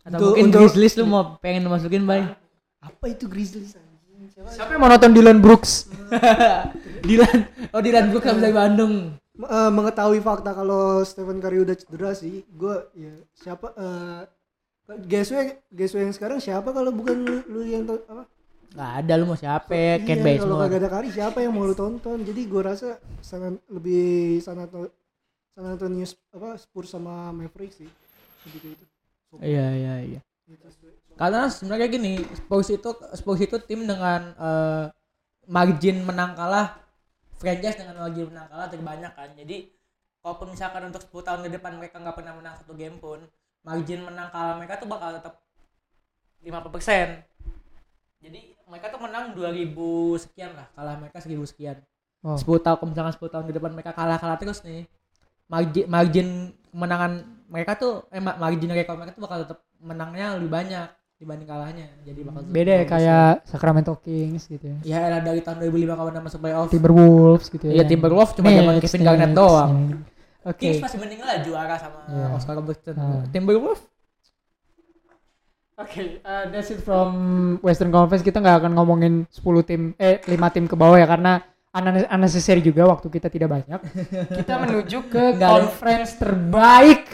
Atau 0.00 0.16
Untuk- 0.16 0.26
mungkin 0.32 0.44
untuk- 0.48 0.60
Grizzlies 0.64 0.94
lu 0.94 1.04
mau 1.04 1.34
pengen 1.36 1.66
masukin 1.66 2.02
bay. 2.02 2.22
Apa 2.78 3.04
itu 3.06 3.26
Grizzlies? 3.26 3.74
Siapa? 4.36 4.52
Siapa 4.52 4.70
yang 4.70 4.80
mau 4.84 4.90
nonton 4.92 5.10
Dylan 5.10 5.40
Brooks? 5.40 5.88
Dylan, 7.08 7.36
oh 7.72 7.80
Dylan 7.80 8.12
Brooks 8.12 8.28
habis 8.28 8.42
dari 8.42 8.52
Bandung. 8.52 9.16
Eh, 9.36 9.70
mengetahui 9.72 10.20
fakta 10.20 10.52
kalau 10.52 11.00
Stephen 11.02 11.40
Curry 11.40 11.60
udah 11.60 11.72
cedera 11.72 12.12
sih, 12.12 12.44
gue 12.46 12.74
ya 12.92 13.12
siapa 13.32 13.72
eh 13.74 14.20
GSW 14.86 15.38
GSW 15.68 15.98
yang 16.02 16.12
sekarang 16.12 16.38
siapa 16.38 16.68
kalau 16.68 16.92
bukan 16.92 17.16
lu, 17.16 17.36
lu 17.46 17.60
yang 17.64 17.84
tau- 17.84 18.04
apa? 18.06 18.28
Nggak 18.70 18.92
ada 19.00 19.12
lu 19.16 19.24
mau 19.24 19.36
siapa? 19.36 19.72
Iya, 19.72 20.04
Ken 20.04 20.20
kalau 20.20 20.28
Bazemore. 20.28 20.60
kagak 20.62 20.78
ada 20.78 20.90
Curry 20.90 21.10
siapa 21.10 21.38
yang 21.40 21.52
mau 21.52 21.64
lu 21.64 21.72
tonton? 21.72 22.18
Jadi 22.20 22.40
gue 22.44 22.60
rasa 22.60 22.88
sangat 23.18 23.56
lebih 23.66 24.04
San 24.40 24.56
Antonio 24.58 24.92
San 25.52 25.64
Antonio 25.66 26.04
apa 26.32 26.48
Spurs 26.56 26.92
sama 26.92 27.32
Mavericks 27.32 27.80
sih. 27.80 27.88
Begitu 28.44 28.66
itu. 28.72 28.84
Iya 29.40 29.64
iya 29.72 29.94
iya. 30.06 30.20
Gitu. 30.44 30.68
Karena 31.16 31.48
sebenarnya 31.48 31.88
gini, 31.88 32.20
Spurs 32.36 32.68
itu 32.68 32.90
Spurs 33.16 33.40
itu 33.40 33.56
tim 33.64 33.88
dengan 33.88 34.36
eh, 34.36 34.84
margin 35.48 36.04
menang 36.04 36.36
kalah 36.36 36.76
franchise 37.40 37.80
dengan 37.80 38.04
margin 38.04 38.28
menang 38.28 38.48
kalah 38.52 38.68
terbanyak 38.68 39.12
kan. 39.16 39.32
Jadi 39.32 39.72
kalaupun 40.20 40.52
misalkan 40.52 40.82
untuk 40.92 41.00
10 41.08 41.26
tahun 41.26 41.40
ke 41.48 41.50
depan 41.56 41.72
mereka 41.80 41.96
nggak 42.02 42.16
pernah 42.20 42.34
menang 42.36 42.54
satu 42.60 42.76
game 42.76 43.00
pun, 43.00 43.24
margin 43.64 44.04
menang 44.04 44.28
kalah 44.28 44.60
mereka 44.60 44.76
tuh 44.76 44.88
bakal 44.92 45.16
tetap 45.16 45.40
50%. 46.44 47.24
Jadi 48.20 48.40
mereka 48.68 48.92
tuh 48.92 49.00
menang 49.00 49.32
2000 49.32 49.72
sekian 50.20 50.52
lah, 50.52 50.66
kalah 50.76 51.00
mereka 51.00 51.22
1000 51.22 51.48
sekian. 51.48 51.80
Oh. 52.26 52.36
10 52.36 52.44
tahun 52.60 52.76
kalau 52.76 52.90
misalkan 52.90 53.14
10 53.16 53.32
tahun 53.32 53.44
ke 53.48 53.54
depan 53.56 53.72
mereka 53.72 53.92
kalah-kalah 53.96 54.36
terus 54.36 54.60
nih. 54.66 54.84
Margin 55.46 55.86
margin 55.86 56.28
kemenangan 56.74 57.12
mereka 57.46 57.78
tuh 57.78 57.92
eh 58.10 58.18
ma- 58.18 58.34
margin 58.34 58.68
rekor 58.74 58.98
mereka 58.98 59.14
tuh 59.14 59.22
bakal 59.22 59.38
tetap 59.46 59.58
menangnya 59.78 60.34
lebih 60.34 60.50
banyak 60.50 60.88
dibanding 61.16 61.48
kalahnya. 61.48 61.86
Jadi 62.04 62.20
bakal 62.28 62.40
tetap 62.44 62.52
Beda 62.52 62.72
ya 62.76 62.84
kayak 62.84 63.30
Sacramento 63.48 63.92
Kings 64.04 64.44
gitu 64.52 64.64
ya. 64.68 64.76
ya 64.84 64.98
era 65.08 65.18
dari 65.24 65.40
tahun 65.40 65.64
2005 65.64 65.96
kapan 65.96 66.14
masuk 66.20 66.40
playoff. 66.44 66.68
Timberwolves 66.68 67.46
gitu 67.48 67.64
ya. 67.72 67.72
Iya 67.80 67.84
Timberwolves 67.88 68.32
cuma 68.36 68.52
zaman 68.52 68.74
Kevin 68.84 69.02
Garnett 69.02 69.32
doang. 69.32 69.72
ya. 69.72 69.96
Oke. 70.46 70.60
Kings 70.60 70.78
masih 70.84 70.98
mending 71.00 71.20
lah 71.24 71.40
juara 71.40 71.74
sama 71.80 72.04
Iya. 72.06 72.26
Oscar 72.36 72.54
Robertson. 72.60 72.94
Ah. 73.00 73.24
Timberwolves 73.32 73.82
Oke, 75.76 76.24
uh, 76.24 76.48
that's 76.48 76.72
it 76.72 76.80
from 76.80 77.12
Western 77.60 77.92
Conference. 77.92 78.24
Kita 78.24 78.40
nggak 78.40 78.64
akan 78.64 78.72
ngomongin 78.80 79.28
10 79.28 79.44
tim, 79.60 79.92
eh 80.00 80.24
5 80.24 80.32
tim 80.56 80.64
ke 80.64 80.72
bawah 80.72 80.96
ya 80.96 81.04
karena 81.04 81.44
unnecessary 82.08 82.64
juga 82.64 82.88
waktu 82.88 83.12
kita 83.12 83.28
tidak 83.28 83.52
banyak. 83.52 83.76
Kita 84.40 84.56
menuju 84.56 85.12
ke 85.12 85.36
conference 85.36 86.16
terbaik 86.16 87.04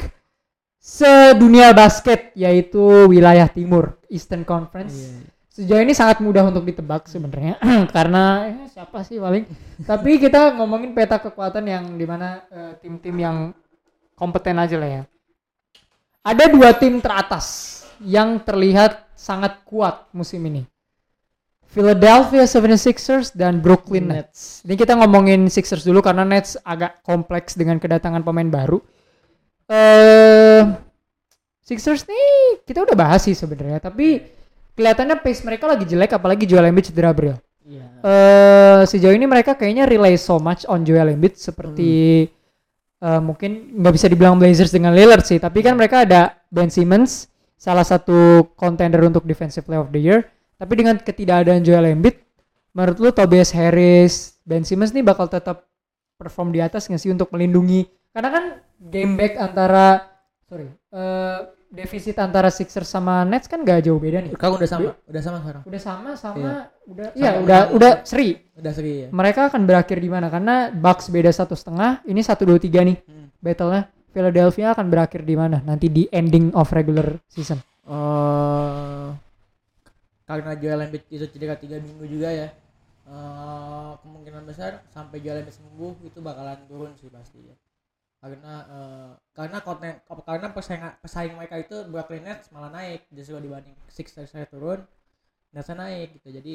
sedunia 0.82 1.70
basket 1.70 2.34
yaitu 2.34 3.06
wilayah 3.06 3.46
timur 3.46 4.02
Eastern 4.10 4.42
Conference. 4.42 4.98
Iya. 4.98 5.30
Sejauh 5.52 5.84
ini 5.84 5.94
sangat 5.94 6.18
mudah 6.18 6.48
untuk 6.48 6.66
ditebak 6.66 7.06
sebenarnya 7.06 7.60
karena 7.96 8.50
eh, 8.50 8.66
siapa 8.66 9.06
sih 9.06 9.22
paling. 9.22 9.46
Tapi 9.90 10.18
kita 10.18 10.58
ngomongin 10.58 10.90
peta 10.90 11.22
kekuatan 11.22 11.64
yang 11.70 11.84
di 11.94 12.02
mana 12.02 12.42
eh, 12.50 12.72
tim-tim 12.82 13.14
yang 13.14 13.36
kompeten 14.18 14.58
aja 14.58 14.74
lah 14.74 14.90
ya. 14.90 15.02
Ada 16.26 16.50
dua 16.50 16.74
tim 16.74 16.98
teratas 16.98 17.78
yang 18.02 18.42
terlihat 18.42 19.06
sangat 19.14 19.62
kuat 19.62 20.10
musim 20.10 20.42
ini. 20.50 20.66
Philadelphia 21.72 22.44
76ers 22.44 23.32
dan 23.32 23.64
Brooklyn 23.64 24.12
Nets. 24.12 24.60
Ini 24.60 24.76
kita 24.76 24.92
ngomongin 24.92 25.48
Sixers 25.48 25.88
dulu 25.88 26.04
karena 26.04 26.20
Nets 26.20 26.60
agak 26.60 27.00
kompleks 27.00 27.56
dengan 27.56 27.80
kedatangan 27.80 28.20
pemain 28.20 28.44
baru. 28.44 28.76
Eh 29.72 30.60
Sixers 31.64 32.04
nih 32.04 32.60
kita 32.68 32.84
udah 32.84 32.92
bahas 32.92 33.24
sih 33.24 33.32
sebenarnya, 33.32 33.80
tapi 33.80 34.20
kelihatannya 34.76 35.16
pace 35.24 35.40
mereka 35.48 35.64
lagi 35.64 35.88
jelek 35.88 36.12
apalagi 36.12 36.44
Joel 36.44 36.68
Embiid 36.68 36.92
cedera 36.92 37.08
bro. 37.16 37.32
Iya. 37.64 37.86
Eh 38.04 38.80
sejauh 38.84 39.16
ini 39.16 39.24
mereka 39.24 39.56
kayaknya 39.56 39.88
rely 39.88 40.20
so 40.20 40.36
much 40.36 40.68
on 40.68 40.84
Joel 40.84 41.16
Embiid 41.16 41.40
seperti 41.40 42.26
eh, 43.00 43.20
mungkin 43.24 43.80
nggak 43.80 43.94
bisa 43.96 44.06
dibilang 44.12 44.36
Blazers 44.36 44.74
dengan 44.74 44.92
Lillard 44.92 45.24
sih, 45.24 45.40
tapi 45.40 45.64
kan 45.64 45.72
mereka 45.72 46.04
ada 46.04 46.36
Ben 46.52 46.68
Simmons, 46.68 47.32
salah 47.56 47.86
satu 47.86 48.52
contender 48.58 49.00
untuk 49.08 49.24
Defensive 49.24 49.64
Player 49.64 49.80
of 49.80 49.88
the 49.88 50.02
Year. 50.02 50.20
Tapi 50.60 50.72
dengan 50.76 51.00
ketidakadaan 51.00 51.64
Joel 51.64 51.96
Embiid, 51.96 52.20
menurut 52.76 52.98
lu 53.00 53.10
Tobias 53.10 53.50
Harris, 53.56 54.36
Ben 54.44 54.62
Simmons 54.62 54.92
nih 54.92 55.02
bakal 55.02 55.26
tetap 55.26 55.66
perform 56.20 56.52
di 56.52 56.60
atas 56.60 56.86
nggak 56.86 57.00
sih 57.00 57.10
untuk 57.10 57.32
melindungi? 57.32 57.88
Karena 58.12 58.28
kan 58.28 58.44
game 58.78 59.12
back 59.14 59.32
antara 59.36 59.86
sorry 60.44 60.68
eh, 60.68 61.38
defisit 61.68 62.16
antara 62.16 62.48
Sixers 62.48 62.84
sama 62.84 63.24
Nets 63.24 63.48
kan 63.48 63.64
gak 63.64 63.82
jauh 63.82 63.96
beda 63.96 64.20
nih. 64.20 64.36
Sekarang 64.36 64.60
udah 64.60 64.68
sama, 64.68 64.90
udah 65.02 65.22
sama 65.22 65.38
sekarang. 65.40 65.62
Udah 65.64 65.80
sama 65.80 66.10
sama 66.14 66.38
Iya. 66.38 66.56
udah 66.84 67.06
Sama 67.06 67.16
iya 67.16 67.30
menang. 67.30 67.42
udah 67.42 67.60
udah 67.72 67.92
seri 68.04 68.28
Udah 68.52 68.72
seri 68.72 68.92
ya. 68.98 69.08
mereka 69.10 69.48
akan 69.48 69.62
berakhir 69.64 69.96
di 69.96 70.08
mana 70.08 70.28
karena 70.28 70.68
Bucks 70.68 71.08
beda 71.08 71.30
satu 71.30 71.54
setengah 71.54 72.04
ini 72.04 72.20
satu 72.20 72.44
dua 72.44 72.58
tiga 72.58 72.82
nih 72.82 73.00
Hmm. 73.02 73.32
battle-nya 73.38 73.82
Philadelphia 74.12 74.76
akan 74.76 74.86
berakhir 74.86 75.24
di 75.24 75.32
mana 75.32 75.62
nanti 75.62 75.88
di 75.88 76.04
ending 76.08 76.52
of 76.52 76.68
regular 76.68 77.16
season 77.26 77.56
Eh, 77.82 79.08
karena 80.22 80.52
Joel 80.54 80.80
Embiid 80.82 81.02
itu 81.08 81.24
cedera 81.26 81.56
3 81.56 81.76
minggu 81.78 82.04
juga 82.06 82.28
ya. 82.28 82.48
eh, 83.02 83.92
kemungkinan 83.98 84.44
besar 84.44 84.84
sampai 84.88 85.18
jalan 85.18 85.42
sembuh 85.42 85.98
itu 86.02 86.18
bakalan 86.18 86.54
turun 86.64 86.92
sih 86.94 87.08
pasti 87.08 87.42
ya 87.42 87.56
karena 88.22 88.54
eh, 88.70 89.10
karena 89.34 89.58
konten 89.66 89.98
karena 90.22 90.48
pesaing 90.54 90.82
pesaing 91.02 91.34
mereka 91.34 91.58
itu 91.58 91.82
Brooklyn 91.90 92.22
Nets 92.22 92.54
malah 92.54 92.70
naik 92.70 93.10
justru 93.10 93.42
dibanding 93.42 93.74
Sixers 93.90 94.30
saya 94.30 94.46
turun 94.46 94.78
Nets 95.50 95.66
naik 95.74 96.22
gitu 96.22 96.30
jadi 96.30 96.54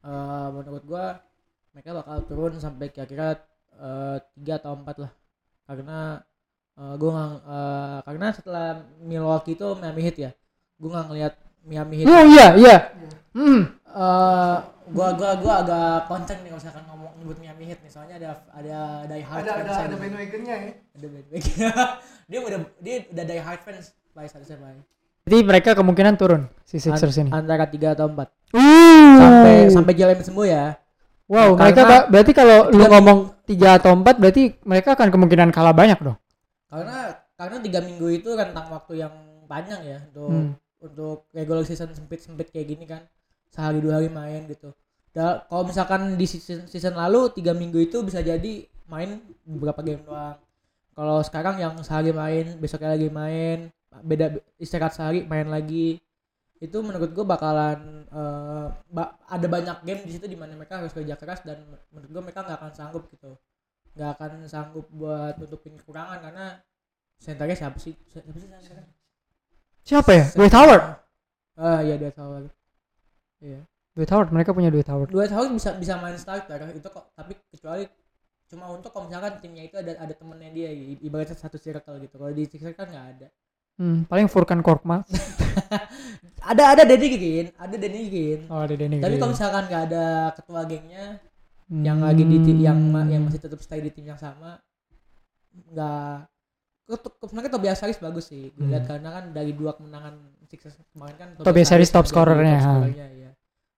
eh, 0.00 0.48
menurut 0.48 0.80
gua 0.88 1.20
mereka 1.76 1.92
bakal 2.00 2.24
turun 2.24 2.56
sampai 2.56 2.88
kira-kira 2.88 3.36
eh, 3.76 4.16
tiga 4.32 4.56
atau 4.56 4.72
empat 4.80 4.96
lah 5.04 5.12
karena 5.68 6.24
eh, 6.80 6.94
gua 6.96 7.10
nggak 7.12 7.32
eh, 7.52 7.98
karena 8.08 8.26
setelah 8.32 8.68
Milwaukee 9.04 9.60
itu 9.60 9.66
Miami 9.76 10.00
Heat 10.08 10.16
ya 10.16 10.30
gua 10.80 10.88
nggak 10.96 11.06
ngelihat 11.12 11.34
Miami 11.68 11.94
Heat 12.00 12.06
Oh 12.08 12.24
iya, 12.32 12.46
iya. 12.56 12.76
Hmm. 13.36 13.62
eh 13.76 14.58
gua 14.86 15.08
gua 15.12 15.30
gua 15.36 15.54
agak 15.60 15.82
konceng 16.06 16.38
nih 16.38 16.48
kalau 16.48 16.60
misalkan 16.60 16.84
ngomong 16.84 17.10
nyebut 17.16 17.36
Miami 17.38 17.64
Heat 17.64 17.80
nih 17.80 17.90
soalnya 17.90 18.14
ada 18.16 18.28
ada 18.50 18.78
die 19.06 19.22
hard 19.22 19.40
ada 19.40 19.50
ada 19.50 19.56
fans 19.56 19.70
ada 19.70 19.74
saya. 19.86 19.96
bandwagonnya 19.96 20.54
ya 20.54 20.72
ada 20.90 21.06
bandwagon 21.06 21.42
dia 22.30 22.38
udah 22.40 22.58
dia 22.78 22.94
udah 23.06 23.24
die 23.24 23.40
hard 23.40 23.60
fans 23.60 23.84
by 24.10 24.24
satu 24.24 24.44
sama 24.44 24.76
Jadi 25.24 25.40
mereka 25.40 25.72
kemungkinan 25.72 26.14
turun 26.14 26.52
si 26.62 26.76
Sixers 26.76 27.16
ini. 27.18 27.30
antara 27.30 27.64
tiga 27.64 27.92
atau 27.92 28.06
empat 28.06 28.28
Uh. 28.50 29.16
sampai 29.16 29.54
sampai 29.68 29.94
jalan 29.94 30.14
sembuh 30.16 30.46
ya 30.46 30.76
Wow, 31.24 31.56
Karena- 31.56 31.64
mereka 31.64 31.82
ba- 31.82 32.06
berarti 32.06 32.32
kalau 32.32 32.58
lu 32.68 32.84
ngomong 32.84 33.18
tiga 33.42 33.74
atau 33.74 33.90
empat 33.92 34.14
berarti 34.16 34.60
mereka 34.62 34.92
akan 34.92 35.08
kemungkinan 35.08 35.48
kalah 35.50 35.72
banyak 35.72 35.96
dong. 35.98 36.20
karena 36.66 36.98
karena 37.34 37.56
tiga 37.60 37.80
minggu 37.80 38.06
itu 38.12 38.28
rentang 38.30 38.68
waktu 38.68 39.00
yang 39.00 39.14
panjang 39.44 39.80
ya 39.82 39.98
untuk 40.04 40.28
Hmm. 40.28 40.52
untuk 40.78 41.16
regular 41.30 41.62
season 41.62 41.88
sempit 41.90 42.20
sempit 42.20 42.48
kayak 42.48 42.68
gini 42.68 42.84
kan 42.84 43.08
sehari 43.54 43.78
dua 43.78 44.02
hari 44.02 44.10
main 44.10 44.42
gitu. 44.50 44.74
Da, 45.14 45.46
kalau 45.46 45.62
misalkan 45.70 46.18
di 46.18 46.26
season, 46.26 46.66
season 46.66 46.94
lalu 46.98 47.30
tiga 47.38 47.54
minggu 47.54 47.78
itu 47.78 48.02
bisa 48.02 48.18
jadi 48.18 48.66
main 48.90 49.22
beberapa 49.46 49.80
game 49.86 50.02
doang. 50.02 50.36
Kalau 50.94 51.18
sekarang 51.26 51.56
yang 51.62 51.74
sehari 51.86 52.10
main 52.10 52.58
besoknya 52.58 52.94
lagi 52.98 53.08
main 53.10 53.58
beda 54.02 54.26
istirahat 54.58 54.94
sehari 54.98 55.22
main 55.26 55.46
lagi. 55.46 56.02
Itu 56.58 56.80
menurut 56.82 57.10
gue 57.14 57.26
bakalan 57.26 57.78
eh, 58.10 58.66
ba- 58.90 59.14
ada 59.30 59.46
banyak 59.46 59.76
game 59.86 60.02
di 60.06 60.12
situ 60.18 60.26
di 60.26 60.38
mana 60.38 60.54
mereka 60.58 60.80
harus 60.82 60.90
kerja 60.96 61.14
keras 61.20 61.42
dan 61.46 61.62
menurut 61.94 62.10
gue 62.10 62.22
mereka 62.26 62.40
nggak 62.46 62.58
akan 62.62 62.72
sanggup 62.74 63.04
gitu. 63.14 63.32
Nggak 63.94 64.10
akan 64.18 64.30
sanggup 64.50 64.86
buat 64.90 65.38
nutupin 65.38 65.78
kekurangan 65.78 66.18
karena 66.24 66.46
senternya 67.22 67.56
siapa 67.58 67.78
sih? 67.78 67.94
Siapa 68.10 68.28
sih 68.34 68.42
senternya? 68.50 68.86
Siapa 69.84 70.10
ya? 70.16 70.24
Dwight 70.34 70.54
Howard. 70.56 70.84
ah 71.54 71.80
iya 71.86 71.94
Dwight 72.00 72.18
Howard 72.18 72.50
iya 73.44 73.60
Dwight 73.92 74.10
Howard, 74.10 74.32
mereka 74.32 74.50
punya 74.50 74.72
Dwight 74.72 74.90
Howard. 74.90 75.12
Dwight 75.12 75.30
Howard 75.30 75.52
bisa 75.52 75.70
bisa 75.76 75.94
main 76.00 76.16
starter 76.16 76.58
itu 76.72 76.88
kok 76.88 77.12
tapi 77.14 77.36
kecuali 77.52 77.84
cuma 78.44 78.66
untuk 78.68 78.90
kalau 78.90 79.06
misalkan 79.06 79.38
timnya 79.38 79.64
itu 79.64 79.76
ada 79.78 79.94
ada 79.96 80.10
temennya 80.12 80.50
dia 80.50 80.70
ibaratnya 80.98 81.34
satu 81.34 81.56
circle 81.56 81.96
gitu 81.98 82.14
kalau 82.16 82.30
di 82.30 82.42
Sixers 82.44 82.74
kan 82.74 82.88
nggak 82.88 83.06
ada 83.14 83.28
Hmm, 83.74 84.06
paling 84.06 84.30
Furkan 84.30 84.62
Korkmaz. 84.62 85.02
ada 86.50 86.62
ada 86.78 86.82
Danny 86.86 87.08
Green 87.10 87.46
ada 87.58 87.74
Danny 87.74 88.06
Green 88.06 88.40
Oh, 88.46 88.62
ada 88.62 88.74
tapi 88.74 88.86
Green. 89.02 89.18
kalau 89.18 89.32
misalkan 89.34 89.62
nggak 89.66 89.82
ada 89.90 90.04
ketua 90.30 90.62
gengnya 90.62 91.04
yang 91.70 91.98
lagi 91.98 92.22
di 92.22 92.38
tim 92.38 92.58
yang 92.60 92.78
yang 93.08 93.26
masih 93.26 93.42
tetap 93.42 93.58
stay 93.58 93.82
di 93.82 93.90
tim 93.90 94.06
yang 94.06 94.20
sama 94.20 94.62
nggak 95.74 96.30
sebenarnya 97.24 97.50
Tobias 97.50 97.80
Harris 97.80 97.98
bagus 97.98 98.28
sih 98.28 98.52
gue 98.52 98.66
lihat 98.68 98.84
Hmm. 98.84 98.90
karena 98.94 99.08
kan 99.10 99.24
dari 99.32 99.50
dua 99.50 99.72
kemenangan 99.72 100.14
Sixers 100.46 100.76
kemarin 100.92 101.16
kan 101.16 101.28
Tobias 101.40 101.70
Harris 101.72 101.90
top 101.90 102.06
scorernya, 102.06 102.60
top 102.60 102.66
scorernya. 102.84 103.06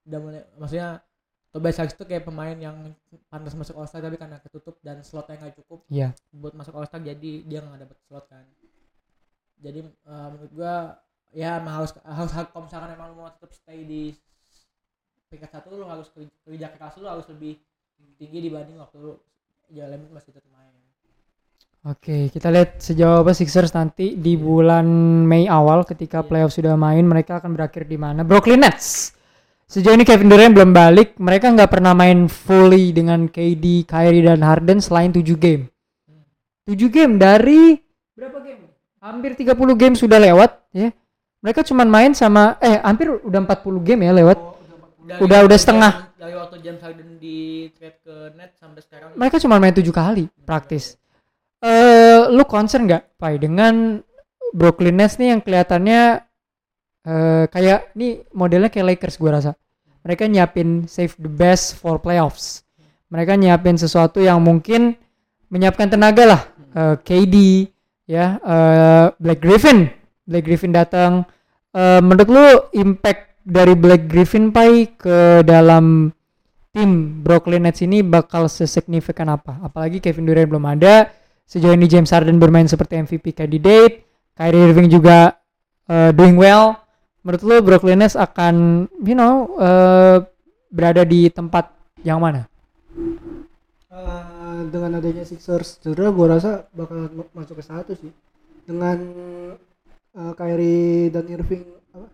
Udah 0.06 0.18
mulai 0.18 0.42
maksudnya 0.56 1.02
Tobias 1.50 1.78
Harris 1.80 1.96
itu 1.96 2.04
kayak 2.04 2.24
pemain 2.24 2.52
yang 2.52 2.92
pantas 3.26 3.56
masuk 3.56 3.74
All 3.74 3.88
Star 3.88 4.00
tapi 4.00 4.14
karena 4.14 4.36
ketutup 4.38 4.76
dan 4.80 5.00
slotnya 5.00 5.40
nggak 5.40 5.56
cukup 5.58 5.82
Iya. 5.88 6.12
buat 6.30 6.52
masuk 6.52 6.74
All 6.74 6.84
Star 6.84 7.00
jadi 7.00 7.42
dia 7.42 7.58
nggak 7.60 7.80
dapet 7.82 7.98
slot 8.04 8.26
kan 8.28 8.44
jadi 9.58 9.80
eh, 9.82 10.28
menurut 10.30 10.52
gua 10.52 11.00
ya 11.32 11.58
emang 11.58 11.80
harus 11.80 11.90
harus 11.96 12.30
kalau 12.52 12.64
misalkan 12.64 12.92
emang 12.92 13.12
lu 13.12 13.16
mau 13.18 13.28
tetap 13.28 13.50
stay 13.50 13.82
di 13.82 14.12
peringkat 15.26 15.50
satu 15.50 15.74
lu 15.74 15.84
harus 15.84 16.06
kerja, 16.44 16.70
keras 16.70 16.94
lu 16.96 17.08
harus 17.08 17.26
lebih 17.26 17.58
tinggi 18.16 18.46
dibanding 18.46 18.78
waktu 18.78 18.96
lu 19.00 19.12
jalan 19.72 20.00
masih 20.12 20.30
tetap 20.30 20.46
main 20.52 20.72
Oke, 21.86 22.34
kita 22.34 22.50
lihat 22.50 22.82
sejauh 22.82 23.22
apa 23.22 23.30
Sixers 23.30 23.70
nanti 23.70 24.18
di 24.18 24.34
bulan 24.34 24.82
Mei 25.22 25.46
awal 25.46 25.86
ketika 25.86 26.18
Iya. 26.18 26.26
playoff 26.26 26.50
sudah 26.50 26.74
main, 26.74 27.06
mereka 27.06 27.38
akan 27.38 27.54
berakhir 27.54 27.86
di 27.86 27.94
mana? 27.94 28.26
Brooklyn 28.26 28.58
Nets. 28.58 29.14
Sejauh 29.66 29.98
ini 29.98 30.06
Kevin 30.06 30.30
Durant 30.30 30.54
belum 30.54 30.70
balik, 30.70 31.18
mereka 31.18 31.50
nggak 31.50 31.66
pernah 31.74 31.90
main 31.90 32.30
fully 32.30 32.94
dengan 32.94 33.26
KD, 33.26 33.82
Kyrie 33.82 34.22
dan 34.22 34.46
Harden 34.46 34.78
selain 34.78 35.10
7 35.10 35.26
game. 35.34 35.66
7 36.62 36.86
game 36.86 37.18
dari 37.18 37.74
berapa 38.14 38.38
game? 38.46 38.62
Hampir 39.02 39.34
30 39.34 39.58
game 39.74 39.94
sudah 39.98 40.22
lewat 40.22 40.70
ya. 40.70 40.94
Mereka 41.42 41.66
cuma 41.66 41.82
main 41.82 42.14
sama 42.14 42.58
eh 42.62 42.78
hampir 42.78 43.10
udah 43.10 43.40
40 43.42 43.82
game 43.82 44.06
ya 44.06 44.14
lewat. 44.14 44.38
Dari 44.38 45.18
Udah- 45.18 45.18
udah 45.22 45.38
waktu 45.46 45.58
setengah. 45.58 45.92
Dari 46.14 46.34
waktu 46.34 46.56
James 46.62 46.82
Harden 46.82 47.10
di 47.22 47.38
trade 47.74 47.98
ke 48.02 48.16
net 48.34 48.54
sampai 48.58 48.82
sekarang 48.82 49.14
Mereka 49.14 49.38
cuma 49.38 49.58
main 49.58 49.74
7 49.74 49.90
kali 49.90 50.26
praktis. 50.42 50.94
Eh 51.58 52.22
lu 52.30 52.42
concern 52.46 52.86
nggak 52.86 53.18
Pai 53.18 53.38
dengan 53.38 53.98
Brooklyn 54.50 54.94
Nets 54.98 55.18
nih 55.18 55.34
yang 55.34 55.40
kelihatannya 55.42 56.25
eh 57.06 57.44
kayak 57.46 57.94
nih 57.94 58.26
modelnya 58.34 58.68
kayak 58.68 58.98
Lakers 58.98 59.16
gua 59.22 59.38
rasa. 59.38 59.54
Mereka 60.06 60.26
nyiapin 60.30 60.86
save 60.86 61.14
the 61.18 61.30
best 61.30 61.78
for 61.78 61.98
playoffs. 61.98 62.66
Mereka 63.10 63.38
nyiapin 63.38 63.78
sesuatu 63.78 64.18
yang 64.22 64.42
mungkin 64.42 64.98
menyiapkan 65.50 65.90
tenaga 65.90 66.24
lah. 66.26 66.42
Eh, 66.74 66.96
KD 67.02 67.36
ya, 68.06 68.38
eh, 68.38 69.06
Black 69.18 69.42
Griffin. 69.42 69.90
Black 70.26 70.44
Griffin 70.46 70.74
datang. 70.74 71.26
Eh, 71.74 72.00
menurut 72.02 72.28
lu 72.30 72.46
impact 72.74 73.42
dari 73.46 73.74
Black 73.78 74.10
Griffin 74.10 74.50
Pai 74.50 74.94
ke 74.98 75.46
dalam 75.46 76.10
tim 76.74 77.22
Brooklyn 77.22 77.64
Nets 77.64 77.80
ini 77.80 78.02
bakal 78.02 78.50
sesignifikan 78.50 79.30
apa? 79.32 79.58
Apalagi 79.64 80.02
Kevin 80.02 80.26
Durant 80.26 80.50
belum 80.50 80.66
ada. 80.66 81.08
Sejauh 81.46 81.72
ini 81.72 81.86
James 81.86 82.10
Harden 82.10 82.42
bermain 82.42 82.66
seperti 82.66 82.98
MVP 83.00 83.32
candidate. 83.32 84.02
Kyrie 84.36 84.66
Irving 84.68 84.90
juga 84.92 85.40
uh, 85.88 86.10
doing 86.12 86.36
well. 86.36 86.85
Menurut 87.26 87.42
lo 87.42 87.56
Brooklyn 87.58 87.98
Nets 87.98 88.14
akan, 88.14 88.86
you 89.02 89.18
know, 89.18 89.50
uh, 89.58 90.22
berada 90.70 91.02
di 91.02 91.26
tempat 91.26 91.74
yang 92.06 92.22
mana? 92.22 92.46
Eh, 93.96 94.60
dengan 94.68 95.00
adanya 95.00 95.24
Sixers 95.24 95.80
cedera 95.80 96.12
gue 96.12 96.26
rasa 96.28 96.68
bakal 96.70 97.08
ma- 97.10 97.32
masuk 97.32 97.58
ke 97.58 97.64
satu 97.64 97.92
sih 97.96 98.12
dengan 98.68 99.00
eh, 100.12 100.32
Kyrie 100.36 101.08
dan 101.08 101.24
Irving 101.26 101.64
apa 101.96 102.08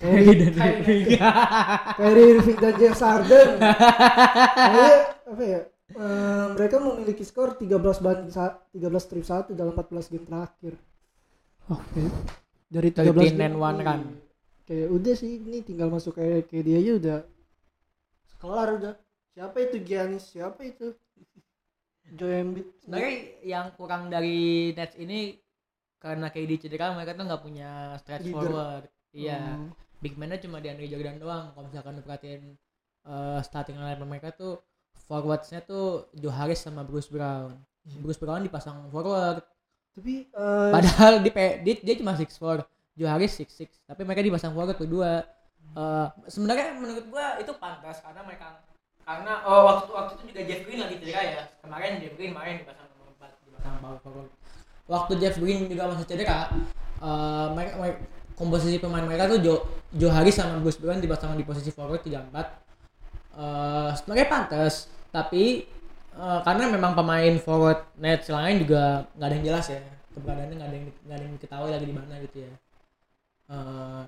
Kyrie 0.00 0.48
dan 0.48 0.52
Irving 0.56 1.04
Kyrie 2.00 2.28
Irving 2.32 2.58
dan 2.58 2.74
James 2.80 3.02
Harden 3.04 3.48
Kayaknya, 3.60 4.90
apa 5.28 5.42
ya 5.44 5.60
eh, 5.92 6.44
mereka 6.56 6.76
memiliki 6.80 7.24
skor 7.28 7.60
13 7.60 7.76
banding 8.00 8.32
sa- 8.32 8.64
13 8.72 8.88
trip 9.04 9.24
1 9.28 9.52
dalam 9.52 9.76
14 9.76 10.12
game 10.16 10.24
terakhir 10.24 10.72
Oke. 11.68 12.02
dari 12.72 12.88
Dari 12.88 13.12
13 13.12 13.36
10 13.36 13.46
and 13.52 13.56
one 13.60 13.78
kan. 13.84 14.00
Kayak 14.72 14.88
udah 14.88 15.12
sih 15.12 15.36
ini 15.36 15.60
tinggal 15.60 15.92
masuk 15.92 16.16
kayak 16.16 16.48
kayak 16.48 16.64
dia 16.64 16.76
aja 16.80 16.92
udah 16.96 17.18
kelar 18.40 18.68
udah. 18.80 18.94
Siapa 19.36 19.56
itu 19.60 19.76
Giannis? 19.84 20.24
Siapa 20.32 20.64
itu? 20.64 20.96
Joel 22.12 22.40
Embiid. 22.48 22.66
Sebenarnya 22.80 23.12
yang 23.44 23.66
kurang 23.76 24.08
dari 24.08 24.72
Nets 24.72 24.96
ini 24.96 25.36
karena 26.00 26.32
KD 26.32 26.66
cedera 26.66 26.92
mereka 26.96 27.14
tuh 27.14 27.24
nggak 27.28 27.42
punya 27.44 27.70
stretch 28.00 28.26
Leader. 28.28 28.36
forward. 28.40 28.84
Iya. 29.12 29.40
Hmm. 29.60 29.70
big 30.02 30.18
man-nya 30.18 30.42
cuma 30.42 30.58
DeAndre 30.58 30.90
Jordan 30.90 31.20
doang. 31.20 31.54
Kalau 31.54 31.66
misalkan 31.70 31.94
lu 31.94 32.02
perhatiin 32.02 32.42
eh, 33.06 33.40
starting 33.44 33.76
lineup 33.78 34.08
mereka 34.08 34.34
tuh 34.34 34.58
forwardsnya 35.06 35.62
tuh 35.62 36.10
Joe 36.16 36.34
Harris 36.34 36.64
sama 36.64 36.82
Bruce 36.82 37.06
Brown. 37.06 37.54
Bruce 38.02 38.18
Brown 38.18 38.42
dipasang 38.42 38.90
forward. 38.90 39.46
Tapi 39.94 40.26
eh, 40.26 40.70
padahal 40.74 41.22
di 41.22 41.30
P- 41.30 41.60
dia, 41.62 41.94
cuma 41.94 42.18
6'4 42.18 42.66
Joe 42.92 43.08
Harris 43.08 43.40
6'6 43.40 43.88
tapi 43.88 44.00
mereka 44.04 44.20
dipasang 44.20 44.52
forward 44.52 44.76
berdua. 44.76 45.24
Eh, 45.72 46.08
sebenarnya 46.28 46.76
menurut 46.76 47.04
gua 47.08 47.40
itu 47.40 47.52
pantas 47.56 48.04
karena 48.04 48.20
mereka 48.28 48.60
karena 49.02 49.42
oh, 49.48 49.60
waktu 49.66 49.90
waktu 49.90 50.12
itu 50.20 50.24
juga 50.30 50.40
Jeff 50.44 50.60
Green 50.68 50.80
lagi 50.84 50.94
cedera 51.00 51.22
ya. 51.24 51.42
Kemarin 51.64 51.92
Jeff 52.04 52.14
Green 52.20 52.32
main 52.36 52.60
dipasang 52.60 52.86
nomor 52.92 53.16
4 53.16 53.48
dipasang 53.48 53.74
power 53.80 53.98
forward. 54.04 54.30
Waktu 54.84 55.12
Jeff 55.16 55.36
Green 55.40 55.72
juga 55.72 55.88
masih 55.88 56.04
cedera 56.04 56.52
eh, 57.00 57.46
mereka, 57.56 57.72
mereka 57.80 57.98
komposisi 58.36 58.76
pemain 58.76 59.04
mereka 59.04 59.32
tuh 59.32 59.40
Joe 59.96 60.12
Harris 60.12 60.36
sama 60.36 60.60
Bruce 60.60 60.80
Brown 60.80 61.00
dipasang 61.00 61.36
di 61.36 61.44
posisi 61.46 61.72
forward 61.72 62.04
34 62.04 62.12
eh 63.32 63.90
sebenarnya 63.96 64.28
pantas 64.28 64.92
tapi 65.08 65.64
eh, 66.12 66.40
karena 66.44 66.68
memang 66.68 66.92
pemain 66.92 67.32
forward 67.40 67.88
net 67.96 68.28
lain 68.28 68.60
juga 68.60 69.08
nggak 69.16 69.28
ada 69.32 69.34
yang 69.40 69.46
jelas 69.48 69.66
ya. 69.72 69.80
Keberadaannya 70.12 70.56
nggak 70.60 70.68
ada 70.68 70.76
yang 70.76 70.86
nggak 70.92 71.16
ada 71.16 71.24
yang 71.24 71.34
diketahui 71.40 71.70
lagi 71.72 71.86
di 71.88 71.96
mana 71.96 72.20
gitu 72.20 72.44
ya 72.44 72.52
Eh, 73.48 74.02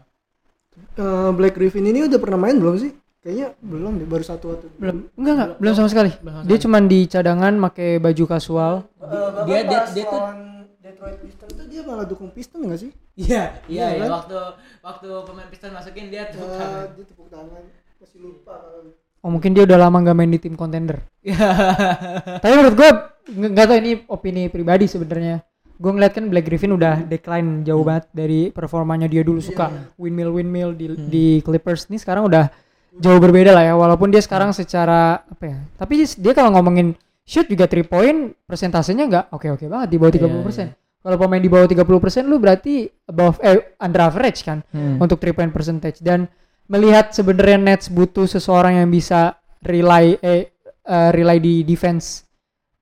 eh, 0.96 1.30
Black 1.32 1.54
Griffin 1.54 1.84
ini 1.84 2.04
udah 2.04 2.18
pernah 2.18 2.38
main 2.38 2.56
belum 2.56 2.76
sih? 2.76 2.92
Kayaknya 3.18 3.56
belum 3.58 3.92
deh, 3.96 4.06
baru 4.06 4.20
satu 4.20 4.46
atau 4.52 4.68
belum. 4.76 5.08
Enggak 5.16 5.32
enggak. 5.32 5.50
Belum. 5.56 5.74
Sama 5.74 5.88
sekali. 5.88 6.10
Belum 6.14 6.34
sama 6.34 6.44
dia 6.44 6.58
cuman 6.60 6.82
di 6.84 7.00
cadangan 7.04 7.52
pakai 7.64 7.90
baju 7.96 8.24
kasual 8.28 8.74
Eh, 8.94 9.30
dia- 9.44 9.64
dia- 9.64 9.88
dia 9.90 10.04
tuh- 10.04 10.42
Detroit 10.76 11.16
Pistons 11.18 11.52
itu 11.54 11.64
dia 11.66 11.80
malah 11.82 12.04
dukung 12.04 12.28
Pistons 12.28 12.60
nggak 12.62 12.76
sih? 12.78 12.92
Iya, 13.16 13.56
iya, 13.64 13.84
Iya, 13.86 13.86
iya. 13.90 14.02
kan? 14.02 14.10
Waktu 14.20 14.36
waktu 14.82 15.08
pemain 15.24 15.48
Piston 15.48 15.72
masukin 15.72 16.06
dia 16.08 16.28
tuh. 16.28 16.44
Eh, 16.44 16.84
dia 16.92 17.04
tepuk 17.06 17.28
tangan. 17.28 17.64
Masih 17.96 18.18
lupa 18.20 18.52
kalau 18.54 18.92
oh 19.24 19.30
mungkin 19.32 19.56
dia 19.56 19.64
udah 19.64 19.78
lama 19.80 19.96
nggak 19.98 20.12
main 20.14 20.28
di 20.28 20.36
tim 20.36 20.52
kontender 20.52 21.00
Iya. 21.18 21.32
tapi 22.44 22.52
menurut 22.52 22.76
gue 22.76 22.90
nggak 23.32 23.64
tahu 23.64 23.78
ini 23.80 23.92
opini 24.04 24.52
pribadi 24.52 24.84
sebenarnya 24.84 25.40
gue 25.74 25.90
ngeliat 25.90 26.12
kan 26.12 26.24
Black 26.26 26.44
Griffin 26.44 26.70
udah 26.70 27.02
decline 27.02 27.62
jauh 27.62 27.82
banget 27.82 28.06
dari 28.10 28.40
performanya 28.48 29.04
dia 29.04 29.20
dulu 29.20 29.38
suka 29.38 29.68
windmill 29.94 30.30
windmill 30.32 30.70
di, 30.70 30.86
di 31.04 31.24
Clippers. 31.40 31.86
Ini 31.86 31.98
sekarang 31.98 32.24
udah 32.24 32.46
jauh 32.94 33.18
berbeda 33.18 33.50
lah 33.50 33.64
ya 33.64 33.74
walaupun 33.74 34.06
dia 34.08 34.18
sekarang 34.18 34.50
secara 34.50 35.18
apa 35.20 35.44
ya 35.44 35.58
tapi 35.74 35.98
dia 35.98 36.30
kalau 36.30 36.54
ngomongin 36.54 36.94
shoot 37.22 37.42
juga 37.44 37.66
three 37.66 37.82
point 37.82 38.38
persentasenya 38.40 39.04
nggak 39.04 39.24
oke 39.30 39.46
oke 39.50 39.66
banget 39.66 39.88
di 39.90 39.98
bawah 39.98 40.12
Iya, 40.12 40.22
30% 40.30 40.46
persen. 40.46 40.66
kalau 41.00 41.16
pemain 41.18 41.42
di 41.42 41.50
bawah 41.50 41.66
30% 41.66 41.82
lu 42.22 42.38
berarti 42.38 42.74
above 43.04 43.42
eh 43.42 43.74
under 43.76 43.98
average 44.00 44.40
kan 44.40 44.62
Hmm. 44.70 44.96
untuk 44.96 45.18
three 45.18 45.32
point 45.32 45.50
percentage. 45.50 45.98
Dan 45.98 46.30
melihat 46.64 47.10
sebenarnya 47.10 47.58
Nets 47.58 47.90
butuh 47.90 48.24
seseorang 48.24 48.78
yang 48.78 48.88
bisa 48.88 49.36
rely 49.60 50.14
eh 50.22 50.54
eh, 50.80 51.10
rely 51.10 51.36
di 51.38 51.54
defense 51.60 52.22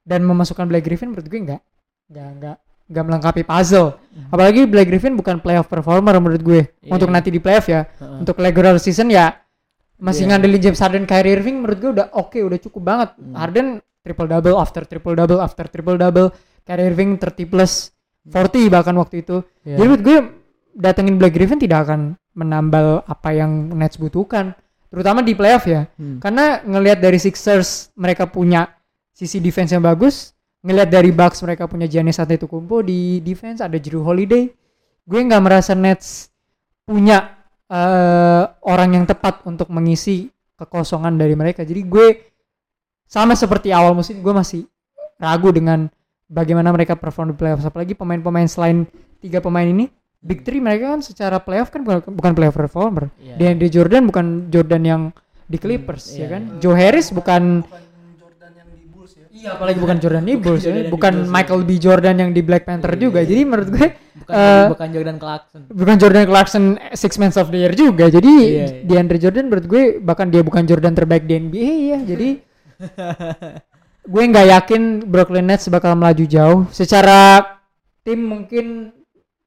dan 0.02 0.22
memasukkan 0.22 0.66
Black 0.66 0.84
Griffin 0.84 1.08
menurut 1.08 1.24
gue 1.24 1.40
enggak 1.40 1.62
enggak 2.06 2.28
enggak 2.28 2.56
enggak 2.92 3.04
melengkapi 3.08 3.42
puzzle. 3.42 3.96
Apalagi 4.28 4.68
Black 4.68 4.86
Griffin 4.86 5.16
bukan 5.16 5.40
playoff 5.40 5.66
performer 5.66 6.20
menurut 6.20 6.42
gue. 6.44 6.60
Iya. 6.84 6.92
untuk 6.92 7.08
nanti 7.08 7.32
di 7.32 7.40
playoff 7.40 7.64
ya. 7.66 7.88
Heeh. 7.88 8.20
untuk 8.20 8.36
regular 8.36 8.76
season 8.76 9.08
ya 9.08 9.32
masih 9.96 10.28
Iya. 10.28 10.36
ngandelin 10.36 10.60
James 10.60 10.76
Harden 10.78 11.04
Kyrie 11.06 11.32
Irving 11.32 11.64
menurut 11.64 11.78
gue 11.80 11.90
udah 11.96 12.06
oke 12.12 12.36
udah 12.36 12.58
cukup 12.60 12.82
banget. 12.84 13.08
Harden 13.32 13.66
triple 14.02 14.28
double 14.28 14.56
after 14.58 14.82
triple 14.84 15.16
double 15.16 15.40
after 15.40 15.64
triple 15.64 15.96
double. 15.96 16.28
Kyrie 16.62 16.86
Irving 16.86 17.16
30 17.16 17.48
plus 17.48 17.90
40 18.22 18.68
bahkan 18.68 18.94
waktu 18.94 19.24
itu. 19.24 19.40
Iya. 19.64 19.80
jadi 19.80 19.86
menurut 19.88 20.02
gue 20.04 20.18
datengin 20.72 21.16
Black 21.16 21.32
Griffin 21.32 21.56
tidak 21.56 21.88
akan 21.88 22.14
menambal 22.32 23.02
apa 23.04 23.30
yang 23.32 23.72
Nets 23.72 23.96
butuhkan. 23.96 24.52
Terutama 24.88 25.24
di 25.24 25.32
playoff 25.32 25.64
ya. 25.64 25.88
Hmm. 25.96 26.20
karena 26.20 26.60
ngelihat 26.60 27.00
dari 27.00 27.16
Sixers 27.16 27.88
mereka 27.96 28.28
punya 28.28 28.68
sisi 29.10 29.40
defense 29.40 29.72
yang 29.72 29.80
bagus 29.80 30.36
ngelihat 30.62 30.88
dari 30.88 31.10
Bucks 31.10 31.42
mereka 31.42 31.66
punya 31.66 31.90
Giannis 31.90 32.22
Antetokounmpo 32.22 32.86
di 32.86 33.18
defense 33.20 33.62
ada 33.62 33.76
Drew 33.76 34.02
Holiday. 34.02 34.46
Gue 35.02 35.20
nggak 35.26 35.42
merasa 35.42 35.74
Nets 35.74 36.30
punya 36.86 37.34
eh, 37.66 38.44
orang 38.62 39.02
yang 39.02 39.04
tepat 39.06 39.42
untuk 39.46 39.66
mengisi 39.74 40.30
kekosongan 40.54 41.18
dari 41.18 41.34
mereka. 41.34 41.66
Jadi 41.66 41.82
gue 41.82 42.06
sama 43.10 43.34
seperti 43.34 43.74
awal 43.74 43.92
musim 43.92 44.22
gue 44.22 44.32
masih 44.32 44.64
ragu 45.20 45.52
dengan 45.52 45.90
bagaimana 46.32 46.72
mereka 46.72 46.96
perform 46.96 47.34
di 47.34 47.36
playoff 47.36 47.60
apalagi 47.60 47.92
pemain-pemain 47.92 48.48
selain 48.48 48.88
tiga 49.20 49.44
pemain 49.44 49.68
ini 49.68 49.92
Big 50.22 50.46
Three 50.46 50.62
mereka 50.62 50.94
kan 50.94 51.02
secara 51.02 51.42
playoff 51.42 51.68
kan 51.74 51.82
bukan, 51.82 52.06
bukan 52.14 52.32
playoff 52.32 52.54
performer. 52.54 53.10
Iya. 53.18 53.34
DeAndre 53.36 53.68
Jordan 53.68 54.02
bukan 54.06 54.48
Jordan 54.48 54.82
yang 54.86 55.02
di 55.50 55.58
Clippers 55.58 56.08
Hmm, 56.08 56.14
ya 56.14 56.18
iya, 56.22 56.26
kan? 56.30 56.42
Joe 56.62 56.76
Harris 56.78 57.10
bukan 57.10 57.66
bukan 57.66 57.82
Jordan 58.16 58.52
yang 58.54 58.68
di 58.70 58.82
Bulls 58.88 59.12
ya. 59.18 59.26
Iya 59.42 59.50
apalagi 59.52 59.78
bukan 59.82 59.98
Jordan 59.98 60.22
di 60.22 60.38
Bulls 60.38 60.62
ya 60.62 60.70
Jordan 60.70 60.86
bukan 60.88 61.14
iya. 61.18 61.26
Michael 61.26 61.60
B. 61.66 61.70
Jordan 61.76 62.14
yang 62.16 62.30
di 62.30 62.40
Black 62.40 62.62
Panther 62.62 62.94
Iya, 62.94 63.00
juga. 63.02 63.18
iya, 63.20 63.26
jadi 63.26 63.40
menurut 63.42 63.68
gue 63.68 63.86
bukan 64.14 64.34
eh, 64.38 64.64
bukan 64.70 64.88
Jordan 64.88 65.16
Clarkson. 65.18 65.60
bukan 65.66 65.96
Jordan 65.98 66.24
Clarkson 66.24 66.64
Six 66.94 67.12
Man 67.18 67.34
of 67.34 67.50
the 67.50 67.58
Year 67.58 67.74
juga. 67.74 68.06
Jadi 68.06 68.30
Iya, 68.30 68.64
iya. 68.70 68.86
DeAndre 68.86 69.18
Jordan 69.18 69.50
menurut 69.50 69.66
gue 69.66 69.82
bahkan 69.98 70.30
dia 70.30 70.40
bukan 70.40 70.62
Jordan 70.62 70.94
terbaik 70.94 71.26
di 71.26 71.34
NBA 71.36 71.72
ya 71.90 71.98
jadi 72.06 72.28
gue 74.12 74.22
nggak 74.24 74.46
yakin 74.50 74.82
Brooklyn 75.06 75.46
Nets 75.46 75.66
bakal 75.66 75.94
melaju 75.94 76.24
jauh. 76.24 76.60
Secara 76.70 77.42
tim 78.02 78.18
mungkin 78.18 78.90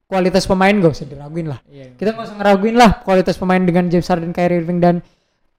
kualitas 0.05 0.45
pemain 0.45 0.71
gak 0.71 0.91
usah 0.91 1.07
diraguin 1.07 1.49
lah. 1.49 1.59
Iya. 1.65 1.95
kita 1.95 2.13
nggak 2.13 2.25
usah 2.29 2.37
ngeraguin 2.37 2.75
lah 2.75 3.01
kualitas 3.01 3.35
pemain 3.35 3.59
dengan 3.59 3.89
James 3.89 4.05
Harden, 4.05 4.31
Kyrie 4.31 4.59
Irving 4.59 4.79
dan 4.79 4.95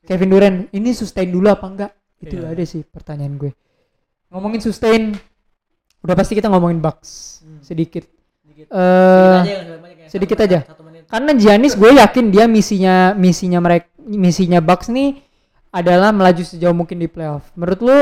Kevin 0.07 0.29
Durant. 0.29 0.59
Ini 0.71 0.91
sustain 0.93 1.29
dulu 1.29 1.49
apa 1.49 1.67
enggak 1.67 1.93
itu 2.17 2.37
Iya. 2.37 2.53
ada 2.53 2.65
sih 2.65 2.81
pertanyaan 2.81 3.37
gue 3.37 3.53
ngomongin 4.37 4.61
sustain 4.61 5.17
udah 6.01 6.13
pasti 6.13 6.37
kita 6.37 6.47
ngomongin 6.47 6.79
Bucks 6.79 7.41
Hmm. 7.41 7.63
sedikit 7.63 8.05
Sedikit. 8.45 8.67
eh 8.69 9.41
Sedikit 9.41 9.49
aja, 9.49 9.55
ya. 9.97 10.09
sedikit 10.09 10.39
aja. 10.39 10.59
menit. 10.83 11.03
karena 11.07 11.31
Giannis 11.33 11.75
gue 11.75 11.91
yakin 11.95 12.25
dia 12.29 12.45
misinya 12.47 12.95
misinya 13.13 13.59
mereka 13.59 13.89
misinya 13.99 14.61
Bucks 14.61 14.87
nih 14.87 15.19
adalah 15.71 16.13
melaju 16.13 16.43
sejauh 16.43 16.73
mungkin 16.73 16.97
di 16.97 17.07
playoff 17.07 17.49
menurut 17.53 17.81
lu 17.81 18.01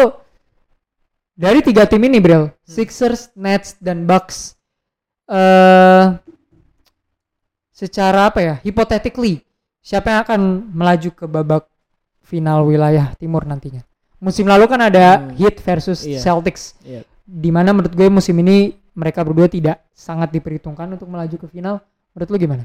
dari 1.34 1.58
tiga 1.60 1.84
tim 1.84 1.98
ini 2.00 2.18
Bril 2.18 2.50
Sixers 2.62 3.34
Nets 3.34 3.78
dan 3.78 4.04
Bucks 4.04 4.54
eh 5.26 6.06
secara 7.70 8.28
apa 8.28 8.38
ya 8.38 8.54
hypothetically 8.62 9.42
siapa 9.80 10.08
yang 10.08 10.20
akan 10.22 10.40
melaju 10.70 11.10
ke 11.10 11.26
babak 11.26 11.64
final 12.22 12.64
wilayah 12.64 13.12
timur 13.18 13.42
nantinya 13.44 13.82
musim 14.24 14.48
lalu 14.48 14.64
kan 14.64 14.80
ada 14.80 15.20
Hmm. 15.20 15.36
Heat 15.36 15.60
versus 15.60 16.00
Iya. 16.02 16.18
Celtics 16.18 16.72
Iya. 16.80 17.04
di 17.22 17.50
mana 17.52 17.70
menurut 17.70 17.92
gue 17.92 18.08
musim 18.08 18.32
ini 18.40 18.56
mereka 18.94 19.20
berdua 19.20 19.46
tidak 19.46 19.84
sangat 19.92 20.30
diperhitungkan 20.30 20.88
untuk 20.90 21.04
melaju 21.06 21.36
ke 21.36 21.46
final 21.46 21.84
menurut 22.12 22.28
lu 22.30 22.38
gimana 22.40 22.64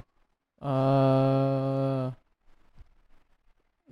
eh 0.60 2.06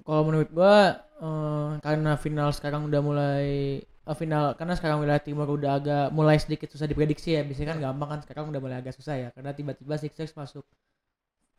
kalau 0.01 0.23
menurut 0.23 0.49
gua 0.49 0.75
eh, 1.19 1.69
karena 1.81 2.15
final 2.15 2.49
sekarang 2.51 2.87
udah 2.87 3.01
mulai 3.01 3.47
eh, 3.83 4.15
final 4.15 4.55
karena 4.55 4.73
sekarang 4.75 5.03
wilayah 5.03 5.19
timur 5.19 5.47
udah 5.49 5.71
agak 5.75 6.05
mulai 6.11 6.37
sedikit 6.37 6.71
susah 6.71 6.85
diprediksi 6.85 7.35
ya 7.35 7.43
biasanya 7.43 7.75
kan 7.75 7.79
gampang 7.81 8.09
kan 8.15 8.19
sekarang 8.23 8.43
udah 8.47 8.61
mulai 8.61 8.77
agak 8.79 8.95
susah 8.95 9.15
ya 9.17 9.29
karena 9.33 9.51
tiba-tiba 9.51 9.95
Sixers 9.97 10.31
masuk 10.31 10.63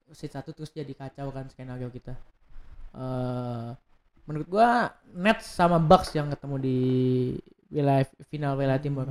seat 0.08 0.32
satu 0.32 0.56
terus 0.56 0.72
jadi 0.72 0.88
kacau 0.94 1.28
kan 1.28 1.44
skenario 1.52 1.92
kita 1.92 2.16
eh 2.96 3.68
menurut 4.28 4.46
gua 4.46 4.92
Nets 5.16 5.48
sama 5.48 5.80
Bucks 5.80 6.12
yang 6.12 6.28
ketemu 6.28 6.56
di 6.60 6.78
wilayah 7.72 8.04
final 8.28 8.60
wilayah 8.60 8.76
timur 8.76 9.08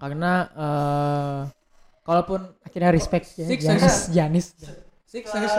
karena 0.00 0.32
eh 0.48 1.40
kalaupun 2.02 2.40
akhirnya 2.66 2.90
respect 2.90 3.30
ya 3.38 3.46
Sixers. 3.46 3.62
Giannis, 3.62 3.96
Giannis. 4.10 4.46
Sixers 5.06 5.52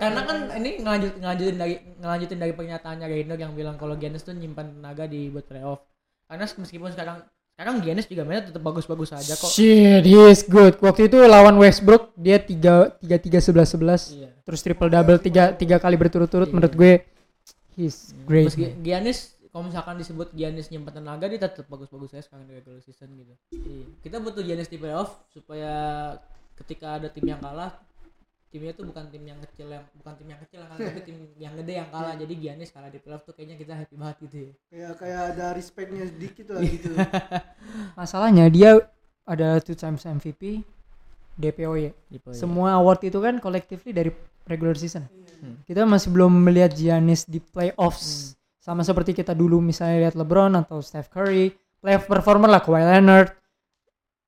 karena 0.00 0.20
kan 0.24 0.36
ini 0.56 0.80
ngelanjut 0.80 1.12
ngelanjutin 1.20 1.56
dari 1.60 1.74
ngelanjutin 2.00 2.38
dari 2.40 2.52
pernyataannya 2.56 3.06
Reino 3.06 3.36
yang 3.36 3.52
bilang 3.52 3.76
kalau 3.76 3.94
Giannis 4.00 4.24
tuh 4.24 4.32
nyimpan 4.32 4.80
tenaga 4.80 5.04
di 5.04 5.28
buat 5.28 5.44
playoff 5.44 5.84
karena 6.26 6.48
meskipun 6.48 6.90
sekarang 6.96 7.22
sekarang 7.54 7.74
Giannis 7.84 8.08
juga 8.08 8.22
mainnya 8.24 8.48
tetap 8.48 8.64
bagus-bagus 8.64 9.12
aja 9.12 9.34
kok 9.36 9.50
Shit, 9.52 10.06
he 10.06 10.18
is 10.30 10.46
good. 10.46 10.78
Waktu 10.80 11.12
itu 11.12 11.18
lawan 11.26 11.58
Westbrook 11.60 12.16
dia 12.16 12.40
tiga 12.40 12.96
tiga 12.96 13.16
tiga 13.20 13.38
sebelas 13.44 13.68
sebelas, 13.74 14.02
iya 14.14 14.30
terus 14.48 14.64
triple 14.64 14.88
double 14.88 15.20
tiga 15.20 15.52
tiga 15.52 15.76
kali 15.76 16.00
berturut-turut. 16.00 16.48
Iya. 16.48 16.54
Menurut 16.56 16.72
gue, 16.72 17.04
he's 17.78 18.10
great. 18.26 18.50
Meski. 18.50 18.74
Giannis 18.82 19.38
kalau 19.48 19.64
misalkan 19.64 19.96
disebut 19.96 20.34
Giannis 20.34 20.68
nyimpan 20.68 20.98
tenaga 20.98 21.24
dia 21.24 21.38
tetap 21.38 21.64
bagus-bagus 21.66 22.12
aja 22.12 22.26
sekarang 22.26 22.44
di 22.44 22.54
regular 22.54 22.82
season 22.82 23.14
gitu 23.14 23.34
Iya. 23.54 23.86
kita 24.02 24.16
butuh 24.18 24.42
Giannis 24.42 24.66
di 24.66 24.76
playoff 24.76 25.22
supaya 25.30 25.72
ketika 26.54 26.98
ada 26.98 27.06
tim 27.06 27.22
yang 27.24 27.38
kalah 27.38 27.78
timnya 28.48 28.72
tuh 28.72 28.82
bukan 28.82 29.04
tim 29.08 29.20
yang 29.22 29.36
kecil 29.44 29.68
yang 29.68 29.84
bukan 29.92 30.12
tim 30.16 30.24
yang 30.26 30.40
kecil 30.40 30.58
yang 30.58 30.68
kalah 30.68 30.80
tapi 30.82 31.00
tim 31.08 31.16
yang 31.36 31.54
gede 31.54 31.72
yang 31.76 31.88
kalah 31.88 32.12
jadi 32.12 32.34
Giannis 32.34 32.70
kalah 32.72 32.88
di 32.88 32.98
playoff 32.98 33.22
tuh 33.22 33.32
kayaknya 33.32 33.56
kita 33.56 33.72
happy 33.72 33.94
banget 33.94 34.16
gitu 34.24 34.36
ya 34.36 34.52
Kayak 34.68 34.92
kayak 34.98 35.20
ada 35.32 35.46
respectnya 35.52 36.04
sedikit 36.04 36.46
lah 36.50 36.62
gitu. 36.64 36.90
Masalahnya 37.98 38.48
dia 38.48 38.70
ada 39.24 39.60
two 39.60 39.76
times 39.76 40.02
MVP, 40.02 40.64
DPOY. 41.38 41.94
Di 42.10 42.18
playoff. 42.18 42.36
Semua 42.36 42.74
award 42.76 43.06
itu 43.06 43.18
kan 43.22 43.38
collectively 43.38 43.94
dari 43.94 44.10
regular 44.44 44.74
season. 44.74 45.06
Hmm. 45.38 45.62
Kita 45.62 45.86
masih 45.86 46.10
belum 46.10 46.34
melihat 46.34 46.74
Giannis 46.74 47.22
di 47.24 47.38
playoffs. 47.38 48.34
Sama 48.58 48.82
seperti 48.82 49.14
kita 49.14 49.32
dulu 49.32 49.62
misalnya 49.62 50.10
lihat 50.10 50.14
LeBron 50.18 50.52
atau 50.58 50.82
Steph 50.82 51.08
Curry, 51.08 51.54
playoff 51.78 52.04
performer 52.04 52.50
lah 52.50 52.60
Kawhi 52.60 52.84
Leonard, 52.84 53.32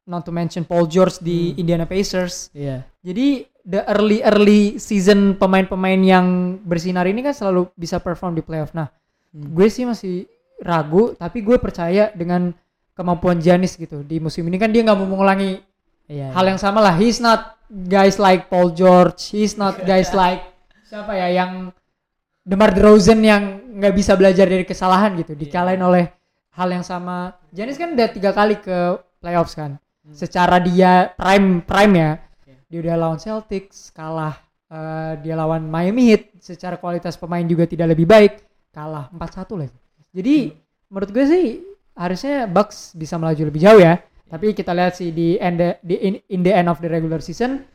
not 0.06 0.24
to 0.24 0.32
mention 0.32 0.62
Paul 0.64 0.86
George 0.86 1.18
di 1.20 1.52
Hmm. 1.52 1.60
Indiana 1.60 1.84
Pacers. 1.84 2.48
Iya. 2.54 2.86
Jadi 3.02 3.44
the 3.66 3.84
early 3.90 4.24
early 4.24 4.80
season 4.80 5.36
pemain-pemain 5.36 6.00
yang 6.00 6.26
bersinar 6.64 7.04
ini 7.04 7.20
kan 7.20 7.34
selalu 7.36 7.68
bisa 7.76 8.00
perform 8.00 8.32
di 8.32 8.40
playoff. 8.40 8.72
Nah, 8.72 8.88
Hmm. 9.30 9.52
gue 9.52 9.66
sih 9.68 9.84
masih 9.84 10.24
ragu, 10.60 11.12
tapi 11.14 11.40
gue 11.40 11.56
percaya 11.60 12.08
dengan 12.12 12.52
kemampuan 12.92 13.40
Giannis 13.40 13.76
gitu. 13.76 14.04
Di 14.04 14.20
musim 14.20 14.44
ini 14.48 14.56
kan 14.56 14.68
dia 14.68 14.84
nggak 14.84 14.98
mau 14.98 15.08
mengulangi 15.08 15.60
Iya. 16.10 16.34
hal 16.34 16.44
yang 16.50 16.58
sama 16.58 16.82
lah. 16.82 16.98
He's 16.98 17.22
not 17.22 17.54
guys 17.70 18.18
like 18.18 18.50
Paul 18.50 18.74
George. 18.74 19.30
He's 19.30 19.54
not 19.54 19.78
guys 19.90 20.10
like 20.10 20.42
siapa 20.90 21.14
ya 21.14 21.30
yang 21.30 21.70
DeMar 22.42 22.74
DeRozan 22.74 23.22
yang 23.22 23.62
nggak 23.78 23.94
bisa 23.94 24.18
belajar 24.18 24.50
dari 24.50 24.66
kesalahan 24.66 25.14
gitu. 25.14 25.38
Dikalahin 25.38 25.78
oleh 25.86 26.10
hal 26.58 26.66
yang 26.66 26.82
sama. 26.82 27.38
Giannis 27.54 27.78
kan 27.78 27.94
udah 27.94 28.10
tiga 28.10 28.34
kali 28.34 28.58
ke 28.58 28.98
playoffs 29.22 29.54
kan. 29.54 29.78
Secara 30.10 30.58
dia 30.58 31.14
prime 31.14 31.62
prime 31.62 31.94
ya. 31.94 32.10
Iya. 32.42 32.58
Dia 32.66 32.78
udah 32.82 32.94
lawan 32.98 33.18
Celtics 33.22 33.94
kalah 33.94 34.34
eh, 34.66 35.12
dia 35.22 35.38
lawan 35.38 35.70
Miami 35.70 36.10
Heat 36.10 36.42
secara 36.42 36.74
kualitas 36.80 37.14
pemain 37.14 37.44
juga 37.44 37.70
tidak 37.70 37.94
lebih 37.94 38.08
baik 38.08 38.42
kalah 38.70 39.10
4-1 39.12 39.60
lagi 39.60 39.78
jadi 40.14 40.36
menurut 40.88 41.10
gue 41.10 41.24
sih 41.26 41.46
harusnya 41.94 42.46
Bucks 42.46 42.94
bisa 42.94 43.18
melaju 43.18 43.42
lebih 43.50 43.60
jauh 43.60 43.82
ya 43.82 44.00
tapi 44.30 44.54
kita 44.54 44.70
lihat 44.70 44.94
sih 44.94 45.10
di 45.10 45.34
end 45.42 45.82
di 45.82 45.98
in, 45.98 46.14
in 46.30 46.40
the 46.46 46.54
end 46.54 46.70
of 46.70 46.78
the 46.78 46.86
regular 46.86 47.18
season 47.18 47.66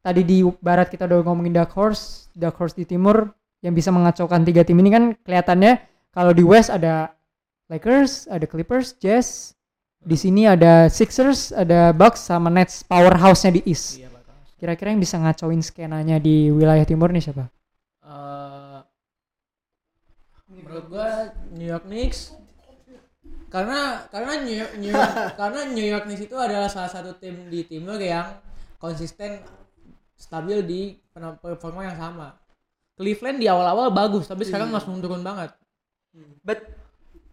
tadi 0.00 0.22
di 0.22 0.46
barat 0.62 0.88
kita 0.88 1.10
udah 1.10 1.26
ngomongin 1.26 1.52
dark 1.52 1.74
horse 1.74 2.30
dark 2.32 2.54
horse 2.56 2.78
di 2.78 2.86
timur 2.86 3.34
yang 3.60 3.76
bisa 3.76 3.92
mengacaukan 3.92 4.46
tiga 4.46 4.64
tim 4.64 4.78
ini 4.80 4.88
kan 4.88 5.04
kelihatannya 5.26 5.82
kalau 6.14 6.32
di 6.32 6.46
west 6.46 6.72
ada 6.72 7.12
Lakers 7.70 8.26
ada 8.26 8.46
Clippers 8.48 8.96
Jazz 8.98 9.54
di 10.00 10.16
sini 10.16 10.48
ada 10.48 10.88
Sixers 10.88 11.52
ada 11.52 11.92
Bucks 11.92 12.24
sama 12.24 12.48
Nets 12.48 12.80
powerhouse-nya 12.82 13.60
di 13.60 13.62
east. 13.68 14.00
Iya, 14.00 14.08
kira-kira 14.56 14.96
yang 14.96 15.02
bisa 15.04 15.20
ngacauin 15.20 15.60
skenanya 15.60 16.16
di 16.16 16.48
wilayah 16.48 16.82
timur 16.88 17.12
nih 17.12 17.20
siapa? 17.20 17.52
Eh, 18.00 18.80
menurut 20.48 20.84
gua 20.88 21.36
New 21.52 21.68
York 21.68 21.84
Knicks 21.84 22.32
karena 23.50 23.80
karena 24.06 24.32
New 24.38 24.54
York, 24.54 24.72
New 24.76 24.90
York 24.90 25.12
karena 25.40 25.60
New 25.66 25.82
York 25.84 26.04
Knicks 26.04 26.22
itu 26.22 26.36
adalah 26.36 26.66
salah 26.66 26.88
satu 26.88 27.12
tim 27.14 27.46
di 27.46 27.62
timur 27.64 27.98
yang 27.98 28.38
konsisten 28.76 29.42
stabil 30.14 30.62
di 30.62 30.80
performa 31.36 31.84
yang 31.84 31.98
sama. 31.98 32.38
Cleveland 32.94 33.36
di 33.36 33.46
awal-awal 33.46 33.90
bagus 33.90 34.24
tapi 34.24 34.44
sekarang 34.44 34.70
langsung 34.70 34.96
turun 34.98 35.20
banget. 35.20 35.50
but 36.40 36.58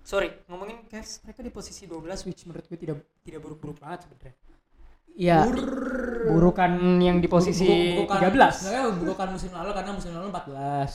sorry 0.02 0.30
ngomongin 0.46 0.86
Cavs 0.86 1.20
mereka 1.22 1.42
di 1.42 1.50
posisi 1.50 1.84
12 1.84 1.98
which 2.24 2.46
menurut 2.46 2.64
gue 2.64 2.78
tidak 2.78 2.98
tidak 3.22 3.40
buruk-buruk 3.42 3.78
banget 3.78 4.06
sebenarnya 4.06 4.34
Iya. 5.12 5.40
burukan 6.28 6.72
yang 7.00 7.18
di 7.18 7.26
posisi 7.26 7.66
Buru- 7.66 8.06
burukan- 8.06 8.22
13 8.22 8.54
Sebenarnya 8.54 8.84
bukan 9.04 9.28
musim 9.32 9.52
lalu 9.52 9.72
karena 9.74 9.92
musim 9.92 10.12
lalu 10.12 10.28
14. 10.30 10.90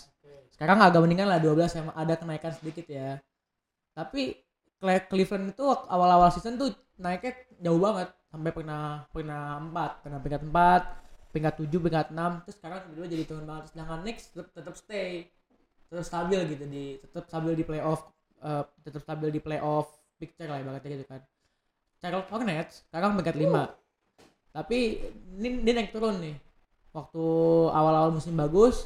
Sekarang 0.49 0.79
agak 0.79 1.01
mendingan 1.01 1.27
lah 1.27 1.39
12 1.39 1.75
yang 1.75 1.87
ada 1.91 2.15
kenaikan 2.15 2.53
sedikit 2.53 2.87
ya. 2.87 3.19
Tapi 3.91 4.39
Cleveland 4.83 5.55
itu 5.55 5.65
awal-awal 5.87 6.29
season 6.35 6.59
tuh 6.59 6.75
naiknya 6.99 7.39
jauh 7.63 7.79
banget. 7.79 8.11
Sampai 8.29 8.51
pernah 8.51 9.07
pernah 9.15 9.63
4, 9.63 10.03
pernah 10.03 10.19
peringkat 10.19 10.43
4, 10.51 11.31
peringkat 11.31 11.55
7, 11.63 11.79
peringkat 11.79 12.09
6, 12.11 12.45
terus 12.45 12.57
sekarang 12.59 12.79
tiba-tiba 12.83 13.07
jadi 13.15 13.25
turun 13.29 13.45
banget. 13.47 13.65
Sedangkan 13.71 13.99
Knicks 14.03 14.25
tetap, 14.35 14.49
tetap 14.51 14.75
stay, 14.75 15.31
tetap 15.87 16.05
stabil 16.05 16.41
gitu 16.51 16.65
di 16.67 16.85
tetap 16.99 17.25
stabil 17.31 17.53
di 17.55 17.65
playoff, 17.65 18.11
eh, 18.43 18.65
tetap 18.83 19.01
stabil 19.07 19.29
di 19.31 19.41
playoff 19.41 19.87
picture 20.19 20.51
lah 20.51 20.59
ibaratnya 20.59 20.99
gitu 20.99 21.07
kan. 21.07 21.23
Charlotte 22.03 22.31
Hornets 22.35 22.83
sekarang 22.91 23.15
peringkat 23.15 23.37
5 23.39 23.83
tapi 24.53 25.01
ini 25.41 25.65
dia 25.65 25.73
naik 25.73 25.97
turun 25.97 26.21
nih. 26.21 26.37
Waktu 26.93 27.25
awal-awal 27.73 28.13
musim 28.13 28.37
bagus 28.37 28.85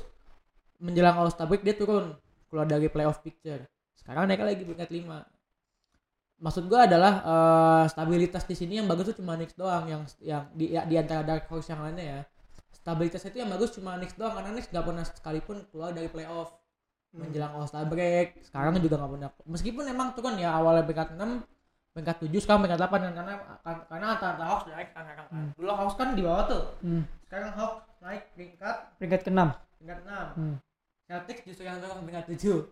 menjelang 0.79 1.19
All 1.19 1.33
Star 1.35 1.51
break 1.51 1.67
dia 1.67 1.75
turun. 1.75 2.15
Keluar 2.47 2.71
dari 2.71 2.87
playoff 2.87 3.19
picture. 3.19 3.67
Sekarang 3.99 4.31
naik 4.31 4.47
lagi 4.47 4.63
peringkat 4.63 4.91
5 4.95 5.36
maksud 6.37 6.69
gua 6.69 6.85
adalah 6.85 7.13
eh, 7.25 7.85
stabilitas 7.89 8.45
di 8.45 8.55
sini 8.55 8.81
yang 8.81 8.89
bagus 8.89 9.13
tuh 9.13 9.25
cuma 9.25 9.35
Knicks 9.37 9.57
doang 9.57 9.85
yang 9.89 10.03
yang 10.21 10.45
di, 10.53 10.73
ya, 10.77 10.85
di 10.85 10.95
antara 11.01 11.25
Dark 11.25 11.49
Horse 11.49 11.73
yang 11.73 11.81
lainnya 11.81 12.05
ya. 12.05 12.21
Stabilitas 12.73 13.25
itu 13.27 13.41
yang 13.41 13.51
bagus 13.51 13.73
cuma 13.75 13.97
Knicks 13.97 14.15
doang 14.15 14.37
karena 14.37 14.51
Knicks 14.55 14.69
gak 14.71 14.85
pernah 14.85 15.05
sekalipun 15.05 15.57
keluar 15.73 15.91
dari 15.97 16.07
playoff. 16.13 16.53
Menjelang 17.17 17.57
All 17.57 17.65
Star 17.65 17.89
break 17.89 18.45
sekarang 18.45 18.77
juga 18.77 19.01
nggak 19.01 19.13
pernah. 19.17 19.31
Meskipun 19.49 19.85
emang 19.89 20.13
turun 20.13 20.37
ya 20.37 20.53
awalnya 20.53 20.85
peringkat 20.85 21.17
6 21.17 21.49
peringkat 21.97 22.17
7 22.29 22.45
sekarang 22.45 22.61
peringkat 22.61 22.81
8 22.85 22.93
kan 22.93 23.13
karena 23.17 23.35
karena 23.89 24.07
antara 24.13 24.45
Hawks 24.45 24.69
naik 24.69 24.93
kan 24.93 25.03
sekarang 25.09 25.27
kan. 25.33 25.45
dulu 25.57 25.73
Hawks 25.73 25.97
kan 25.97 26.13
di 26.13 26.21
bawah 26.21 26.45
tuh. 26.45 26.63
Hmm, 26.85 27.03
sekarang 27.25 27.51
Hawks 27.57 27.89
naik 28.05 28.23
peringkat 28.37 28.77
peringkat 29.01 29.21
ke-6 29.25 29.41
peringkat 29.81 29.99
6 30.05 30.37
Hmm. 30.37 30.57
Celtics 31.09 31.43
justru 31.49 31.65
yang 31.65 31.81
turun 31.81 32.05
peringkat 32.05 32.27
7 32.37 32.69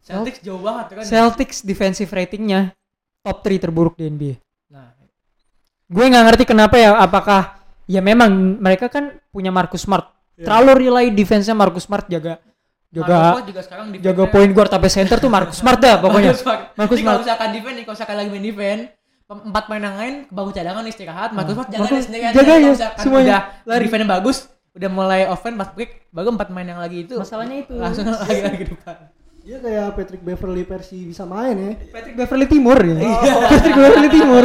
Celtics 0.00 0.38
jauh 0.40 0.58
banget 0.58 0.86
kan 0.92 1.04
Celtics 1.04 1.60
defensive 1.60 2.08
ratingnya 2.08 2.72
top 3.20 3.42
3 3.42 3.58
terburuk 3.58 3.94
di 3.94 4.06
NBA 4.06 4.34
nah 4.68 4.94
gue 5.86 6.04
nggak 6.04 6.24
ngerti 6.24 6.44
kenapa 6.44 6.76
ya 6.76 6.96
apakah 6.96 7.58
ya 7.84 8.00
memang 8.00 8.30
mereka 8.58 8.86
kan 8.86 9.18
punya 9.28 9.50
Marcus 9.50 9.82
Smart 9.82 10.10
Iya. 10.36 10.44
terlalu 10.44 10.84
rely 10.84 11.06
defense-nya 11.10 11.56
Marcus 11.56 11.88
Smart 11.88 12.04
jaga 12.06 12.36
jaga 12.86 13.40
juga 13.40 13.60
sekarang 13.64 13.88
jaga 13.96 14.24
point 14.28 14.52
guard 14.52 14.68
sampai 14.68 14.90
center 14.92 15.16
tuh 15.16 15.32
Marcus 15.32 15.56
Smart 15.56 15.80
dah 15.80 15.96
pokoknya 15.96 16.36
Marcus 16.36 16.44
Smart 16.44 16.76
kalau 16.76 16.92
Smart. 17.00 17.20
misalkan 17.24 17.48
defense 17.50 17.72
nih 17.72 17.84
kalau 17.84 17.96
misalkan 17.96 18.16
lagi 18.16 18.30
main 18.30 18.44
defense 18.44 18.82
empat 19.26 19.64
main 19.66 19.82
yang 19.82 19.96
lain 19.96 20.14
ke 20.22 20.32
bangku 20.32 20.52
cadangan 20.52 20.84
istirahat 20.84 21.30
Marcus 21.32 21.56
Smart 21.56 21.68
jaga 21.72 21.98
sendirian 21.98 22.30
jaga 22.30 22.44
Kalau 22.46 22.60
ya, 22.60 22.68
misalkan 22.70 23.00
semuanya. 23.00 23.32
udah 23.32 23.40
Lari. 23.66 23.82
defense 23.82 24.04
bagus 24.06 24.36
udah 24.76 24.90
mulai 24.90 25.24
offense 25.24 25.56
pas 25.56 25.70
break 25.70 26.06
baru 26.08 26.28
empat 26.30 26.48
main 26.48 26.66
yang 26.66 26.78
lagi 26.78 27.02
itu. 27.02 27.16
Masalahnya 27.16 27.56
itu. 27.58 27.72
Langsung 27.74 28.04
lagi 28.12 28.42
lagi 28.42 28.64
depan. 28.68 28.96
Dia 29.40 29.56
kayak 29.58 29.86
Patrick 29.94 30.20
Beverly 30.20 30.62
versi 30.62 31.02
bisa 31.02 31.22
main 31.22 31.54
ya. 31.54 31.72
Patrick 31.88 32.14
Beverly 32.14 32.46
Timur 32.46 32.76
ya? 32.76 32.94
Iya. 32.94 33.34
Patrick 33.50 33.76
Beverly 33.76 34.10
Timur. 34.10 34.44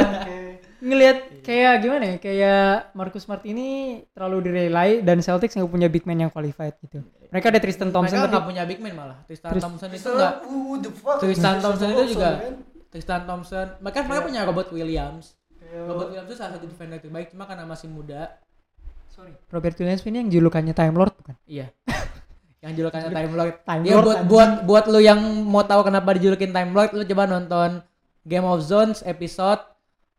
Ngelihat 0.79 1.17
kayak 1.41 1.73
gimana 1.79 2.03
ya? 2.05 2.15
Kayak 2.17 2.61
Marcus 2.91 3.21
Smart 3.21 3.43
ini 3.43 3.67
terlalu 4.09 4.37
direlay 4.43 4.91
dan 5.01 5.19
Celtics 5.19 5.53
nggak 5.53 5.67
punya 5.67 5.87
big 5.87 6.05
man 6.05 6.17
yang 6.19 6.29
qualified 6.29 6.73
gitu. 6.79 7.01
Mereka 7.27 7.47
ada 7.47 7.59
Tristan 7.59 7.89
Thompson 7.89 8.11
mereka 8.11 8.27
tapi 8.27 8.33
nggak 8.33 8.45
punya 8.45 8.63
big 8.65 8.79
man 8.79 8.93
malah. 8.93 9.17
Tristan 9.23 9.51
Tris- 9.51 9.63
Thompson 9.63 9.89
itu 9.89 10.09
enggak 10.09 10.33
Who 10.43 10.57
the 10.79 10.91
fuck? 10.91 11.17
Tristan 11.17 11.55
Thompson 11.59 11.87
itu 11.89 12.03
juga? 12.11 12.29
Tristan 12.87 13.21
Thompson. 13.23 13.67
Mereka 13.79 13.97
Iya. 13.97 14.05
mereka 14.05 14.21
punya 14.25 14.41
Robert 14.43 14.69
Williams. 14.69 15.25
Robert 15.71 16.07
Williams 16.09 16.27
itu 16.27 16.35
salah 16.35 16.51
satu 16.53 16.65
defender 16.65 16.99
terbaik 16.99 17.29
cuma 17.29 17.45
karena 17.45 17.63
masih 17.63 17.87
muda 17.87 18.35
sorry. 19.11 19.33
Robert 19.47 19.75
Williams 19.75 20.03
ini 20.03 20.17
yang 20.17 20.29
julukannya 20.29 20.71
Time 20.71 20.95
Lord 20.95 21.13
bukan? 21.13 21.35
Iya. 21.45 21.67
Yang 22.61 22.73
julukannya 22.77 23.09
Time 23.09 23.33
Lord. 23.33 23.55
Time 23.63 23.81
Ya 23.81 23.93
Lord, 23.95 24.05
buat 24.05 24.19
buat 24.23 24.51
buat 24.63 24.83
lu 24.85 25.01
yang 25.01 25.17
mau 25.43 25.61
tahu 25.61 25.81
kenapa 25.81 26.13
dijulukin 26.13 26.49
Time 26.49 26.69
Lord 26.71 26.93
lu 26.93 27.01
coba 27.03 27.25
nonton 27.25 27.81
Game 28.21 28.45
of 28.45 28.61
Zones 28.61 29.01
episode 29.01 29.65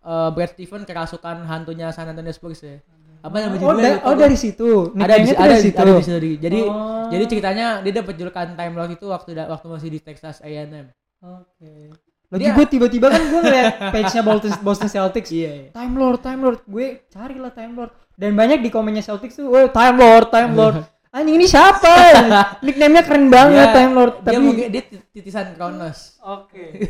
eh, 0.03 0.28
Brad 0.28 0.51
Stevens 0.51 0.82
kerasukan 0.82 1.47
hantunya 1.47 1.88
San 1.88 2.11
Antonio 2.11 2.30
Spurs 2.30 2.59
ya. 2.61 2.82
Apa 3.22 3.38
nama 3.38 3.55
oh, 3.55 3.78
da- 3.78 4.03
oh 4.03 4.18
dari 4.18 4.34
situ. 4.34 4.90
Ada 4.93 5.14
di, 5.16 5.30
ada, 5.30 5.55
situ. 5.55 5.78
ada 5.78 5.93
di 5.95 6.03
situ 6.03 6.18
di- 6.18 6.38
jadi 6.43 6.61
Oh. 6.66 7.07
jadi 7.07 7.24
ceritanya 7.30 7.66
dia 7.78 8.03
dapat 8.03 8.18
julukan 8.18 8.47
Time 8.53 8.74
Lord 8.74 8.90
itu 8.93 9.07
waktu 9.07 9.30
waktu 9.38 9.66
masih 9.70 9.88
di 9.88 10.01
Texas 10.03 10.43
A&M 10.43 10.90
Oke. 11.22 11.95
Lagi 12.26 12.43
Dia- 12.43 12.57
gue 12.59 12.66
tiba-tiba 12.66 13.07
kan 13.07 13.22
gue 13.22 13.40
ngeliat 13.40 13.66
page-nya 13.95 14.22
Boston, 14.24 14.51
Boston 14.59 14.88
Celtics. 14.88 15.30
iya. 15.30 15.70
Time 15.70 15.95
Lord, 15.95 16.18
Time 16.18 16.40
Lord. 16.40 16.59
Gue 16.66 17.07
carilah 17.07 17.55
Time 17.55 17.78
Lord. 17.78 17.93
Dan 18.17 18.37
banyak 18.37 18.61
di 18.61 18.69
komennya 18.69 19.03
Celtics 19.03 19.41
tuh, 19.41 19.49
"Woi, 19.49 19.69
Time 19.73 19.97
Lord, 19.99 20.29
Time 20.29 20.53
Lord." 20.53 20.77
Anjing 21.13 21.37
ini 21.37 21.45
siapa? 21.45 21.93
Nickname-nya 22.65 23.05
keren 23.05 23.29
banget 23.29 23.69
Time 23.77 23.93
Lord. 23.93 24.25
dia 24.25 24.33
Tapi 24.33 24.41
mungkin 24.41 24.67
dia 24.73 24.83
titisan 25.13 25.53
Kronos 25.53 26.17
Oke. 26.25 26.89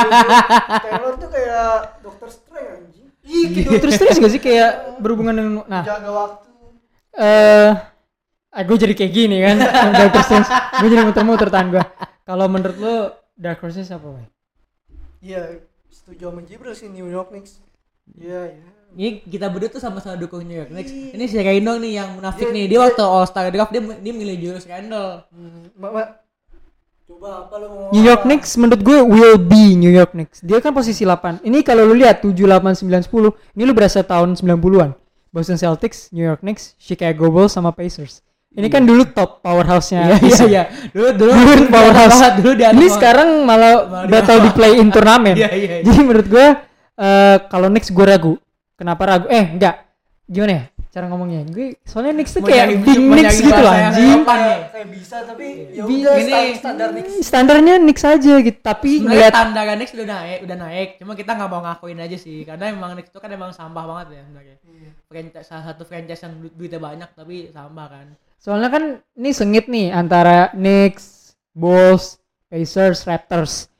Taylor 0.88 1.14
tuh 1.20 1.28
kayak 1.28 2.00
Doctor 2.00 2.28
Strange 2.32 2.88
anjing. 2.88 3.08
Ih, 3.20 3.44
gitu. 3.52 3.76
Terus 3.76 4.00
terus 4.00 4.16
gak 4.16 4.32
sih 4.32 4.40
kayak 4.40 4.96
berhubungan 5.04 5.36
dengan 5.36 5.52
nah 5.68 5.84
Jaga 5.84 6.08
waktu. 6.08 6.48
eh 7.20 7.70
ah, 8.48 8.62
gue 8.64 8.76
jadi 8.80 8.96
kayak 8.96 9.12
gini 9.12 9.36
kan. 9.44 9.60
Doctor 10.08 10.20
Strange. 10.24 10.48
Gue 10.80 10.88
jadi 10.88 11.04
muter-muter 11.04 11.48
tangan 11.52 11.68
gue. 11.68 11.84
Kalau 12.24 12.46
menurut 12.48 12.76
lo 12.80 12.96
Dark 13.36 13.60
Horse 13.60 13.84
siapa? 13.84 14.24
Iya, 15.20 15.60
setuju 15.92 16.32
sama 16.32 16.40
Jibril 16.48 16.72
sih 16.72 16.88
New 16.88 17.12
York 17.12 17.28
Knicks. 17.28 17.60
Iya, 18.16 18.56
iya. 18.56 18.79
Ini 18.92 19.22
kita 19.22 19.46
berdua 19.46 19.68
tuh 19.68 19.78
sama-sama 19.78 20.14
dukung 20.14 20.42
New 20.42 20.56
York 20.56 20.68
Knicks 20.68 20.90
ini 20.90 21.24
si 21.24 21.36
Reino 21.36 21.74
nih 21.74 21.92
yang 21.94 22.08
munafik 22.14 22.44
Iya, 22.44 22.52
nih 22.52 22.64
dia 22.66 22.78
waktu 22.80 23.00
All 23.00 23.24
Star 23.24 23.46
Draft 23.48 23.70
dia 23.70 23.80
dia 23.80 24.12
milih 24.12 24.36
Julius 24.36 24.64
Randle 24.64 25.24
Hmm, 25.28 25.70
Mbak, 25.74 25.90
Mbak. 25.90 26.08
Coba 27.06 27.28
apa 27.42 27.54
lo 27.56 27.66
mau 27.66 27.84
New 27.90 28.04
York 28.04 28.22
Knicks 28.22 28.50
menurut 28.54 28.80
gue 28.80 28.98
will 29.02 29.34
be 29.36 29.74
New 29.74 29.90
York 29.90 30.12
Knicks. 30.12 30.38
Dia 30.40 30.58
kan 30.58 30.70
posisi 30.70 31.02
8. 31.02 31.42
Ini 31.42 31.58
kalau 31.60 31.82
lu 31.82 31.94
lihat 31.94 32.22
7 32.22 32.30
8 32.30 32.86
9 32.86 33.02
10, 33.02 33.58
ini 33.58 33.62
lu 33.62 33.74
berasa 33.74 34.00
tahun 34.00 34.34
90-an. 34.34 34.94
Boston 35.28 35.54
Celtics, 35.54 36.10
New 36.10 36.22
York 36.22 36.42
Knicks, 36.42 36.74
Chicago 36.76 37.30
Bulls 37.30 37.50
sama 37.50 37.70
Pacers. 37.70 38.22
Ini 38.50 38.66
kan 38.66 38.82
dulu 38.82 39.06
top 39.06 39.42
powerhouse-nya. 39.42 40.18
iya 40.18 40.18
iya 40.18 40.42
iya 40.42 40.62
dulu 40.90 41.08
dulu 41.14 41.30
Dulu 41.30 41.62
powerhouse. 41.70 42.10
banget, 42.14 42.32
dulu 42.42 42.54
di 42.58 42.64
atas 42.66 42.74
Ini 42.74 42.86
sekarang 42.90 43.28
malah 43.42 43.74
Malah 43.86 44.02
di 44.02 44.10
battle 44.10 44.40
di 44.42 44.50
play 44.50 44.72
in 44.78 44.88
turnamen. 44.94 45.34
Iya, 45.38 45.48
iya, 45.50 45.66
iya. 45.70 45.82
Jadi 45.86 45.98
menurut 46.02 46.26
gue 46.26 46.46
eh, 46.96 47.36
kalau 47.46 47.70
Knicks 47.70 47.90
gue 47.90 48.06
ragu. 48.06 48.34
Kenapa 48.80 49.02
ragu? 49.04 49.26
Eh, 49.28 49.44
enggak. 49.44 49.84
Gimana 50.24 50.52
ya? 50.56 50.64
Cara 50.90 51.06
ngomongnya. 51.06 51.44
Gue 51.46 51.76
soalnya 51.86 52.16
Knicks 52.16 52.32
tuh 52.34 52.42
kayak 52.42 52.80
big 52.80 52.96
nyari 52.98 53.36
gitu 53.36 53.52
yang 53.52 53.92
anjing. 53.92 54.20
nih. 54.24 54.58
kayak 54.72 54.88
bisa 54.88 55.16
tapi 55.22 55.46
ya 55.70 55.82
udah 55.86 56.42
standar 56.56 56.88
Knicks. 56.90 57.12
Standarnya 57.22 57.74
Knicks 57.78 58.04
aja 58.08 58.34
gitu. 58.42 58.58
Tapi 58.58 58.90
ngeliat 59.04 59.30
standar 59.30 59.64
Knicks 59.76 59.92
udah 59.94 60.06
naik, 60.08 60.38
udah 60.48 60.56
naik. 60.56 60.88
Cuma 60.98 61.12
kita 61.14 61.30
nggak 61.36 61.50
mau 61.52 61.62
ngakuin 61.62 62.00
aja 62.00 62.16
sih, 62.18 62.42
karena 62.42 62.74
emang 62.74 62.98
Knicks 62.98 63.12
itu 63.14 63.20
kan 63.22 63.30
emang 63.30 63.54
sampah 63.54 63.84
banget 63.86 64.06
ya 64.18 64.20
sebenarnya. 64.26 64.56
Franchise 65.06 65.46
salah 65.46 65.64
satu 65.70 65.82
franchise 65.86 66.22
yang 66.26 66.34
du- 66.42 66.54
duitnya 66.58 66.80
banyak 66.82 67.10
tapi 67.14 67.36
sampah 67.54 67.86
kan. 67.86 68.06
Soalnya 68.40 68.68
kan 68.72 68.82
ini 69.14 69.30
sengit 69.30 69.70
nih 69.70 69.94
antara 69.94 70.50
Knicks, 70.56 71.36
Bulls, 71.54 72.18
Pacers, 72.50 73.06
Raptors. 73.06 73.70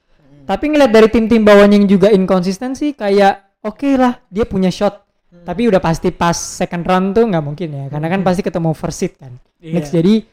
Tapi 0.46 0.64
ngeliat 0.70 0.94
dari 0.94 1.10
tim-tim 1.10 1.42
bawahnya 1.42 1.74
yang 1.74 1.90
juga 1.90 2.06
inkonsisten 2.14 2.78
sih 2.78 2.94
kayak 2.94 3.49
oke 3.60 3.90
lah 3.94 4.18
dia 4.26 4.44
punya 4.44 4.68
shot 4.68 5.06
Hmm. 5.30 5.46
Tapi 5.46 5.70
udah 5.70 5.78
pasti 5.78 6.10
pas 6.10 6.34
second 6.34 6.82
round 6.82 7.14
tuh 7.14 7.22
nggak 7.22 7.38
mungkin 7.38 7.70
ya, 7.70 7.84
karena 7.86 8.10
kan 8.10 8.26
pasti 8.26 8.42
ketemu 8.42 8.74
first 8.74 8.98
seed 8.98 9.14
kan. 9.14 9.30
Iya. 9.62 9.78
Next 9.78 9.94
jadi 9.94 10.26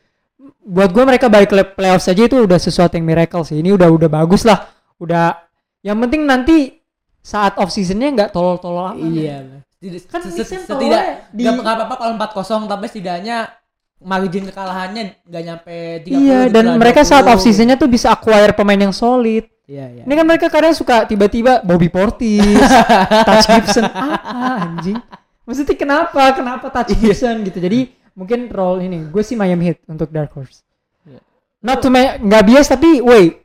buat 0.65 0.89
gua 0.89 1.05
mereka 1.05 1.29
balik 1.29 1.53
ke 1.53 1.57
playoff 1.77 2.01
saja 2.01 2.25
itu 2.25 2.33
udah 2.33 2.57
sesuatu 2.57 2.97
yang 2.97 3.05
miracle 3.05 3.45
sih. 3.45 3.61
Ini 3.61 3.77
udah 3.77 3.93
udah 3.93 4.09
bagus 4.09 4.41
lah. 4.41 4.65
Udah 4.97 5.37
yang 5.85 6.01
penting 6.01 6.25
nanti 6.25 6.81
saat 7.21 7.61
off 7.61 7.69
seasonnya 7.69 8.09
nggak 8.09 8.29
tolol-tolol 8.33 8.97
amat. 8.97 9.05
Iya. 9.05 9.37
Tidak, 9.77 10.01
Kan 10.09 10.25
setidak 10.25 11.29
di- 11.29 11.45
nggak 11.45 11.61
apa-apa 11.61 11.95
kalau 12.01 12.13
4-0 12.17 12.65
tapi 12.65 12.85
setidaknya 12.89 13.53
margin 14.01 14.49
kekalahannya 14.49 15.29
nggak 15.29 15.43
nyampe 15.45 15.77
30 16.05 16.17
Iya, 16.17 16.39
dan 16.49 16.73
mereka 16.81 17.05
saat 17.05 17.21
20. 17.21 17.37
off 17.37 17.41
seasonnya 17.45 17.77
tuh 17.77 17.85
bisa 17.85 18.09
acquire 18.09 18.49
pemain 18.49 18.81
yang 18.81 18.89
solid. 18.89 19.45
Iya, 19.67 19.85
iya. 19.91 20.03
Ini 20.07 20.13
kan 20.15 20.25
mereka 20.25 20.47
kadang 20.47 20.71
suka 20.71 21.03
tiba-tiba 21.03 21.59
Bobby 21.59 21.91
Portis, 21.91 22.39
Touch 23.27 23.47
Gibson, 23.51 23.83
apa 23.83 24.63
anjing? 24.63 24.95
Maksudnya 25.43 25.75
kenapa? 25.75 26.23
Kenapa 26.31 26.71
Touch 26.71 26.95
Iya. 26.95 27.11
Gibson 27.11 27.43
gitu? 27.43 27.59
Jadi 27.59 27.91
mungkin 28.15 28.47
role 28.47 28.87
ini, 28.87 29.03
gue 29.11 29.23
sih 29.27 29.35
Miami 29.35 29.71
Heat 29.75 29.83
untuk 29.91 30.07
Dark 30.07 30.31
Horse. 30.31 30.63
Iya. 31.03 31.19
Not 31.59 31.83
to 31.83 31.91
nggak 31.91 32.43
bias 32.47 32.71
tapi 32.71 33.03
wait 33.03 33.43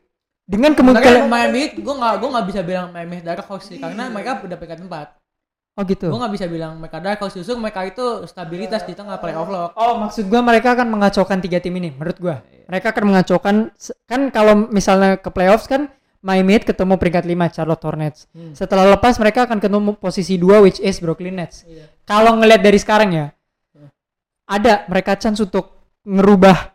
dengan 0.52 0.76
kemungkinan 0.76 1.30
Miami 1.30 1.58
Heat 1.64 1.72
gue 1.80 1.94
nggak 1.94 2.14
gue 2.18 2.28
nggak 2.28 2.46
bisa 2.50 2.60
bilang 2.60 2.86
Miami 2.92 3.14
Heat 3.18 3.26
Dark 3.26 3.46
Horse 3.46 3.66
sih 3.72 3.78
karena 3.80 4.10
mereka 4.10 4.42
udah 4.42 4.56
peringkat 4.58 4.80
4 4.84 5.78
oh 5.80 5.82
gitu. 5.88 6.06
gue 6.12 6.18
nggak 6.20 6.34
bisa 6.36 6.46
bilang 6.50 6.76
mereka 6.76 6.98
Dark 7.00 7.18
Horse 7.22 7.40
justru 7.40 7.56
mereka 7.56 7.86
itu 7.88 8.26
stabilitas 8.28 8.84
di 8.84 8.92
tengah 8.92 9.16
playoff 9.16 9.48
loh 9.48 9.72
Oh 9.72 9.96
maksud 10.02 10.28
gue 10.28 10.40
mereka 10.42 10.76
akan 10.76 10.92
mengacaukan 10.92 11.38
tiga 11.40 11.56
tim 11.62 11.72
ini 11.78 11.94
menurut 11.94 12.18
gue. 12.20 12.36
Mereka 12.68 12.92
akan 12.92 13.04
mengacaukan 13.08 13.54
kan 14.04 14.20
kalau 14.28 14.68
misalnya 14.68 15.16
ke 15.16 15.30
playoffs 15.32 15.64
kan 15.70 15.88
Miami 16.22 16.54
Heat 16.54 16.64
ketemu 16.64 16.94
peringkat 16.96 17.24
5 17.26 17.54
Charlotte 17.54 17.82
Hornets. 17.82 18.30
Hmm. 18.30 18.54
Setelah 18.54 18.86
lepas 18.94 19.18
mereka 19.18 19.44
akan 19.44 19.58
ketemu 19.58 19.90
posisi 19.98 20.38
2 20.38 20.62
which 20.62 20.78
is 20.78 21.02
Brooklyn 21.02 21.34
Nets. 21.34 21.66
Iya. 21.66 21.90
Kalau 22.06 22.38
ngelihat 22.38 22.62
dari 22.62 22.78
sekarang 22.78 23.10
ya 23.10 23.26
ada 24.46 24.86
mereka 24.86 25.18
chance 25.18 25.42
untuk 25.42 25.82
ngerubah 26.06 26.74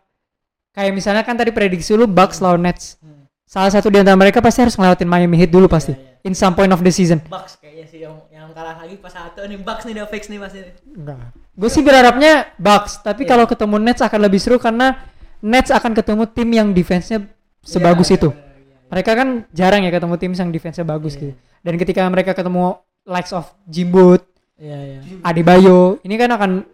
kayak 0.72 0.92
misalnya 0.92 1.24
kan 1.24 1.36
tadi 1.36 1.52
prediksi 1.52 1.96
lu 1.96 2.04
Bucks 2.04 2.44
lawan 2.44 2.60
Nets. 2.60 3.00
Hmm. 3.00 3.24
Salah 3.48 3.72
satu 3.72 3.88
di 3.88 3.96
antara 3.96 4.12
mereka 4.20 4.44
pasti 4.44 4.60
harus 4.60 4.76
ngelewatin 4.76 5.08
Miami 5.08 5.40
Heat 5.40 5.48
dulu 5.48 5.64
pasti. 5.72 5.96
Iya, 5.96 6.20
In 6.28 6.36
some 6.36 6.52
point 6.52 6.68
of 6.68 6.84
the 6.84 6.92
season. 6.92 7.24
Bucks 7.24 7.56
kayaknya 7.56 7.86
sih 7.88 8.04
yang 8.04 8.20
yang 8.28 8.52
kalah 8.52 8.76
lagi 8.76 9.00
pas 9.00 9.08
satu 9.08 9.48
nih 9.48 9.56
Bucks 9.56 9.88
nih 9.88 9.96
udah 9.96 10.06
fix 10.12 10.28
nih 10.28 10.36
pasti 10.36 10.60
Enggak. 10.92 11.32
Gue 11.56 11.70
sih 11.72 11.80
berharapnya 11.80 12.52
Bucks, 12.60 13.00
tapi 13.00 13.24
Iya. 13.24 13.30
kalau 13.32 13.44
ketemu 13.48 13.76
Nets 13.80 14.04
akan 14.04 14.20
lebih 14.20 14.38
seru 14.38 14.60
karena 14.60 15.00
Nets 15.40 15.72
akan 15.72 15.96
ketemu 15.96 16.22
tim 16.28 16.48
yang 16.52 16.68
defense-nya 16.70 17.24
sebagus 17.64 18.12
Iya, 18.12 18.16
itu. 18.20 18.28
iya, 18.30 18.36
iya, 18.36 18.44
iya. 18.44 18.47
Mereka 18.88 19.10
kan 19.12 19.28
jarang 19.52 19.84
ya 19.84 19.92
ketemu 19.92 20.14
tim 20.16 20.32
yang 20.32 20.50
defense-nya 20.50 20.84
bagus 20.84 21.14
Iya. 21.14 21.20
gitu. 21.20 21.32
Dan 21.60 21.74
ketika 21.76 22.00
mereka 22.08 22.32
ketemu 22.32 22.80
likes 23.04 23.32
of 23.32 23.48
Jimboot, 23.68 24.24
Iya, 24.58 24.74
iya. 24.74 24.98
Adebayo, 25.22 26.02
ini 26.02 26.18
kan 26.18 26.34
akan 26.34 26.66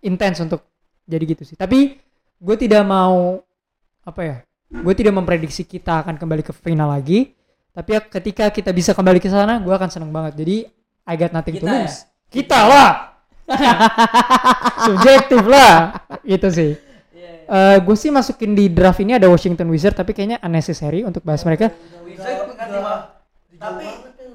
intens 0.00 0.38
untuk 0.38 0.62
jadi 1.02 1.24
gitu 1.26 1.42
sih. 1.42 1.58
Tapi 1.58 1.98
gue 2.38 2.56
tidak 2.56 2.86
mau 2.86 3.42
apa 4.06 4.20
ya? 4.22 4.36
Gue 4.70 4.94
tidak 4.94 5.18
memprediksi 5.18 5.66
kita 5.66 6.06
akan 6.06 6.14
kembali 6.14 6.46
ke 6.46 6.54
final 6.54 6.94
lagi. 6.94 7.34
Tapi 7.74 7.90
ya 7.90 8.00
ketika 8.06 8.54
kita 8.54 8.70
bisa 8.70 8.94
kembali 8.94 9.18
ke 9.18 9.26
sana, 9.26 9.58
gue 9.58 9.74
akan 9.74 9.90
seneng 9.90 10.14
banget. 10.14 10.38
Jadi 10.38 10.56
I 11.04 11.14
got 11.18 11.34
nothing 11.34 11.58
to 11.58 11.66
Kita 11.66 11.74
ya? 11.74 11.82
lose. 11.82 11.98
Kita 12.30 12.58
lah. 12.70 12.90
Subjektif 14.86 15.42
lah. 15.44 15.72
Itu 16.22 16.48
sih. 16.54 16.78
Iya. 17.44 17.78
gue 17.80 17.96
sih 17.96 18.10
masukin 18.10 18.52
di 18.52 18.66
draft 18.68 19.00
ini 19.00 19.14
ada 19.14 19.28
Washington 19.28 19.68
Wizards 19.68 19.94
tapi 19.94 20.12
kayaknya 20.12 20.40
unnecessary 20.40 21.04
untuk 21.04 21.20
bahas 21.22 21.44
mereka. 21.44 21.70
Wizard 22.02 22.48
lima. 22.70 22.94
Tapi 23.54 23.86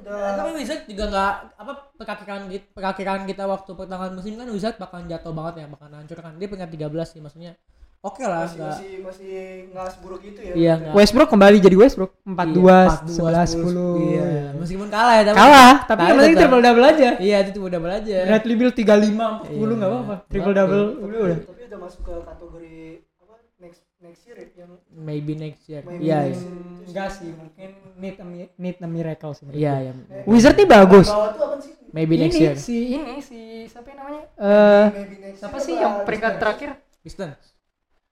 tapi 0.10 0.50
Wizard 0.58 0.90
juga 0.90 1.06
nggak 1.06 1.34
apa 1.62 1.72
perkiraan 1.94 2.50
kita, 2.50 2.66
perkiraan 2.74 3.24
kita 3.30 3.44
waktu 3.46 3.72
pertengahan 3.78 4.14
musim 4.16 4.34
kan 4.34 4.50
Wizard 4.50 4.76
bakal 4.82 5.06
jatuh 5.06 5.34
banget 5.34 5.54
ya, 5.62 5.66
bakal 5.70 5.88
hancur 5.94 6.18
kan. 6.18 6.34
Dia 6.38 6.48
peringkat 6.50 6.70
13 6.74 7.14
sih 7.14 7.22
maksudnya. 7.22 7.54
Oke 8.00 8.24
lah, 8.24 8.48
masih 8.48 8.64
nggak 8.64 8.72
masih 8.72 8.92
masih 9.04 9.32
nggak 9.76 9.88
seburuk 9.92 10.24
itu 10.24 10.40
ya 10.40 10.54
Iya, 10.56 10.74
nggak. 10.80 10.94
Westbrook 10.96 11.30
kembali 11.36 11.58
jadi 11.60 11.76
Westbrook 11.76 12.16
42, 12.24 13.12
11, 13.12 13.12
42, 13.12 13.44
10. 13.60 13.76
Iya, 14.00 14.26
meskipun 14.56 14.88
kalah 14.88 15.14
ya 15.20 15.24
tapi 15.28 15.36
Kalah, 15.36 15.74
tapi 15.84 16.00
yang 16.08 16.16
penting 16.16 16.36
triple 16.40 16.62
double 16.64 16.86
aja. 16.88 17.10
Iya, 17.20 17.38
itu 17.44 17.60
udah 17.60 17.80
belajar. 17.84 18.22
Bradley 18.24 18.56
Beal 18.56 18.72
35, 18.72 18.88
40 19.12 19.52
Iya. 19.52 19.76
nggak 19.76 19.90
apa-apa. 19.92 20.16
Triple 20.32 20.54
double 20.56 20.84
udah 21.12 21.38
udah. 21.70 21.80
masuk 21.80 22.02
ke 22.02 22.14
kategori 22.26 22.80
apa 23.22 23.34
next 23.62 23.82
next 24.02 24.22
year 24.26 24.38
ya, 24.42 24.48
yang 24.66 24.72
Maybe 24.90 25.34
next 25.38 25.64
year. 25.70 25.82
Iya, 25.86 25.94
next 25.94 26.04
iya. 26.04 26.20
year. 26.26 26.88
Enggak 26.90 27.10
sih, 27.14 27.30
mungkin 27.30 27.70
need 27.96 28.18
a, 28.18 28.26
need 28.58 28.78
a 28.82 28.88
miracle 28.90 29.34
sih. 29.38 29.46
Iya, 29.54 29.74
gue. 29.78 29.86
iya. 29.86 29.94
Wizard 30.26 30.58
nih 30.58 30.68
bagus. 30.68 31.08
bawah 31.08 31.32
tuh 31.38 31.44
apa 31.46 31.58
sih 31.62 31.74
Maybe 31.90 32.22
next 32.22 32.38
ini 32.38 32.44
year. 32.46 32.56
si 32.58 32.76
ini 32.94 33.18
si 33.18 33.66
siapa 33.66 33.90
yang 33.90 34.00
namanya? 34.06 34.24
Eh 34.38 34.86
Maybe 34.94 35.16
next 35.22 35.38
siapa 35.42 35.58
sih 35.58 35.76
yang 35.78 36.06
peringkat 36.06 36.34
terakhir? 36.38 36.70
Pistons. 37.02 37.58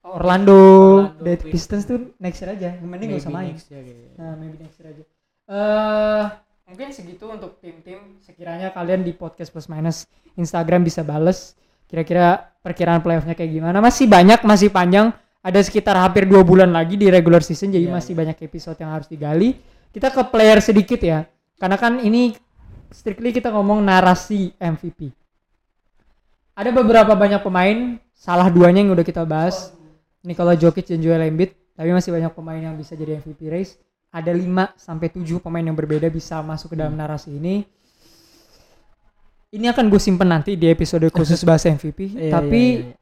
Orlando, 0.02 0.56
Orlando 1.04 1.20
Dead 1.20 1.40
Pistons. 1.42 1.84
Tuh 1.84 2.16
next 2.18 2.40
year 2.40 2.50
aja. 2.56 2.70
Yang 2.80 2.88
penting 2.88 3.08
Maybe 3.12 3.18
gak 3.18 3.24
usah 3.28 3.34
main. 3.34 3.52
next 3.52 3.68
year. 3.68 3.84
iya. 3.84 4.10
Nah, 4.16 4.32
maybe 4.38 4.56
next 4.56 4.76
year 4.80 4.88
aja. 4.94 5.04
Eh, 5.48 6.24
mungkin 6.68 6.86
segitu 6.92 7.24
untuk 7.28 7.60
tim-tim. 7.60 8.16
Sekiranya 8.24 8.72
kalian 8.72 9.04
di 9.04 9.12
podcast 9.12 9.52
plus 9.52 9.68
minus 9.68 10.08
Instagram 10.34 10.82
bisa 10.82 11.04
bales 11.04 11.58
kira-kira 11.88 12.52
perkiraan 12.60 13.00
playoffnya 13.00 13.32
kayak 13.32 13.50
gimana. 13.50 13.80
Masih 13.80 14.04
banyak, 14.04 14.44
masih 14.44 14.68
panjang. 14.68 15.10
Ada 15.40 15.64
sekitar 15.64 15.96
hampir 15.96 16.28
dua 16.28 16.44
bulan 16.44 16.68
lagi 16.68 17.00
di 17.00 17.08
regular 17.08 17.40
season, 17.40 17.72
jadi 17.72 17.88
Iya, 17.88 17.96
masih 17.96 18.12
banyak 18.12 18.36
episode 18.44 18.76
yang 18.76 18.92
harus 18.92 19.08
digali. 19.08 19.56
Kita 19.88 20.12
ke 20.12 20.20
player 20.28 20.60
sedikit 20.60 21.00
ya, 21.00 21.24
karena 21.56 21.80
kan 21.80 22.04
ini 22.04 22.36
strictly 22.92 23.32
kita 23.32 23.48
ngomong 23.48 23.80
narasi 23.80 24.52
MVP. 24.60 25.08
Ada 26.58 26.74
beberapa 26.74 27.14
banyak 27.14 27.40
pemain, 27.40 27.96
salah 28.12 28.50
duanya 28.50 28.82
yang 28.82 28.92
udah 28.92 29.06
kita 29.06 29.22
bahas. 29.22 29.72
Nikola 30.26 30.58
Jokic 30.58 30.90
dan 30.90 30.98
Joel 30.98 31.30
Embiid, 31.30 31.54
tapi 31.78 31.94
masih 31.94 32.10
banyak 32.10 32.34
pemain 32.34 32.58
yang 32.58 32.74
bisa 32.74 32.98
jadi 32.98 33.22
MVP 33.22 33.46
race. 33.48 33.78
Ada 34.10 34.34
5 34.34 34.74
sampai 34.74 35.08
7 35.14 35.38
pemain 35.38 35.62
yang 35.62 35.78
berbeda 35.78 36.10
bisa 36.10 36.42
masuk 36.42 36.74
ke 36.74 36.76
dalam 36.82 36.98
narasi 36.98 37.38
ini. 37.38 37.62
Ini 39.48 39.72
akan 39.72 39.88
gue 39.88 39.96
simpen 39.96 40.28
nanti 40.28 40.54
di 40.54 40.68
episode 40.68 41.08
khusus 41.08 41.40
bahas 41.42 41.64
MVP, 41.70 42.12
Iya, 42.12 42.30
tapi 42.30 42.62
iya, 42.84 42.92
iya. 42.92 42.94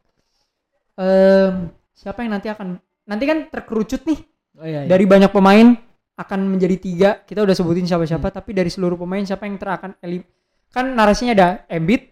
em, 0.96 1.54
siapa 1.92 2.22
yang 2.22 2.38
nanti 2.38 2.46
akan 2.46 2.78
nanti 3.04 3.24
kan 3.24 3.38
terkerucut 3.50 4.02
nih 4.04 4.20
Oh, 4.56 4.64
iya, 4.64 4.82
iya. 4.82 4.88
dari 4.88 5.04
banyak 5.04 5.28
pemain 5.30 5.76
akan 6.16 6.40
menjadi 6.48 6.76
tiga. 6.80 7.10
Kita 7.20 7.44
udah 7.44 7.52
sebutin 7.52 7.84
siapa-siapa, 7.84 8.32
Hmm. 8.32 8.36
tapi 8.40 8.56
dari 8.56 8.72
seluruh 8.72 8.96
pemain 8.96 9.20
siapa 9.20 9.44
yang 9.44 9.60
terakan 9.60 9.92
elim 10.00 10.24
kan 10.66 10.88
narasinya 10.92 11.32
ada 11.32 11.48
Embiid, 11.68 12.08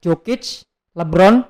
Jokic, 0.00 0.64
LeBron, 0.92 1.42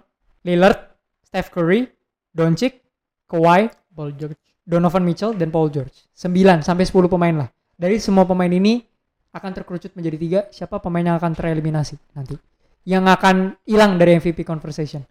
Lillard, 0.42 0.78
Steph 1.22 1.50
Curry, 1.50 1.86
Doncic, 2.30 2.82
Kawhi, 3.26 3.66
Paul 3.90 4.14
George. 4.14 4.38
Donovan 4.62 5.00
Mitchell 5.02 5.32
dan 5.32 5.48
Paul 5.48 5.72
George. 5.72 6.06
9 6.12 6.60
sampai 6.60 6.84
10 6.84 7.08
pemain 7.08 7.34
lah. 7.34 7.48
Dari 7.74 7.96
semua 7.98 8.22
pemain 8.24 8.48
ini 8.48 8.84
akan 9.32 9.50
terkerucut 9.52 9.92
menjadi 9.94 10.16
tiga. 10.16 10.40
Siapa 10.48 10.80
pemain 10.80 11.04
yang 11.04 11.16
akan 11.20 11.32
tereliminasi 11.36 11.96
nanti? 12.16 12.36
Yang 12.88 13.04
akan 13.20 13.36
hilang 13.68 14.00
dari 14.00 14.16
MVP 14.16 14.44
conversation. 14.48 15.04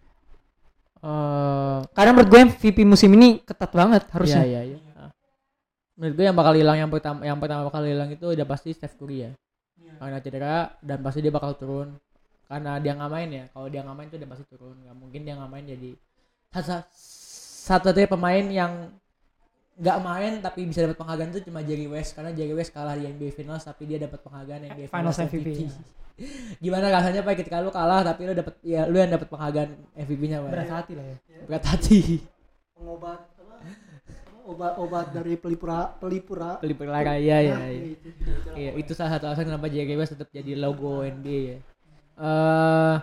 Eh, 0.98 1.78
Karena 1.94 2.10
menurut 2.10 2.30
gue 2.30 2.40
MVP 2.42 2.82
musim 2.82 3.14
ini 3.14 3.38
ketat 3.42 3.70
banget 3.70 4.06
harusnya. 4.10 4.42
Iya, 4.42 4.62
iya, 4.74 4.78
iya. 4.78 5.06
Menurut 5.98 6.14
gue 6.14 6.24
yang 6.26 6.36
bakal 6.38 6.54
hilang 6.54 6.76
yang 6.78 6.90
pertama 6.90 7.26
yang 7.26 7.38
pertama 7.38 7.66
bakal 7.66 7.82
hilang 7.86 8.10
itu 8.10 8.26
udah 8.26 8.46
pasti 8.46 8.74
Steph 8.74 8.98
Curry 8.98 9.30
ya. 9.30 9.30
Karena 9.98 10.18
cedera 10.22 10.56
dan 10.82 10.98
pasti 11.02 11.22
dia 11.22 11.34
bakal 11.34 11.58
turun. 11.58 11.94
Karena 12.46 12.78
dia 12.82 12.94
nggak 12.94 13.10
main 13.10 13.30
ya. 13.30 13.44
Kalau 13.50 13.66
dia 13.66 13.80
nggak 13.82 13.96
main 13.98 14.08
tuh 14.10 14.18
dia 14.18 14.28
pasti 14.30 14.44
turun. 14.50 14.74
Nggak 14.82 14.96
mungkin 14.98 15.20
dia 15.22 15.34
nggak 15.38 15.50
main 15.50 15.66
jadi 15.66 15.90
satu 16.48 16.80
satu 17.92 17.92
pemain 18.08 18.46
yang 18.48 18.88
nggak 19.78 19.98
main 20.02 20.32
tapi 20.42 20.66
bisa 20.66 20.82
dapat 20.82 20.98
penghargaan 20.98 21.30
itu 21.30 21.40
cuma 21.46 21.62
Jerry 21.62 21.86
West 21.86 22.18
karena 22.18 22.34
Jerry 22.34 22.50
West 22.50 22.74
kalah 22.74 22.98
di 22.98 23.06
NBA 23.06 23.30
Finals 23.30 23.62
tapi 23.62 23.86
dia 23.86 24.02
dapat 24.02 24.18
penghargaan 24.26 24.74
NBA 24.74 24.90
Finals 24.90 25.16
Finals, 25.22 25.30
MVP. 25.30 25.48
MVP. 25.54 25.70
Gimana 26.64 26.90
rasanya 26.90 27.22
Pak 27.22 27.34
ketika 27.38 27.62
lu 27.62 27.70
kalah 27.70 28.02
tapi 28.02 28.26
lu 28.26 28.34
dapat 28.34 28.58
ya 28.66 28.90
lu 28.90 28.98
yang 28.98 29.14
dapat 29.14 29.30
penghargaan 29.30 29.70
MVP-nya 29.94 30.42
Pak. 30.42 30.50
Berat 30.50 30.70
hati 30.74 30.92
lah 30.98 31.06
ya. 31.06 31.16
Berat 31.46 31.64
hati. 31.70 31.98
pengobat 32.78 33.20
apa 33.38 33.56
obat-obat 34.46 35.06
dari 35.10 35.34
pelipura 35.34 35.94
pelipura 35.98 36.58
Pelipur 36.58 36.90
lara 36.90 37.14
ya 37.18 37.38
ya. 37.38 37.54
Nah, 37.58 37.70
ya. 37.70 37.82
itu. 37.94 38.08
Iya, 38.58 38.70
itu 38.82 38.92
salah 38.98 39.14
satu 39.14 39.30
alasan 39.30 39.46
kenapa 39.46 39.70
Jerry 39.70 39.94
West 39.94 40.18
tetap 40.18 40.26
jadi 40.34 40.58
logo 40.58 41.06
NBA 41.06 41.38
ya. 41.38 41.58
Eh 42.18 42.96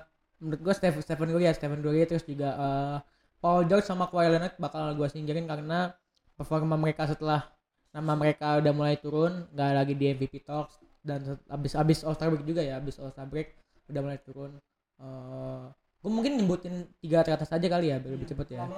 menurut 0.43 0.59
gua 0.59 0.73
Stephen 0.75 0.99
Stephen 0.99 1.31
Curry 1.31 1.47
ya, 1.47 1.55
Stephen 1.55 1.79
Curry 1.79 2.03
terus 2.03 2.27
juga 2.27 2.51
eh 2.51 2.97
Paul 3.39 3.63
George 3.71 3.87
sama 3.87 4.11
Kawhi 4.11 4.27
Leonard 4.27 4.59
bakal 4.59 4.91
gua 4.99 5.07
singkirin 5.07 5.47
karena 5.47 5.95
performa 6.35 6.75
mereka 6.75 7.07
setelah 7.07 7.47
nama 7.95 8.13
mereka 8.13 8.59
udah 8.59 8.73
mulai 8.75 8.99
turun, 8.99 9.47
nggak 9.55 9.69
lagi 9.71 9.93
di 9.95 10.05
MVP 10.11 10.43
talks 10.43 10.75
dan 10.99 11.23
set- 11.23 11.47
abis 11.47 11.73
abis 11.79 12.03
All 12.03 12.15
Star 12.15 12.27
break 12.27 12.43
juga 12.43 12.61
ya, 12.61 12.77
abis 12.77 12.99
All 12.99 13.11
Star 13.11 13.27
break 13.27 13.55
udah 13.87 14.01
mulai 14.03 14.19
turun. 14.19 14.51
Eh 14.99 15.63
gue 16.05 16.11
mungkin 16.13 16.37
nyebutin 16.37 16.85
tiga 17.01 17.25
teratas 17.25 17.49
aja 17.49 17.65
kali 17.65 17.89
ya 17.89 17.97
biar 17.97 18.13
lebih 18.13 18.29
cepet 18.29 18.47
ya. 18.53 18.69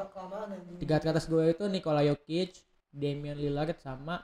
Tiga 0.80 0.96
teratas 1.04 1.28
gue 1.28 1.44
itu 1.52 1.68
Nikola 1.68 2.00
Jokic, 2.08 2.56
Damian 2.88 3.36
Lillard 3.36 3.76
sama 3.84 4.24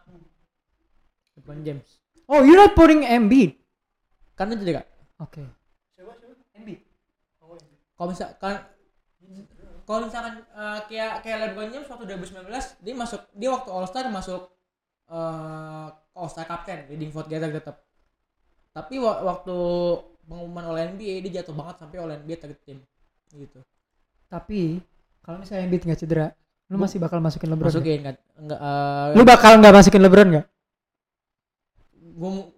LeBron 1.35 1.59
James. 1.67 1.99
Oh, 2.31 2.39
you're 2.47 2.55
not 2.55 2.71
putting 2.71 3.03
Embiid. 3.03 3.59
Karena 4.39 4.55
cedera. 4.55 4.81
Oke. 5.19 5.43
siapa 5.93 6.15
siapa 6.15 6.33
kalau 7.93 8.09
misalkan 8.09 8.55
kalau 9.83 10.05
misalkan 10.05 10.33
eh, 10.41 10.79
kayak 10.85 11.11
kayak 11.19 11.37
LeBron 11.45 11.69
James 11.69 11.85
waktu 11.85 12.03
2019 12.05 12.47
dia 12.79 12.95
masuk 12.95 13.21
dia 13.31 13.49
waktu 13.49 13.69
All 13.69 13.85
Star 13.85 14.05
masuk 14.09 14.41
eh 15.05 15.87
All 16.13 16.27
Star 16.27 16.45
Captain 16.45 16.87
leading 16.87 17.09
vote 17.09 17.27
getter 17.27 17.49
tetap 17.49 17.83
tapi 18.69 18.97
wa- 18.97 19.21
waktu 19.23 19.55
pengumuman 20.23 20.65
oleh 20.65 20.87
NBA 20.89 21.19
dia 21.21 21.39
jatuh 21.39 21.51
banget 21.51 21.77
sampai 21.77 21.97
oleh 21.97 22.15
NBA 22.17 22.37
third 22.37 22.57
team 22.61 22.79
gitu 23.31 23.59
Tapi 24.25 24.79
kalau 25.19 25.37
misalnya 25.37 25.63
Embiid 25.63 25.83
nggak 25.83 25.99
cedera, 25.99 26.27
lu 26.67 26.75
masih 26.75 26.97
bakal 26.97 27.17
masukin 27.17 27.47
LeBron. 27.47 27.63
nggak? 27.63 27.75
masukin 27.75 27.99
kan 28.01 28.15
enggak 28.35 28.59
eh, 28.59 29.07
Lu 29.13 29.23
bakal 29.23 29.51
nggak 29.57 29.73
masukin 29.73 30.01
LeBron 30.01 30.27
nggak? 30.29 30.45
gua 32.13 32.29
mu- 32.31 32.51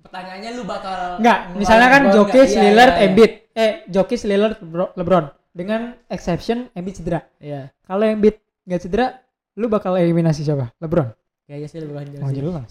pertanyaannya 0.00 0.50
lu 0.54 0.64
bakal 0.64 1.18
Nggak. 1.18 1.38
Misalnya 1.54 1.88
kan 1.88 2.02
Jokic, 2.10 2.34
nggak? 2.36 2.50
Iya, 2.50 2.62
Lillard, 2.64 2.90
iya, 2.90 2.98
iya. 2.98 3.06
Embiid. 3.06 3.32
Eh, 3.52 3.72
Jokic, 3.86 4.20
Lillard, 4.24 4.56
Lebro- 4.60 4.92
LeBron. 4.94 5.24
Dengan 5.50 5.98
exception 6.06 6.70
Embiid 6.72 6.96
cedera. 6.96 7.20
Iya. 7.38 7.74
Kalau 7.82 8.04
Embiid 8.04 8.38
nggak 8.64 8.80
cedera, 8.80 9.18
lu 9.54 9.66
bakal 9.66 9.98
eliminasi 9.98 10.42
siapa? 10.42 10.70
LeBron. 10.78 11.10
Kayaknya 11.44 11.66
sih 11.66 11.78
LeBron 11.80 12.06
James. 12.06 12.22
Oh 12.22 12.30
jelas. 12.30 12.70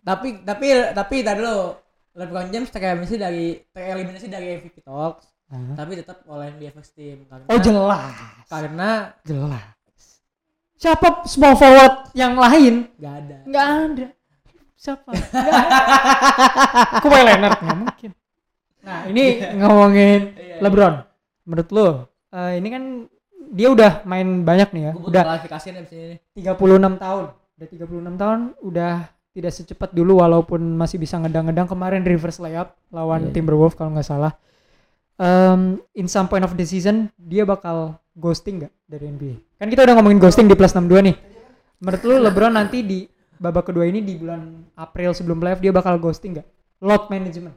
Tapi 0.00 0.40
tapi 0.40 0.66
tapi 0.94 1.16
tadi 1.20 1.38
dulu 1.42 1.74
LeBron 2.14 2.48
James 2.48 2.70
tereliminasi 2.70 3.18
dari 3.18 3.58
tereliminasi 3.68 4.26
dari 4.26 4.56
MVP 4.56 4.80
Talks, 4.80 5.26
Nah. 5.46 5.78
tapi 5.78 5.94
tetap 5.94 6.26
oleh 6.26 6.50
First 6.72 6.96
Team 6.96 7.22
karena 7.28 7.46
Oh 7.46 7.58
jelas. 7.60 8.14
karena 8.48 9.14
Jelas. 9.22 9.62
Siapa 10.76 11.22
small 11.24 11.54
forward 11.54 12.10
yang 12.12 12.34
lain? 12.34 12.88
nggak 12.96 13.14
ada. 13.20 13.36
Nggak 13.44 13.66
ada. 13.68 14.06
Siapa? 14.74 15.08
Nggak 15.10 15.56
ada. 15.60 15.80
Kawhi 16.98 17.22
Leonard 17.22 17.58
nggak 17.60 17.78
mungkin. 17.78 18.10
Nah 18.86 19.10
ini 19.10 19.24
ngomongin 19.60 20.20
Iya. 20.38 20.62
LeBron. 20.62 20.94
Menurut 21.44 21.68
lo, 21.70 21.88
eh, 22.30 22.52
ini 22.56 22.68
kan 22.70 22.82
dia 23.46 23.68
udah 23.70 23.92
main 24.02 24.42
banyak 24.42 24.70
nih 24.72 24.82
ya. 24.82 24.92
Butuh 24.94 25.08
Udah 25.10 25.22
klarifikasi 25.26 25.66
nih 25.68 25.82
ini. 25.90 26.16
36 26.40 26.96
tahun. 26.96 27.24
Udah 27.56 27.66
36 27.68 28.14
tahun 28.16 28.38
udah 28.62 28.94
tidak 29.30 29.52
secepat 29.52 29.90
dulu 29.92 30.24
walaupun 30.24 30.60
masih 30.74 30.96
bisa 30.96 31.20
ngedang-ngedang 31.20 31.68
kemarin 31.68 32.00
reverse 32.00 32.40
layup 32.40 32.72
lawan 32.88 33.28
Iya. 33.28 33.32
Timberwolves 33.34 33.76
kalau 33.76 33.92
nggak 33.92 34.06
salah. 34.06 34.32
Um, 35.16 35.80
in 35.92 36.04
some 36.06 36.28
point 36.28 36.44
of 36.44 36.52
the 36.52 36.64
season 36.64 37.08
dia 37.16 37.44
bakal 37.44 37.96
ghosting 38.12 38.60
nggak 38.60 38.72
dari 38.84 39.08
NBA? 39.08 39.34
Kan 39.56 39.68
kita 39.68 39.84
udah 39.84 39.94
ngomongin 39.96 40.20
ghosting 40.20 40.44
di 40.44 40.52
plus 40.52 40.72
62 40.72 41.00
nih. 41.04 41.16
Menurut 41.76 42.02
lu 42.04 42.14
LeBron 42.20 42.52
nanti 42.52 42.80
di 42.80 42.98
babak 43.36 43.68
kedua 43.68 43.84
ini 43.84 44.00
di 44.00 44.16
bulan 44.16 44.40
April 44.74 45.12
sebelum 45.12 45.36
playoff 45.36 45.60
dia 45.60 45.72
bakal 45.72 45.96
ghosting 45.96 46.36
nggak? 46.36 46.48
Load 46.80 47.08
management. 47.08 47.56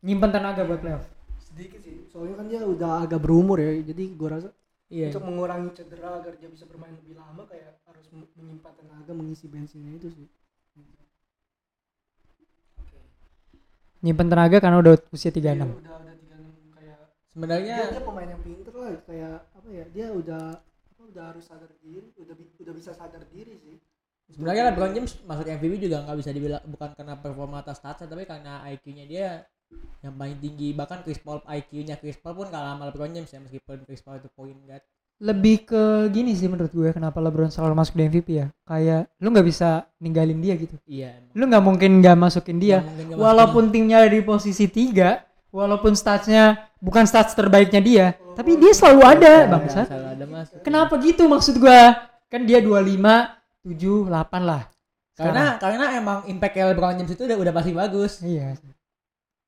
Nyimpen 0.00 0.30
tenaga 0.30 0.64
buat 0.64 0.80
playoff. 0.80 1.04
sedikit 1.40 1.82
sih 1.82 2.06
soalnya 2.06 2.38
kan 2.38 2.46
dia 2.46 2.62
udah 2.62 3.02
agak 3.02 3.18
berumur 3.18 3.58
ya 3.58 3.74
jadi 3.82 4.14
gua 4.14 4.38
rasa 4.38 4.54
Iya. 4.86 5.10
untuk 5.10 5.22
mengurangi 5.22 5.70
cedera 5.74 6.18
agar 6.18 6.34
dia 6.34 6.46
bisa 6.46 6.62
bermain 6.66 6.94
lebih 6.94 7.14
lama 7.14 7.42
kayak 7.46 7.78
harus 7.86 8.06
menyimpan 8.34 8.70
tenaga 8.74 9.10
mengisi 9.10 9.46
bensinnya 9.46 9.98
itu 9.98 10.08
sih 10.10 10.26
Nyimpen 14.00 14.26
tenaga 14.26 14.56
karena 14.58 14.78
udah 14.78 14.94
usia 15.10 15.28
Iya, 15.28 15.58
36. 15.58 15.74
udah 15.74 15.94
udah 16.00 16.14
36 16.16 16.70
kayak 16.72 16.98
Sebenarnya 17.30 17.76
dia, 17.76 17.92
dia 17.92 18.02
pemain 18.02 18.28
yang 18.30 18.42
pinter 18.42 18.72
lah 18.72 18.90
kayak 19.04 19.34
apa 19.50 19.68
ya 19.68 19.84
dia 19.90 20.06
udah 20.10 20.44
apa 20.62 21.02
udah 21.04 21.24
harus 21.34 21.44
sadar 21.44 21.70
diri 21.78 22.08
udah 22.14 22.34
udah 22.38 22.74
bisa 22.74 22.90
sadar 22.90 23.22
diri 23.28 23.54
sih 23.58 23.76
sebenarnya 24.30 24.70
LeBron 24.70 24.92
James 24.94 25.12
masuk 25.26 25.46
MVP 25.46 25.82
juga 25.82 26.06
nggak 26.06 26.16
bisa 26.16 26.30
dibilang 26.30 26.62
bukan 26.64 26.90
karena 26.94 27.14
performa 27.14 27.60
atas 27.60 27.78
stats 27.78 28.02
tapi 28.02 28.22
karena 28.22 28.62
IQ-nya 28.70 29.04
dia 29.04 29.28
yang 30.00 30.16
paling 30.16 30.38
tinggi 30.40 30.72
bahkan 30.72 31.04
Chris 31.04 31.20
Paul 31.20 31.44
IQ-nya 31.44 32.00
Chris 32.00 32.16
Paul 32.16 32.32
pun 32.32 32.48
kalah 32.48 32.72
sama 32.72 32.88
LeBron 32.88 33.12
James 33.12 33.28
ya 33.28 33.40
meskipun 33.40 33.84
Chris 33.84 34.00
Paul 34.00 34.16
itu 34.16 34.32
point 34.32 34.56
guard. 34.64 34.84
Lebih 35.20 35.68
ke 35.68 36.08
gini 36.08 36.32
sih 36.32 36.48
menurut 36.48 36.72
gue 36.72 36.88
kenapa 36.96 37.20
LeBron 37.20 37.52
selalu 37.52 37.76
masuk 37.76 38.00
di 38.00 38.08
MVP 38.08 38.28
ya. 38.40 38.46
Kayak 38.64 39.12
lu 39.20 39.28
nggak 39.28 39.44
bisa 39.44 39.84
ninggalin 40.00 40.40
dia 40.40 40.54
gitu. 40.56 40.76
Iya 40.88 41.20
emang. 41.20 41.32
lu 41.36 41.44
nggak 41.52 41.64
mungkin 41.64 41.90
nggak 42.00 42.16
masukin 42.16 42.56
dia. 42.56 42.80
Nggak 42.80 43.20
walaupun 43.20 43.68
timnya 43.68 44.00
ada 44.00 44.08
di 44.08 44.24
posisi 44.24 44.64
tiga 44.72 45.20
walaupun 45.52 45.92
statsnya 45.92 46.72
bukan 46.80 47.04
stats 47.04 47.36
terbaiknya 47.36 47.82
dia 47.84 48.06
tapi 48.32 48.56
dia 48.56 48.72
selalu 48.72 49.00
ada 49.04 49.32
masukin. 49.36 49.44
Ya, 49.44 49.52
bangsat 49.52 49.86
selalu 49.92 50.08
ada 50.08 50.24
mas. 50.24 50.48
Kenapa 50.64 50.94
gitu 51.04 51.22
maksud 51.28 51.54
gua? 51.60 52.08
Kan 52.32 52.48
dia 52.48 52.64
25 52.64 53.04
7 53.68 54.08
8 54.08 54.48
lah. 54.48 54.64
Karena 55.12 55.60
karena 55.60 55.84
emang 56.00 56.24
impact 56.24 56.56
LeBron 56.56 56.96
James 56.96 57.12
itu 57.12 57.22
udah 57.28 57.36
udah 57.36 57.52
pasti 57.52 57.72
bagus. 57.76 58.12
Iya 58.24 58.56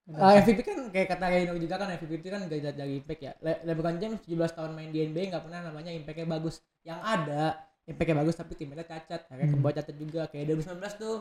Uh, 0.05 0.35
MVP 0.35 0.59
kan 0.61 0.91
kayak 0.91 1.09
kata 1.09 1.25
Reino 1.25 1.55
juga 1.55 1.79
kan 1.79 1.87
MVP 1.89 2.19
itu 2.19 2.27
kan 2.27 2.43
gak 2.43 2.51
dilihat 2.53 2.75
dari 2.75 2.99
impact 2.99 3.21
ya. 3.21 3.33
Le 3.39 3.63
LeBron 3.63 3.97
James 3.97 4.19
17 4.21 4.35
tahun 4.53 4.71
main 4.73 4.91
di 4.91 4.99
NBA 5.01 5.31
nggak 5.31 5.45
pernah 5.47 5.61
namanya 5.63 5.91
impactnya 5.91 6.27
bagus. 6.29 6.59
Yang 6.83 7.01
ada 7.01 7.43
impactnya 7.85 8.17
bagus 8.19 8.35
tapi 8.35 8.53
timnya 8.53 8.83
cacat. 8.83 9.21
Kayak 9.25 9.39
Hmm. 9.41 9.55
kebuat 9.55 9.75
cacat 9.77 9.97
juga 9.97 10.23
kayak 10.27 10.45
2019 10.49 10.95
tuh 10.97 11.17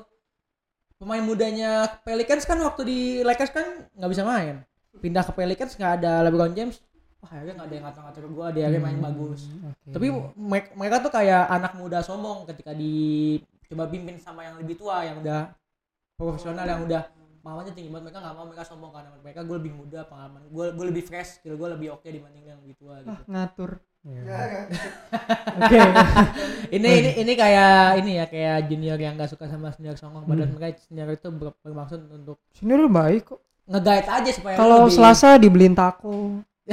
pemain 0.98 1.22
mudanya 1.22 1.72
Pelicans 2.02 2.42
kan 2.44 2.58
waktu 2.58 2.82
di 2.84 3.00
Lakers 3.22 3.52
kan 3.52 3.66
nggak 3.92 4.12
bisa 4.12 4.24
main. 4.24 4.66
Pindah 4.94 5.24
ke 5.24 5.32
Pelicans 5.32 5.74
nggak 5.74 5.94
ada 5.98 6.26
LeBron 6.26 6.52
James. 6.52 6.82
Wah 7.22 7.30
akhirnya 7.32 7.54
nggak 7.54 7.68
ada 7.70 7.76
yang 7.76 7.86
ngatur-ngatur 7.86 8.24
gue, 8.28 8.48
dia 8.52 8.64
akhirnya 8.66 8.82
main 8.82 8.98
Hmm, 8.98 9.08
bagus. 9.08 9.42
oke. 9.46 9.94
Tapi 9.94 10.08
me- 10.36 10.72
mereka 10.74 10.96
tuh 11.00 11.12
kayak 11.12 11.44
anak 11.48 11.78
muda 11.78 12.02
sombong 12.02 12.50
ketika 12.50 12.74
di 12.74 12.94
coba 13.70 13.86
pimpin 13.86 14.18
sama 14.18 14.42
yang 14.42 14.58
lebih 14.58 14.74
tua 14.74 15.06
yang 15.06 15.22
udah 15.22 15.54
profesional 16.18 16.66
yang 16.66 16.82
udah 16.82 17.06
mamanya 17.42 17.72
tinggi 17.72 17.90
banget. 17.90 18.06
Mereka 18.08 18.20
nggak 18.20 18.36
mau 18.36 18.46
mereka 18.46 18.64
sombong 18.64 18.92
karena 18.92 19.10
mereka 19.18 19.42
gue 19.42 19.56
lebih 19.58 19.74
muda 19.74 20.00
pengalaman 20.04 20.42
gue 20.44 20.66
gue 20.72 20.86
lebih 20.88 21.04
fresh 21.04 21.30
skill 21.36 21.56
gue 21.56 21.70
lebih 21.70 21.88
oke 21.92 22.06
dibanding 22.06 22.46
yang 22.46 22.60
lebih 22.60 22.76
tua 22.76 22.94
Ah, 22.96 23.02
gitu. 23.02 23.24
ngatur. 23.28 23.72
Ya 24.02 24.18
Ya. 24.18 24.24
kan? 24.26 24.66
Oke. 25.60 25.78
Ini 26.76 26.90
ini 26.90 27.10
ini 27.20 27.34
kayak 27.36 27.74
ini 28.00 28.12
ya 28.16 28.26
kayak 28.26 28.58
junior 28.66 28.98
yang 28.98 29.14
gak 29.14 29.30
suka 29.30 29.46
sama 29.46 29.70
senior 29.70 29.94
songong. 29.94 30.24
Padahal 30.24 30.50
mereka 30.50 30.82
senior 30.82 31.12
itu 31.12 31.30
ber- 31.30 31.54
bermaksud 31.60 32.00
untuk 32.10 32.42
sini 32.50 32.74
lu 32.74 32.88
baik 32.88 33.28
kok. 33.28 33.42
Nge-guide 33.64 34.08
aja 34.08 34.32
supaya 34.32 34.56
kalau 34.56 34.86
lebih- 34.86 34.96
Selasa 34.96 35.36
dibeliin 35.36 35.74
taco. 35.74 36.42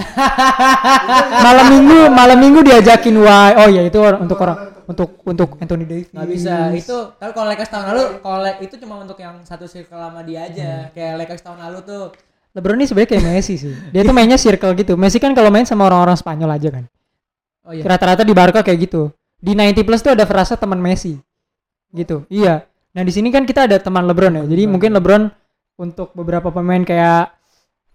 Malam 1.39 1.66
minggu 1.70 1.99
malam 2.09 2.39
minggu 2.39 2.61
diajakin 2.62 3.16
why 3.19 3.51
oh 3.57 3.69
ya 3.69 3.82
itu 3.82 3.99
orang- 3.99 4.23
untuk 4.23 4.39
orang 4.39 4.78
untuk 4.89 5.20
untuk 5.23 5.60
Anthony 5.60 5.85
Davis. 5.85 6.09
Nggak 6.10 6.28
bisa. 6.32 6.55
Itu 6.73 7.12
tapi 7.15 7.31
kalau 7.36 7.48
Lakers 7.52 7.69
tahun 7.69 7.85
lalu 7.93 8.02
kalau 8.24 8.51
itu 8.59 8.74
cuma 8.81 8.94
untuk 8.98 9.19
yang 9.20 9.36
satu 9.44 9.69
circle 9.69 10.01
lama 10.01 10.24
dia 10.24 10.43
Hmm. 10.43 10.48
aja 10.48 10.70
kayak 10.90 11.15
Lakers 11.20 11.43
tahun 11.44 11.59
lalu 11.60 11.78
tuh. 11.85 12.05
LeBron 12.56 12.81
ini 12.81 12.86
sebenarnya 12.89 13.10
kayak 13.12 13.24
Messi 13.28 13.55
sih. 13.60 13.74
Dia 13.93 14.02
tuh 14.02 14.16
mainnya 14.16 14.40
circle 14.40 14.73
gitu. 14.74 14.97
Messi 14.97 15.20
kan 15.20 15.36
kalau 15.36 15.52
main 15.52 15.69
sama 15.69 15.85
orang-orang 15.86 16.16
Spanyol 16.16 16.51
aja 16.51 16.69
kan. 16.73 16.85
Oh 17.62 17.77
iya. 17.77 17.85
Rata-rata 17.85 18.24
di 18.24 18.32
Barca 18.32 18.65
kayak 18.65 18.89
gitu. 18.89 19.12
Di 19.39 19.52
90 19.52 19.85
plus 19.85 20.01
tuh 20.01 20.16
ada 20.16 20.24
frasa 20.24 20.56
teman 20.56 20.81
Messi. 20.81 21.20
Gitu. 21.93 22.24
Iya. 22.32 22.65
Nah 22.97 23.02
di 23.05 23.12
sini 23.12 23.28
kan 23.28 23.44
kita 23.44 23.69
ada 23.69 23.77
teman 23.77 24.09
LeBron 24.09 24.32
ya. 24.32 24.44
Jadi 24.48 24.65
mungkin 24.65 24.97
LeBron 24.97 25.28
untuk 25.78 26.10
beberapa 26.16 26.48
pemain 26.48 26.81
kayak 26.82 27.36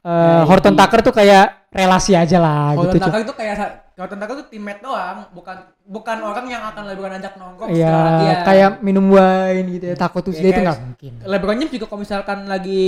eh, 0.05 0.11
Ya, 0.13 0.45
Horton. 0.45 0.77
Tucker 0.77 1.01
tuh 1.01 1.11
kayak 1.11 1.62
relasi 1.73 2.13
aja 2.13 2.37
lah 2.37 2.77
Kalau 2.77 2.83
gitu 2.85 2.97
Tucker 3.01 3.21
itu 3.25 3.33
kayak 3.33 3.55
kalau 3.93 4.09
Tucker 4.09 4.33
itu 4.33 4.45
teammate 4.49 4.81
doang, 4.81 5.29
bukan 5.33 5.53
bukan 5.85 6.17
orang 6.21 6.45
yang 6.49 6.65
akan 6.65 6.81
LeBron 6.89 7.13
ajak 7.13 7.37
nongkrong 7.37 7.69
Iya, 7.69 8.41
kayak 8.41 8.81
minum 8.81 9.05
wine 9.05 9.67
gitu 9.69 9.85
ya. 9.93 9.95
Takut 9.97 10.25
tuh 10.25 10.33
dia 10.33 10.49
itu 10.49 10.61
nggak 10.65 10.79
mungkin. 10.81 11.11
LeBron 11.21 11.55
James 11.61 11.69
juga 11.69 11.85
kalau 11.85 12.01
misalkan 12.01 12.49
lagi 12.49 12.85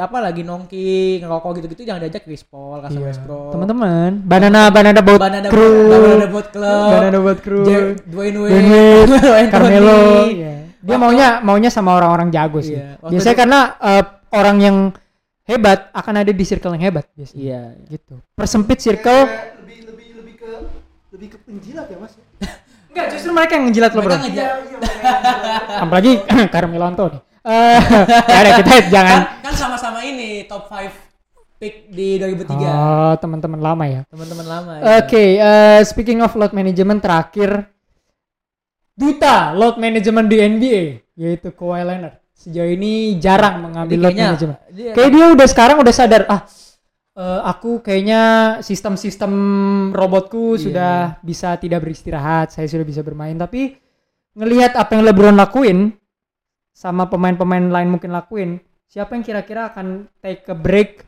apa 0.00 0.16
lagi 0.24 0.42
nongki 0.44 1.20
ngerokok 1.20 1.50
gitu-gitu 1.60 1.84
jangan 1.84 2.00
diajak 2.00 2.24
Chris 2.24 2.48
Paul, 2.48 2.80
Russell 2.80 3.04
Iya. 3.04 3.08
Westbrook. 3.12 3.52
Teman-teman, 3.52 4.10
banana 4.24 4.60
banana 4.72 5.00
boat 5.04 5.20
Banana 5.20 5.48
crew, 5.52 5.88
Banana 5.92 6.26
Boat 6.32 6.48
Club, 6.48 6.88
banana 6.96 7.18
boat 7.20 7.40
crew, 7.44 7.64
Dwayne 8.08 8.36
Wade, 8.40 8.52
Dwayne 8.52 8.70
Wade. 9.28 9.50
Carmelo. 9.52 10.00
Iya. 10.32 10.52
Dia 10.80 10.96
maunya 10.96 11.28
maunya 11.44 11.68
sama 11.68 11.92
orang-orang 11.92 12.32
jago 12.32 12.64
sih. 12.64 12.72
Waktu 12.76 13.12
Biasanya 13.12 13.36
karena 13.36 13.60
eh, 13.84 14.04
orang 14.32 14.56
yang 14.64 14.76
hebat 15.48 15.88
akan 15.90 16.14
ada 16.20 16.30
di 16.30 16.44
circle 16.44 16.76
yang 16.76 16.84
hebat 16.86 17.08
biasanya. 17.12 17.40
Iya. 17.40 17.62
Gitu. 17.88 18.14
Persempit 18.36 18.78
circle. 18.78 19.24
Kayak 19.24 19.56
lebih 19.58 19.78
lebih 19.88 20.06
lebih 20.20 20.34
ke 20.36 20.50
lebih 21.08 21.28
ke 21.32 21.38
penjilat 21.42 21.86
ya 21.88 21.98
mas 21.98 22.12
Enggak, 22.88 23.06
justru 23.12 23.30
mereka 23.30 23.52
yang 23.54 23.64
ngejilat 23.66 23.90
Mereka 23.90 24.04
LeBron. 24.04 24.20
ngejar. 24.22 24.52
iya 24.60 24.76
makanya 24.76 25.80
Apalagi 25.84 26.12
Carmelo 26.52 26.84
Anthony. 26.84 27.18
Eh, 27.40 27.80
ya 28.28 28.38
udah, 28.38 28.52
kita 28.60 28.70
jangan 28.88 29.18
Kan, 29.24 29.40
kan 29.40 29.54
sama-sama 29.54 29.98
ini 30.02 30.44
top 30.44 30.68
5 30.68 31.08
pick 31.56 31.88
di 31.88 32.20
2003. 32.20 32.54
Oh, 32.54 33.12
teman-teman 33.16 33.58
lama 33.58 33.84
ya. 33.84 34.00
Teman-teman 34.06 34.46
lama. 34.46 34.72
Oke, 35.00 35.36
ya. 35.36 35.78
eh, 35.78 35.80
speaking 35.82 36.20
of 36.20 36.30
load 36.32 36.52
management 36.52 37.00
terakhir 37.00 37.66
duta 38.94 39.54
load 39.54 39.78
management 39.78 40.26
di 40.26 40.36
NBA 40.38 40.82
yaitu 41.14 41.48
Kawhi 41.50 41.82
Leonard. 41.82 42.18
Sejauh 42.38 42.70
ini 42.70 43.18
jarang 43.18 43.66
mengambil 43.66 43.98
load 43.98 44.14
kayaknya 44.14 44.26
management. 44.30 44.58
dia- 44.70 44.94
Kayak 44.94 45.10
dia 45.10 45.26
udah 45.28 45.46
sekarang 45.46 45.76
udah 45.78 45.90
sadar 45.90 46.22
ah 46.30 46.46
eh, 47.12 47.40
aku 47.44 47.82
kayaknya 47.82 48.22
sistem-sistem 48.62 49.32
robotku 49.90 50.54
Iya. 50.54 50.62
sudah 50.62 50.94
bisa 51.20 51.58
tidak 51.58 51.82
beristirahat, 51.82 52.54
saya 52.54 52.70
sudah 52.70 52.86
bisa 52.86 53.02
bermain 53.02 53.34
tapi 53.34 53.74
ngelihat 54.32 54.78
apa 54.78 54.94
yang 54.94 55.02
LeBron 55.02 55.34
lakuin 55.34 55.98
sama 56.70 57.10
pemain-pemain 57.10 57.66
lain 57.66 57.90
mungkin 57.90 58.14
lakuin, 58.14 58.62
siapa 58.86 59.18
yang 59.18 59.26
kira-kira 59.26 59.66
akan 59.66 60.06
take 60.22 60.46
a 60.46 60.54
break 60.54 61.02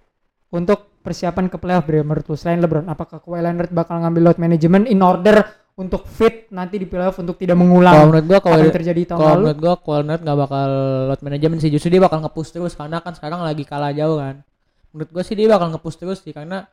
untuk 0.50 0.90
persiapan 1.00 1.46
ke 1.46 1.56
playoff 1.56 1.86
Bre 1.86 2.02
menurut 2.02 2.26
lu 2.26 2.34
selain 2.34 2.58
LeBron 2.58 2.84
apakah 2.84 3.22
Kawhi 3.22 3.40
Leonard 3.40 3.70
bakal 3.70 4.02
ngambil 4.02 4.22
load 4.26 4.38
management 4.38 4.84
in 4.84 4.98
order 5.00 5.46
untuk 5.80 6.04
fit 6.04 6.44
nanti 6.52 6.76
di 6.76 6.84
playoff 6.84 7.16
untuk 7.16 7.40
tidak 7.40 7.56
Kalau 7.56 7.64
mengulang 7.64 7.94
menurut 8.12 8.26
gua 8.28 8.38
kalau 8.44 8.56
yang 8.60 8.68
terjadi 8.68 9.02
tahun 9.08 9.20
kalau 9.20 9.32
lalu. 9.32 9.40
menurut 9.40 9.58
gua 9.64 9.74
Leonard 10.04 10.20
nggak 10.20 10.38
bakal 10.44 10.68
load 11.08 11.20
management 11.24 11.60
sih. 11.64 11.70
Justru 11.72 11.88
dia 11.88 12.02
bakal 12.04 12.18
nge-push 12.20 12.50
terus 12.52 12.72
karena 12.76 13.00
kan 13.00 13.16
sekarang 13.16 13.40
lagi 13.40 13.64
kalah 13.64 13.96
jauh 13.96 14.20
kan. 14.20 14.44
Menurut 14.92 15.10
gua 15.10 15.22
sih 15.24 15.32
dia 15.32 15.48
bakal 15.48 15.72
nge-push 15.72 15.96
terus 15.96 16.18
sih 16.20 16.36
karena 16.36 16.68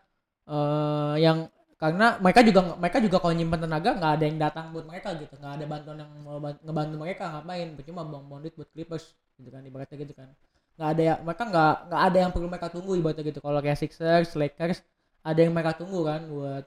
eh 0.48 1.16
yang 1.24 1.48
karena 1.78 2.18
mereka 2.18 2.42
juga 2.42 2.74
mereka 2.76 2.98
juga 2.98 3.18
kalau 3.22 3.34
nyimpen 3.38 3.62
tenaga 3.64 3.90
nggak 3.96 4.12
ada 4.18 4.24
yang 4.26 4.38
datang 4.42 4.66
buat 4.74 4.86
mereka 4.90 5.14
gitu. 5.16 5.34
Nggak 5.38 5.54
ada 5.56 5.66
bantuan 5.70 5.98
yang 6.04 6.12
mau 6.26 6.38
ban- 6.42 6.60
ngebantu 6.66 6.96
mereka 6.98 7.24
ngapain? 7.32 7.68
Percuma 7.78 8.02
buang-buang 8.04 8.42
duit 8.44 8.56
buat 8.58 8.70
Clippers 8.74 9.06
gitu 9.38 9.50
kan 9.54 9.62
ibaratnya 9.62 9.96
gitu 10.02 10.14
kan. 10.18 10.28
Nggak 10.76 10.90
ada 10.94 11.02
ya 11.06 11.14
mereka 11.22 11.44
nggak 11.48 11.74
nggak 11.88 12.02
ada 12.12 12.18
yang 12.18 12.32
perlu 12.34 12.48
mereka 12.50 12.68
tunggu 12.74 12.92
ibaratnya 12.98 13.24
gitu. 13.30 13.40
Kalau 13.46 13.60
kayak 13.62 13.78
Sixers 13.78 14.30
Lakers 14.34 14.80
ada 15.22 15.40
yang 15.40 15.54
mereka 15.54 15.78
tunggu 15.78 16.02
kan 16.02 16.26
buat 16.26 16.66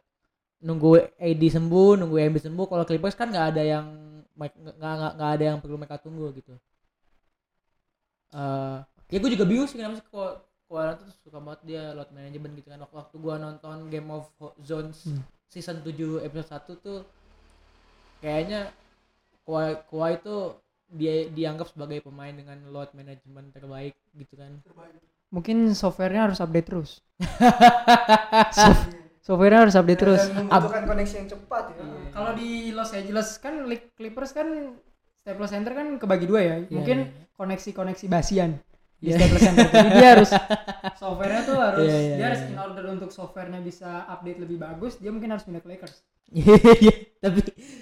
nunggu 0.60 1.16
AD 1.16 1.42
sembuh 1.42 1.96
nunggu 1.96 2.16
AD 2.20 2.36
sembuh 2.44 2.66
kalau 2.68 2.84
Clippers 2.84 3.16
kan 3.16 3.32
nggak 3.32 3.46
ada 3.56 3.62
yang 3.64 3.86
nggak 5.16 5.30
ada 5.36 5.44
yang 5.44 5.58
perlu 5.60 5.76
mereka 5.80 5.96
tunggu 6.00 6.28
gitu. 6.36 6.52
Eh 8.32 8.78
ya 9.10 9.18
gue 9.18 9.30
juga 9.34 9.42
bingung 9.48 9.66
sih 9.66 9.74
kenapa 9.74 9.98
sih 9.98 10.06
kok 10.06 10.46
Kuala 10.70 10.94
tuh 10.94 11.10
suka 11.26 11.42
banget 11.42 11.60
dia 11.66 11.82
load 11.98 12.14
management 12.14 12.54
gitu 12.62 12.70
kan. 12.70 12.78
Waktu, 12.86 12.94
waktu 12.94 13.16
gua 13.18 13.34
nonton 13.42 13.90
Game 13.90 14.06
of 14.14 14.30
Zones 14.62 15.02
Hmm. 15.02 15.26
season 15.50 15.82
7 15.82 16.22
episode 16.22 16.46
1 16.46 16.78
tuh 16.78 17.02
kayaknya 18.22 18.70
Kawhi 19.42 20.14
itu 20.14 20.36
dia 20.94 21.26
dianggap 21.26 21.74
sebagai 21.74 22.06
pemain 22.06 22.30
dengan 22.30 22.62
load 22.70 22.94
management 22.94 23.50
terbaik 23.50 23.98
gitu 24.14 24.38
kan. 24.38 24.62
Mungkin 25.34 25.74
softwarenya 25.74 26.30
harus 26.30 26.38
update 26.38 26.70
terus 26.70 27.02
softwarenya 29.20 29.60
harus 29.62 29.74
update 29.74 30.00
terus 30.00 30.22
Dan 30.24 30.34
membutuhkan 30.42 30.82
koneksi 30.86 31.14
yang 31.14 31.28
cepat 31.28 31.64
ya. 31.70 31.84
kalau 32.10 32.30
di 32.32 32.48
Los 32.70 32.90
Angeles 32.90 33.28
kan 33.36 33.54
Clippers 33.92 34.30
kan 34.30 34.48
Staples 35.20 35.50
Center 35.50 35.72
kan 35.72 35.86
kebagi 35.96 36.24
dua 36.24 36.40
ya 36.40 36.56
Iya, 36.58 36.72
mungkin 36.72 36.98
iya. 37.02 37.28
koneksi-koneksi 37.34 38.04
basian 38.06 38.56
di 38.96 39.06
Iya. 39.06 39.16
Staples 39.16 39.42
Center 39.42 39.66
jadi 39.66 39.88
dia 39.92 40.08
harus 40.10 40.30
softwarenya 41.00 41.42
tuh 41.42 41.56
harus 41.56 41.84
Iya, 41.84 41.98
iya, 41.98 42.14
dia 42.16 42.26
harus 42.26 42.40
iya. 42.40 42.48
in 42.48 42.58
order 42.58 42.84
untuk 42.90 43.10
softwarenya 43.10 43.60
bisa 43.60 43.90
update 44.06 44.38
lebih 44.38 44.56
bagus 44.56 44.96
dia 44.96 45.08
mungkin 45.08 45.30
harus 45.30 45.44
pindah 45.44 45.60
ke 45.60 45.68
Lakers 45.68 46.00
Iya, 46.30 46.94
tapi 47.18 47.40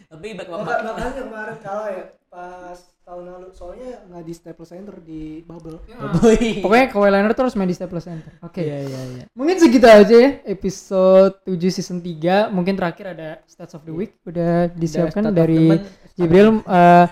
tapi 0.08 0.32
back 0.32 0.48
Maka, 0.48 0.74
makanya 0.88 1.12
kemarin 1.20 1.56
kalah 1.60 1.88
ya 1.92 2.04
pas 2.28 2.80
tahun 3.08 3.24
lalu 3.24 3.48
soalnya 3.56 4.04
nggak 4.04 4.24
di 4.24 4.34
Staples 4.36 4.68
Center 4.68 4.96
di 5.00 5.40
bubble. 5.40 5.80
Boy. 6.20 6.60
pokoknya 6.60 6.86
Kawhi 6.92 7.08
Leonard 7.08 7.36
terus 7.36 7.56
main 7.56 7.68
di 7.68 7.76
Staples 7.76 8.04
Center 8.04 8.36
oke 8.44 8.60
Iya 8.60 8.84
iya 8.84 9.00
iya. 9.16 9.24
Mungkin 9.32 9.56
segitu 9.56 9.88
aja 9.88 10.12
ya 10.12 10.30
episode 10.44 11.40
7 11.48 11.56
season 11.72 12.04
3. 12.04 12.52
Mungkin 12.52 12.76
terakhir 12.76 13.16
ada 13.16 13.40
stats 13.48 13.72
of 13.72 13.84
the 13.88 13.92
week 13.92 14.16
udah 14.28 14.68
disiapkan 14.76 15.28
of 15.28 15.32
dari. 15.32 15.80
Jibril 16.20 16.60
eh, 16.76 17.06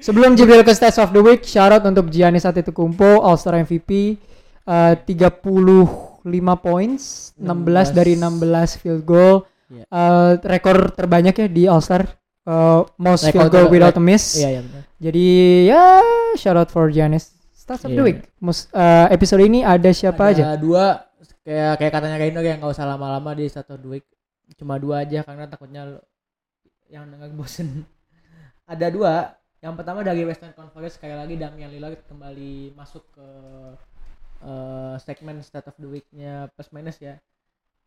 sebelum 0.00 0.36
Jibril 0.36 0.60
ke 0.64 0.72
stats 0.76 1.00
of 1.00 1.16
the 1.16 1.22
week, 1.24 1.48
shout 1.48 1.72
out 1.72 1.84
untuk 1.88 2.12
Giannis 2.12 2.44
Antetokounmpo 2.44 3.24
All 3.24 3.40
Star 3.40 3.56
MVP 3.60 4.20
eh, 4.68 4.94
35 5.04 6.24
points, 6.60 7.32
16 7.40 7.96
dari 7.96 8.20
16 8.20 8.80
field 8.84 9.04
goal. 9.08 9.48
Iya. 9.72 9.84
Eh, 9.88 10.32
rekor 10.44 10.92
terbanyak 10.92 11.34
ya 11.40 11.48
di 11.48 11.64
All 11.64 11.80
Star 11.80 12.04
eh, 12.48 12.80
most 12.96 13.28
Rekor 13.28 13.32
field 13.36 13.52
goal 13.52 13.66
ter- 13.68 13.72
without 13.76 13.96
a 13.96 14.02
miss. 14.02 14.40
Iya 14.40 14.48
iya 14.48 14.60
benar. 14.64 14.82
Jadi 14.98 15.26
ya 15.68 15.82
shout 16.34 16.56
out 16.56 16.72
for 16.72 16.88
Giannis. 16.88 17.36
Stats 17.52 17.84
of 17.84 17.92
the 17.92 18.00
week. 18.00 18.24
Mus- 18.40 18.72
eh, 18.72 19.06
episode 19.12 19.44
ini 19.44 19.60
ada 19.60 19.92
siapa 19.92 20.32
aja? 20.32 20.56
Ada 20.56 20.58
dua 20.58 21.04
kayak 21.44 21.80
kayak 21.80 21.92
katanya 21.92 22.16
Reino 22.16 22.40
yang 22.40 22.56
nggak 22.60 22.72
usah 22.72 22.88
lama-lama 22.88 23.36
di 23.36 23.44
satu 23.46 23.76
dua 23.76 24.00
week. 24.00 24.08
Cuma 24.56 24.80
dua 24.80 25.04
aja 25.04 25.20
karena 25.20 25.44
takutnya 25.44 26.00
yang 26.88 27.04
denger 27.12 27.36
bosen. 27.36 27.84
Ada 28.72 28.88
dua. 28.88 29.36
Yang 29.58 29.74
pertama 29.76 30.00
dari 30.00 30.22
Western 30.24 30.54
Conference 30.54 30.96
sekali 30.96 31.12
lagi 31.12 31.34
Damian 31.34 31.68
Lillard 31.68 32.00
kembali 32.06 32.72
masuk 32.72 33.04
ke 33.12 33.26
eh, 34.44 34.94
segmen 35.02 35.42
State 35.42 35.68
of 35.68 35.76
the 35.76 35.88
Week-nya 35.88 36.48
plus 36.54 36.70
minus 36.70 36.96
ya. 36.96 37.18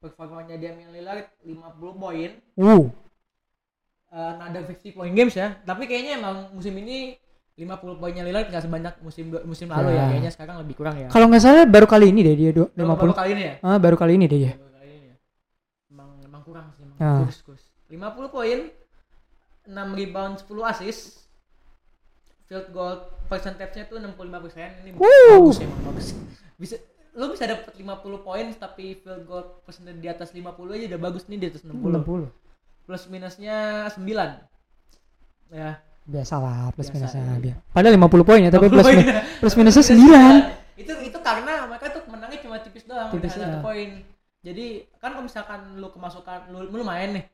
Performanya 0.02 0.58
Damian 0.58 0.90
Lillard 0.90 1.30
50 1.46 2.02
poin, 2.02 2.30
Uh, 2.58 2.90
uh, 4.12 4.34
another 4.40 4.64
50 4.66 4.92
point 4.94 5.12
games 5.12 5.34
ya. 5.34 5.58
Tapi 5.62 5.84
kayaknya 5.86 6.18
emang 6.18 6.36
musim 6.52 6.76
ini 6.76 7.16
50 7.54 7.68
poinnya 7.96 8.24
Lillard 8.24 8.48
nggak 8.48 8.64
sebanyak 8.64 8.94
musim 9.00 9.26
musim 9.44 9.68
lalu 9.68 9.92
Ya. 9.92 9.96
ya. 9.98 10.06
Kayaknya 10.10 10.32
sekarang 10.32 10.56
lebih 10.60 10.76
kurang 10.76 10.96
ya. 10.98 11.08
Kalau 11.08 11.28
nggak 11.28 11.42
salah 11.42 11.64
baru 11.66 11.86
kali 11.86 12.10
ini 12.10 12.20
deh 12.22 12.36
dia 12.36 12.52
dua- 12.52 12.72
Baru- 12.72 12.88
50. 12.90 13.02
baru 13.02 13.14
kali 13.14 13.30
ini 13.32 13.44
ya. 13.44 13.54
Ah, 13.62 13.78
baru 13.78 13.96
kali 13.96 14.12
ini 14.16 14.26
deh 14.26 14.40
ya. 14.42 14.54
Baru 14.54 14.72
kali 14.74 14.88
ini 14.90 15.06
ya. 15.06 15.16
Emang 15.90 16.10
emang 16.22 16.42
kurang 16.42 16.66
sih 16.72 16.82
emang. 16.82 16.98
Ah. 16.98 17.20
Kurs, 17.22 17.40
kurs. 17.42 17.64
50 17.88 18.00
poin, 18.30 18.60
6 19.64 19.90
rebound, 19.92 20.36
10 20.40 20.64
assist. 20.66 21.28
Field 22.46 22.68
goal 22.70 23.00
percentage-nya 23.28 23.84
tuh 23.86 23.96
65%. 23.96 24.12
Ini 24.82 24.90
Wuh. 24.94 25.40
bagus 25.40 25.58
emang 25.60 25.82
bagus. 25.86 26.08
Bisa 26.56 26.76
lu 27.12 27.28
bisa 27.28 27.44
dapat 27.44 27.76
50 27.76 27.84
poin 28.22 28.46
tapi 28.54 28.96
field 28.98 29.24
goal 29.24 29.60
percentage 29.62 30.00
di 30.00 30.08
atas 30.08 30.32
50 30.32 30.48
aja 30.74 30.86
udah 30.88 31.02
bagus 31.02 31.28
nih 31.28 31.38
di 31.38 31.48
atas 31.48 31.62
60. 31.62 31.80
60. 31.94 32.28
Plus 32.92 33.08
minusnya 33.08 33.88
9. 33.88 34.04
Ya. 35.48 35.80
Biasalah 36.04 36.76
plus 36.76 36.92
Biasa, 36.92 36.96
minusnya 37.00 37.24
iya. 37.24 37.36
dia. 37.40 37.56
Padahal 37.72 37.96
50 37.96 38.28
poin 38.28 38.40
ya, 38.44 38.52
tapi 38.52 38.68
50 38.68 38.74
plus 38.74 38.84
poin. 38.84 38.98
min- 39.00 39.08
plus 39.40 39.56
minusnya 39.56 39.80
Plus 39.80 39.96
9. 39.96 40.52
Itu 40.76 40.94
itu 41.00 41.18
karena 41.24 41.54
mereka 41.66 41.88
tuh 41.88 42.04
menangnya 42.12 42.40
cuma 42.44 42.60
tipis 42.60 42.84
doang, 42.84 43.08
Tipis, 43.08 43.32
tipis 43.32 43.40
satu 43.40 43.60
ya. 43.60 43.64
poin. 43.64 43.90
Jadi 44.42 44.66
kan 45.00 45.16
kalau 45.16 45.24
misalkan 45.24 45.80
lu 45.80 45.88
kemasukan 45.88 46.52
lu, 46.52 46.68
lu 46.68 46.84
main 46.84 47.16
nih. 47.16 47.26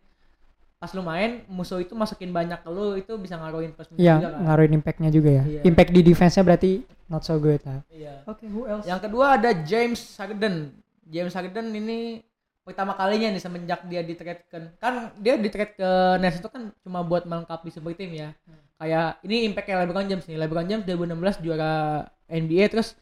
Pas 0.77 0.93
lu 0.93 1.01
main 1.01 1.41
musuh 1.49 1.81
itu 1.81 1.97
masukin 1.97 2.29
banyak 2.29 2.61
ke 2.61 2.69
lu 2.69 2.93
itu 2.93 3.17
bisa 3.17 3.33
ngaruhin 3.33 3.73
plus 3.73 3.89
minus 3.89 3.97
Iya, 3.97 4.13
juga 4.21 4.29
kan. 4.29 4.41
ngaruhin 4.45 4.73
impact-nya 4.77 5.09
juga 5.09 5.29
ya. 5.33 5.43
Iya. 5.47 5.61
Impact 5.65 5.89
di 5.89 6.01
defense-nya 6.05 6.43
berarti 6.45 6.71
not 7.09 7.25
so 7.25 7.41
good 7.41 7.57
lah. 7.65 7.81
Iya. 7.89 8.21
Oke, 8.29 8.45
who 8.45 8.69
else? 8.69 8.85
Yang 8.85 9.09
kedua 9.09 9.41
ada 9.41 9.57
James 9.57 9.97
Harden. 10.21 10.69
James 11.09 11.33
Harden 11.33 11.73
ini 11.73 12.21
pertama 12.67 12.91
kalinya 12.99 13.31
nih 13.31 13.39
semenjak 13.39 13.79
dia 13.87 14.03
di 14.03 14.11
trade 14.19 14.43
kan 14.51 14.63
kan 14.75 14.93
dia 15.23 15.39
di 15.39 15.47
trade 15.47 15.71
ke 15.79 15.89
Nets 16.19 16.43
itu 16.43 16.51
kan 16.51 16.75
cuma 16.83 16.99
buat 16.99 17.23
melengkapi 17.23 17.71
super 17.71 17.95
team 17.95 18.11
ya. 18.11 18.35
Kayak 18.75 19.23
ini 19.23 19.47
impact 19.47 19.71
kayak 19.71 19.87
LeBron 19.87 20.05
James 20.11 20.27
nih. 20.27 20.35
LeBron 20.35 20.67
James 20.67 20.83
2016 20.83 21.39
juara 21.47 22.03
NBA 22.27 22.67
terus 22.67 22.99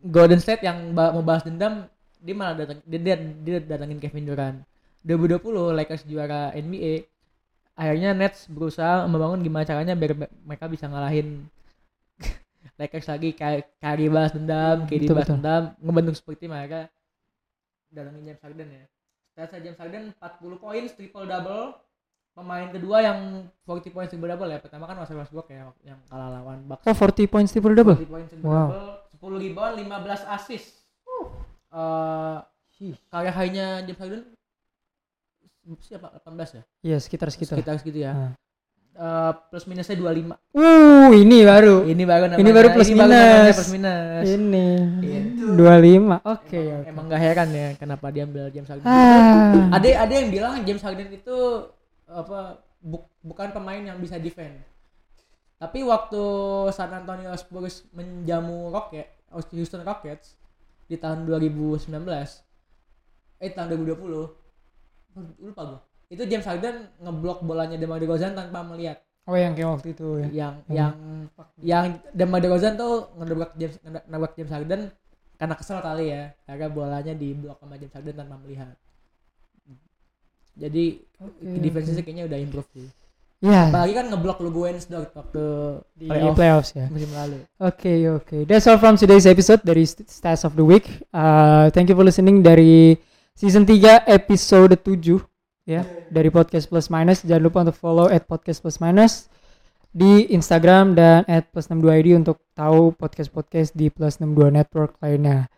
Golden 0.00 0.40
State 0.40 0.64
yang 0.64 0.96
mau 0.96 1.20
balas 1.20 1.44
dendam 1.44 1.84
dia 2.18 2.34
malah 2.34 2.56
datang 2.56 2.80
dia, 2.88 2.98
dia, 2.98 3.16
dia 3.20 3.56
datangin 3.60 4.00
Kevin 4.00 4.24
Durant. 4.24 4.58
2020 5.04 5.76
Lakers 5.76 6.02
juara 6.08 6.50
NBA 6.56 7.04
akhirnya 7.78 8.16
Nets 8.16 8.48
berusaha 8.50 9.04
membangun 9.06 9.44
gimana 9.44 9.68
caranya 9.68 9.94
biar 9.94 10.16
me- 10.16 10.32
mereka 10.42 10.66
bisa 10.66 10.88
ngalahin 10.88 11.46
Lakers 12.80 13.06
lagi 13.12 13.36
kayak 13.36 13.76
Kyrie 13.78 14.10
balas 14.10 14.32
dendam, 14.34 14.88
KD 14.88 15.04
balas 15.12 15.28
betul. 15.28 15.36
dendam, 15.38 15.62
ngebentuk 15.78 16.16
seperti 16.16 16.50
mereka 16.50 16.90
datangin 17.92 18.22
James 18.32 18.42
Harden 18.42 18.68
ya. 18.68 18.84
Stats 19.32 19.54
James 19.62 19.78
Harden 19.78 20.04
40 20.18 20.62
poin, 20.62 20.82
triple 20.88 21.26
double. 21.26 21.66
Pemain 22.38 22.70
kedua 22.70 23.02
yang 23.02 23.18
40 23.66 23.90
poin 23.90 24.06
triple 24.06 24.30
double 24.30 24.50
ya. 24.50 24.58
Pertama 24.62 24.86
kan 24.86 24.94
Russell 24.98 25.18
Westbrook 25.18 25.50
ya 25.50 25.70
yang 25.82 25.98
kalah 26.06 26.38
lawan 26.38 26.62
Bucks. 26.66 26.86
Oh, 26.86 26.94
40 26.94 27.26
points 27.26 27.50
triple 27.50 27.74
double. 27.74 27.98
40 27.98 28.06
poin 28.06 28.24
triple 28.30 28.46
Wow. 28.46 28.68
double, 28.70 29.38
10 29.38 29.42
rebound, 29.42 29.74
15 29.82 30.22
assist. 30.38 30.68
Eh 31.74 32.38
karya 33.10 33.32
high-nya 33.34 33.66
James 33.82 33.98
Harden 33.98 34.22
siapa 35.82 36.14
18 36.24 36.56
ya? 36.56 36.62
Iya, 36.80 36.96
sekitar 37.02 37.28
sekitar. 37.28 37.58
Sekitar 37.60 37.74
segitu 37.82 38.00
ya. 38.06 38.12
Ah. 38.14 38.32
Eh, 38.98 39.32
plus 39.46 39.62
minusnya 39.70 39.94
25. 39.94 40.34
Uh, 40.50 41.14
ini 41.14 41.46
baru. 41.46 41.86
Ini 41.86 42.02
baru 42.02 42.22
namanya. 42.26 42.42
Ini 42.42 42.50
baru 42.50 42.68
plus 42.74 42.88
baru 42.90 42.98
namanya 42.98 43.30
minus. 43.46 43.56
plus 43.56 43.70
minus. 43.70 44.26
Ini. 44.26 44.66
25. 45.54 45.54
Oke, 45.54 46.58
emang, 46.58 46.82
oke. 46.82 46.88
emang 46.90 47.04
gak 47.06 47.22
heran 47.22 47.48
ya 47.54 47.68
kenapa 47.78 48.06
dia 48.10 48.26
ambil 48.26 48.50
James 48.50 48.66
Harden. 48.66 48.90
Ah. 48.90 49.78
Ada 49.78 49.88
ada 50.02 50.12
yang 50.18 50.28
bilang 50.34 50.54
James 50.66 50.82
Harden 50.82 51.14
itu 51.14 51.38
apa 52.10 52.58
buk- 52.82 53.06
bukan 53.22 53.54
pemain 53.54 53.78
yang 53.78 54.02
bisa 54.02 54.18
defend. 54.18 54.58
Tapi 55.62 55.86
waktu 55.86 56.22
San 56.74 56.90
Antonio 56.90 57.30
Spurs 57.38 57.86
menjamu 57.94 58.74
Rocket, 58.74 59.06
Houston 59.30 59.86
Rockets 59.86 60.34
di 60.90 60.98
tahun 60.98 61.22
2019 61.22 61.86
eh 63.38 63.50
tahun 63.54 63.78
2020 63.78 65.46
lupa 65.46 65.62
gua. 65.62 65.80
Itu 66.08 66.24
James 66.24 66.44
Harden 66.44 66.88
ngeblok 66.98 67.40
bolanya 67.40 67.76
DeMar 67.76 67.98
DeRozan 67.98 68.32
tanpa 68.32 68.64
melihat. 68.64 69.04
Oh, 69.28 69.36
yang 69.36 69.52
kayak 69.52 69.76
waktu 69.76 69.88
itu 69.92 70.08
ya. 70.18 70.28
Yang 70.32 70.54
Hmm. 70.64 70.72
yang 70.72 70.92
yang 71.60 71.84
DeMar 72.10 72.40
DeRozan 72.40 72.74
tuh 72.74 73.12
ngedobrak 73.14 73.52
James 73.54 73.76
ngedobrak 73.84 74.32
James 74.34 74.52
Harden 74.52 74.80
karena 75.36 75.54
kesel 75.54 75.78
kali 75.78 76.04
ya 76.08 76.32
karena 76.42 76.66
bolanya 76.66 77.12
diblok 77.12 77.60
sama 77.60 77.76
James 77.76 77.92
Harden 77.92 78.16
tanpa 78.16 78.40
melihat. 78.40 78.72
Jadi 80.58 80.98
Oke, 81.22 81.58
defense 81.62 81.92
oke. 81.92 82.02
kayaknya 82.02 82.24
udah 82.26 82.38
improve 82.40 82.68
sih. 82.74 82.88
Ya, 83.38 83.70
Apalagi 83.70 83.94
kan 83.94 84.10
ngeblok 84.10 84.42
lu 84.42 84.50
Guens 84.50 84.90
waktu 84.90 85.44
di 85.94 86.10
playoff 86.10 86.34
playoffs 86.34 86.70
ya. 86.74 86.90
musim 86.90 87.06
lalu. 87.14 87.38
Oke 87.62 87.92
oke, 88.10 88.36
that's 88.42 88.66
all 88.66 88.74
from 88.74 88.98
today's 88.98 89.30
episode 89.30 89.62
dari 89.62 89.86
St- 89.86 90.10
Stats 90.10 90.42
of 90.42 90.58
the 90.58 90.66
Week. 90.66 90.82
Uh, 91.14 91.70
thank 91.70 91.86
you 91.86 91.94
for 91.94 92.02
listening 92.02 92.42
dari 92.42 92.98
season 93.38 93.62
3 93.62 93.78
episode 94.10 94.74
7 94.74 95.22
ya 95.68 95.84
dari 96.08 96.32
podcast 96.32 96.64
plus 96.72 96.88
minus. 96.88 97.20
Jangan 97.20 97.44
lupa 97.44 97.58
untuk 97.68 97.76
follow 97.76 98.08
at 98.08 98.24
podcast 98.24 98.64
plus 98.64 98.80
minus 98.80 99.28
di 99.92 100.32
Instagram 100.32 100.96
dan 100.96 101.28
at 101.28 101.52
plus 101.52 101.68
62 101.68 102.00
id 102.00 102.08
untuk 102.24 102.40
tahu 102.56 102.96
podcast 102.96 103.28
podcast 103.28 103.76
di 103.76 103.92
plus 103.92 104.16
62 104.16 104.48
network 104.48 104.96
lainnya. 105.04 105.52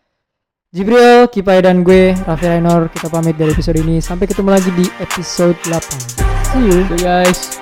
Jibril, 0.71 1.27
Kipai 1.27 1.59
dan 1.59 1.83
gue 1.83 2.15
Raffi 2.15 2.47
Rainor 2.47 2.87
kita 2.91 3.11
pamit 3.11 3.35
dari 3.35 3.51
episode 3.51 3.79
ini. 3.79 3.99
Sampai 3.99 4.27
ketemu 4.27 4.55
lagi 4.55 4.71
di 4.75 4.87
episode 5.03 5.55
8. 5.67 5.79
See 6.51 6.63
you. 6.63 6.87
So 6.87 6.95
guys. 6.99 7.60